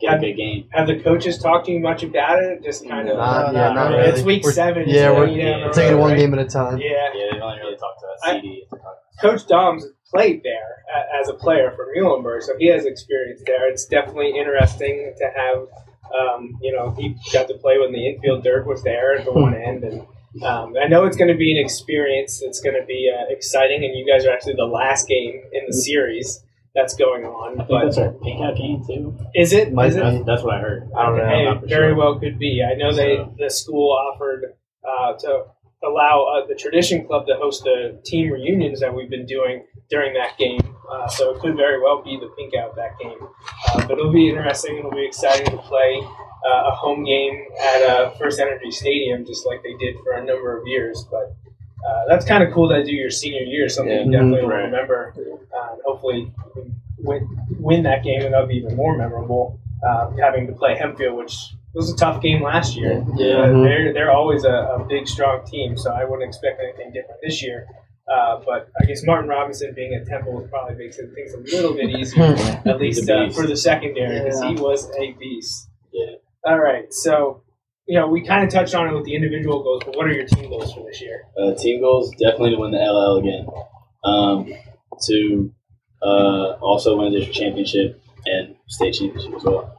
get 0.00 0.14
a 0.14 0.18
good 0.20 0.36
game. 0.36 0.68
have 0.70 0.86
the 0.86 1.00
coaches 1.00 1.38
talked 1.38 1.66
to 1.66 1.72
you 1.72 1.80
much 1.80 2.02
about 2.02 2.42
it? 2.42 2.62
Just 2.62 2.86
kind 2.88 3.08
of. 3.08 3.16
Not, 3.16 3.52
yeah, 3.54 3.72
not 3.72 3.88
really. 3.90 3.96
really. 4.02 4.08
It's 4.12 4.22
week 4.22 4.42
We're- 4.44 4.54
seven, 4.54 4.84
Yeah, 4.88 5.06
so 5.08 5.14
we're 5.14 5.26
you 5.28 5.42
don't 5.42 5.60
know, 5.62 5.72
taking 5.72 5.92
it 5.96 6.00
one 6.00 6.10
right? 6.12 6.18
game 6.18 6.32
at 6.34 6.40
a 6.40 6.44
time. 6.48 6.78
Yeah, 6.78 6.88
Yeah, 7.14 7.26
they've 7.32 7.42
only 7.42 7.58
really 7.58 7.76
talked 7.76 8.00
to 8.00 8.06
us. 8.06 8.20
I- 8.22 8.62
Coach 9.20 9.46
Dom's 9.46 9.86
played 10.10 10.42
there 10.42 10.84
as 11.20 11.28
a 11.30 11.34
player 11.34 11.72
for 11.74 11.86
Muhlenberg, 11.96 12.42
so 12.42 12.52
he 12.58 12.68
has 12.68 12.84
experience 12.84 13.42
there. 13.46 13.66
It's 13.68 13.86
definitely 13.86 14.36
interesting 14.38 15.14
to 15.16 15.24
have, 15.34 15.66
um, 16.14 16.58
you 16.60 16.70
know, 16.72 16.90
he 16.98 17.16
got 17.32 17.48
to 17.48 17.54
play 17.54 17.78
when 17.78 17.92
the 17.92 18.06
infield 18.06 18.44
dirt 18.44 18.66
was 18.66 18.82
there 18.82 19.14
at 19.16 19.24
the 19.24 19.32
one 19.32 19.54
end, 19.54 19.84
and 19.84 20.00
um, 20.44 20.74
I 20.78 20.86
know 20.86 21.06
it's 21.06 21.16
going 21.16 21.32
to 21.32 21.34
be 21.36 21.50
an 21.58 21.64
experience. 21.64 22.42
It's 22.42 22.60
going 22.60 22.78
to 22.78 22.84
be 22.86 23.10
uh, 23.10 23.24
exciting, 23.32 23.84
and 23.86 23.96
you 23.96 24.06
guys 24.06 24.26
are 24.26 24.30
actually 24.32 24.54
the 24.56 24.66
last 24.66 25.08
game 25.08 25.40
in 25.50 25.62
the 25.66 25.72
series 25.72 26.42
that's 26.76 26.94
going 26.94 27.24
on. 27.24 27.54
I 27.54 27.56
think 27.64 27.68
But 27.70 27.84
that's 27.86 27.98
our 27.98 28.12
pink 28.12 28.40
out 28.42 28.56
game 28.56 28.84
too. 28.86 29.16
is 29.34 29.52
it? 29.52 29.72
Might 29.72 29.88
Is 29.88 29.96
it? 29.96 30.04
be. 30.04 30.10
That's, 30.10 30.26
that's 30.26 30.42
what 30.44 30.54
I 30.54 30.60
heard. 30.60 30.88
I 30.96 31.06
don't 31.06 31.16
know. 31.18 31.26
Hey, 31.28 31.66
very 31.66 31.90
sure. 31.90 31.94
well 31.96 32.18
could 32.20 32.38
be. 32.38 32.62
I 32.62 32.74
know 32.76 32.94
they 32.94 33.26
the 33.38 33.50
school 33.50 33.90
offered 33.92 34.44
uh, 34.86 35.14
to 35.14 35.44
allow 35.82 36.24
uh, 36.24 36.46
the 36.46 36.54
tradition 36.54 37.06
club 37.06 37.26
to 37.26 37.34
host 37.36 37.62
the 37.64 38.00
team 38.04 38.30
reunions 38.32 38.80
that 38.80 38.94
we've 38.94 39.10
been 39.10 39.26
doing 39.26 39.64
during 39.90 40.14
that 40.14 40.36
game. 40.38 40.60
Uh, 40.90 41.08
so 41.08 41.34
it 41.34 41.40
could 41.40 41.56
very 41.56 41.80
well 41.80 42.02
be 42.02 42.16
the 42.20 42.28
pink 42.38 42.54
out 42.54 42.74
that 42.76 42.98
game. 43.02 43.18
Uh, 43.68 43.86
but 43.86 43.98
it'll 43.98 44.12
be 44.12 44.28
interesting. 44.28 44.78
It'll 44.78 44.90
be 44.90 45.04
exciting 45.06 45.46
to 45.46 45.58
play 45.58 46.00
uh, 46.48 46.68
a 46.68 46.74
home 46.74 47.04
game 47.04 47.44
at 47.60 47.82
uh, 47.82 48.12
FirstEnergy 48.14 48.72
Stadium, 48.72 49.24
just 49.26 49.46
like 49.46 49.62
they 49.62 49.74
did 49.84 49.96
for 50.04 50.12
a 50.12 50.24
number 50.24 50.56
of 50.58 50.66
years. 50.66 51.04
But 51.10 51.34
uh, 51.86 52.04
that's 52.08 52.24
kind 52.24 52.42
of 52.42 52.52
cool 52.52 52.68
to 52.68 52.84
do 52.84 52.92
your 52.92 53.10
senior 53.10 53.42
year, 53.42 53.68
something 53.68 53.92
Yeah. 53.94 54.04
you 54.04 54.10
definitely 54.12 54.42
will 54.42 54.48
remember. 54.48 55.14
Uh, 55.56 55.76
hopefully, 55.84 56.32
win, 56.98 57.28
win 57.58 57.82
that 57.84 58.02
game, 58.02 58.22
and 58.22 58.32
that'll 58.34 58.46
be 58.48 58.56
even 58.56 58.76
more 58.76 58.96
memorable. 58.96 59.58
Uh, 59.86 60.10
having 60.20 60.46
to 60.46 60.52
play 60.54 60.74
Hempfield, 60.74 61.16
which 61.18 61.36
was 61.74 61.92
a 61.92 61.96
tough 61.96 62.22
game 62.22 62.42
last 62.42 62.76
year. 62.76 63.04
Yeah. 63.16 63.34
Uh, 63.34 63.46
Mhm. 63.48 63.62
they're 63.64 63.92
they're 63.92 64.10
always 64.10 64.44
a, 64.44 64.50
a 64.78 64.84
big, 64.88 65.06
strong 65.06 65.44
team, 65.46 65.76
so 65.76 65.92
I 65.92 66.04
wouldn't 66.04 66.26
expect 66.26 66.60
anything 66.60 66.92
different 66.92 67.20
this 67.22 67.42
year. 67.42 67.66
Uh, 68.10 68.40
but 68.46 68.68
I 68.80 68.84
guess 68.86 69.04
Martin 69.04 69.28
Robinson 69.28 69.74
being 69.74 69.92
at 69.94 70.06
Temple 70.06 70.46
probably 70.50 70.76
makes 70.76 70.96
things 70.96 71.34
a 71.34 71.38
little 71.56 71.74
bit 71.74 71.90
easier, 71.90 72.22
at 72.64 72.78
least 72.80 73.08
uh, 73.10 73.28
for 73.30 73.46
the 73.46 73.56
secondary, 73.56 74.20
because 74.20 74.40
Yeah. 74.42 74.50
he 74.50 74.54
was 74.56 74.90
a 74.98 75.12
beast. 75.12 75.68
Yeah. 75.92 76.14
All 76.44 76.58
right, 76.60 76.92
so 76.94 77.42
you 77.86 77.98
know 77.98 78.06
we 78.08 78.24
kind 78.26 78.44
of 78.44 78.50
touched 78.50 78.74
on 78.74 78.88
it 78.88 78.94
with 78.94 79.04
the 79.04 79.14
individual 79.14 79.62
goals, 79.62 79.82
but 79.84 79.96
what 79.96 80.06
are 80.06 80.12
your 80.12 80.26
team 80.26 80.48
goals 80.50 80.72
for 80.72 80.84
this 80.84 81.00
year? 81.00 81.24
Uh, 81.38 81.54
team 81.54 81.80
goals 81.80 82.10
definitely 82.12 82.50
to 82.50 82.56
win 82.56 82.72
the 82.72 82.78
LL 82.78 83.18
again. 83.18 83.46
Um, 84.04 84.52
to 85.02 85.52
uh, 86.02 86.52
also 86.60 86.96
win 86.96 87.12
the 87.12 87.18
district 87.18 87.38
championship 87.38 88.00
and 88.26 88.56
state 88.68 88.94
championship 88.94 89.34
as 89.34 89.44
well. 89.44 89.76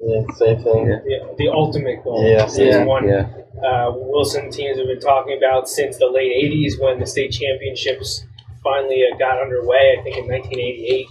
Yeah, 0.00 0.22
same 0.34 0.62
thing. 0.62 0.86
Yeah. 0.86 0.98
The, 1.04 1.34
the 1.38 1.48
ultimate 1.48 2.02
goal. 2.02 2.26
Yeah. 2.26 2.46
Is 2.46 2.58
Yeah, 2.58 2.84
one 2.84 3.06
yeah. 3.06 3.28
uh, 3.62 3.92
Wilson 3.94 4.50
teams 4.50 4.78
have 4.78 4.86
been 4.86 5.00
talking 5.00 5.36
about 5.36 5.68
since 5.68 5.98
the 5.98 6.06
late 6.06 6.32
80s 6.32 6.80
when 6.80 7.00
the 7.00 7.06
state 7.06 7.32
championships 7.32 8.24
finally 8.64 9.04
uh, 9.04 9.16
got 9.18 9.40
underway, 9.40 9.96
I 9.98 10.02
think 10.02 10.16
in 10.16 10.26
1988. 10.26 11.06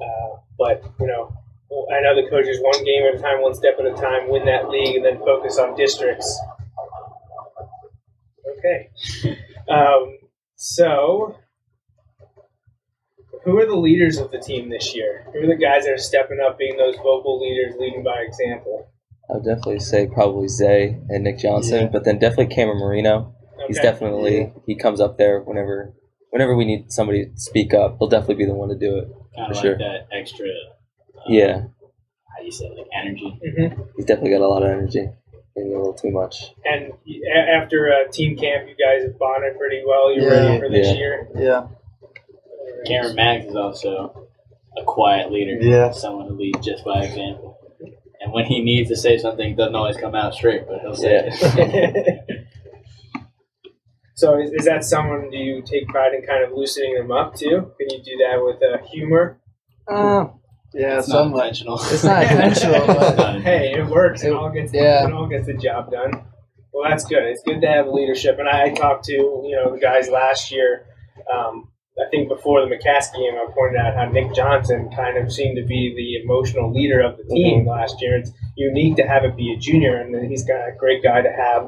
Uh, 0.00 0.36
but, 0.58 0.84
you 1.00 1.06
know, 1.06 1.34
I 1.70 2.00
know 2.02 2.14
the 2.20 2.28
coaches 2.28 2.58
one 2.60 2.84
game 2.84 3.02
at 3.04 3.14
a 3.14 3.22
time, 3.22 3.42
one 3.42 3.54
step 3.54 3.74
at 3.78 3.86
a 3.86 3.94
time, 3.94 4.28
win 4.28 4.44
that 4.46 4.68
league, 4.68 4.96
and 4.96 5.04
then 5.04 5.18
focus 5.18 5.58
on 5.58 5.76
districts. 5.76 6.38
Okay. 8.58 8.90
Um, 9.68 10.18
so, 10.56 11.36
who 13.44 13.56
are 13.58 13.66
the 13.66 13.76
leaders 13.76 14.18
of 14.18 14.30
the 14.30 14.38
team 14.38 14.68
this 14.68 14.94
year? 14.94 15.26
Who 15.32 15.40
are 15.44 15.46
the 15.46 15.56
guys 15.56 15.84
that 15.84 15.92
are 15.92 15.98
stepping 15.98 16.38
up, 16.44 16.58
being 16.58 16.76
those 16.76 16.96
vocal 16.96 17.40
leaders, 17.40 17.74
leading 17.78 18.02
by 18.02 18.18
example? 18.26 18.88
I 19.30 19.34
would 19.34 19.44
definitely 19.44 19.78
say 19.78 20.08
probably 20.12 20.48
Zay 20.48 20.98
and 21.08 21.22
Nick 21.24 21.38
Johnson, 21.38 21.82
Yeah. 21.82 21.88
but 21.92 22.04
then 22.04 22.18
definitely 22.18 22.52
Cameron 22.54 22.78
Marino. 22.80 23.34
He's 23.68 23.78
Okay. 23.78 23.86
definitely 23.88 24.52
he 24.66 24.74
comes 24.74 25.00
up 25.00 25.18
there 25.18 25.40
whenever 25.42 25.94
whenever 26.30 26.56
we 26.56 26.64
need 26.64 26.90
somebody 26.92 27.26
to 27.26 27.30
speak 27.36 27.72
up. 27.72 27.96
He'll 27.98 28.08
definitely 28.08 28.36
be 28.36 28.46
the 28.46 28.54
one 28.54 28.70
to 28.70 28.76
do 28.76 28.98
it. 28.98 29.04
Kind 29.04 29.14
For 29.34 29.42
of 29.42 29.50
like 29.56 29.62
sure. 29.62 29.78
that 29.78 30.06
extra. 30.12 30.46
Yeah, 31.30 31.62
How 32.28 32.38
do 32.40 32.44
you 32.44 32.52
say 32.52 32.66
it? 32.66 32.76
like 32.78 32.86
energy? 33.00 33.38
Mhm. 33.46 33.88
he's 33.96 34.04
definitely 34.06 34.30
got 34.30 34.40
a 34.40 34.48
lot 34.48 34.62
of 34.62 34.68
energy. 34.70 35.08
Maybe 35.56 35.72
a 35.72 35.76
little 35.78 35.94
too 35.94 36.10
much. 36.10 36.54
And 36.64 36.92
a- 37.06 37.50
after 37.56 37.90
uh, 37.92 38.10
team 38.10 38.36
camp, 38.36 38.68
you 38.68 38.74
guys 38.76 39.02
have 39.04 39.18
bonded 39.18 39.58
pretty 39.58 39.82
well. 39.86 40.12
You're 40.14 40.32
Yeah. 40.32 40.46
ready 40.46 40.58
for 40.60 40.68
this 40.68 40.88
Yeah. 40.88 40.94
year. 40.94 41.28
Yeah. 41.34 41.66
Cameron 42.86 43.14
Maddox 43.16 43.46
is 43.50 43.56
also 43.56 44.26
a 44.78 44.84
quiet 44.84 45.30
leader. 45.32 45.56
Yeah. 45.60 45.90
Someone 45.90 46.28
who 46.28 46.34
leads 46.36 46.64
just 46.64 46.84
by 46.84 47.02
example. 47.04 47.58
And 48.20 48.32
when 48.32 48.44
he 48.44 48.62
needs 48.62 48.88
to 48.90 48.96
say 48.96 49.18
something, 49.18 49.50
it 49.52 49.56
doesn't 49.56 49.74
always 49.74 49.96
come 49.96 50.14
out 50.14 50.34
straight, 50.34 50.66
but 50.68 50.80
he'll 50.80 50.94
say 50.94 51.26
it. 51.26 52.20
so, 54.14 54.38
is, 54.40 54.50
is 54.52 54.64
that 54.66 54.84
someone 54.84 55.30
do 55.30 55.36
you 55.38 55.62
take 55.62 55.88
pride 55.88 56.12
in 56.14 56.22
kind 56.26 56.44
of 56.44 56.52
loosening 56.52 56.94
them 56.94 57.10
up 57.10 57.34
too? 57.34 57.72
Can 57.78 57.90
you 57.90 58.02
do 58.02 58.16
that 58.18 58.42
with 58.42 58.62
uh, 58.62 58.78
humor? 58.86 59.40
Uh, 59.88 60.26
yeah, 60.74 60.98
it's 60.98 61.08
not 61.08 61.14
somewhat. 61.24 61.46
intentional. 61.48 61.78
It's 61.82 62.04
not 62.04 62.22
intentional, 62.30 62.86
but 62.86 63.40
Hey, 63.42 63.74
it 63.76 63.86
works. 63.86 64.22
It, 64.22 64.28
It- 64.28 64.34
all 64.34 64.50
gets 64.50 64.72
yeah. 64.72 65.06
it 65.06 65.12
all 65.12 65.26
gets 65.26 65.46
the 65.46 65.54
job 65.54 65.90
done. 65.90 66.24
Well, 66.72 66.88
that's 66.88 67.04
good. 67.04 67.24
It's 67.24 67.42
good 67.42 67.60
to 67.62 67.66
have 67.66 67.88
leadership. 67.88 68.38
And 68.38 68.48
I, 68.48 68.66
I 68.66 68.70
talked 68.70 69.04
to 69.06 69.12
you 69.12 69.56
know 69.56 69.72
the 69.74 69.80
guys 69.80 70.08
last 70.08 70.50
year. 70.52 70.86
Um, 71.32 71.68
I 71.98 72.08
think 72.10 72.28
before 72.28 72.66
the 72.66 72.74
McCaskey 72.74 73.16
game, 73.18 73.34
I 73.34 73.46
pointed 73.52 73.78
out 73.78 73.94
how 73.94 74.06
Nick 74.10 74.32
Johnson 74.34 74.88
kind 74.96 75.18
of 75.18 75.30
seemed 75.30 75.56
to 75.56 75.64
be 75.66 75.92
the 75.94 76.22
emotional 76.24 76.72
leader 76.72 77.00
of 77.02 77.18
the 77.18 77.24
team 77.24 77.66
last 77.68 78.00
year. 78.00 78.16
It's 78.16 78.30
unique 78.56 78.96
to 78.96 79.02
have 79.06 79.24
it 79.24 79.36
be 79.36 79.52
a 79.52 79.56
junior, 79.58 79.96
and 80.00 80.14
then 80.14 80.28
he's 80.30 80.44
got 80.44 80.66
a 80.68 80.72
great 80.78 81.02
guy 81.02 81.20
to 81.20 81.30
have 81.30 81.64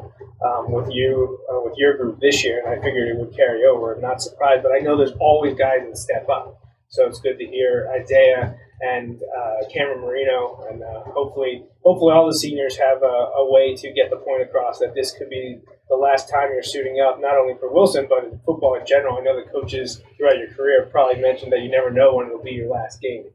um, 0.47 0.73
with 0.73 0.89
you 0.91 1.39
uh, 1.53 1.61
with 1.65 1.75
your 1.77 1.97
group 1.99 2.21
this 2.21 2.43
year. 2.45 2.63
And 2.65 2.69
I 2.69 2.83
figured 2.83 3.09
it 3.09 3.17
would 3.19 3.37
carry 3.37 3.65
over. 3.67 3.95
I'm 3.95 4.01
not 4.01 4.23
surprised, 4.23 4.63
but 4.63 4.73
I 4.73 4.79
know 4.79 4.97
there's 4.97 5.13
always 5.21 5.55
guys 5.55 5.81
that 5.87 5.99
step 5.99 6.29
up. 6.31 6.61
So 6.89 7.07
it's 7.07 7.21
good 7.21 7.39
to 7.39 7.45
hear 7.47 7.91
Isaiah 8.01 8.57
and 8.83 9.23
uh, 9.23 9.69
Cameron 9.73 10.01
Marino, 10.01 10.67
and 10.69 10.83
uh, 10.83 11.03
hopefully, 11.15 11.65
hopefully 11.85 12.13
all 12.13 12.27
the 12.27 12.37
seniors 12.37 12.77
have 12.77 13.03
a, 13.03 13.07
a 13.07 13.51
way 13.51 13.77
to 13.77 13.93
get 13.93 14.11
the 14.11 14.17
point 14.17 14.43
across 14.43 14.81
that 14.81 14.95
this 14.95 15.13
could 15.13 15.31
be 15.31 15.61
the 15.89 15.95
last 15.95 16.29
time 16.29 16.51
you're 16.53 16.63
suiting 16.63 16.99
up, 17.01 17.21
not 17.21 17.37
only 17.37 17.55
for 17.61 17.73
Wilson 17.73 18.07
but 18.09 18.25
in 18.25 18.41
football 18.45 18.75
in 18.75 18.85
general. 18.85 19.19
I 19.19 19.21
know 19.21 19.37
the 19.37 19.49
coaches 19.51 20.03
throughout 20.17 20.39
your 20.39 20.53
career 20.55 20.83
have 20.83 20.93
probably 20.93 21.21
mentioned 21.21 21.53
that 21.53 21.61
you 21.61 21.71
never 21.71 21.91
know 21.91 22.17
when 22.17 22.27
it'll 22.27 22.43
be 22.43 22.53
your 22.53 22.71
last 22.71 23.01
game. 23.01 23.31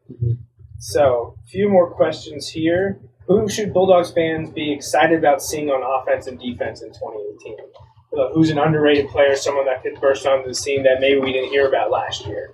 So, 0.79 1.37
a 1.43 1.47
few 1.47 1.69
more 1.69 1.89
questions 1.91 2.49
here. 2.49 2.99
Who 3.27 3.49
should 3.49 3.73
Bulldogs 3.73 4.11
fans 4.11 4.49
be 4.49 4.71
excited 4.71 5.17
about 5.17 5.41
seeing 5.41 5.69
on 5.69 5.81
offense 5.83 6.27
and 6.27 6.39
defense 6.39 6.81
in 6.81 6.89
2018? 6.89 7.57
Uh, 8.17 8.33
Who's 8.33 8.49
an 8.49 8.57
underrated 8.57 9.09
player, 9.09 9.35
someone 9.35 9.65
that 9.65 9.83
could 9.83 9.99
burst 9.99 10.25
onto 10.25 10.47
the 10.47 10.55
scene 10.55 10.83
that 10.83 10.99
maybe 10.99 11.19
we 11.19 11.33
didn't 11.33 11.49
hear 11.49 11.67
about 11.67 11.91
last 11.91 12.25
year? 12.25 12.53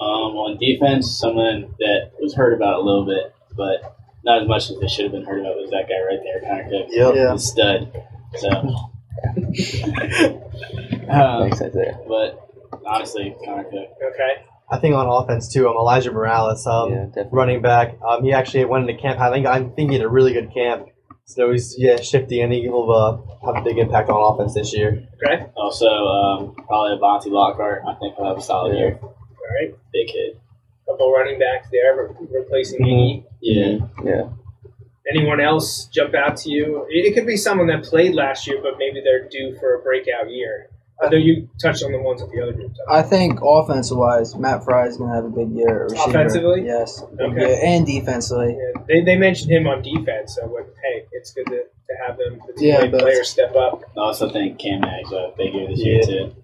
Um, 0.00 0.34
on 0.36 0.58
defense, 0.58 1.10
someone 1.18 1.74
that 1.78 2.10
was 2.20 2.34
heard 2.34 2.52
about 2.54 2.74
a 2.80 2.80
little 2.82 3.06
bit, 3.06 3.32
but 3.56 3.96
not 4.24 4.42
as 4.42 4.48
much 4.48 4.70
as 4.70 4.78
they 4.80 4.88
should 4.88 5.04
have 5.04 5.12
been 5.12 5.24
heard 5.24 5.40
about 5.40 5.56
was 5.56 5.70
that 5.70 5.88
guy 5.88 6.00
right 6.02 6.18
there, 6.22 6.40
Connor 6.40 6.64
Cooke. 6.68 6.88
Yep. 6.90 7.14
The 7.14 7.38
stud. 7.38 7.92
So, 8.36 8.48
um, 11.08 11.42
Thanks, 11.48 11.62
Isaiah. 11.62 11.98
but 12.08 12.50
honestly, 12.86 13.34
Connor 13.44 13.64
Cooke. 13.64 13.96
Okay. 14.02 14.42
I 14.70 14.78
think 14.78 14.94
on 14.96 15.06
offense 15.06 15.52
too. 15.52 15.68
Um, 15.68 15.76
Elijah 15.76 16.10
Morales, 16.10 16.66
um, 16.66 16.90
yeah, 16.92 17.22
running 17.30 17.62
back. 17.62 17.96
Um, 18.02 18.24
he 18.24 18.32
actually 18.32 18.64
went 18.64 18.88
into 18.88 19.00
camp. 19.00 19.20
I 19.20 19.30
think 19.30 19.46
I 19.46 19.62
think 19.62 19.90
he 19.90 19.96
had 19.98 20.04
a 20.04 20.08
really 20.08 20.32
good 20.32 20.52
camp. 20.52 20.88
So 21.26 21.52
he's 21.52 21.74
yeah 21.78 22.00
shifty, 22.00 22.40
and 22.40 22.52
he 22.52 22.68
will 22.68 22.90
uh, 22.90 23.46
have 23.46 23.56
a 23.62 23.64
big 23.64 23.78
impact 23.78 24.08
on 24.10 24.34
offense 24.34 24.54
this 24.54 24.74
year. 24.74 25.06
Okay. 25.24 25.46
Also, 25.56 25.86
um, 25.86 26.54
probably 26.66 26.98
Avante 26.98 27.26
Lockhart. 27.30 27.82
I 27.86 27.94
think 27.94 28.16
he'll 28.16 28.26
have 28.26 28.38
a 28.38 28.42
solid 28.42 28.74
Yeah. 28.74 28.80
year. 28.80 28.98
All 29.44 29.54
right. 29.60 29.74
Big 29.92 30.08
kid. 30.08 30.40
Couple 30.86 31.12
running 31.12 31.38
backs 31.38 31.68
there 31.72 31.96
re- 31.96 32.26
replacing 32.40 32.80
Iggy. 32.84 33.24
Mm-hmm. 33.24 33.26
Yeah. 33.40 33.78
Yeah. 34.04 34.28
Anyone 35.10 35.40
else 35.40 35.86
jump 35.86 36.14
out 36.14 36.36
to 36.38 36.50
you? 36.50 36.86
It, 36.88 37.06
it 37.06 37.14
could 37.14 37.26
be 37.26 37.36
someone 37.36 37.66
that 37.68 37.84
played 37.84 38.14
last 38.14 38.46
year, 38.46 38.58
but 38.62 38.78
maybe 38.78 39.00
they're 39.04 39.28
due 39.28 39.56
for 39.60 39.74
a 39.74 39.82
breakout 39.82 40.30
year. 40.30 40.70
I 41.02 41.08
know 41.08 41.16
you 41.18 41.48
touched 41.60 41.82
on 41.82 41.92
the 41.92 41.98
ones 41.98 42.22
at 42.22 42.30
the 42.30 42.40
other 42.40 42.52
group. 42.52 42.72
I 42.88 43.02
think 43.02 43.40
offensive 43.42 43.98
wise, 43.98 44.36
Matt 44.36 44.64
Fry 44.64 44.86
is 44.86 44.96
going 44.96 45.10
to 45.10 45.16
have 45.16 45.24
a 45.24 45.28
big 45.28 45.50
year. 45.50 45.84
Receiver. 45.90 46.08
Offensively? 46.10 46.62
yes, 46.64 47.02
Okay. 47.20 47.40
year. 47.40 47.58
and 47.64 47.84
defensively. 47.84 48.56
Yeah, 48.56 48.82
they, 48.88 49.00
they 49.02 49.16
mentioned 49.16 49.50
him 49.50 49.66
on 49.66 49.82
defense, 49.82 50.36
so 50.36 50.46
like, 50.46 50.66
hey, 50.82 51.04
it's 51.12 51.32
good 51.32 51.46
to, 51.46 51.56
to 51.64 51.94
have 52.06 52.16
them 52.16 52.38
the 52.46 52.64
Yeah, 52.64 52.82
teammate 52.82 52.92
but- 52.92 53.00
players 53.00 53.28
step 53.28 53.54
up. 53.56 53.82
I 53.96 54.00
also 54.00 54.30
think 54.30 54.58
Cam 54.58 54.80
Maggs 54.82 55.10
will 55.10 55.20
have 55.26 55.34
a 55.34 55.36
big 55.36 55.52
year 55.54 55.68
this 55.68 55.80
year 55.84 56.02
too. 56.02 56.34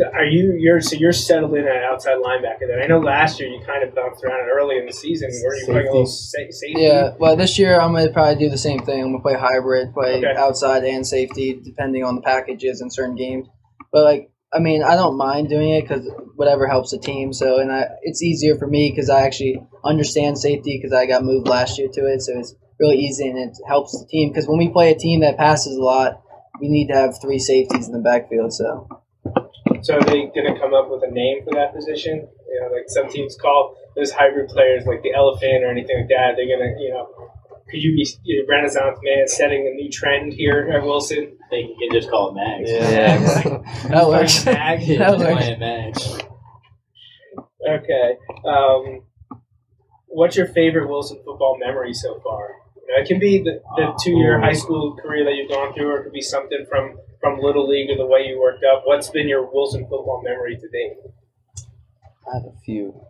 So 0.00 0.06
Are 0.14 0.24
you 0.24 0.54
you're 0.58 0.80
so 0.80 0.96
you're 0.96 1.12
settled 1.12 1.54
in 1.54 1.66
at 1.68 1.82
outside 1.82 2.16
linebacker? 2.16 2.66
Then 2.66 2.80
I 2.82 2.86
know 2.86 3.00
last 3.00 3.38
year 3.38 3.50
you 3.50 3.60
kind 3.66 3.86
of 3.86 3.94
bounced 3.94 4.24
around 4.24 4.48
early 4.48 4.78
in 4.78 4.86
the 4.86 4.92
season. 4.92 5.28
Were 5.44 5.54
you 5.54 5.66
playing 5.66 5.88
a 5.88 5.90
little 5.90 6.06
sa- 6.06 6.38
safety? 6.48 6.74
Yeah, 6.80 7.10
well, 7.18 7.36
this 7.36 7.58
year 7.58 7.78
I'm 7.78 7.92
going 7.92 8.06
to 8.06 8.12
probably 8.12 8.36
do 8.36 8.48
the 8.48 8.56
same 8.56 8.78
thing. 8.78 9.02
I'm 9.02 9.10
going 9.10 9.18
to 9.18 9.22
play 9.22 9.34
hybrid, 9.34 9.92
play 9.92 10.16
Okay. 10.16 10.34
outside 10.38 10.84
and 10.84 11.06
safety, 11.06 11.60
depending 11.62 12.02
on 12.02 12.14
the 12.14 12.22
packages 12.22 12.80
in 12.80 12.90
certain 12.90 13.14
games. 13.14 13.48
But 13.92 14.04
like, 14.04 14.30
I 14.54 14.58
mean, 14.58 14.82
I 14.82 14.94
don't 14.94 15.18
mind 15.18 15.50
doing 15.50 15.68
it 15.68 15.82
because 15.82 16.08
whatever 16.34 16.66
helps 16.66 16.92
the 16.92 16.98
team. 16.98 17.34
So, 17.34 17.58
and 17.58 17.70
I, 17.70 17.88
it's 18.00 18.22
easier 18.22 18.56
for 18.56 18.66
me 18.66 18.90
because 18.90 19.10
I 19.10 19.26
actually 19.26 19.62
understand 19.84 20.38
safety 20.38 20.78
because 20.78 20.94
I 20.96 21.04
got 21.04 21.24
moved 21.24 21.46
last 21.46 21.78
year 21.78 21.88
to 21.92 22.00
it. 22.06 22.22
So 22.22 22.38
it's 22.38 22.54
really 22.78 22.96
easy 22.96 23.28
and 23.28 23.38
it 23.38 23.54
helps 23.68 23.92
the 23.92 24.06
team 24.08 24.30
because 24.30 24.48
when 24.48 24.56
we 24.56 24.70
play 24.70 24.92
a 24.92 24.98
team 24.98 25.20
that 25.20 25.36
passes 25.36 25.76
a 25.76 25.82
lot, 25.82 26.22
we 26.58 26.68
need 26.68 26.88
to 26.88 26.94
have 26.94 27.20
three 27.20 27.38
safeties 27.38 27.86
in 27.86 27.92
the 27.92 27.98
backfield. 27.98 28.54
So. 28.54 28.99
So 29.82 29.96
are 29.96 30.04
they 30.04 30.30
going 30.34 30.52
to 30.52 30.58
come 30.58 30.74
up 30.74 30.90
with 30.90 31.02
a 31.02 31.10
name 31.12 31.44
for 31.44 31.54
that 31.54 31.74
position? 31.74 32.28
You 32.48 32.60
know, 32.60 32.68
like 32.74 32.84
some 32.88 33.08
teams 33.08 33.36
call 33.40 33.76
those 33.96 34.10
hybrid 34.12 34.48
players 34.48 34.84
like 34.86 35.02
the 35.02 35.12
elephant 35.14 35.64
or 35.64 35.70
anything 35.70 35.98
like 35.98 36.08
that. 36.08 36.34
They're 36.36 36.46
going 36.46 36.60
to, 36.60 36.82
you 36.82 36.90
know, 36.90 37.08
could 37.70 37.82
you 37.82 37.94
be 37.94 38.06
you 38.24 38.42
know, 38.42 38.46
Renaissance 38.48 38.98
man 39.02 39.28
setting 39.28 39.66
a 39.66 39.74
new 39.74 39.90
trend 39.90 40.32
here 40.32 40.70
at 40.74 40.82
Wilson? 40.84 41.36
I 41.44 41.48
think 41.48 41.70
you 41.78 41.88
can 41.88 41.98
just 42.00 42.10
call 42.10 42.30
it 42.30 42.34
Mags. 42.34 42.70
Yeah. 42.70 43.62
That 43.88 44.08
works. 44.08 44.44
Mag? 44.44 44.80
That 44.98 45.18
works. 45.18 45.32
playing 45.32 45.60
Mags. 45.60 46.18
Okay. 47.68 48.16
Um, 48.44 49.02
what's 50.06 50.36
your 50.36 50.46
favorite 50.48 50.88
Wilson 50.88 51.18
football 51.24 51.58
memory 51.58 51.94
so 51.94 52.20
far? 52.20 52.48
You 52.76 52.96
know, 52.96 53.02
it 53.02 53.06
can 53.06 53.18
be 53.18 53.38
the, 53.38 53.60
the 53.76 53.98
two 54.02 54.12
year 54.12 54.40
high 54.40 54.52
school 54.52 54.96
career 54.96 55.24
that 55.24 55.34
you've 55.34 55.50
gone 55.50 55.72
through, 55.74 55.90
or 55.90 56.00
it 56.00 56.04
could 56.04 56.12
be 56.12 56.22
something 56.22 56.66
from, 56.68 56.98
from 57.20 57.40
Little 57.40 57.68
League 57.68 57.90
or 57.90 57.96
the 57.96 58.06
way 58.06 58.26
you 58.26 58.40
worked 58.40 58.64
up. 58.64 58.82
What's 58.84 59.10
been 59.10 59.28
your 59.28 59.50
Wilson 59.52 59.82
football 59.82 60.22
memory 60.24 60.56
to 60.56 60.68
date? 60.68 60.96
I 62.30 62.36
have 62.36 62.44
a 62.44 62.58
few. 62.64 63.00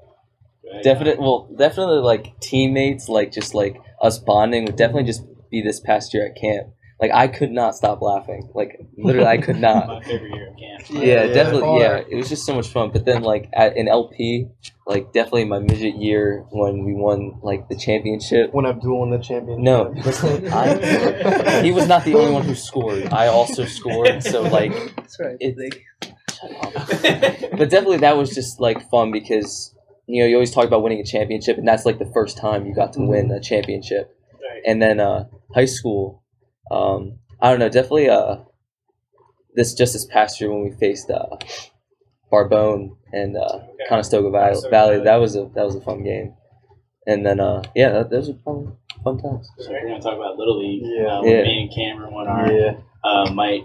Definitely, 0.82 1.22
well, 1.22 1.48
definitely 1.56 1.98
like 1.98 2.38
teammates, 2.40 3.08
like 3.08 3.32
just 3.32 3.54
like 3.54 3.80
us 4.00 4.18
bonding 4.18 4.64
would 4.64 4.76
definitely 4.76 5.04
just 5.04 5.24
be 5.50 5.62
this 5.62 5.80
past 5.80 6.14
year 6.14 6.26
at 6.26 6.36
camp. 6.36 6.68
Like 7.01 7.12
I 7.12 7.28
could 7.28 7.51
not 7.51 7.74
stop 7.74 8.03
laughing. 8.03 8.51
Like 8.55 8.78
literally, 8.98 9.26
I 9.26 9.38
could 9.38 9.59
not. 9.59 9.86
My 9.88 10.03
favorite 10.03 10.34
year 10.34 10.48
of 10.51 10.57
camp. 10.59 10.90
Yeah, 10.90 11.03
Yeah, 11.03 11.26
definitely. 11.32 11.61
far. 11.62 11.80
Yeah, 11.80 12.03
it 12.11 12.14
was 12.16 12.28
just 12.28 12.44
so 12.44 12.55
much 12.55 12.68
fun. 12.68 12.90
But 12.90 13.05
then, 13.07 13.22
like 13.22 13.48
at 13.55 13.76
in 13.76 13.88
LP, 13.88 14.48
like 14.86 15.12
definitely 15.12 15.44
my 15.44 15.61
midget 15.61 15.96
year 15.96 16.44
when 16.51 16.84
we 16.84 16.92
won 16.94 17.38
like 17.42 17.68
the 17.68 17.76
championship. 17.76 18.53
When 18.53 18.66
Abdul 18.66 18.98
won 18.98 19.11
the 19.11 19.18
championship. 19.18 19.62
No, 19.64 19.94
I, 20.53 21.62
he 21.62 21.72
was 21.72 21.88
not 21.88 22.05
the 22.05 22.14
only 22.16 22.32
one 22.32 22.42
who 22.44 22.55
scored. 22.55 23.07
I 23.12 23.28
also 23.28 23.64
scored. 23.64 24.22
So 24.22 24.42
like, 24.42 24.72
That's 24.96 25.18
right. 25.20 25.36
it, 25.40 25.57
but 27.53 27.70
definitely 27.70 27.98
that 27.98 28.16
was 28.16 28.34
just 28.34 28.61
like 28.61 28.88
fun 28.90 29.11
because 29.12 29.74
you 30.07 30.22
know 30.22 30.28
you 30.28 30.34
always 30.36 30.51
talk 30.51 30.66
about 30.66 30.82
winning 30.82 31.01
a 31.01 31.05
championship, 31.05 31.57
and 31.59 31.66
that's 31.66 31.86
like 31.86 31.98
the 31.98 32.11
first 32.12 32.36
time 32.36 32.66
you 32.66 32.74
got 32.74 32.92
to 32.94 33.01
win 33.01 33.30
a 33.30 33.40
championship. 33.40 34.14
Right. 34.34 34.62
And 34.66 34.80
then 34.82 35.01
uh, 35.01 35.24
high 35.55 35.66
school, 35.66 36.22
um, 36.70 37.18
I 37.40 37.50
don't 37.50 37.58
know, 37.58 37.68
definitely 37.68 38.08
uh, 38.08 38.36
this 39.54 39.74
just 39.74 39.92
this 39.92 40.04
past 40.06 40.40
year 40.40 40.50
when 40.52 40.62
we 40.62 40.76
faced 40.76 41.10
uh, 41.10 41.26
Barbone 42.32 42.96
and 43.12 43.36
uh, 43.36 43.60
Conestoga 43.88 44.30
Valley, 44.30 44.48
Conestoga 44.50 44.70
Valley, 44.70 44.92
Valley. 44.96 45.04
that 45.04 45.16
was 45.16 45.36
a 45.36 45.50
that 45.54 45.64
was 45.64 45.74
a 45.74 45.80
fun 45.80 46.04
game. 46.04 46.34
And 47.06 47.24
then 47.26 47.40
uh, 47.40 47.62
yeah, 47.74 47.90
that, 47.90 48.10
those 48.10 48.28
were 48.28 48.38
fun 48.44 48.76
fun 49.02 49.18
times. 49.18 49.48
So 49.58 49.70
we're 49.70 49.82
gonna 49.88 50.00
talk 50.00 50.14
about 50.16 50.36
Little 50.36 50.58
League. 50.60 50.82
Yeah. 50.84 51.18
Uh, 51.18 51.22
when 51.22 51.32
Yeah. 51.32 51.42
Me 51.42 51.62
and 51.62 51.74
Cameron 51.74 52.14
won 52.14 52.28
our 52.28 52.52
Yeah, 52.52 52.72
uh, 53.02 53.32
Mike 53.32 53.62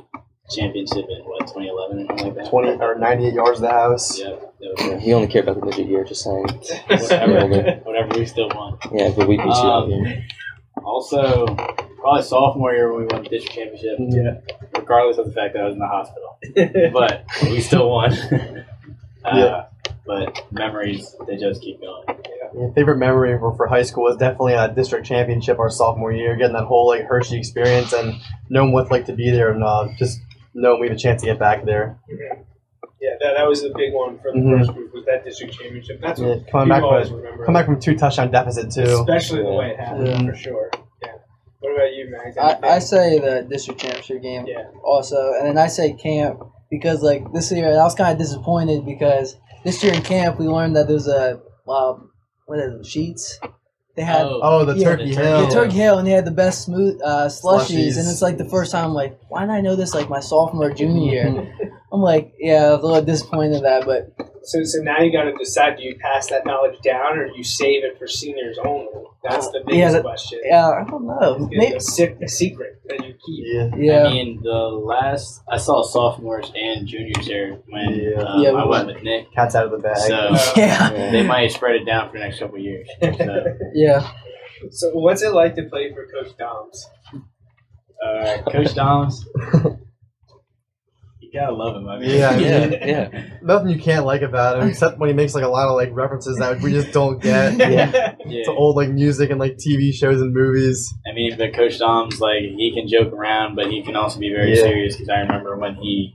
championship 0.49 1.05
in 1.09 1.23
what 1.25 1.41
2011 1.47 1.99
or 1.99 2.05
something 2.07 2.25
like 2.27 2.35
that. 2.35 2.49
20 2.49 2.69
or 2.81 2.95
98 2.95 3.33
yards 3.33 3.57
of 3.59 3.63
the 3.63 3.69
house. 3.71 4.19
Yeah. 4.19 4.35
Yeah, 4.59 4.97
he 4.99 5.13
only 5.13 5.27
cared 5.27 5.47
about 5.47 5.59
the 5.59 5.65
midget 5.65 5.87
year, 5.87 6.03
just 6.03 6.23
saying. 6.23 6.45
whatever. 6.87 7.79
whatever. 7.83 8.17
We 8.17 8.25
still 8.25 8.49
won. 8.49 8.77
Yeah, 8.91 9.11
but 9.15 9.27
we 9.27 9.37
beat 9.37 9.43
you 9.45 9.51
out 9.51 9.83
Um, 9.83 9.89
here. 9.91 10.25
Also, 10.83 11.45
probably 12.05 12.21
sophomore 12.23 12.71
year 12.73 12.93
when 12.93 13.01
we 13.01 13.07
won 13.11 13.23
the 13.23 13.29
district 13.29 13.55
championship. 13.55 13.97
Yeah. 13.99 14.79
Regardless 14.79 15.17
of 15.17 15.25
the 15.25 15.31
fact 15.33 15.53
that 15.55 15.63
I 15.63 15.65
was 15.65 15.73
in 15.73 15.79
the 15.79 15.87
hospital, 15.87 16.37
but 16.93 17.25
we 17.43 17.59
still 17.61 17.89
won. 17.89 18.13
uh, 19.25 19.31
Yeah. 19.33 19.65
But 20.05 20.45
memories, 20.51 21.15
they 21.27 21.35
just 21.35 21.63
keep 21.63 21.81
going. 21.81 22.03
Yeah, 22.07 22.71
favorite 22.75 22.97
memory 22.97 23.39
for, 23.39 23.55
for 23.57 23.65
high 23.65 23.81
school 23.81 24.03
was 24.03 24.17
definitely 24.17 24.53
a 24.53 24.67
district 24.71 25.07
championship 25.07 25.57
our 25.57 25.71
sophomore 25.71 26.11
year, 26.11 26.35
getting 26.35 26.53
that 26.53 26.65
whole 26.65 26.87
like 26.87 27.05
Hershey 27.05 27.39
experience 27.39 27.91
and 27.91 28.13
knowing 28.49 28.71
what 28.71 28.83
it's 28.83 28.91
like 28.91 29.05
to 29.07 29.13
be 29.13 29.31
there 29.31 29.49
and 29.51 29.63
uh, 29.63 29.87
just 29.97 30.19
knowing 30.53 30.79
we 30.79 30.87
have 30.89 30.95
a 30.95 30.99
chance 30.99 31.21
to 31.23 31.27
get 31.27 31.39
back 31.39 31.65
there. 31.65 31.97
Yeah, 33.01 33.13
that, 33.19 33.33
that 33.37 33.47
was 33.47 33.63
the 33.63 33.73
big 33.75 33.93
one 33.93 34.19
for 34.19 34.31
the 34.31 34.37
Mhm. 34.37 34.59
first 34.59 34.73
group 34.73 34.93
was 34.93 35.05
that 35.05 35.25
district 35.25 35.53
championship. 35.55 35.99
That's 36.01 36.19
what 36.19 36.37
Yeah, 36.37 36.51
coming 36.51 36.69
back 36.69 36.83
always 36.83 37.07
from 37.09 37.17
remember. 37.21 37.45
come 37.45 37.53
back 37.55 37.65
from 37.65 37.79
two 37.79 37.97
touchdown 37.97 38.29
deficit 38.29 38.71
too. 38.71 38.81
especially 38.83 39.41
the 39.41 39.51
way 39.51 39.71
it 39.71 39.79
happened 39.79 40.07
Yeah. 40.07 40.29
for 40.31 40.35
sure. 40.37 40.71
Yeah. 41.65 41.71
What 41.71 41.75
about 41.75 41.93
you, 41.95 42.11
Max? 42.11 42.37
I, 42.37 42.75
I 42.75 42.79
say 42.79 43.19
the 43.19 43.45
district 43.49 43.79
championship 43.81 44.21
game 44.21 44.45
Yeah. 44.47 44.63
also, 44.83 45.33
and 45.39 45.47
then 45.49 45.57
I 45.57 45.67
say 45.67 45.93
camp 45.93 46.39
because 46.69 47.01
like 47.03 47.31
this 47.33 47.51
year 47.51 47.67
I 47.69 47.83
was 47.83 47.95
kind 47.95 48.11
of 48.11 48.17
disappointed 48.17 48.85
because 48.85 49.35
this 49.63 49.83
year 49.83 49.93
in 49.93 50.01
camp 50.01 50.39
we 50.39 50.47
learned 50.47 50.75
that 50.75 50.87
there's 50.87 51.07
a 51.07 51.41
um, 51.67 52.11
what 52.45 52.59
is 52.59 52.73
it, 52.81 52.85
sheets. 52.85 53.39
They 53.95 54.03
had 54.03 54.25
Oh, 54.25 54.65
the 54.65 54.75
Yeah, 54.75 54.89
Turkey 54.89 55.15
the 55.15 55.21
Hill. 55.21 55.47
the 55.47 55.53
Turkey 55.53 55.75
Hill 55.77 55.97
and 55.99 56.05
they 56.07 56.11
had 56.11 56.25
the 56.25 56.31
best 56.31 56.63
smooth 56.65 56.99
uh, 57.01 57.27
slushies, 57.27 57.69
Slushies. 57.69 57.97
and 57.97 58.07
it's 58.09 58.21
like 58.21 58.37
the 58.37 58.49
first 58.49 58.71
time 58.73 58.85
I'm 58.85 58.93
like, 58.93 59.17
why 59.29 59.41
didn't 59.41 59.55
I 59.55 59.61
know 59.61 59.75
this 59.77 59.93
like 59.95 60.09
my 60.09 60.19
sophomore 60.19 60.71
junior 60.73 61.11
year? 61.13 61.53
I'm 61.93 62.01
like, 62.01 62.33
yeah, 62.37 62.65
I 62.65 62.71
was 62.73 62.83
a 62.83 62.87
little 62.87 63.01
disappointed 63.05 63.55
in 63.57 63.63
that, 63.63 63.85
but 63.85 64.13
So, 64.45 64.63
so 64.63 64.79
now 64.81 64.99
you 64.99 65.11
got 65.11 65.23
to 65.23 65.33
decide: 65.33 65.77
do 65.77 65.83
you 65.83 65.95
pass 65.99 66.27
that 66.29 66.45
knowledge 66.45 66.79
down, 66.83 67.17
or 67.17 67.27
do 67.27 67.33
you 67.35 67.43
save 67.43 67.83
it 67.83 67.97
for 67.99 68.07
seniors 68.07 68.57
only? 68.63 68.87
That's 69.23 69.47
the 69.49 69.61
biggest 69.65 69.77
Yeah, 69.79 69.91
that- 69.91 70.03
question. 70.03 70.39
yeah, 70.45 70.69
I 70.69 70.83
don't 70.89 71.07
know. 71.07 71.47
It's 71.51 71.57
Maybe, 71.57 71.75
a, 71.75 71.79
sec- 71.79 72.21
a 72.21 72.27
secret 72.27 72.79
that 72.85 73.03
you 73.05 73.15
keep. 73.25 73.43
Yeah. 73.47 73.69
yeah, 73.75 74.03
I 74.07 74.11
mean, 74.13 74.39
the 74.43 74.51
last 74.51 75.41
I 75.51 75.57
saw 75.57 75.81
sophomores 75.81 76.51
and 76.55 76.85
juniors 76.87 77.25
there 77.27 77.53
when 77.69 77.89
Yeah. 77.95 78.19
um, 78.21 78.41
Yeah, 78.43 78.51
we 78.51 78.57
I 78.59 78.65
went 78.65 78.69
went- 78.69 78.87
with 78.87 79.03
Nick. 79.03 79.33
Cat's 79.33 79.55
out 79.55 79.65
of 79.65 79.71
the 79.71 79.79
bag. 79.79 79.97
So 79.97 80.33
yeah, 80.57 81.09
they 81.11 81.23
might 81.23 81.51
spread 81.51 81.75
it 81.75 81.85
down 81.85 82.11
for 82.11 82.19
the 82.19 82.23
next 82.25 82.37
couple 82.39 82.57
of 82.57 82.61
years. 82.61 82.87
So, 83.01 83.57
yeah. 83.73 84.07
So, 84.71 84.91
what's 84.91 85.21
it 85.23 85.33
like 85.33 85.55
to 85.55 85.63
play 85.63 85.91
for 85.91 86.05
Coach 86.07 86.37
Doms? 86.37 86.87
uh, 88.05 88.37
Coach 88.51 88.75
Doms, 88.75 89.25
you 89.53 89.79
gotta 91.35 91.53
love 91.53 91.75
him. 91.75 91.87
I 91.87 91.99
mean, 91.99 92.09
Yeah, 92.09 92.37
Yeah, 92.37 92.65
yeah. 92.65 92.85
yeah. 93.13 93.23
Nothing 93.41 93.69
you 93.69 93.79
can't 93.79 94.05
like 94.05 94.21
about 94.23 94.61
him 94.61 94.69
except 94.71 94.97
when 94.97 95.09
he 95.09 95.13
makes 95.13 95.35
like 95.35 95.43
a 95.43 95.47
lot 95.49 95.67
of 95.67 95.75
like 95.75 95.89
references 95.93 96.37
that 96.39 96.61
we 96.61 96.71
just 96.71 96.91
don't 96.91 97.21
get. 97.21 97.53
Yeah. 97.75 98.15
yeah. 98.25 98.43
To 98.45 98.51
old 98.51 98.75
like 98.75 98.89
music 98.89 99.29
and 99.29 99.39
like 99.39 99.57
TV 99.57 99.93
shows 99.93 100.21
and 100.21 100.33
movies. 100.33 100.91
I 101.09 101.13
mean, 101.13 101.37
but 101.37 101.53
Coach 101.53 101.77
Dom's 101.79 102.19
like 102.19 102.41
he 102.41 102.71
can 102.73 102.87
joke 102.87 103.13
around, 103.13 103.55
but 103.55 103.67
he 103.71 103.83
can 103.83 103.95
also 103.95 104.19
be 104.19 104.29
very 104.29 104.49
Yeah. 104.55 104.63
serious. 104.63 104.95
Because 104.95 105.09
I 105.09 105.19
remember 105.19 105.57
when 105.57 105.75
he 105.75 106.13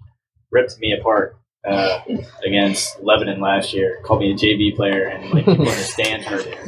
ripped 0.51 0.77
me 0.81 0.93
apart 0.99 1.37
uh, 1.69 2.01
against 2.45 3.01
Lebanon 3.03 3.41
last 3.41 3.75
year, 3.75 4.01
called 4.05 4.21
me 4.21 4.33
a 4.33 4.35
JV 4.35 4.75
player, 4.75 5.05
and 5.09 5.31
like 5.31 5.45
people 5.45 5.61
in 5.69 5.71
the 5.71 5.71
stands 5.73 6.25
heard 6.27 6.47
it, 6.47 6.59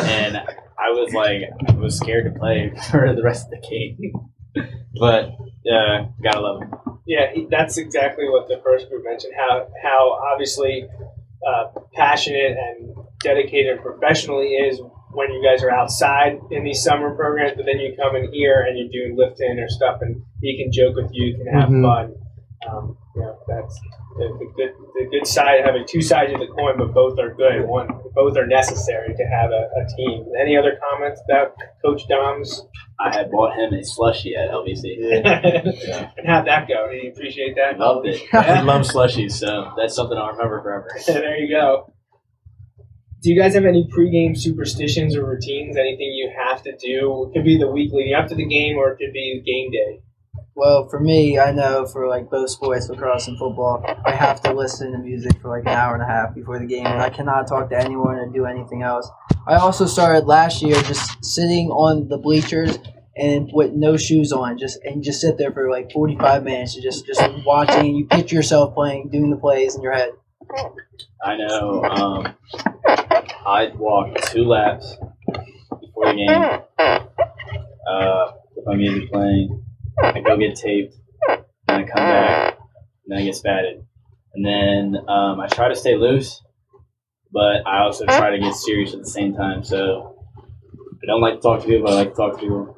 and 0.00 0.36
I 0.38 0.90
was 0.90 1.12
like, 1.12 1.42
I 1.68 1.72
was 1.74 1.96
scared 1.96 2.32
to 2.32 2.38
play 2.38 2.72
for 2.90 3.12
the 3.14 3.22
rest 3.24 3.46
of 3.46 3.50
the 3.50 3.68
game. 3.68 4.12
But 4.98 5.30
uh, 5.70 6.06
gotta 6.22 6.40
love 6.40 6.62
him. 6.62 6.70
Yeah, 7.06 7.32
he, 7.32 7.46
that's 7.50 7.78
exactly 7.78 8.28
what 8.28 8.48
the 8.48 8.60
first 8.64 8.88
group 8.88 9.04
mentioned. 9.04 9.34
How 9.36 9.68
how 9.82 10.18
obviously 10.32 10.86
uh, 11.46 11.64
passionate 11.94 12.56
and 12.56 12.94
dedicated 13.20 13.72
and 13.74 13.82
professional 13.82 14.40
he 14.40 14.48
is 14.48 14.80
when 15.12 15.32
you 15.32 15.42
guys 15.42 15.62
are 15.62 15.70
outside 15.70 16.38
in 16.50 16.62
these 16.64 16.82
summer 16.82 17.14
programs, 17.14 17.52
but 17.56 17.64
then 17.64 17.78
you 17.78 17.96
come 17.96 18.14
in 18.16 18.30
here 18.32 18.66
and 18.68 18.76
you're 18.78 18.88
doing 18.88 19.16
lifting 19.16 19.58
or 19.58 19.68
stuff, 19.68 19.98
and 20.02 20.22
he 20.42 20.56
can 20.62 20.70
joke 20.70 20.94
with 20.96 21.10
you, 21.12 21.34
can 21.36 21.46
have 21.46 21.68
Mhm. 21.70 21.82
fun. 21.82 22.14
Um, 22.68 22.98
you 23.14 23.22
know, 23.22 23.38
that's 23.48 23.80
the, 24.18 24.26
the 24.38 24.52
good 24.56 24.72
the 24.94 25.06
good 25.10 25.26
side 25.26 25.64
having 25.64 25.84
two 25.88 26.02
sides 26.02 26.32
of 26.32 26.40
the 26.40 26.46
coin, 26.48 26.76
but 26.76 26.92
both 26.92 27.18
are 27.18 27.32
good. 27.32 27.66
One, 27.66 27.88
both 28.14 28.36
are 28.36 28.46
necessary 28.46 29.14
to 29.14 29.24
have 29.24 29.50
a, 29.52 29.68
a 29.80 29.86
team. 29.96 30.26
Any 30.38 30.56
other 30.56 30.78
comments 30.90 31.20
about 31.30 31.54
Coach 31.84 32.02
Dom's 32.08 32.66
I 32.98 33.14
had 33.14 33.30
bought 33.30 33.54
him 33.56 33.74
a 33.74 33.82
slushie 33.82 34.36
at 34.36 34.50
LBC. 34.50 34.96
Yeah. 34.98 36.10
and 36.16 36.26
how'd 36.26 36.46
that 36.46 36.66
go? 36.66 36.88
Did 36.90 37.02
he 37.02 37.08
appreciate 37.08 37.54
that? 37.56 37.78
Loved 37.78 38.06
it. 38.06 38.22
I 38.32 38.62
love 38.62 38.82
slushies, 38.82 39.32
so 39.32 39.72
that's 39.76 39.94
something 39.94 40.16
I'll 40.16 40.32
remember 40.32 40.62
forever. 40.62 40.88
there 41.06 41.36
you 41.36 41.54
go. 41.54 41.92
Do 43.22 43.32
you 43.32 43.40
guys 43.40 43.54
have 43.54 43.64
any 43.64 43.88
pregame 43.88 44.36
superstitions 44.38 45.16
or 45.16 45.26
routines? 45.26 45.76
Anything 45.76 46.12
you 46.14 46.30
have 46.36 46.62
to 46.62 46.76
do? 46.76 47.28
It 47.28 47.36
could 47.36 47.44
be 47.44 47.58
the 47.58 47.68
week 47.70 47.92
leading 47.92 48.14
up 48.14 48.28
to 48.28 48.34
the 48.34 48.46
game, 48.46 48.76
or 48.76 48.92
it 48.92 48.98
could 48.98 49.12
be 49.12 49.42
game 49.44 49.70
day. 49.70 50.02
Well, 50.54 50.88
for 50.88 50.98
me, 51.00 51.38
I 51.38 51.52
know 51.52 51.84
for 51.86 52.08
like 52.08 52.30
both 52.30 52.48
sports, 52.48 52.88
lacrosse 52.88 53.28
and 53.28 53.38
football, 53.38 53.84
I 54.06 54.10
have 54.10 54.40
to 54.42 54.54
listen 54.54 54.92
to 54.92 54.98
music 54.98 55.32
for 55.42 55.50
like 55.50 55.66
an 55.66 55.76
hour 55.76 55.92
and 55.94 56.02
a 56.02 56.06
half 56.06 56.34
before 56.34 56.58
the 56.58 56.66
game, 56.66 56.86
and 56.86 57.02
I 57.02 57.10
cannot 57.10 57.46
talk 57.46 57.68
to 57.70 57.78
anyone 57.78 58.16
or 58.16 58.26
do 58.30 58.46
anything 58.46 58.82
else. 58.82 59.10
I 59.48 59.54
also 59.56 59.86
started 59.86 60.26
last 60.26 60.60
year 60.62 60.74
just 60.82 61.24
sitting 61.24 61.70
on 61.70 62.08
the 62.08 62.18
bleachers 62.18 62.78
and 63.16 63.48
with 63.52 63.72
no 63.72 63.96
shoes 63.96 64.32
on, 64.32 64.58
just 64.58 64.78
and 64.84 65.02
just 65.02 65.20
sit 65.20 65.38
there 65.38 65.52
for 65.52 65.70
like 65.70 65.90
forty 65.92 66.16
five 66.16 66.44
minutes, 66.44 66.74
and 66.74 66.82
just 66.82 67.06
just 67.06 67.22
watching. 67.46 67.94
You 67.94 68.06
picture 68.06 68.34
yourself 68.36 68.74
playing, 68.74 69.08
doing 69.10 69.30
the 69.30 69.36
plays 69.36 69.74
in 69.74 69.82
your 69.82 69.92
head. 69.92 70.10
I 71.24 71.36
know. 71.36 71.82
Um, 71.84 72.34
I'd 73.46 73.78
walk 73.78 74.20
two 74.26 74.44
laps 74.44 74.96
before 75.80 76.12
the 76.12 76.14
game. 76.14 76.60
Uh, 77.88 78.32
with 78.54 78.66
my 78.66 78.74
music 78.74 79.10
playing, 79.10 79.64
I 80.02 80.20
go 80.20 80.36
get 80.36 80.56
taped, 80.56 80.94
and 81.28 81.44
I 81.68 81.84
come 81.84 81.94
back, 81.94 82.58
and 82.58 83.06
then 83.06 83.18
I 83.18 83.24
get 83.24 83.34
spatted, 83.34 83.84
and 84.34 84.44
then 84.44 84.96
um, 85.08 85.40
I 85.40 85.46
try 85.46 85.68
to 85.68 85.76
stay 85.76 85.96
loose, 85.96 86.42
but 87.32 87.66
I 87.66 87.80
also 87.80 88.04
try 88.06 88.30
to 88.30 88.38
get 88.38 88.54
serious 88.54 88.92
at 88.94 89.00
the 89.00 89.10
same 89.10 89.34
time. 89.34 89.64
So 89.64 90.16
I 91.02 91.06
don't 91.06 91.20
like 91.20 91.34
to 91.34 91.40
talk 91.40 91.60
to 91.62 91.66
people, 91.66 91.84
but 91.84 91.92
I 91.92 91.96
like 91.96 92.10
to 92.10 92.14
talk 92.14 92.34
to 92.34 92.40
people. 92.40 92.74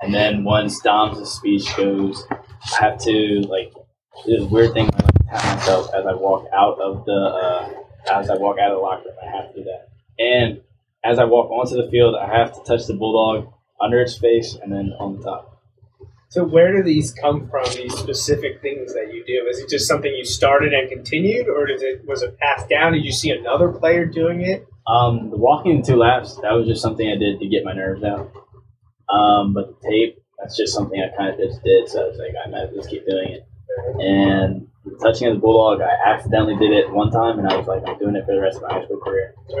And 0.00 0.14
then 0.14 0.44
once 0.44 0.80
Dom's 0.80 1.28
speech 1.30 1.74
goes, 1.76 2.24
I 2.30 2.84
have 2.84 2.98
to 3.00 3.40
like 3.48 3.72
this 4.26 4.42
weird 4.42 4.72
thing. 4.74 4.88
I 4.92 5.04
like 5.04 5.14
tap 5.30 5.56
myself 5.56 5.90
as 5.94 6.06
I 6.06 6.14
walk 6.14 6.46
out 6.54 6.78
of 6.80 7.04
the 7.04 7.12
uh, 7.12 7.72
as 8.12 8.30
I 8.30 8.36
walk 8.36 8.58
out 8.58 8.72
of 8.72 8.76
the 8.76 8.82
locker 8.82 9.04
room. 9.04 9.16
I 9.22 9.36
have 9.36 9.52
to 9.52 9.58
do 9.60 9.64
that. 9.64 9.88
And 10.22 10.60
as 11.04 11.18
I 11.18 11.24
walk 11.24 11.50
onto 11.50 11.76
the 11.80 11.90
field, 11.90 12.14
I 12.14 12.26
have 12.26 12.52
to 12.54 12.62
touch 12.64 12.86
the 12.86 12.94
bulldog 12.94 13.52
under 13.80 14.00
its 14.00 14.18
face 14.18 14.56
and 14.60 14.72
then 14.72 14.92
on 14.98 15.18
the 15.18 15.24
top. 15.24 15.55
So 16.28 16.44
where 16.44 16.76
do 16.76 16.82
these 16.82 17.12
come 17.12 17.48
from? 17.48 17.64
These 17.72 17.96
specific 17.96 18.60
things 18.60 18.92
that 18.94 19.12
you 19.12 19.24
do? 19.24 19.46
Is 19.48 19.60
it 19.60 19.68
just 19.68 19.86
something 19.86 20.12
you 20.12 20.24
started 20.24 20.72
and 20.72 20.90
continued, 20.90 21.48
or 21.48 21.66
does 21.66 21.82
it 21.82 22.02
was 22.06 22.22
it 22.22 22.36
passed 22.38 22.68
down? 22.68 22.92
Did 22.92 23.04
you 23.04 23.12
see 23.12 23.30
another 23.30 23.70
player 23.70 24.04
doing 24.04 24.42
it? 24.42 24.66
Um, 24.86 25.30
the 25.30 25.36
walking 25.36 25.84
two 25.84 25.96
laps, 25.96 26.34
that 26.42 26.52
was 26.52 26.66
just 26.66 26.82
something 26.82 27.08
I 27.08 27.16
did 27.16 27.40
to 27.40 27.48
get 27.48 27.64
my 27.64 27.72
nerves 27.72 28.04
out. 28.04 28.32
Um, 29.08 29.54
but 29.54 29.68
the 29.68 29.88
tape, 29.88 30.18
that's 30.38 30.56
just 30.56 30.74
something 30.74 31.00
I 31.00 31.16
kind 31.16 31.30
of 31.32 31.38
just 31.38 31.62
did. 31.62 31.88
So 31.88 32.04
I 32.04 32.08
was 32.08 32.18
like, 32.18 32.34
I 32.44 32.48
might 32.50 32.64
as 32.64 32.70
well 32.70 32.82
just 32.82 32.90
keep 32.90 33.06
doing 33.06 33.30
it. 33.30 33.46
And 33.98 34.68
touching 35.02 35.28
of 35.28 35.34
the 35.34 35.40
bulldog, 35.40 35.80
I 35.80 36.10
accidentally 36.10 36.56
did 36.56 36.72
it 36.72 36.90
one 36.90 37.10
time, 37.10 37.38
and 37.38 37.48
I 37.48 37.56
was 37.56 37.66
like, 37.66 37.82
I'm 37.86 37.98
doing 37.98 38.16
it 38.16 38.24
for 38.26 38.34
the 38.34 38.40
rest 38.40 38.56
of 38.56 38.62
my 38.62 38.74
high 38.74 38.84
school 38.84 38.98
career. 38.98 39.34
All 39.48 39.60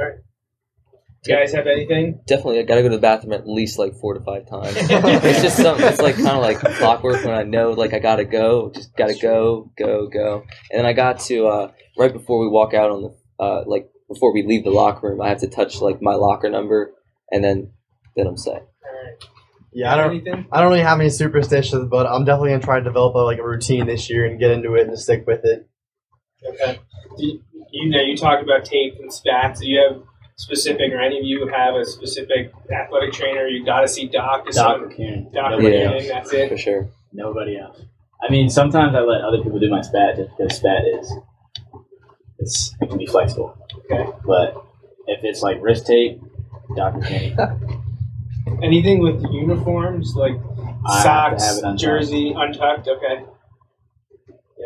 right. 1.28 1.38
You 1.38 1.44
guys 1.44 1.52
have 1.54 1.66
anything? 1.66 2.20
Definitely, 2.26 2.60
I 2.60 2.62
gotta 2.62 2.82
go 2.82 2.88
to 2.88 2.96
the 2.96 3.00
bathroom 3.00 3.32
at 3.32 3.48
least 3.48 3.78
like 3.78 3.94
four 3.94 4.14
to 4.14 4.20
five 4.20 4.48
times. 4.48 4.74
it's 4.76 5.42
just 5.42 5.56
something. 5.56 5.86
It's 5.86 6.00
like 6.00 6.16
kind 6.16 6.28
of 6.28 6.42
like 6.42 6.58
clockwork 6.78 7.24
when 7.24 7.34
I 7.34 7.42
know 7.42 7.72
like 7.72 7.92
I 7.92 7.98
gotta 7.98 8.24
go, 8.24 8.70
just 8.74 8.96
gotta 8.96 9.14
go, 9.14 9.70
go, 9.78 10.08
go. 10.08 10.44
And 10.70 10.80
then 10.80 10.86
I 10.86 10.92
got 10.92 11.20
to 11.20 11.46
uh, 11.46 11.72
right 11.98 12.12
before 12.12 12.40
we 12.40 12.48
walk 12.48 12.74
out 12.74 12.90
on 12.90 13.02
the 13.02 13.44
uh, 13.44 13.64
like 13.66 13.90
before 14.08 14.32
we 14.32 14.44
leave 14.46 14.64
the 14.64 14.70
locker 14.70 15.08
room, 15.08 15.20
I 15.20 15.28
have 15.28 15.40
to 15.40 15.48
touch 15.48 15.80
like 15.80 16.00
my 16.00 16.14
locker 16.14 16.50
number, 16.50 16.92
and 17.30 17.42
then 17.42 17.72
then 18.16 18.26
I'm 18.26 18.36
set. 18.36 18.66
Yeah, 19.76 19.92
I 19.92 19.96
don't. 19.98 20.10
Anything? 20.10 20.46
I 20.50 20.62
don't 20.62 20.70
really 20.70 20.82
have 20.82 20.98
any 20.98 21.10
superstitions, 21.10 21.88
but 21.90 22.06
I'm 22.06 22.24
definitely 22.24 22.52
gonna 22.52 22.62
try 22.62 22.78
to 22.78 22.84
develop 22.84 23.14
a, 23.14 23.18
like 23.18 23.38
a 23.38 23.44
routine 23.44 23.86
this 23.86 24.08
year 24.08 24.24
and 24.24 24.40
get 24.40 24.50
into 24.50 24.74
it 24.74 24.88
and 24.88 24.98
stick 24.98 25.26
with 25.26 25.44
it. 25.44 25.68
Okay. 26.48 26.80
Do 27.18 27.26
you, 27.26 27.42
you 27.72 27.90
know, 27.90 28.00
you 28.00 28.16
talked 28.16 28.42
about 28.42 28.64
tape 28.64 28.94
and 28.98 29.12
spats. 29.12 29.60
Do 29.60 29.68
you 29.68 29.80
have 29.80 30.02
specific, 30.46 30.92
or 30.92 31.00
any 31.00 31.18
of 31.18 31.24
you 31.24 31.46
have 31.48 31.74
a 31.74 31.84
specific 31.84 32.52
athletic 32.70 33.12
trainer 33.12 33.46
you 33.46 33.64
got 33.64 33.80
to 33.80 33.88
see 33.88 34.06
Doc? 34.06 34.44
Doc 34.44 34.52
some- 34.54 34.84
McKinnon. 34.90 35.32
Doc 35.32 35.50
Nobody 35.52 35.76
McKinnon, 35.76 36.08
that's 36.08 36.32
it. 36.32 36.48
For 36.50 36.56
sure. 36.58 36.88
Nobody 37.12 37.58
else. 37.58 37.80
I 38.26 38.30
mean, 38.30 38.48
sometimes 38.50 38.94
I 38.94 39.00
let 39.00 39.22
other 39.22 39.42
people 39.42 39.58
do 39.58 39.70
my 39.70 39.80
spat 39.82 40.16
just 40.16 40.30
because 40.36 40.56
spat 40.56 40.84
is 40.98 41.12
it's 42.38 42.74
it 42.80 42.88
can 42.88 42.98
be 42.98 43.06
flexible. 43.06 43.56
Okay, 43.90 44.10
but 44.26 44.62
if 45.06 45.20
it's 45.22 45.42
like 45.42 45.58
wrist 45.62 45.86
tape, 45.86 46.20
Dr. 46.76 47.00
Kenny, 47.00 47.36
Anything 48.62 49.00
with 49.00 49.22
uniforms, 49.30 50.14
like 50.14 50.34
I 50.86 51.02
socks, 51.02 51.44
have 51.44 51.56
it 51.58 51.64
untucked. 51.64 51.80
jersey, 51.80 52.32
untucked. 52.36 52.88
Okay. 52.88 53.24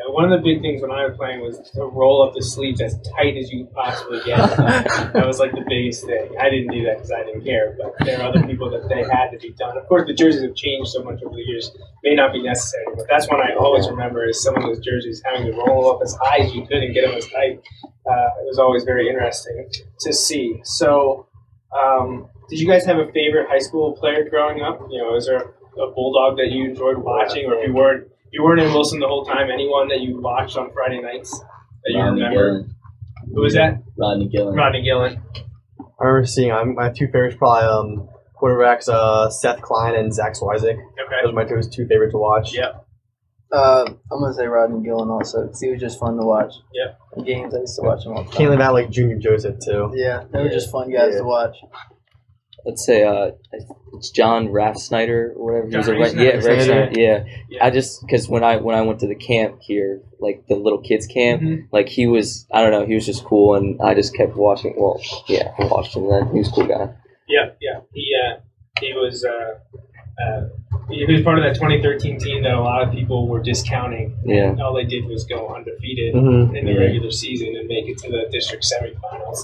Yeah, 0.00 0.12
one 0.12 0.24
of 0.24 0.30
the 0.30 0.42
big 0.42 0.62
things 0.62 0.80
when 0.80 0.90
I 0.90 1.04
was 1.04 1.16
playing 1.16 1.40
was 1.40 1.60
to 1.76 1.84
roll 1.84 2.22
up 2.22 2.32
the 2.32 2.40
sleeves 2.40 2.80
as 2.80 2.96
tight 3.12 3.36
as 3.36 3.52
you 3.52 3.66
possibly 3.74 4.20
get. 4.24 4.38
that 5.12 5.26
was 5.26 5.38
like 5.38 5.52
the 5.52 5.64
biggest 5.68 6.06
thing. 6.06 6.32
I 6.40 6.48
didn't 6.48 6.72
do 6.72 6.84
that 6.84 6.96
because 6.96 7.12
I 7.12 7.22
didn't 7.24 7.44
care, 7.44 7.76
but 7.76 7.92
there 8.06 8.18
are 8.18 8.28
other 8.32 8.40
people 8.46 8.70
that 8.70 8.88
they 8.88 9.04
had 9.04 9.28
to 9.32 9.38
be 9.38 9.52
done. 9.58 9.76
Of 9.76 9.86
course, 9.88 10.06
the 10.06 10.14
jerseys 10.14 10.40
have 10.40 10.54
changed 10.54 10.90
so 10.92 11.02
much 11.04 11.20
over 11.22 11.36
the 11.36 11.42
years; 11.42 11.70
may 12.02 12.14
not 12.14 12.32
be 12.32 12.42
necessary. 12.42 12.86
But 12.96 13.08
that's 13.10 13.28
one 13.28 13.40
I 13.40 13.52
always 13.60 13.88
remember 13.88 14.24
is 14.26 14.42
some 14.42 14.56
of 14.56 14.62
those 14.62 14.80
jerseys 14.80 15.20
having 15.26 15.52
to 15.52 15.52
roll 15.52 15.92
up 15.92 16.00
as 16.02 16.16
high 16.22 16.38
as 16.38 16.54
you 16.54 16.64
could 16.64 16.80
and 16.80 16.94
get 16.94 17.04
them 17.04 17.16
as 17.16 17.28
tight. 17.28 17.60
Uh, 18.08 18.30
it 18.40 18.48
was 18.48 18.58
always 18.58 18.84
very 18.84 19.08
interesting 19.08 19.68
to 20.00 20.12
see. 20.12 20.60
So. 20.64 21.26
Um, 21.70 22.28
did 22.48 22.58
you 22.58 22.66
guys 22.66 22.84
have 22.86 22.98
a 22.98 23.06
favorite 23.12 23.48
high 23.48 23.60
school 23.60 23.92
player 23.92 24.28
growing 24.28 24.60
up? 24.60 24.80
You 24.90 24.98
know, 24.98 25.14
is 25.14 25.26
there 25.26 25.38
a 25.38 25.90
bulldog 25.94 26.36
that 26.38 26.50
you 26.50 26.64
enjoyed 26.68 26.98
watching, 26.98 27.46
or 27.46 27.54
if 27.54 27.68
you 27.68 27.72
weren't 27.72 28.09
you 28.32 28.42
weren't 28.42 28.60
in 28.60 28.72
Wilson 28.72 29.00
the 29.00 29.06
whole 29.08 29.24
time, 29.24 29.50
anyone 29.52 29.88
that 29.88 30.00
you 30.00 30.20
watched 30.20 30.56
on 30.56 30.72
Friday 30.72 31.00
nights 31.00 31.30
that 31.38 31.92
you 31.92 31.98
Rodney 31.98 32.22
remember? 32.22 32.50
Gillen. 32.60 32.74
Who 33.34 33.40
was 33.42 33.54
that? 33.54 33.82
Rodney 33.96 34.28
Gillen. 34.28 34.54
Rodney 34.54 34.82
Gillen. 34.82 35.22
I 36.00 36.04
remember 36.04 36.26
seeing 36.26 36.50
um, 36.50 36.74
my 36.74 36.90
two 36.90 37.06
favorites 37.06 37.36
probably 37.38 37.68
um, 38.00 38.08
quarterbacks 38.40 38.88
uh, 38.88 39.28
Seth 39.30 39.60
Klein 39.60 39.94
and 39.94 40.12
Zach 40.14 40.32
Swizik. 40.34 40.62
Okay. 40.74 40.80
Those 41.24 41.30
are 41.30 41.32
my 41.32 41.44
two, 41.44 41.60
two 41.70 41.86
favorite 41.86 42.10
to 42.12 42.18
watch. 42.18 42.54
Yep. 42.54 42.86
Uh, 43.52 43.84
I'm 44.12 44.20
gonna 44.20 44.32
say 44.32 44.46
Rodney 44.46 44.82
Gillen 44.84 45.10
also 45.10 45.42
because 45.42 45.60
he 45.60 45.70
was 45.70 45.80
just 45.80 45.98
fun 45.98 46.16
to 46.16 46.24
watch. 46.24 46.54
Yep. 46.72 46.98
In 47.16 47.24
games, 47.24 47.54
I 47.54 47.58
used 47.58 47.76
to 47.76 47.82
watch 47.82 48.06
him 48.06 48.12
all 48.12 48.22
the 48.22 48.30
time. 48.30 48.38
Can't 48.38 48.50
leave 48.52 48.60
out 48.60 48.72
like 48.74 48.90
Junior 48.90 49.18
Joseph 49.18 49.56
too. 49.64 49.90
Yeah, 49.94 50.22
they 50.32 50.42
were 50.44 50.48
just 50.48 50.70
fun 50.70 50.90
guys 50.92 51.10
Yeah. 51.12 51.18
to 51.18 51.24
watch. 51.24 51.56
Let's 52.66 52.84
say 52.84 53.04
uh, 53.04 53.30
it's 53.94 54.10
John 54.10 54.50
Raff 54.50 54.76
Snyder 54.76 55.32
or 55.36 55.44
whatever. 55.44 55.68
He 55.70 55.76
was 55.76 55.88
a 55.88 55.92
John 55.92 56.00
right, 56.00 56.14
yeah, 56.14 56.30
Raff 56.34 56.42
Snyder. 56.42 56.62
Snyder, 56.64 56.90
yeah. 57.00 57.24
Yeah. 57.48 57.64
I 57.64 57.70
just 57.70 58.00
because 58.02 58.28
when 58.28 58.44
I 58.44 58.56
when 58.56 58.76
I 58.76 58.82
went 58.82 59.00
to 59.00 59.06
the 59.06 59.14
camp 59.14 59.60
here, 59.62 60.00
like 60.20 60.44
the 60.48 60.56
little 60.56 60.80
kids 60.80 61.06
camp, 61.06 61.42
Mhm. 61.42 61.68
like 61.72 61.88
he 61.88 62.06
was 62.06 62.46
I 62.52 62.62
don't 62.62 62.70
know, 62.72 62.86
he 62.86 62.94
was 62.94 63.06
just 63.06 63.24
cool, 63.24 63.54
and 63.54 63.80
I 63.82 63.94
just 63.94 64.14
kept 64.16 64.36
watching. 64.36 64.74
Well, 64.76 65.00
yeah, 65.28 65.52
I 65.58 65.64
watched 65.66 65.96
him 65.96 66.08
then. 66.08 66.28
He 66.32 66.38
was 66.38 66.48
a 66.48 66.52
cool 66.52 66.66
guy. 66.66 66.90
Yeah, 67.28 67.50
yeah. 67.60 67.80
He 67.94 68.12
uh, 68.28 68.40
he 68.80 68.92
was 68.94 69.24
uh, 69.24 69.58
uh, 70.22 70.48
he 70.90 71.04
was 71.06 71.22
part 71.22 71.38
of 71.38 71.44
that 71.44 71.54
2013 71.54 72.18
team 72.18 72.42
that 72.42 72.52
a 72.52 72.60
lot 72.60 72.82
of 72.82 72.92
people 72.92 73.28
were 73.28 73.40
discounting. 73.40 74.16
Yeah. 74.24 74.54
All 74.60 74.74
they 74.74 74.84
did 74.84 75.04
was 75.06 75.24
go 75.24 75.48
undefeated 75.54 76.14
Mhm. 76.14 76.56
in 76.58 76.64
the 76.66 76.72
Yeah. 76.72 76.78
regular 76.80 77.10
season 77.10 77.54
and 77.56 77.68
make 77.68 77.88
it 77.88 77.96
to 77.98 78.10
the 78.10 78.28
district 78.30 78.64
semifinals. 78.64 79.38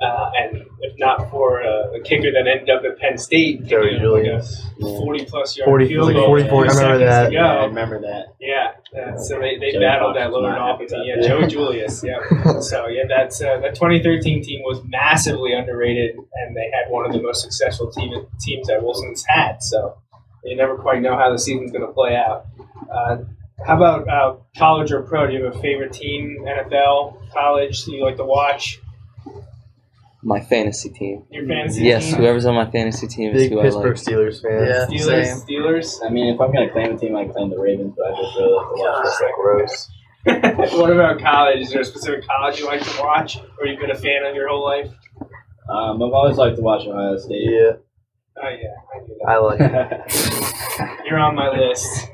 Uh, 0.00 0.30
and 0.38 0.62
if 0.80 0.98
not 0.98 1.30
for 1.30 1.62
uh, 1.62 1.92
the 1.92 2.00
kicker 2.02 2.32
that 2.32 2.48
ended 2.48 2.70
up 2.70 2.82
at 2.84 2.98
Penn 2.98 3.18
State, 3.18 3.66
Joey 3.66 3.90
kicking 3.90 4.08
like 4.08 4.24
Julius. 4.24 4.66
40 4.80 5.24
plus 5.26 5.56
yard 5.58 5.66
40 5.66 5.88
field 5.88 6.06
like 6.06 6.16
goal 6.16 6.26
44, 6.26 6.48
I 6.48 6.60
remember 6.60 6.74
seconds 6.74 7.00
that. 7.00 7.28
to 7.28 7.34
Yeah, 7.34 7.52
I 7.52 7.64
remember 7.66 8.00
that. 8.00 8.34
Yeah, 8.40 8.72
uh, 8.96 9.18
so 9.18 9.38
they, 9.38 9.58
they 9.58 9.72
Joey 9.72 9.80
battled 9.80 10.16
Fox 10.16 10.18
that 10.24 10.32
was 10.32 10.42
lower 10.42 10.56
offense. 10.56 10.92
happy 10.92 11.04
Yeah, 11.04 11.14
about 11.16 11.28
Joey. 11.28 11.48
Julius. 11.48 12.02
Yeah. 12.04 12.18
So 12.62 12.86
yeah, 12.88 13.04
that's 13.08 13.42
uh, 13.42 13.60
that 13.60 13.74
2013 13.74 14.42
team 14.42 14.60
was 14.64 14.80
massively 14.88 15.52
underrated, 15.52 16.16
and 16.16 16.56
they 16.56 16.70
had 16.72 16.90
one 16.90 17.04
of 17.04 17.12
the 17.12 17.20
most 17.20 17.42
successful 17.42 17.90
team, 17.90 18.12
teams 18.40 18.68
that 18.68 18.82
Wilson's 18.82 19.24
had. 19.28 19.62
So 19.62 19.98
you 20.44 20.56
never 20.56 20.76
quite 20.76 21.02
know 21.02 21.16
how 21.16 21.30
the 21.30 21.38
season's 21.38 21.72
going 21.72 21.86
to 21.86 21.92
play 21.92 22.16
out. 22.16 22.46
Uh, 22.90 23.18
how 23.66 23.76
about 23.76 24.08
uh, 24.08 24.36
college 24.56 24.90
or 24.92 25.02
pro? 25.02 25.26
Do 25.26 25.34
you 25.34 25.44
have 25.44 25.56
a 25.56 25.60
favorite 25.60 25.92
team? 25.92 26.38
NFL, 26.46 27.30
college 27.32 27.84
that 27.84 27.92
you 27.92 28.02
like 28.02 28.16
to 28.16 28.24
watch? 28.24 28.80
My 30.22 30.40
fantasy 30.40 30.90
team. 30.90 31.24
Your 31.30 31.46
fantasy 31.46 31.82
Yes, 31.84 32.06
team? 32.08 32.16
whoever's 32.16 32.44
on 32.44 32.54
my 32.54 32.70
fantasy 32.70 33.06
team 33.06 33.34
is 33.34 33.42
Big 33.44 33.52
who 33.52 33.60
I 33.60 33.62
Pittsburgh 33.64 33.96
like. 33.96 34.04
Steelers 34.06 34.42
fan. 34.42 34.66
Yeah, 34.66 34.86
Steelers. 34.86 35.24
same. 35.24 35.36
Steelers. 35.38 35.98
I 36.06 36.10
mean, 36.10 36.34
if 36.34 36.40
I'm 36.40 36.52
gonna 36.52 36.70
claim 36.70 36.92
a 36.94 36.98
team, 36.98 37.16
I 37.16 37.24
claim 37.24 37.48
the 37.50 37.58
Ravens, 37.58 37.94
but 37.96 38.06
I 38.06 38.10
just 38.20 38.36
really 38.36 38.52
like 38.52 38.66
to 38.66 38.74
watch 38.76 39.04
this 39.04 39.20
like 39.22 39.34
gross. 39.34 39.90
what 40.78 40.92
about 40.92 41.20
college? 41.20 41.60
Is 41.60 41.70
there 41.70 41.80
a 41.80 41.84
specific 41.84 42.26
college 42.26 42.58
you 42.58 42.66
like 42.66 42.82
to 42.82 43.00
watch, 43.00 43.38
or 43.58 43.66
you've 43.66 43.80
been 43.80 43.90
a 43.90 43.94
fan 43.94 44.24
of 44.26 44.34
your 44.34 44.48
whole 44.48 44.62
life? 44.62 44.90
Um, 45.70 46.02
I've 46.02 46.12
always 46.12 46.36
liked 46.36 46.56
to 46.56 46.62
watch 46.62 46.86
Ohio 46.86 47.16
State. 47.16 47.42
Yeah, 47.48 47.72
Oh 48.42 48.48
yeah, 48.48 48.74
I 48.94 48.98
knew 49.00 49.18
that. 49.20 49.28
I 49.28 49.36
like. 49.38 51.00
You're 51.06 51.18
on 51.18 51.34
my 51.34 51.48
list. 51.48 52.08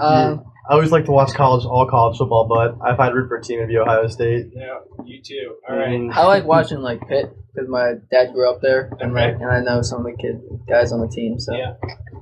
Um, 0.00 0.49
I 0.70 0.74
always 0.74 0.92
like 0.92 1.06
to 1.06 1.10
watch 1.10 1.34
college, 1.34 1.64
all 1.64 1.84
college 1.90 2.16
football, 2.16 2.46
but 2.46 2.78
if 2.92 3.00
I'd 3.00 3.12
root 3.12 3.26
for 3.26 3.38
a 3.38 3.42
team, 3.42 3.58
it'd 3.58 3.68
be 3.70 3.76
Ohio 3.76 4.06
State. 4.06 4.52
Yeah, 4.54 4.78
you 5.04 5.20
too. 5.20 5.56
All 5.68 5.76
right. 5.76 5.98
I 6.14 6.24
like 6.26 6.44
watching 6.46 6.78
like 6.78 7.00
Pitt 7.08 7.26
because 7.52 7.68
my 7.68 7.94
dad 8.12 8.32
grew 8.32 8.48
up 8.48 8.60
there, 8.62 8.88
and 9.00 9.10
Okay. 9.10 9.32
like, 9.32 9.40
and 9.42 9.50
I 9.50 9.60
know 9.66 9.82
some 9.82 10.06
of 10.06 10.06
the 10.06 10.16
kid 10.16 10.38
guys 10.68 10.92
on 10.92 11.00
the 11.00 11.08
team. 11.08 11.40
So 11.40 11.56
Yeah. 11.56 11.74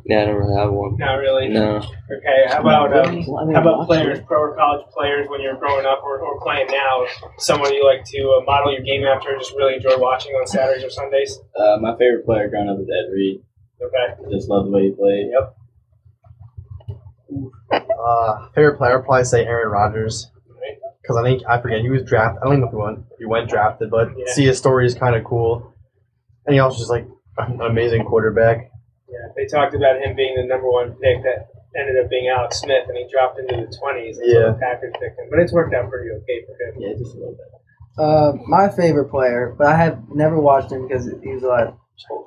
Yeah, 0.07 0.23
I 0.23 0.25
don't 0.25 0.37
really 0.37 0.57
have 0.57 0.73
one. 0.73 0.97
Not 0.97 1.16
really. 1.20 1.49
No. 1.49 1.77
Okay. 1.77 2.49
How 2.49 2.61
about 2.62 2.97
um, 2.97 3.27
Well, 3.29 3.37
I 3.37 3.45
mean, 3.45 3.55
how 3.55 3.61
about 3.61 3.87
players, 3.87 4.20
pro 4.27 4.41
or 4.41 4.57
college 4.57 4.87
players, 4.97 5.29
when 5.29 5.43
you're 5.43 5.59
growing 5.61 5.85
up 5.85 6.01
or, 6.03 6.19
or 6.20 6.41
playing 6.41 6.69
now? 6.73 7.05
Someone 7.37 7.75
you 7.75 7.85
like 7.85 8.05
to 8.07 8.19
uh, 8.41 8.45
model 8.47 8.73
your 8.73 8.81
game 8.81 9.05
after, 9.05 9.29
and 9.29 9.39
just 9.39 9.53
really 9.55 9.75
enjoy 9.75 9.99
watching 9.99 10.33
on 10.33 10.47
Saturdays 10.47 10.83
or 10.85 10.89
Sundays. 10.89 11.39
Uh, 11.55 11.77
my 11.83 11.93
favorite 11.99 12.25
player 12.25 12.49
growing 12.49 12.70
up 12.70 12.79
is 12.81 12.89
Ed 12.89 13.12
Reed. 13.12 13.43
Okay. 13.85 14.25
I 14.27 14.31
just 14.33 14.49
love 14.49 14.65
the 14.65 14.70
way 14.73 14.89
he 14.89 14.93
played. 14.97 15.29
Yep. 15.37 15.55
Uh, 17.72 18.48
favorite 18.55 18.78
player, 18.78 18.98
I'd 18.98 19.05
probably 19.05 19.24
say 19.24 19.44
Aaron 19.44 19.68
Rodgers. 19.70 20.30
Because 21.02 21.16
I 21.16 21.22
think 21.22 21.42
I 21.48 21.60
forget 21.60 21.80
he 21.80 21.88
was 21.88 22.05
drafted. 22.05 22.40
I 22.42 22.44
don't 22.44 22.59
even 22.59 22.60
know 22.60 22.66
if 22.66 22.72
he 22.72 22.76
went 22.76 22.98
he 23.20 23.24
went 23.26 23.48
drafted, 23.48 23.90
but 23.90 24.09
Yeah. 24.16 24.24
see 24.32 24.44
his 24.44 24.59
story 24.59 24.84
is 24.86 24.94
kind 24.94 25.16
of 25.16 25.24
cool. 25.24 25.72
And 26.46 26.52
he 26.55 26.60
also 26.60 26.78
just 26.78 26.90
like 26.90 27.06
an 27.38 27.60
amazing 27.62 28.05
quarterback. 28.05 28.70
Yeah, 29.09 29.32
they 29.36 29.46
talked 29.46 29.74
about 29.74 30.00
him 30.02 30.14
being 30.16 30.36
the 30.36 30.44
number 30.44 30.68
one 30.70 30.92
pick 31.00 31.22
that 31.22 31.48
ended 31.78 31.96
up 32.05 32.10
being 32.10 32.28
Alex 32.28 32.60
Smith, 32.60 32.84
and 32.88 32.96
he 32.98 33.06
dropped 33.10 33.38
into 33.38 33.56
the 33.56 33.74
twenties 33.80 34.18
until 34.18 34.34
Yeah. 34.40 34.46
the 34.52 34.59
Packers 34.60 34.92
picked 35.00 35.18
him. 35.18 35.28
But 35.30 35.38
it's 35.38 35.52
worked 35.52 35.72
out 35.74 35.88
pretty 35.88 36.10
okay 36.10 36.44
for 36.44 36.52
him. 36.52 36.74
Yeah, 36.82 36.92
just 36.98 37.14
a 37.14 37.18
little 37.18 37.34
bit. 37.34 37.46
Uh, 37.98 38.32
my 38.46 38.68
favorite 38.68 39.09
player, 39.10 39.55
but 39.56 39.66
I 39.68 39.76
have 39.76 39.98
never 40.14 40.38
watched 40.38 40.70
him 40.70 40.86
because 40.86 41.06
he 41.22 41.32
was 41.32 41.42
alive 41.42 41.72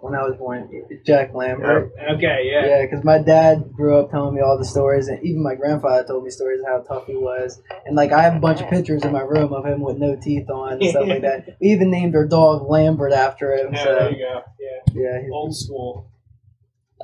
when 0.01 0.15
I 0.15 0.23
was 0.23 0.35
born. 0.37 0.69
Jack 1.05 1.33
Lambert. 1.33 1.91
Okay, 2.15 2.49
yeah. 2.51 2.65
Yeah, 2.65 2.81
because 2.83 3.03
my 3.03 3.19
dad 3.19 3.71
grew 3.73 3.97
up 3.99 4.11
telling 4.11 4.35
me 4.35 4.41
all 4.41 4.57
the 4.57 4.65
stories, 4.65 5.07
and 5.07 5.23
even 5.23 5.41
my 5.41 5.55
grandfather 5.55 6.03
told 6.05 6.23
me 6.23 6.29
stories 6.29 6.59
of 6.61 6.67
how 6.67 6.79
tough 6.81 7.07
he 7.07 7.15
was. 7.15 7.61
And 7.85 7.95
like, 7.95 8.11
I 8.11 8.21
have 8.23 8.35
a 8.35 8.39
bunch 8.39 8.61
of 8.61 8.69
pictures 8.69 9.03
in 9.03 9.11
my 9.11 9.21
room 9.21 9.53
of 9.53 9.65
him 9.65 9.81
with 9.81 9.97
no 9.97 10.15
teeth 10.15 10.49
on 10.49 10.73
and 10.73 10.89
stuff 10.89 11.07
like 11.07 11.21
that. 11.21 11.57
We 11.61 11.69
even 11.69 11.91
named 11.91 12.15
our 12.15 12.25
dog 12.25 12.69
Lambert 12.69 13.13
after 13.13 13.53
him. 13.55 13.73
Yeah, 13.73 13.83
So 13.83 13.95
there 13.95 14.11
you 14.11 14.17
go. 14.17 14.41
Yeah, 14.59 15.21
yeah, 15.21 15.29
old 15.31 15.55
school. 15.55 16.10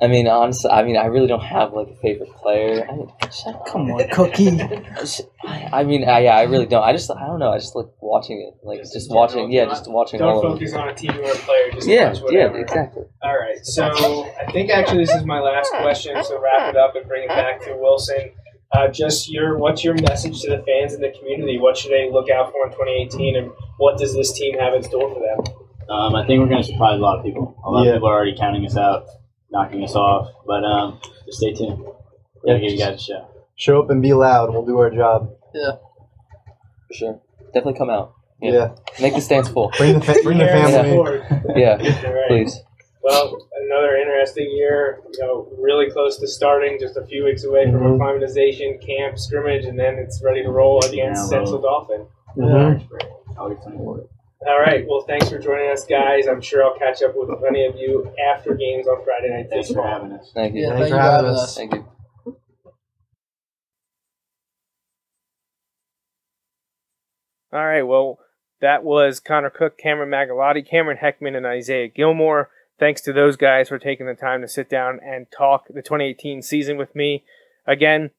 I 0.00 0.06
mean, 0.06 0.28
honestly, 0.28 0.70
I 0.70 0.82
mean, 0.84 0.96
I 0.96 1.06
really 1.06 1.26
don't 1.26 1.42
have 1.42 1.72
like 1.72 1.88
a 1.88 1.96
favorite 1.96 2.30
player. 2.36 2.86
I 2.88 2.94
mean, 2.94 3.08
come 3.66 3.90
on, 3.90 4.08
Cookie. 4.10 4.60
I, 5.44 5.68
I 5.72 5.84
mean, 5.84 6.08
I, 6.08 6.20
yeah, 6.20 6.36
I 6.36 6.42
really 6.42 6.66
don't. 6.66 6.82
I 6.84 6.92
just, 6.92 7.10
I 7.10 7.26
don't 7.26 7.38
know. 7.40 7.50
I 7.50 7.58
just 7.58 7.74
like 7.74 7.86
watching 8.00 8.40
it, 8.40 8.64
like 8.64 8.80
just, 8.80 9.10
watching. 9.10 9.50
Yeah, 9.50 9.64
just 9.66 9.90
watching 9.90 10.22
all 10.22 10.40
Don't 10.40 10.52
of 10.52 10.58
focus 10.58 10.72
it. 10.72 10.78
on 10.78 10.88
a 10.88 10.94
team 10.94 11.10
or 11.12 11.30
a 11.30 11.34
player. 11.34 11.70
Just 11.72 11.88
Yeah, 11.88 12.12
watch 12.12 12.32
yeah, 12.32 12.52
exactly. 12.54 13.02
All 13.22 13.36
right, 13.38 13.58
so 13.64 13.84
I 13.86 14.50
think 14.52 14.70
actually 14.70 15.04
this 15.04 15.14
is 15.14 15.24
my 15.24 15.40
last 15.40 15.70
question. 15.72 16.22
So 16.24 16.40
wrap 16.40 16.70
it 16.72 16.76
up 16.76 16.94
and 16.94 17.06
bring 17.08 17.24
it 17.24 17.28
back 17.30 17.60
to 17.62 17.76
Wilson. 17.76 18.30
Uh, 18.70 18.86
just 18.88 19.30
your 19.30 19.56
what's 19.58 19.82
your 19.82 19.94
message 19.94 20.40
to 20.42 20.50
the 20.50 20.62
fans 20.64 20.92
and 20.92 21.02
the 21.02 21.10
community? 21.18 21.58
What 21.58 21.76
should 21.76 21.90
they 21.90 22.10
look 22.12 22.28
out 22.30 22.52
for 22.52 22.66
in 22.66 22.72
2018, 22.72 23.36
and 23.36 23.50
what 23.78 23.98
does 23.98 24.14
this 24.14 24.32
team 24.32 24.58
have 24.58 24.74
in 24.74 24.82
store 24.82 25.08
for 25.12 25.20
them? 25.20 25.54
Um, 25.88 26.14
I 26.14 26.26
think 26.26 26.40
we're 26.40 26.48
going 26.48 26.62
to 26.62 26.68
surprise 26.70 26.98
a 26.98 27.02
lot 27.02 27.18
of 27.18 27.24
people. 27.24 27.56
A 27.64 27.70
lot 27.70 27.84
Yeah. 27.84 27.92
of 27.92 27.96
people 27.96 28.08
are 28.10 28.14
already 28.14 28.36
counting 28.36 28.66
us 28.66 28.76
out, 28.76 29.06
knocking 29.50 29.82
us 29.84 29.94
off. 29.94 30.28
But 30.46 30.64
um, 30.64 31.00
just 31.26 31.38
stay 31.38 31.52
tuned. 31.52 31.78
We're 31.80 32.44
going 32.46 32.60
to 32.60 32.66
give 32.68 32.72
you 32.72 32.78
guys 32.78 33.00
a 33.00 33.02
show. 33.04 33.28
Show 33.56 33.82
up 33.82 33.90
and 33.90 34.00
be 34.02 34.12
loud. 34.12 34.50
We'll 34.52 34.64
do 34.64 34.78
our 34.78 34.90
job. 34.90 35.30
Yeah. 35.54 35.72
For 36.88 36.94
sure. 36.94 37.20
Definitely 37.46 37.74
come 37.78 37.90
out. 37.90 38.14
Yeah. 38.40 38.74
Make 39.00 39.14
the 39.14 39.20
stands 39.20 39.48
full. 39.48 39.72
Bring 39.76 39.98
the 39.98 40.04
fa- 40.04 40.20
bring 40.22 40.38
the 40.38 40.44
family. 40.46 40.90
support. 40.90 41.22
Yeah, 41.56 41.72
All 42.06 42.14
right. 42.14 42.28
please. 42.28 42.56
Well, 43.02 43.48
another 43.66 43.96
interesting 43.96 44.48
year. 44.52 45.00
You 45.12 45.24
know, 45.26 45.48
really 45.58 45.90
close 45.90 46.18
to 46.18 46.28
starting, 46.28 46.78
just 46.80 46.96
a 46.96 47.04
few 47.06 47.24
weeks 47.24 47.42
away 47.44 47.64
from 47.64 47.80
Mhm. 47.80 47.94
acclimatization, 47.96 48.78
camp, 48.78 49.18
scrimmage, 49.18 49.64
and 49.64 49.76
then 49.78 49.96
it's 49.96 50.22
ready 50.22 50.42
to 50.44 50.50
roll 50.50 50.78
against 50.84 51.32
Yeah, 51.32 51.38
Central 51.40 51.58
Dauphin. 51.60 52.06
Mhm. 52.36 52.88
August 53.36 53.62
24th. 53.66 54.06
All 54.46 54.60
right. 54.60 54.84
Well, 54.86 55.00
thanks 55.00 55.28
for 55.28 55.38
joining 55.38 55.70
us, 55.70 55.84
guys. 55.84 56.28
I'm 56.28 56.40
sure 56.40 56.64
I'll 56.64 56.78
catch 56.78 57.02
up 57.02 57.12
with 57.16 57.28
plenty 57.40 57.66
of 57.66 57.74
you 57.76 58.12
after 58.32 58.54
games 58.54 58.86
on 58.86 59.04
Friday 59.04 59.30
night. 59.30 59.50
Thanks 59.50 59.72
for 59.72 59.82
having 59.86 60.12
us. 60.12 60.30
Thank 60.32 60.54
you. 60.54 60.62
Yeah, 60.62 60.68
Thanks 60.76 60.82
thank 60.82 60.94
for 60.94 60.98
having 61.00 61.26
having 61.26 61.30
us. 61.30 61.42
us. 61.42 61.56
Thank 61.56 61.74
you. 61.74 61.86
All 67.52 67.66
right. 67.66 67.82
Well, 67.82 68.18
that 68.60 68.84
was 68.84 69.20
Connor 69.20 69.50
Cooke, 69.50 69.78
Cameron 69.78 70.10
Magalotti, 70.10 70.68
Cameron 70.68 70.98
Heckman, 70.98 71.36
and 71.36 71.46
Isaiah 71.46 71.88
Gilmore. 71.88 72.50
Thanks 72.78 73.00
to 73.02 73.12
those 73.12 73.36
guys 73.36 73.68
for 73.68 73.78
taking 73.78 74.06
the 74.06 74.14
time 74.14 74.40
to 74.42 74.48
sit 74.48 74.68
down 74.68 75.00
and 75.04 75.26
talk 75.30 75.66
the 75.68 75.82
2018 75.82 76.42
season 76.42 76.76
with 76.76 76.94
me. 76.94 77.24
Again, 77.66 78.10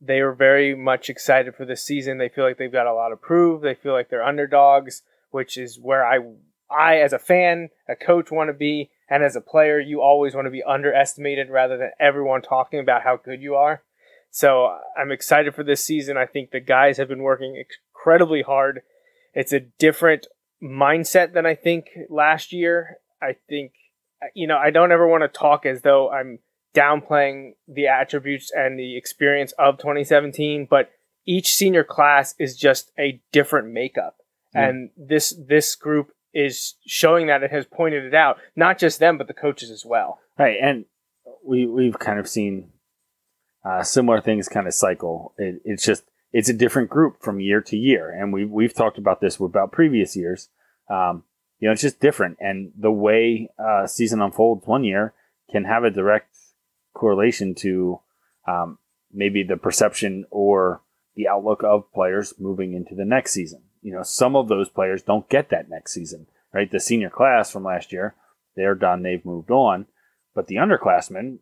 they 0.00 0.20
are 0.20 0.32
very 0.32 0.74
much 0.74 1.08
excited 1.08 1.54
for 1.54 1.64
this 1.64 1.84
season. 1.84 2.18
They 2.18 2.28
feel 2.28 2.44
like 2.44 2.58
they've 2.58 2.70
got 2.70 2.86
a 2.86 2.94
lot 2.94 3.08
to 3.08 3.16
prove. 3.16 3.62
They 3.62 3.74
feel 3.74 3.92
like 3.92 4.10
they're 4.10 4.22
underdogs, 4.22 5.02
which 5.30 5.56
is 5.56 5.78
where 5.80 6.04
I, 6.06 6.18
I 6.70 6.98
as 6.98 7.12
a 7.12 7.18
fan, 7.18 7.70
a 7.88 7.96
coach, 7.96 8.30
want 8.30 8.48
to 8.48 8.54
be, 8.54 8.90
and 9.08 9.22
as 9.22 9.36
a 9.36 9.40
player, 9.40 9.78
you 9.78 10.02
always 10.02 10.34
want 10.34 10.46
to 10.46 10.50
be 10.50 10.62
underestimated 10.62 11.48
rather 11.48 11.76
than 11.76 11.90
everyone 11.98 12.42
talking 12.42 12.80
about 12.80 13.02
how 13.02 13.16
good 13.16 13.40
you 13.40 13.54
are. 13.54 13.82
So 14.30 14.76
I'm 14.98 15.12
excited 15.12 15.54
for 15.54 15.62
this 15.62 15.82
season. 15.82 16.16
I 16.16 16.26
think 16.26 16.50
the 16.50 16.60
guys 16.60 16.98
have 16.98 17.08
been 17.08 17.22
working 17.22 17.56
incredibly 17.56 18.42
hard. 18.42 18.82
It's 19.32 19.52
a 19.52 19.60
different 19.60 20.26
mindset 20.62 21.32
than 21.32 21.46
I 21.46 21.54
think 21.54 21.86
last 22.10 22.52
year. 22.52 22.98
I 23.22 23.36
think, 23.48 23.72
you 24.34 24.46
know, 24.46 24.58
I 24.58 24.70
don't 24.70 24.92
ever 24.92 25.06
want 25.06 25.22
to 25.22 25.28
talk 25.28 25.64
as 25.64 25.82
though 25.82 26.10
I'm 26.10 26.40
downplaying 26.76 27.54
the 27.66 27.86
attributes 27.86 28.52
and 28.54 28.78
the 28.78 28.96
experience 28.96 29.52
of 29.58 29.78
2017, 29.78 30.66
but 30.68 30.90
each 31.26 31.54
senior 31.54 31.82
class 31.82 32.34
is 32.38 32.56
just 32.56 32.92
a 32.98 33.20
different 33.32 33.72
makeup. 33.72 34.16
Yeah. 34.54 34.68
And 34.68 34.90
this 34.96 35.34
this 35.48 35.74
group 35.74 36.12
is 36.32 36.74
showing 36.86 37.28
that 37.28 37.42
it 37.42 37.50
has 37.50 37.66
pointed 37.66 38.04
it 38.04 38.14
out, 38.14 38.36
not 38.54 38.78
just 38.78 39.00
them, 39.00 39.16
but 39.18 39.26
the 39.26 39.34
coaches 39.34 39.70
as 39.70 39.84
well. 39.84 40.20
Right, 40.38 40.58
and 40.60 40.84
we 41.44 41.66
we've 41.66 41.98
kind 41.98 42.18
of 42.18 42.28
seen 42.28 42.70
uh, 43.64 43.82
similar 43.82 44.20
things 44.20 44.48
kind 44.48 44.66
of 44.66 44.74
cycle. 44.74 45.34
It, 45.38 45.62
it's 45.64 45.84
just 45.84 46.04
it's 46.32 46.48
a 46.48 46.54
different 46.54 46.90
group 46.90 47.22
from 47.22 47.40
year 47.40 47.60
to 47.62 47.76
year, 47.76 48.10
and 48.10 48.32
we 48.32 48.44
we've 48.44 48.74
talked 48.74 48.98
about 48.98 49.20
this 49.20 49.40
about 49.40 49.72
previous 49.72 50.14
years. 50.14 50.48
Um, 50.90 51.24
you 51.58 51.68
know, 51.68 51.72
it's 51.72 51.82
just 51.82 52.00
different, 52.00 52.36
and 52.38 52.72
the 52.78 52.92
way 52.92 53.48
uh, 53.58 53.86
season 53.86 54.20
unfolds 54.20 54.66
one 54.66 54.84
year 54.84 55.14
can 55.50 55.64
have 55.64 55.84
a 55.84 55.90
direct 55.90 56.35
correlation 56.96 57.54
to 57.54 58.00
um, 58.48 58.78
maybe 59.12 59.42
the 59.42 59.56
perception 59.56 60.24
or 60.30 60.82
the 61.14 61.28
outlook 61.28 61.62
of 61.62 61.92
players 61.92 62.34
moving 62.38 62.74
into 62.74 62.94
the 62.94 63.04
next 63.04 63.32
season. 63.32 63.62
You 63.82 63.92
know, 63.92 64.02
some 64.02 64.34
of 64.34 64.48
those 64.48 64.68
players 64.68 65.02
don't 65.02 65.28
get 65.28 65.50
that 65.50 65.70
next 65.70 65.92
season, 65.92 66.26
right? 66.52 66.70
The 66.70 66.80
senior 66.80 67.10
class 67.10 67.50
from 67.50 67.64
last 67.64 67.92
year, 67.92 68.14
they're 68.56 68.74
done, 68.74 69.02
they've 69.02 69.24
moved 69.24 69.50
on. 69.50 69.86
But 70.34 70.48
the 70.48 70.56
underclassmen, 70.56 71.38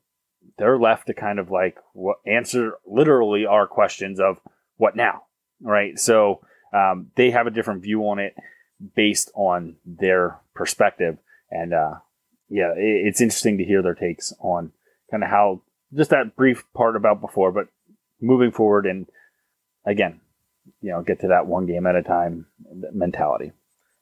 they're 0.58 0.78
left 0.78 1.06
to 1.06 1.14
kind 1.14 1.38
of 1.38 1.50
like 1.50 1.78
answer 2.26 2.74
literally 2.86 3.46
our 3.46 3.66
questions 3.66 4.20
of 4.20 4.40
what 4.76 4.94
now, 4.94 5.24
right? 5.60 5.98
So 5.98 6.40
um, 6.72 7.10
they 7.16 7.30
have 7.30 7.46
a 7.46 7.50
different 7.50 7.82
view 7.82 8.02
on 8.02 8.18
it 8.18 8.34
based 8.94 9.30
on 9.34 9.76
their 9.84 10.40
perspective, 10.54 11.18
and 11.50 11.72
uh, 11.72 11.94
yeah, 12.48 12.72
it's 12.76 13.20
interesting 13.20 13.58
to 13.58 13.64
hear 13.64 13.82
their 13.82 13.94
takes 13.94 14.32
on 14.40 14.72
kind 15.14 15.22
of 15.22 15.30
how 15.30 15.62
just 15.96 16.10
that 16.10 16.34
brief 16.34 16.64
part 16.74 16.96
about 16.96 17.20
before, 17.20 17.52
but 17.52 17.68
moving 18.20 18.50
forward 18.50 18.84
and 18.84 19.06
again, 19.86 20.20
you 20.80 20.90
know, 20.90 21.02
get 21.02 21.20
to 21.20 21.28
that 21.28 21.46
one 21.46 21.66
game 21.66 21.86
at 21.86 21.94
a 21.94 22.02
time 22.02 22.46
mentality. 22.92 23.52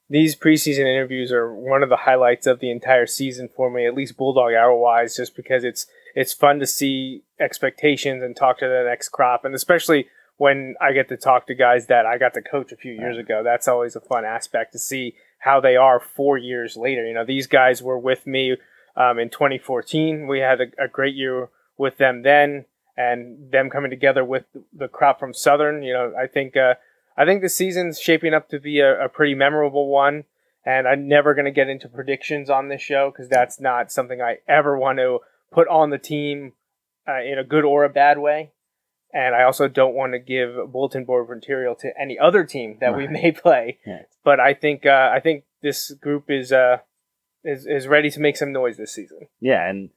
these 0.08 0.36
preseason 0.36 0.80
interviews 0.80 1.32
are 1.32 1.54
one 1.54 1.82
of 1.82 1.88
the 1.88 1.96
highlights 2.08 2.46
of 2.46 2.60
the 2.60 2.70
entire 2.70 3.06
season 3.06 3.48
for 3.54 3.70
me, 3.70 3.86
at 3.86 3.94
least 3.94 4.16
Bulldog 4.16 4.52
Hour 4.52 4.76
wise, 4.76 5.16
just 5.16 5.34
because 5.36 5.64
it's 5.64 5.86
it's 6.14 6.32
fun 6.32 6.58
to 6.60 6.66
see 6.66 7.24
expectations 7.40 8.22
and 8.22 8.36
talk 8.36 8.58
to 8.58 8.66
the 8.66 8.84
next 8.86 9.08
crop, 9.10 9.44
and 9.44 9.54
especially 9.54 10.06
when 10.38 10.74
I 10.80 10.92
get 10.92 11.08
to 11.08 11.16
talk 11.16 11.46
to 11.46 11.54
guys 11.54 11.86
that 11.86 12.06
I 12.06 12.18
got 12.18 12.34
to 12.34 12.42
coach 12.42 12.72
a 12.72 12.76
few 12.76 12.92
years 12.92 13.18
ago. 13.18 13.42
That's 13.44 13.68
always 13.68 13.96
a 13.96 14.00
fun 14.00 14.24
aspect 14.24 14.72
to 14.72 14.78
see 14.78 15.14
how 15.38 15.60
they 15.60 15.76
are 15.76 16.00
four 16.00 16.38
years 16.38 16.76
later. 16.76 17.06
You 17.06 17.14
know, 17.14 17.24
these 17.24 17.46
guys 17.46 17.82
were 17.82 17.98
with 17.98 18.26
me 18.26 18.56
um, 18.96 19.18
in 19.18 19.30
2014. 19.30 20.26
We 20.26 20.40
had 20.40 20.60
a, 20.60 20.84
a 20.84 20.88
great 20.88 21.14
year 21.14 21.48
with 21.76 21.98
them 21.98 22.22
then, 22.22 22.66
and 22.96 23.50
them 23.50 23.70
coming 23.70 23.90
together 23.90 24.24
with 24.24 24.44
the 24.72 24.88
crop 24.88 25.18
from 25.18 25.34
Southern. 25.34 25.82
You 25.82 25.92
know, 25.92 26.14
I 26.18 26.26
think. 26.26 26.56
Uh, 26.56 26.74
I 27.16 27.24
think 27.24 27.42
the 27.42 27.48
season's 27.48 28.00
shaping 28.00 28.34
up 28.34 28.48
to 28.48 28.58
be 28.58 28.80
a, 28.80 29.04
a 29.04 29.08
pretty 29.08 29.34
memorable 29.34 29.88
one. 29.88 30.24
And 30.64 30.86
I'm 30.86 31.08
never 31.08 31.34
going 31.34 31.44
to 31.46 31.50
get 31.50 31.68
into 31.68 31.88
predictions 31.88 32.48
on 32.48 32.68
this 32.68 32.80
show 32.80 33.10
because 33.10 33.28
that's 33.28 33.60
not 33.60 33.90
something 33.90 34.20
I 34.20 34.38
ever 34.46 34.78
want 34.78 34.98
to 34.98 35.18
put 35.50 35.66
on 35.68 35.90
the 35.90 35.98
team 35.98 36.52
uh, 37.06 37.20
in 37.20 37.36
a 37.38 37.44
good 37.44 37.64
or 37.64 37.84
a 37.84 37.88
bad 37.88 38.18
way. 38.18 38.52
And 39.12 39.34
I 39.34 39.42
also 39.42 39.68
don't 39.68 39.94
want 39.94 40.12
to 40.12 40.18
give 40.18 40.72
bulletin 40.72 41.04
board 41.04 41.28
material 41.28 41.74
to 41.76 41.92
any 42.00 42.18
other 42.18 42.44
team 42.44 42.78
that 42.80 42.96
we 42.96 43.06
may 43.08 43.32
play. 43.32 43.78
But 44.24 44.38
I 44.40 44.54
think 44.54 44.86
uh, 44.86 45.10
I 45.12 45.20
think 45.20 45.44
this 45.62 45.90
group 45.90 46.30
is 46.30 46.52
uh, 46.52 46.78
is 47.44 47.66
is 47.66 47.86
ready 47.88 48.10
to 48.10 48.20
make 48.20 48.36
some 48.36 48.52
noise 48.52 48.76
this 48.76 48.94
season. 48.94 49.20
Yeah, 49.40 49.68
and 49.68 49.90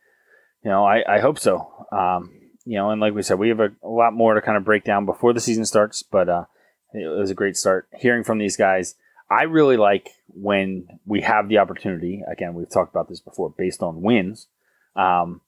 you 0.64 0.70
know, 0.72 0.84
I, 0.86 1.04
I 1.18 1.20
hope 1.20 1.38
so. 1.40 1.86
Um, 1.92 2.32
you 2.66 2.78
know, 2.78 2.90
and 2.90 3.00
like 3.00 3.14
we 3.14 3.22
said, 3.22 3.38
we 3.38 3.50
have 3.50 3.60
a, 3.60 3.70
a 3.84 3.88
lot 3.90 4.14
more 4.14 4.34
to 4.34 4.42
kind 4.42 4.58
of 4.58 4.66
break 4.66 4.84
down 4.84 5.06
before 5.06 5.34
the 5.34 5.40
season 5.40 5.66
starts, 5.66 6.02
but 6.04 6.28
uh, 6.30 6.46
it 6.94 7.08
was 7.08 7.30
a 7.30 7.36
great 7.36 7.56
start 7.56 7.88
hearing 7.98 8.24
from 8.24 8.40
these 8.40 8.58
guys. 8.58 8.96
I 9.30 9.44
really 9.44 9.78
like 9.78 10.10
when 10.28 10.88
we 11.06 11.22
have 11.22 11.50
the 11.50 11.58
opportunity. 11.60 12.24
Again, 12.32 12.54
we've 12.56 12.70
talked 12.70 12.94
about 12.94 13.10
this 13.10 13.20
before, 13.20 13.54
based 13.56 13.82
on 13.84 14.02
wins, 14.02 14.48
um, 14.96 15.42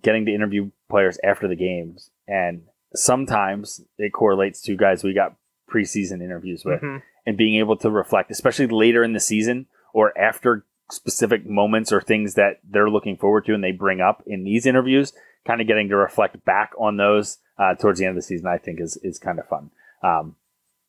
getting 0.00 0.24
to 0.26 0.34
interview 0.34 0.70
players 0.88 1.18
after 1.24 1.48
the 1.48 1.56
games, 1.56 2.10
and 2.28 2.62
sometimes 2.94 3.80
it 3.98 4.12
correlates 4.12 4.60
to 4.62 4.76
guys 4.76 5.02
we 5.02 5.12
got 5.14 5.34
preseason 5.72 6.22
interviews 6.22 6.64
with, 6.64 6.80
Mhm. 6.80 7.02
and 7.26 7.36
being 7.36 7.58
able 7.58 7.76
to 7.78 7.90
reflect, 7.90 8.30
especially 8.30 8.66
later 8.66 9.02
in 9.02 9.12
the 9.12 9.20
season 9.20 9.66
or 9.94 10.16
after 10.18 10.64
specific 10.92 11.46
moments 11.46 11.90
or 11.92 12.00
things 12.00 12.34
that 12.34 12.58
they're 12.68 12.90
looking 12.90 13.16
forward 13.16 13.44
to 13.46 13.54
and 13.54 13.62
they 13.64 13.72
bring 13.72 14.00
up 14.00 14.22
in 14.26 14.44
these 14.44 14.66
interviews 14.66 15.12
kind 15.46 15.60
of 15.60 15.66
getting 15.66 15.88
to 15.88 15.96
reflect 15.96 16.44
back 16.44 16.72
on 16.78 16.96
those 16.96 17.38
uh, 17.58 17.74
towards 17.74 17.98
the 17.98 18.04
end 18.04 18.10
of 18.10 18.16
the 18.16 18.22
season, 18.22 18.46
I 18.46 18.58
think 18.58 18.80
is 18.80 18.96
is 18.98 19.18
kind 19.18 19.38
of 19.38 19.48
fun. 19.48 19.70
Um, 20.02 20.36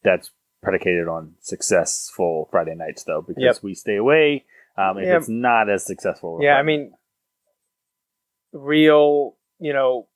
that's 0.04 0.32
predicated 0.62 1.08
on 1.08 1.36
successful 1.42 2.48
Friday 2.52 2.76
nights, 2.76 3.04
though, 3.04 3.22
because 3.22 3.44
Yep. 3.44 3.64
we 3.64 3.74
stay 3.74 3.96
away. 3.98 4.46
Um, 4.78 4.98
if 4.98 5.06
Yeah. 5.06 5.18
it's 5.18 5.30
not 5.30 5.70
as 5.70 5.86
successful, 5.86 6.40
Yeah, 6.42 6.58
I 6.58 6.64
mean, 6.64 6.94
real, 8.52 9.36
you 9.60 9.74
know, 9.74 10.08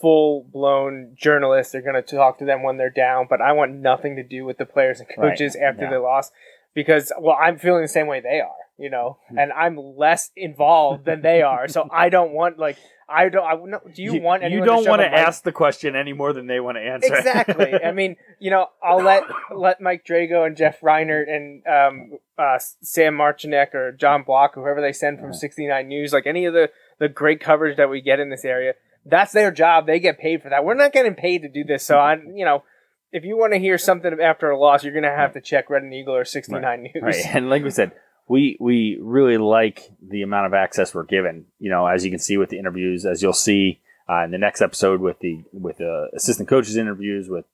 full 0.00 0.44
blown 0.44 1.14
journalists 1.14 1.74
are 1.74 1.82
going 1.82 1.94
to 1.94 2.02
talk 2.02 2.38
to 2.38 2.44
them 2.44 2.62
when 2.62 2.78
they're 2.78 2.88
down, 2.90 3.26
but 3.28 3.40
I 3.40 3.52
want 3.52 3.74
nothing 3.74 4.16
to 4.16 4.22
do 4.22 4.44
with 4.44 4.56
the 4.58 4.64
players 4.66 5.00
and 5.00 5.08
Right, 5.16 5.30
coaches 5.30 5.56
after 5.56 5.82
yeah. 5.82 5.90
they 5.90 5.96
lost 5.96 6.32
because, 6.74 7.12
well, 7.18 7.36
I'm 7.40 7.58
feeling 7.58 7.82
the 7.82 7.88
same 7.88 8.06
way 8.06 8.20
they 8.20 8.40
are, 8.40 8.59
you 8.80 8.90
know, 8.90 9.18
Hmm. 9.28 9.38
and 9.38 9.52
I'm 9.52 9.76
less 9.76 10.30
involved 10.36 11.04
than 11.04 11.22
they 11.22 11.42
are. 11.42 11.68
So 11.68 11.88
I 11.92 12.08
don't 12.08 12.32
want, 12.32 12.58
like, 12.58 12.76
I 13.08 13.28
don't, 13.28 13.44
I, 13.44 13.54
no, 13.64 13.80
do 13.92 14.02
you, 14.02 14.20
want 14.22 14.42
you 14.44 14.64
don't 14.64 14.86
want 14.88 15.02
to 15.02 15.06
ask 15.12 15.42
the 15.42 15.50
question 15.50 15.96
any 15.96 16.12
more 16.12 16.32
than 16.32 16.46
they 16.46 16.60
want 16.60 16.76
to 16.76 16.80
answer. 16.82 17.12
exactly. 17.12 17.74
I 17.84 17.90
mean, 17.90 18.14
you 18.38 18.52
know, 18.52 18.68
I'll 18.82 19.02
let 19.02 19.24
let 19.52 19.80
Mike 19.80 20.04
Drago 20.06 20.46
and 20.46 20.56
Jeff 20.56 20.80
Reinert 20.80 21.28
and 21.28 21.66
um, 21.66 22.18
uh, 22.38 22.58
Sam 22.82 23.14
Marchinek 23.16 23.74
or 23.74 23.90
John 23.90 24.22
Block, 24.22 24.54
whoever 24.54 24.80
they 24.80 24.92
send 24.92 25.18
from 25.18 25.34
69 25.34 25.88
News, 25.88 26.12
like 26.12 26.26
any 26.28 26.44
of 26.44 26.54
the 26.54 26.70
the 27.00 27.08
great 27.08 27.40
coverage 27.40 27.76
that 27.78 27.90
we 27.90 28.00
get 28.00 28.20
in 28.20 28.30
this 28.30 28.44
area, 28.44 28.74
that's 29.04 29.32
their 29.32 29.50
job. 29.50 29.86
They 29.88 29.98
get 29.98 30.20
paid 30.20 30.40
for 30.40 30.50
that. 30.50 30.64
We're 30.64 30.74
not 30.74 30.92
getting 30.92 31.14
paid 31.16 31.42
to 31.42 31.48
do 31.48 31.64
this. 31.64 31.82
So 31.82 31.98
I, 31.98 32.14
you 32.14 32.44
know, 32.44 32.62
if 33.10 33.24
you 33.24 33.36
want 33.36 33.54
to 33.54 33.58
hear 33.58 33.76
something 33.76 34.20
after 34.22 34.50
a 34.50 34.56
loss, 34.56 34.84
you're 34.84 34.94
gonna 34.94 35.08
have 35.10 35.32
to 35.32 35.40
check 35.40 35.68
Reading 35.68 35.92
Eagle 35.92 36.14
or 36.14 36.24
69 36.24 36.82
News. 36.82 36.92
Right. 37.02 37.26
And 37.34 37.50
like 37.50 37.64
we 37.64 37.70
said, 37.70 37.90
we 38.30 38.56
we 38.60 38.96
really 39.02 39.38
like 39.38 39.90
the 40.00 40.22
amount 40.22 40.46
of 40.46 40.54
access 40.54 40.94
we're 40.94 41.02
given. 41.02 41.46
You 41.58 41.68
know, 41.68 41.88
as 41.88 42.04
you 42.04 42.12
can 42.12 42.20
see 42.20 42.36
with 42.36 42.48
the 42.48 42.60
interviews, 42.60 43.04
as 43.04 43.22
you'll 43.22 43.32
see 43.32 43.80
uh, 44.08 44.22
in 44.22 44.30
the 44.30 44.38
next 44.38 44.62
episode 44.62 45.00
with 45.00 45.18
the 45.18 45.42
with 45.52 45.78
the 45.78 46.08
assistant 46.14 46.48
coaches 46.48 46.76
interviews, 46.76 47.28
with 47.28 47.44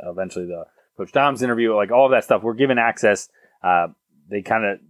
eventually 0.00 0.46
the 0.46 0.66
coach 0.96 1.12
Dom's 1.12 1.40
interview, 1.40 1.72
like 1.76 1.92
all 1.92 2.06
of 2.06 2.10
that 2.10 2.24
stuff, 2.24 2.42
we're 2.42 2.54
given 2.54 2.78
access. 2.78 3.28
Uh, 3.62 3.88
they 4.28 4.42
kind 4.42 4.64
of 4.64 4.80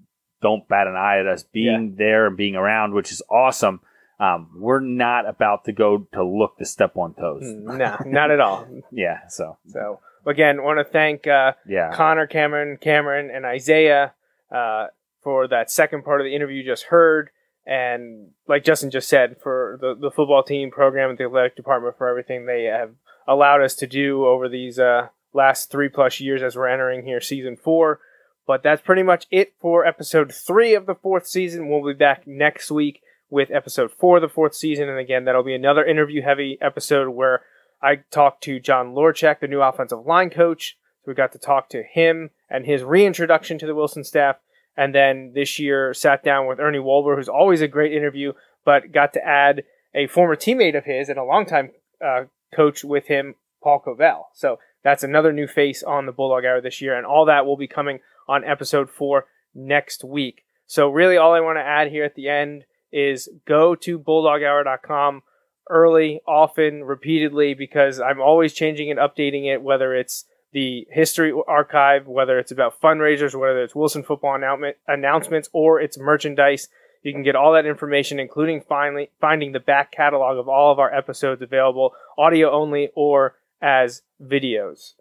don't 0.40 0.66
bat 0.66 0.86
an 0.86 0.96
eye 0.96 1.18
at 1.18 1.26
us 1.26 1.42
being 1.42 1.96
there 1.96 2.26
and 2.26 2.38
being 2.38 2.56
around, 2.56 2.94
which 2.94 3.12
is 3.12 3.20
awesome. 3.28 3.80
Um, 4.18 4.48
we're 4.56 4.80
not 4.80 5.28
about 5.28 5.66
to 5.66 5.72
go 5.72 6.06
to 6.14 6.24
look 6.24 6.56
to 6.56 6.64
step 6.64 6.96
on 6.96 7.12
toes. 7.12 7.42
no, 7.42 7.98
not 8.06 8.30
at 8.30 8.40
all. 8.40 8.66
yeah. 8.90 9.28
So 9.28 9.58
So 9.68 10.00
again, 10.24 10.62
want 10.62 10.78
to 10.78 10.84
thank 10.90 11.26
uh, 11.26 11.52
Yeah. 11.68 11.92
Connor, 11.92 12.26
Cameron, 12.26 12.78
Cameron, 12.80 13.30
and 13.30 13.44
Isaiah 13.44 14.14
uh, 14.50 14.86
for 15.24 15.48
that 15.48 15.70
second 15.70 16.04
part 16.04 16.20
of 16.20 16.24
the 16.24 16.34
interview 16.34 16.58
you 16.58 16.70
just 16.70 16.84
heard, 16.84 17.30
and 17.66 18.28
like 18.46 18.62
Justin 18.62 18.90
just 18.90 19.08
said, 19.08 19.36
for 19.42 19.78
the, 19.80 19.94
the 19.94 20.10
football 20.10 20.42
team 20.42 20.70
program 20.70 21.10
and 21.10 21.18
the 21.18 21.24
athletic 21.24 21.56
department 21.56 21.96
for 21.98 22.08
everything 22.08 22.46
they 22.46 22.64
have 22.64 22.90
allowed 23.26 23.62
us 23.62 23.74
to 23.76 23.86
do 23.86 24.26
over 24.26 24.48
these 24.48 24.78
uh, 24.78 25.08
last 25.32 25.70
three 25.70 25.88
plus 25.88 26.20
years 26.20 26.42
as 26.42 26.54
we're 26.54 26.68
entering 26.68 27.04
here 27.04 27.20
season 27.20 27.56
four. 27.56 28.00
But 28.46 28.62
that's 28.62 28.82
pretty 28.82 29.02
much 29.02 29.26
it 29.30 29.54
for 29.58 29.86
episode 29.86 30.32
three 30.32 30.74
of 30.74 30.84
the 30.84 30.94
fourth 30.94 31.26
season. 31.26 31.70
We'll 31.70 31.86
be 31.86 31.94
back 31.94 32.26
next 32.26 32.70
week 32.70 33.00
with 33.30 33.50
episode 33.50 33.90
four 33.90 34.16
of 34.18 34.22
the 34.22 34.28
fourth 34.28 34.54
season, 34.54 34.88
and 34.88 34.98
again, 34.98 35.24
that'll 35.24 35.42
be 35.42 35.54
another 35.54 35.84
interview 35.84 36.22
heavy 36.22 36.58
episode 36.60 37.08
where 37.08 37.40
I 37.82 37.96
talked 38.10 38.42
to 38.44 38.60
John 38.60 38.94
Lorchak, 38.94 39.40
the 39.40 39.48
new 39.48 39.62
offensive 39.62 40.06
line 40.06 40.30
coach. 40.30 40.78
So 41.02 41.10
we 41.10 41.14
got 41.14 41.32
to 41.32 41.38
talk 41.38 41.68
to 41.70 41.82
him 41.82 42.30
and 42.48 42.64
his 42.64 42.82
reintroduction 42.82 43.58
to 43.58 43.66
the 43.66 43.74
Wilson 43.74 44.04
staff. 44.04 44.36
And 44.76 44.94
then 44.94 45.32
this 45.34 45.58
year 45.58 45.94
sat 45.94 46.24
down 46.24 46.46
with 46.46 46.60
Ernie 46.60 46.78
Wolber, 46.78 47.16
who's 47.16 47.28
always 47.28 47.60
a 47.60 47.68
great 47.68 47.92
interview, 47.92 48.32
but 48.64 48.92
got 48.92 49.12
to 49.12 49.24
add 49.24 49.64
a 49.94 50.06
former 50.08 50.36
teammate 50.36 50.76
of 50.76 50.84
his 50.84 51.08
and 51.08 51.18
a 51.18 51.24
longtime 51.24 51.70
uh, 52.04 52.24
coach 52.54 52.84
with 52.84 53.06
him, 53.06 53.36
Paul 53.62 53.82
Covell. 53.86 54.24
So 54.34 54.58
that's 54.82 55.04
another 55.04 55.32
new 55.32 55.46
face 55.46 55.82
on 55.82 56.06
the 56.06 56.12
Bulldog 56.12 56.44
Hour 56.44 56.60
this 56.60 56.80
year. 56.80 56.96
And 56.96 57.06
all 57.06 57.26
that 57.26 57.46
will 57.46 57.56
be 57.56 57.68
coming 57.68 58.00
on 58.28 58.44
episode 58.44 58.90
four 58.90 59.26
next 59.54 60.02
week. 60.04 60.44
So 60.66 60.88
really 60.88 61.16
all 61.16 61.34
I 61.34 61.40
want 61.40 61.58
to 61.58 61.62
add 61.62 61.90
here 61.90 62.04
at 62.04 62.14
the 62.14 62.28
end 62.28 62.64
is 62.92 63.28
go 63.46 63.74
to 63.74 63.98
bulldoghour.com 63.98 65.22
early, 65.70 66.20
often, 66.26 66.84
repeatedly, 66.84 67.54
because 67.54 68.00
I'm 68.00 68.20
always 68.20 68.52
changing 68.52 68.90
and 68.90 69.00
updating 69.00 69.52
it, 69.52 69.62
whether 69.62 69.94
it's 69.94 70.24
the 70.54 70.86
history 70.88 71.32
archive, 71.48 72.06
whether 72.06 72.38
it's 72.38 72.52
about 72.52 72.80
fundraisers, 72.80 73.34
whether 73.34 73.62
it's 73.62 73.74
Wilson 73.74 74.04
football 74.04 74.36
announcement, 74.36 74.76
announcements, 74.86 75.50
or 75.52 75.80
it's 75.80 75.98
merchandise. 75.98 76.68
You 77.02 77.12
can 77.12 77.24
get 77.24 77.36
all 77.36 77.52
that 77.52 77.66
information, 77.66 78.20
including 78.20 78.62
finally 78.66 79.10
finding 79.20 79.52
the 79.52 79.60
back 79.60 79.90
catalog 79.90 80.38
of 80.38 80.48
all 80.48 80.72
of 80.72 80.78
our 80.78 80.94
episodes 80.94 81.42
available, 81.42 81.92
audio 82.16 82.50
only 82.52 82.90
or 82.94 83.34
as 83.60 84.02
videos. 84.22 84.92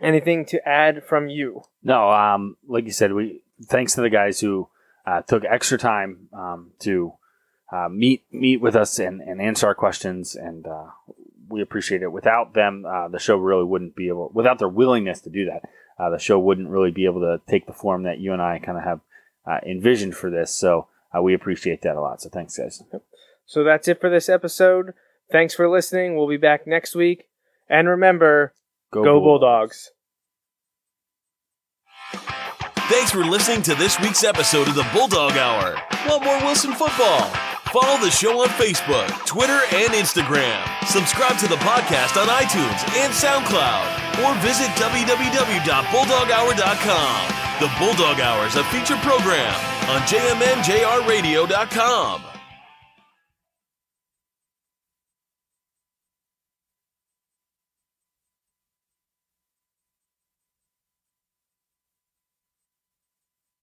Anything 0.00 0.44
to 0.46 0.68
add 0.68 1.02
from 1.02 1.28
you? 1.28 1.62
No, 1.82 2.10
um, 2.10 2.56
like 2.68 2.84
you 2.84 2.92
said, 2.92 3.14
we 3.14 3.40
thanks 3.64 3.94
to 3.94 4.02
the 4.02 4.10
guys 4.10 4.38
who 4.38 4.68
uh, 5.06 5.22
took 5.22 5.44
extra 5.44 5.78
time 5.78 6.28
um, 6.34 6.72
to 6.80 7.14
uh, 7.72 7.88
meet 7.88 8.22
meet 8.30 8.60
with 8.60 8.76
us 8.76 8.98
and, 8.98 9.22
and 9.22 9.40
answer 9.40 9.66
our 9.66 9.74
questions, 9.74 10.36
and 10.36 10.66
uh, 10.66 10.88
we 11.48 11.60
appreciate 11.62 12.02
it. 12.02 12.12
Without 12.12 12.54
them, 12.54 12.84
uh, 12.86 13.08
the 13.08 13.18
show 13.18 13.36
really 13.36 13.64
wouldn't 13.64 13.94
be 13.96 14.08
able. 14.08 14.30
Without 14.34 14.58
their 14.58 14.68
willingness 14.68 15.20
to 15.22 15.30
do 15.30 15.46
that, 15.46 15.62
uh, 15.98 16.10
the 16.10 16.18
show 16.18 16.38
wouldn't 16.38 16.68
really 16.68 16.90
be 16.90 17.04
able 17.04 17.20
to 17.20 17.40
take 17.48 17.66
the 17.66 17.72
form 17.72 18.02
that 18.04 18.18
you 18.18 18.32
and 18.32 18.42
I 18.42 18.58
kind 18.58 18.78
of 18.78 18.84
have 18.84 19.00
uh, 19.46 19.58
envisioned 19.66 20.16
for 20.16 20.30
this. 20.30 20.52
So 20.54 20.88
uh, 21.16 21.22
we 21.22 21.34
appreciate 21.34 21.82
that 21.82 21.96
a 21.96 22.00
lot. 22.00 22.20
So 22.22 22.28
thanks, 22.28 22.56
guys. 22.56 22.82
So 23.46 23.62
that's 23.62 23.88
it 23.88 24.00
for 24.00 24.08
this 24.10 24.28
episode. 24.28 24.94
Thanks 25.30 25.54
for 25.54 25.68
listening. 25.68 26.16
We'll 26.16 26.28
be 26.28 26.36
back 26.36 26.66
next 26.66 26.94
week. 26.94 27.28
And 27.68 27.88
remember, 27.88 28.52
Go 28.92 29.02
go 29.02 29.12
Bull- 29.20 29.38
Bulldogs. 29.38 29.90
Thanks 32.12 33.10
for 33.10 33.24
listening 33.24 33.62
to 33.62 33.74
this 33.74 33.98
week's 34.00 34.24
episode 34.24 34.68
of 34.68 34.74
the 34.74 34.86
Bulldog 34.92 35.32
Hour. 35.38 35.76
Want 36.06 36.24
more 36.24 36.38
Wilson 36.40 36.72
football? 36.74 37.32
Follow 37.74 37.98
the 37.98 38.06
show 38.08 38.40
on 38.40 38.46
Facebook, 38.50 39.10
Twitter, 39.26 39.60
and 39.72 39.92
Instagram. 39.94 40.62
Subscribe 40.86 41.36
to 41.38 41.48
the 41.48 41.56
podcast 41.56 42.16
on 42.16 42.28
iTunes 42.28 42.88
and 42.94 43.12
SoundCloud, 43.12 44.22
or 44.22 44.32
visit 44.46 44.68
www.bulldoghour.com. 44.78 47.28
The 47.58 47.66
Bulldog 47.80 48.20
Hour 48.20 48.46
is 48.46 48.54
a 48.54 48.62
feature 48.66 48.94
program 48.98 49.52
on 49.90 50.02
jmnjrradio.com. 50.02 52.33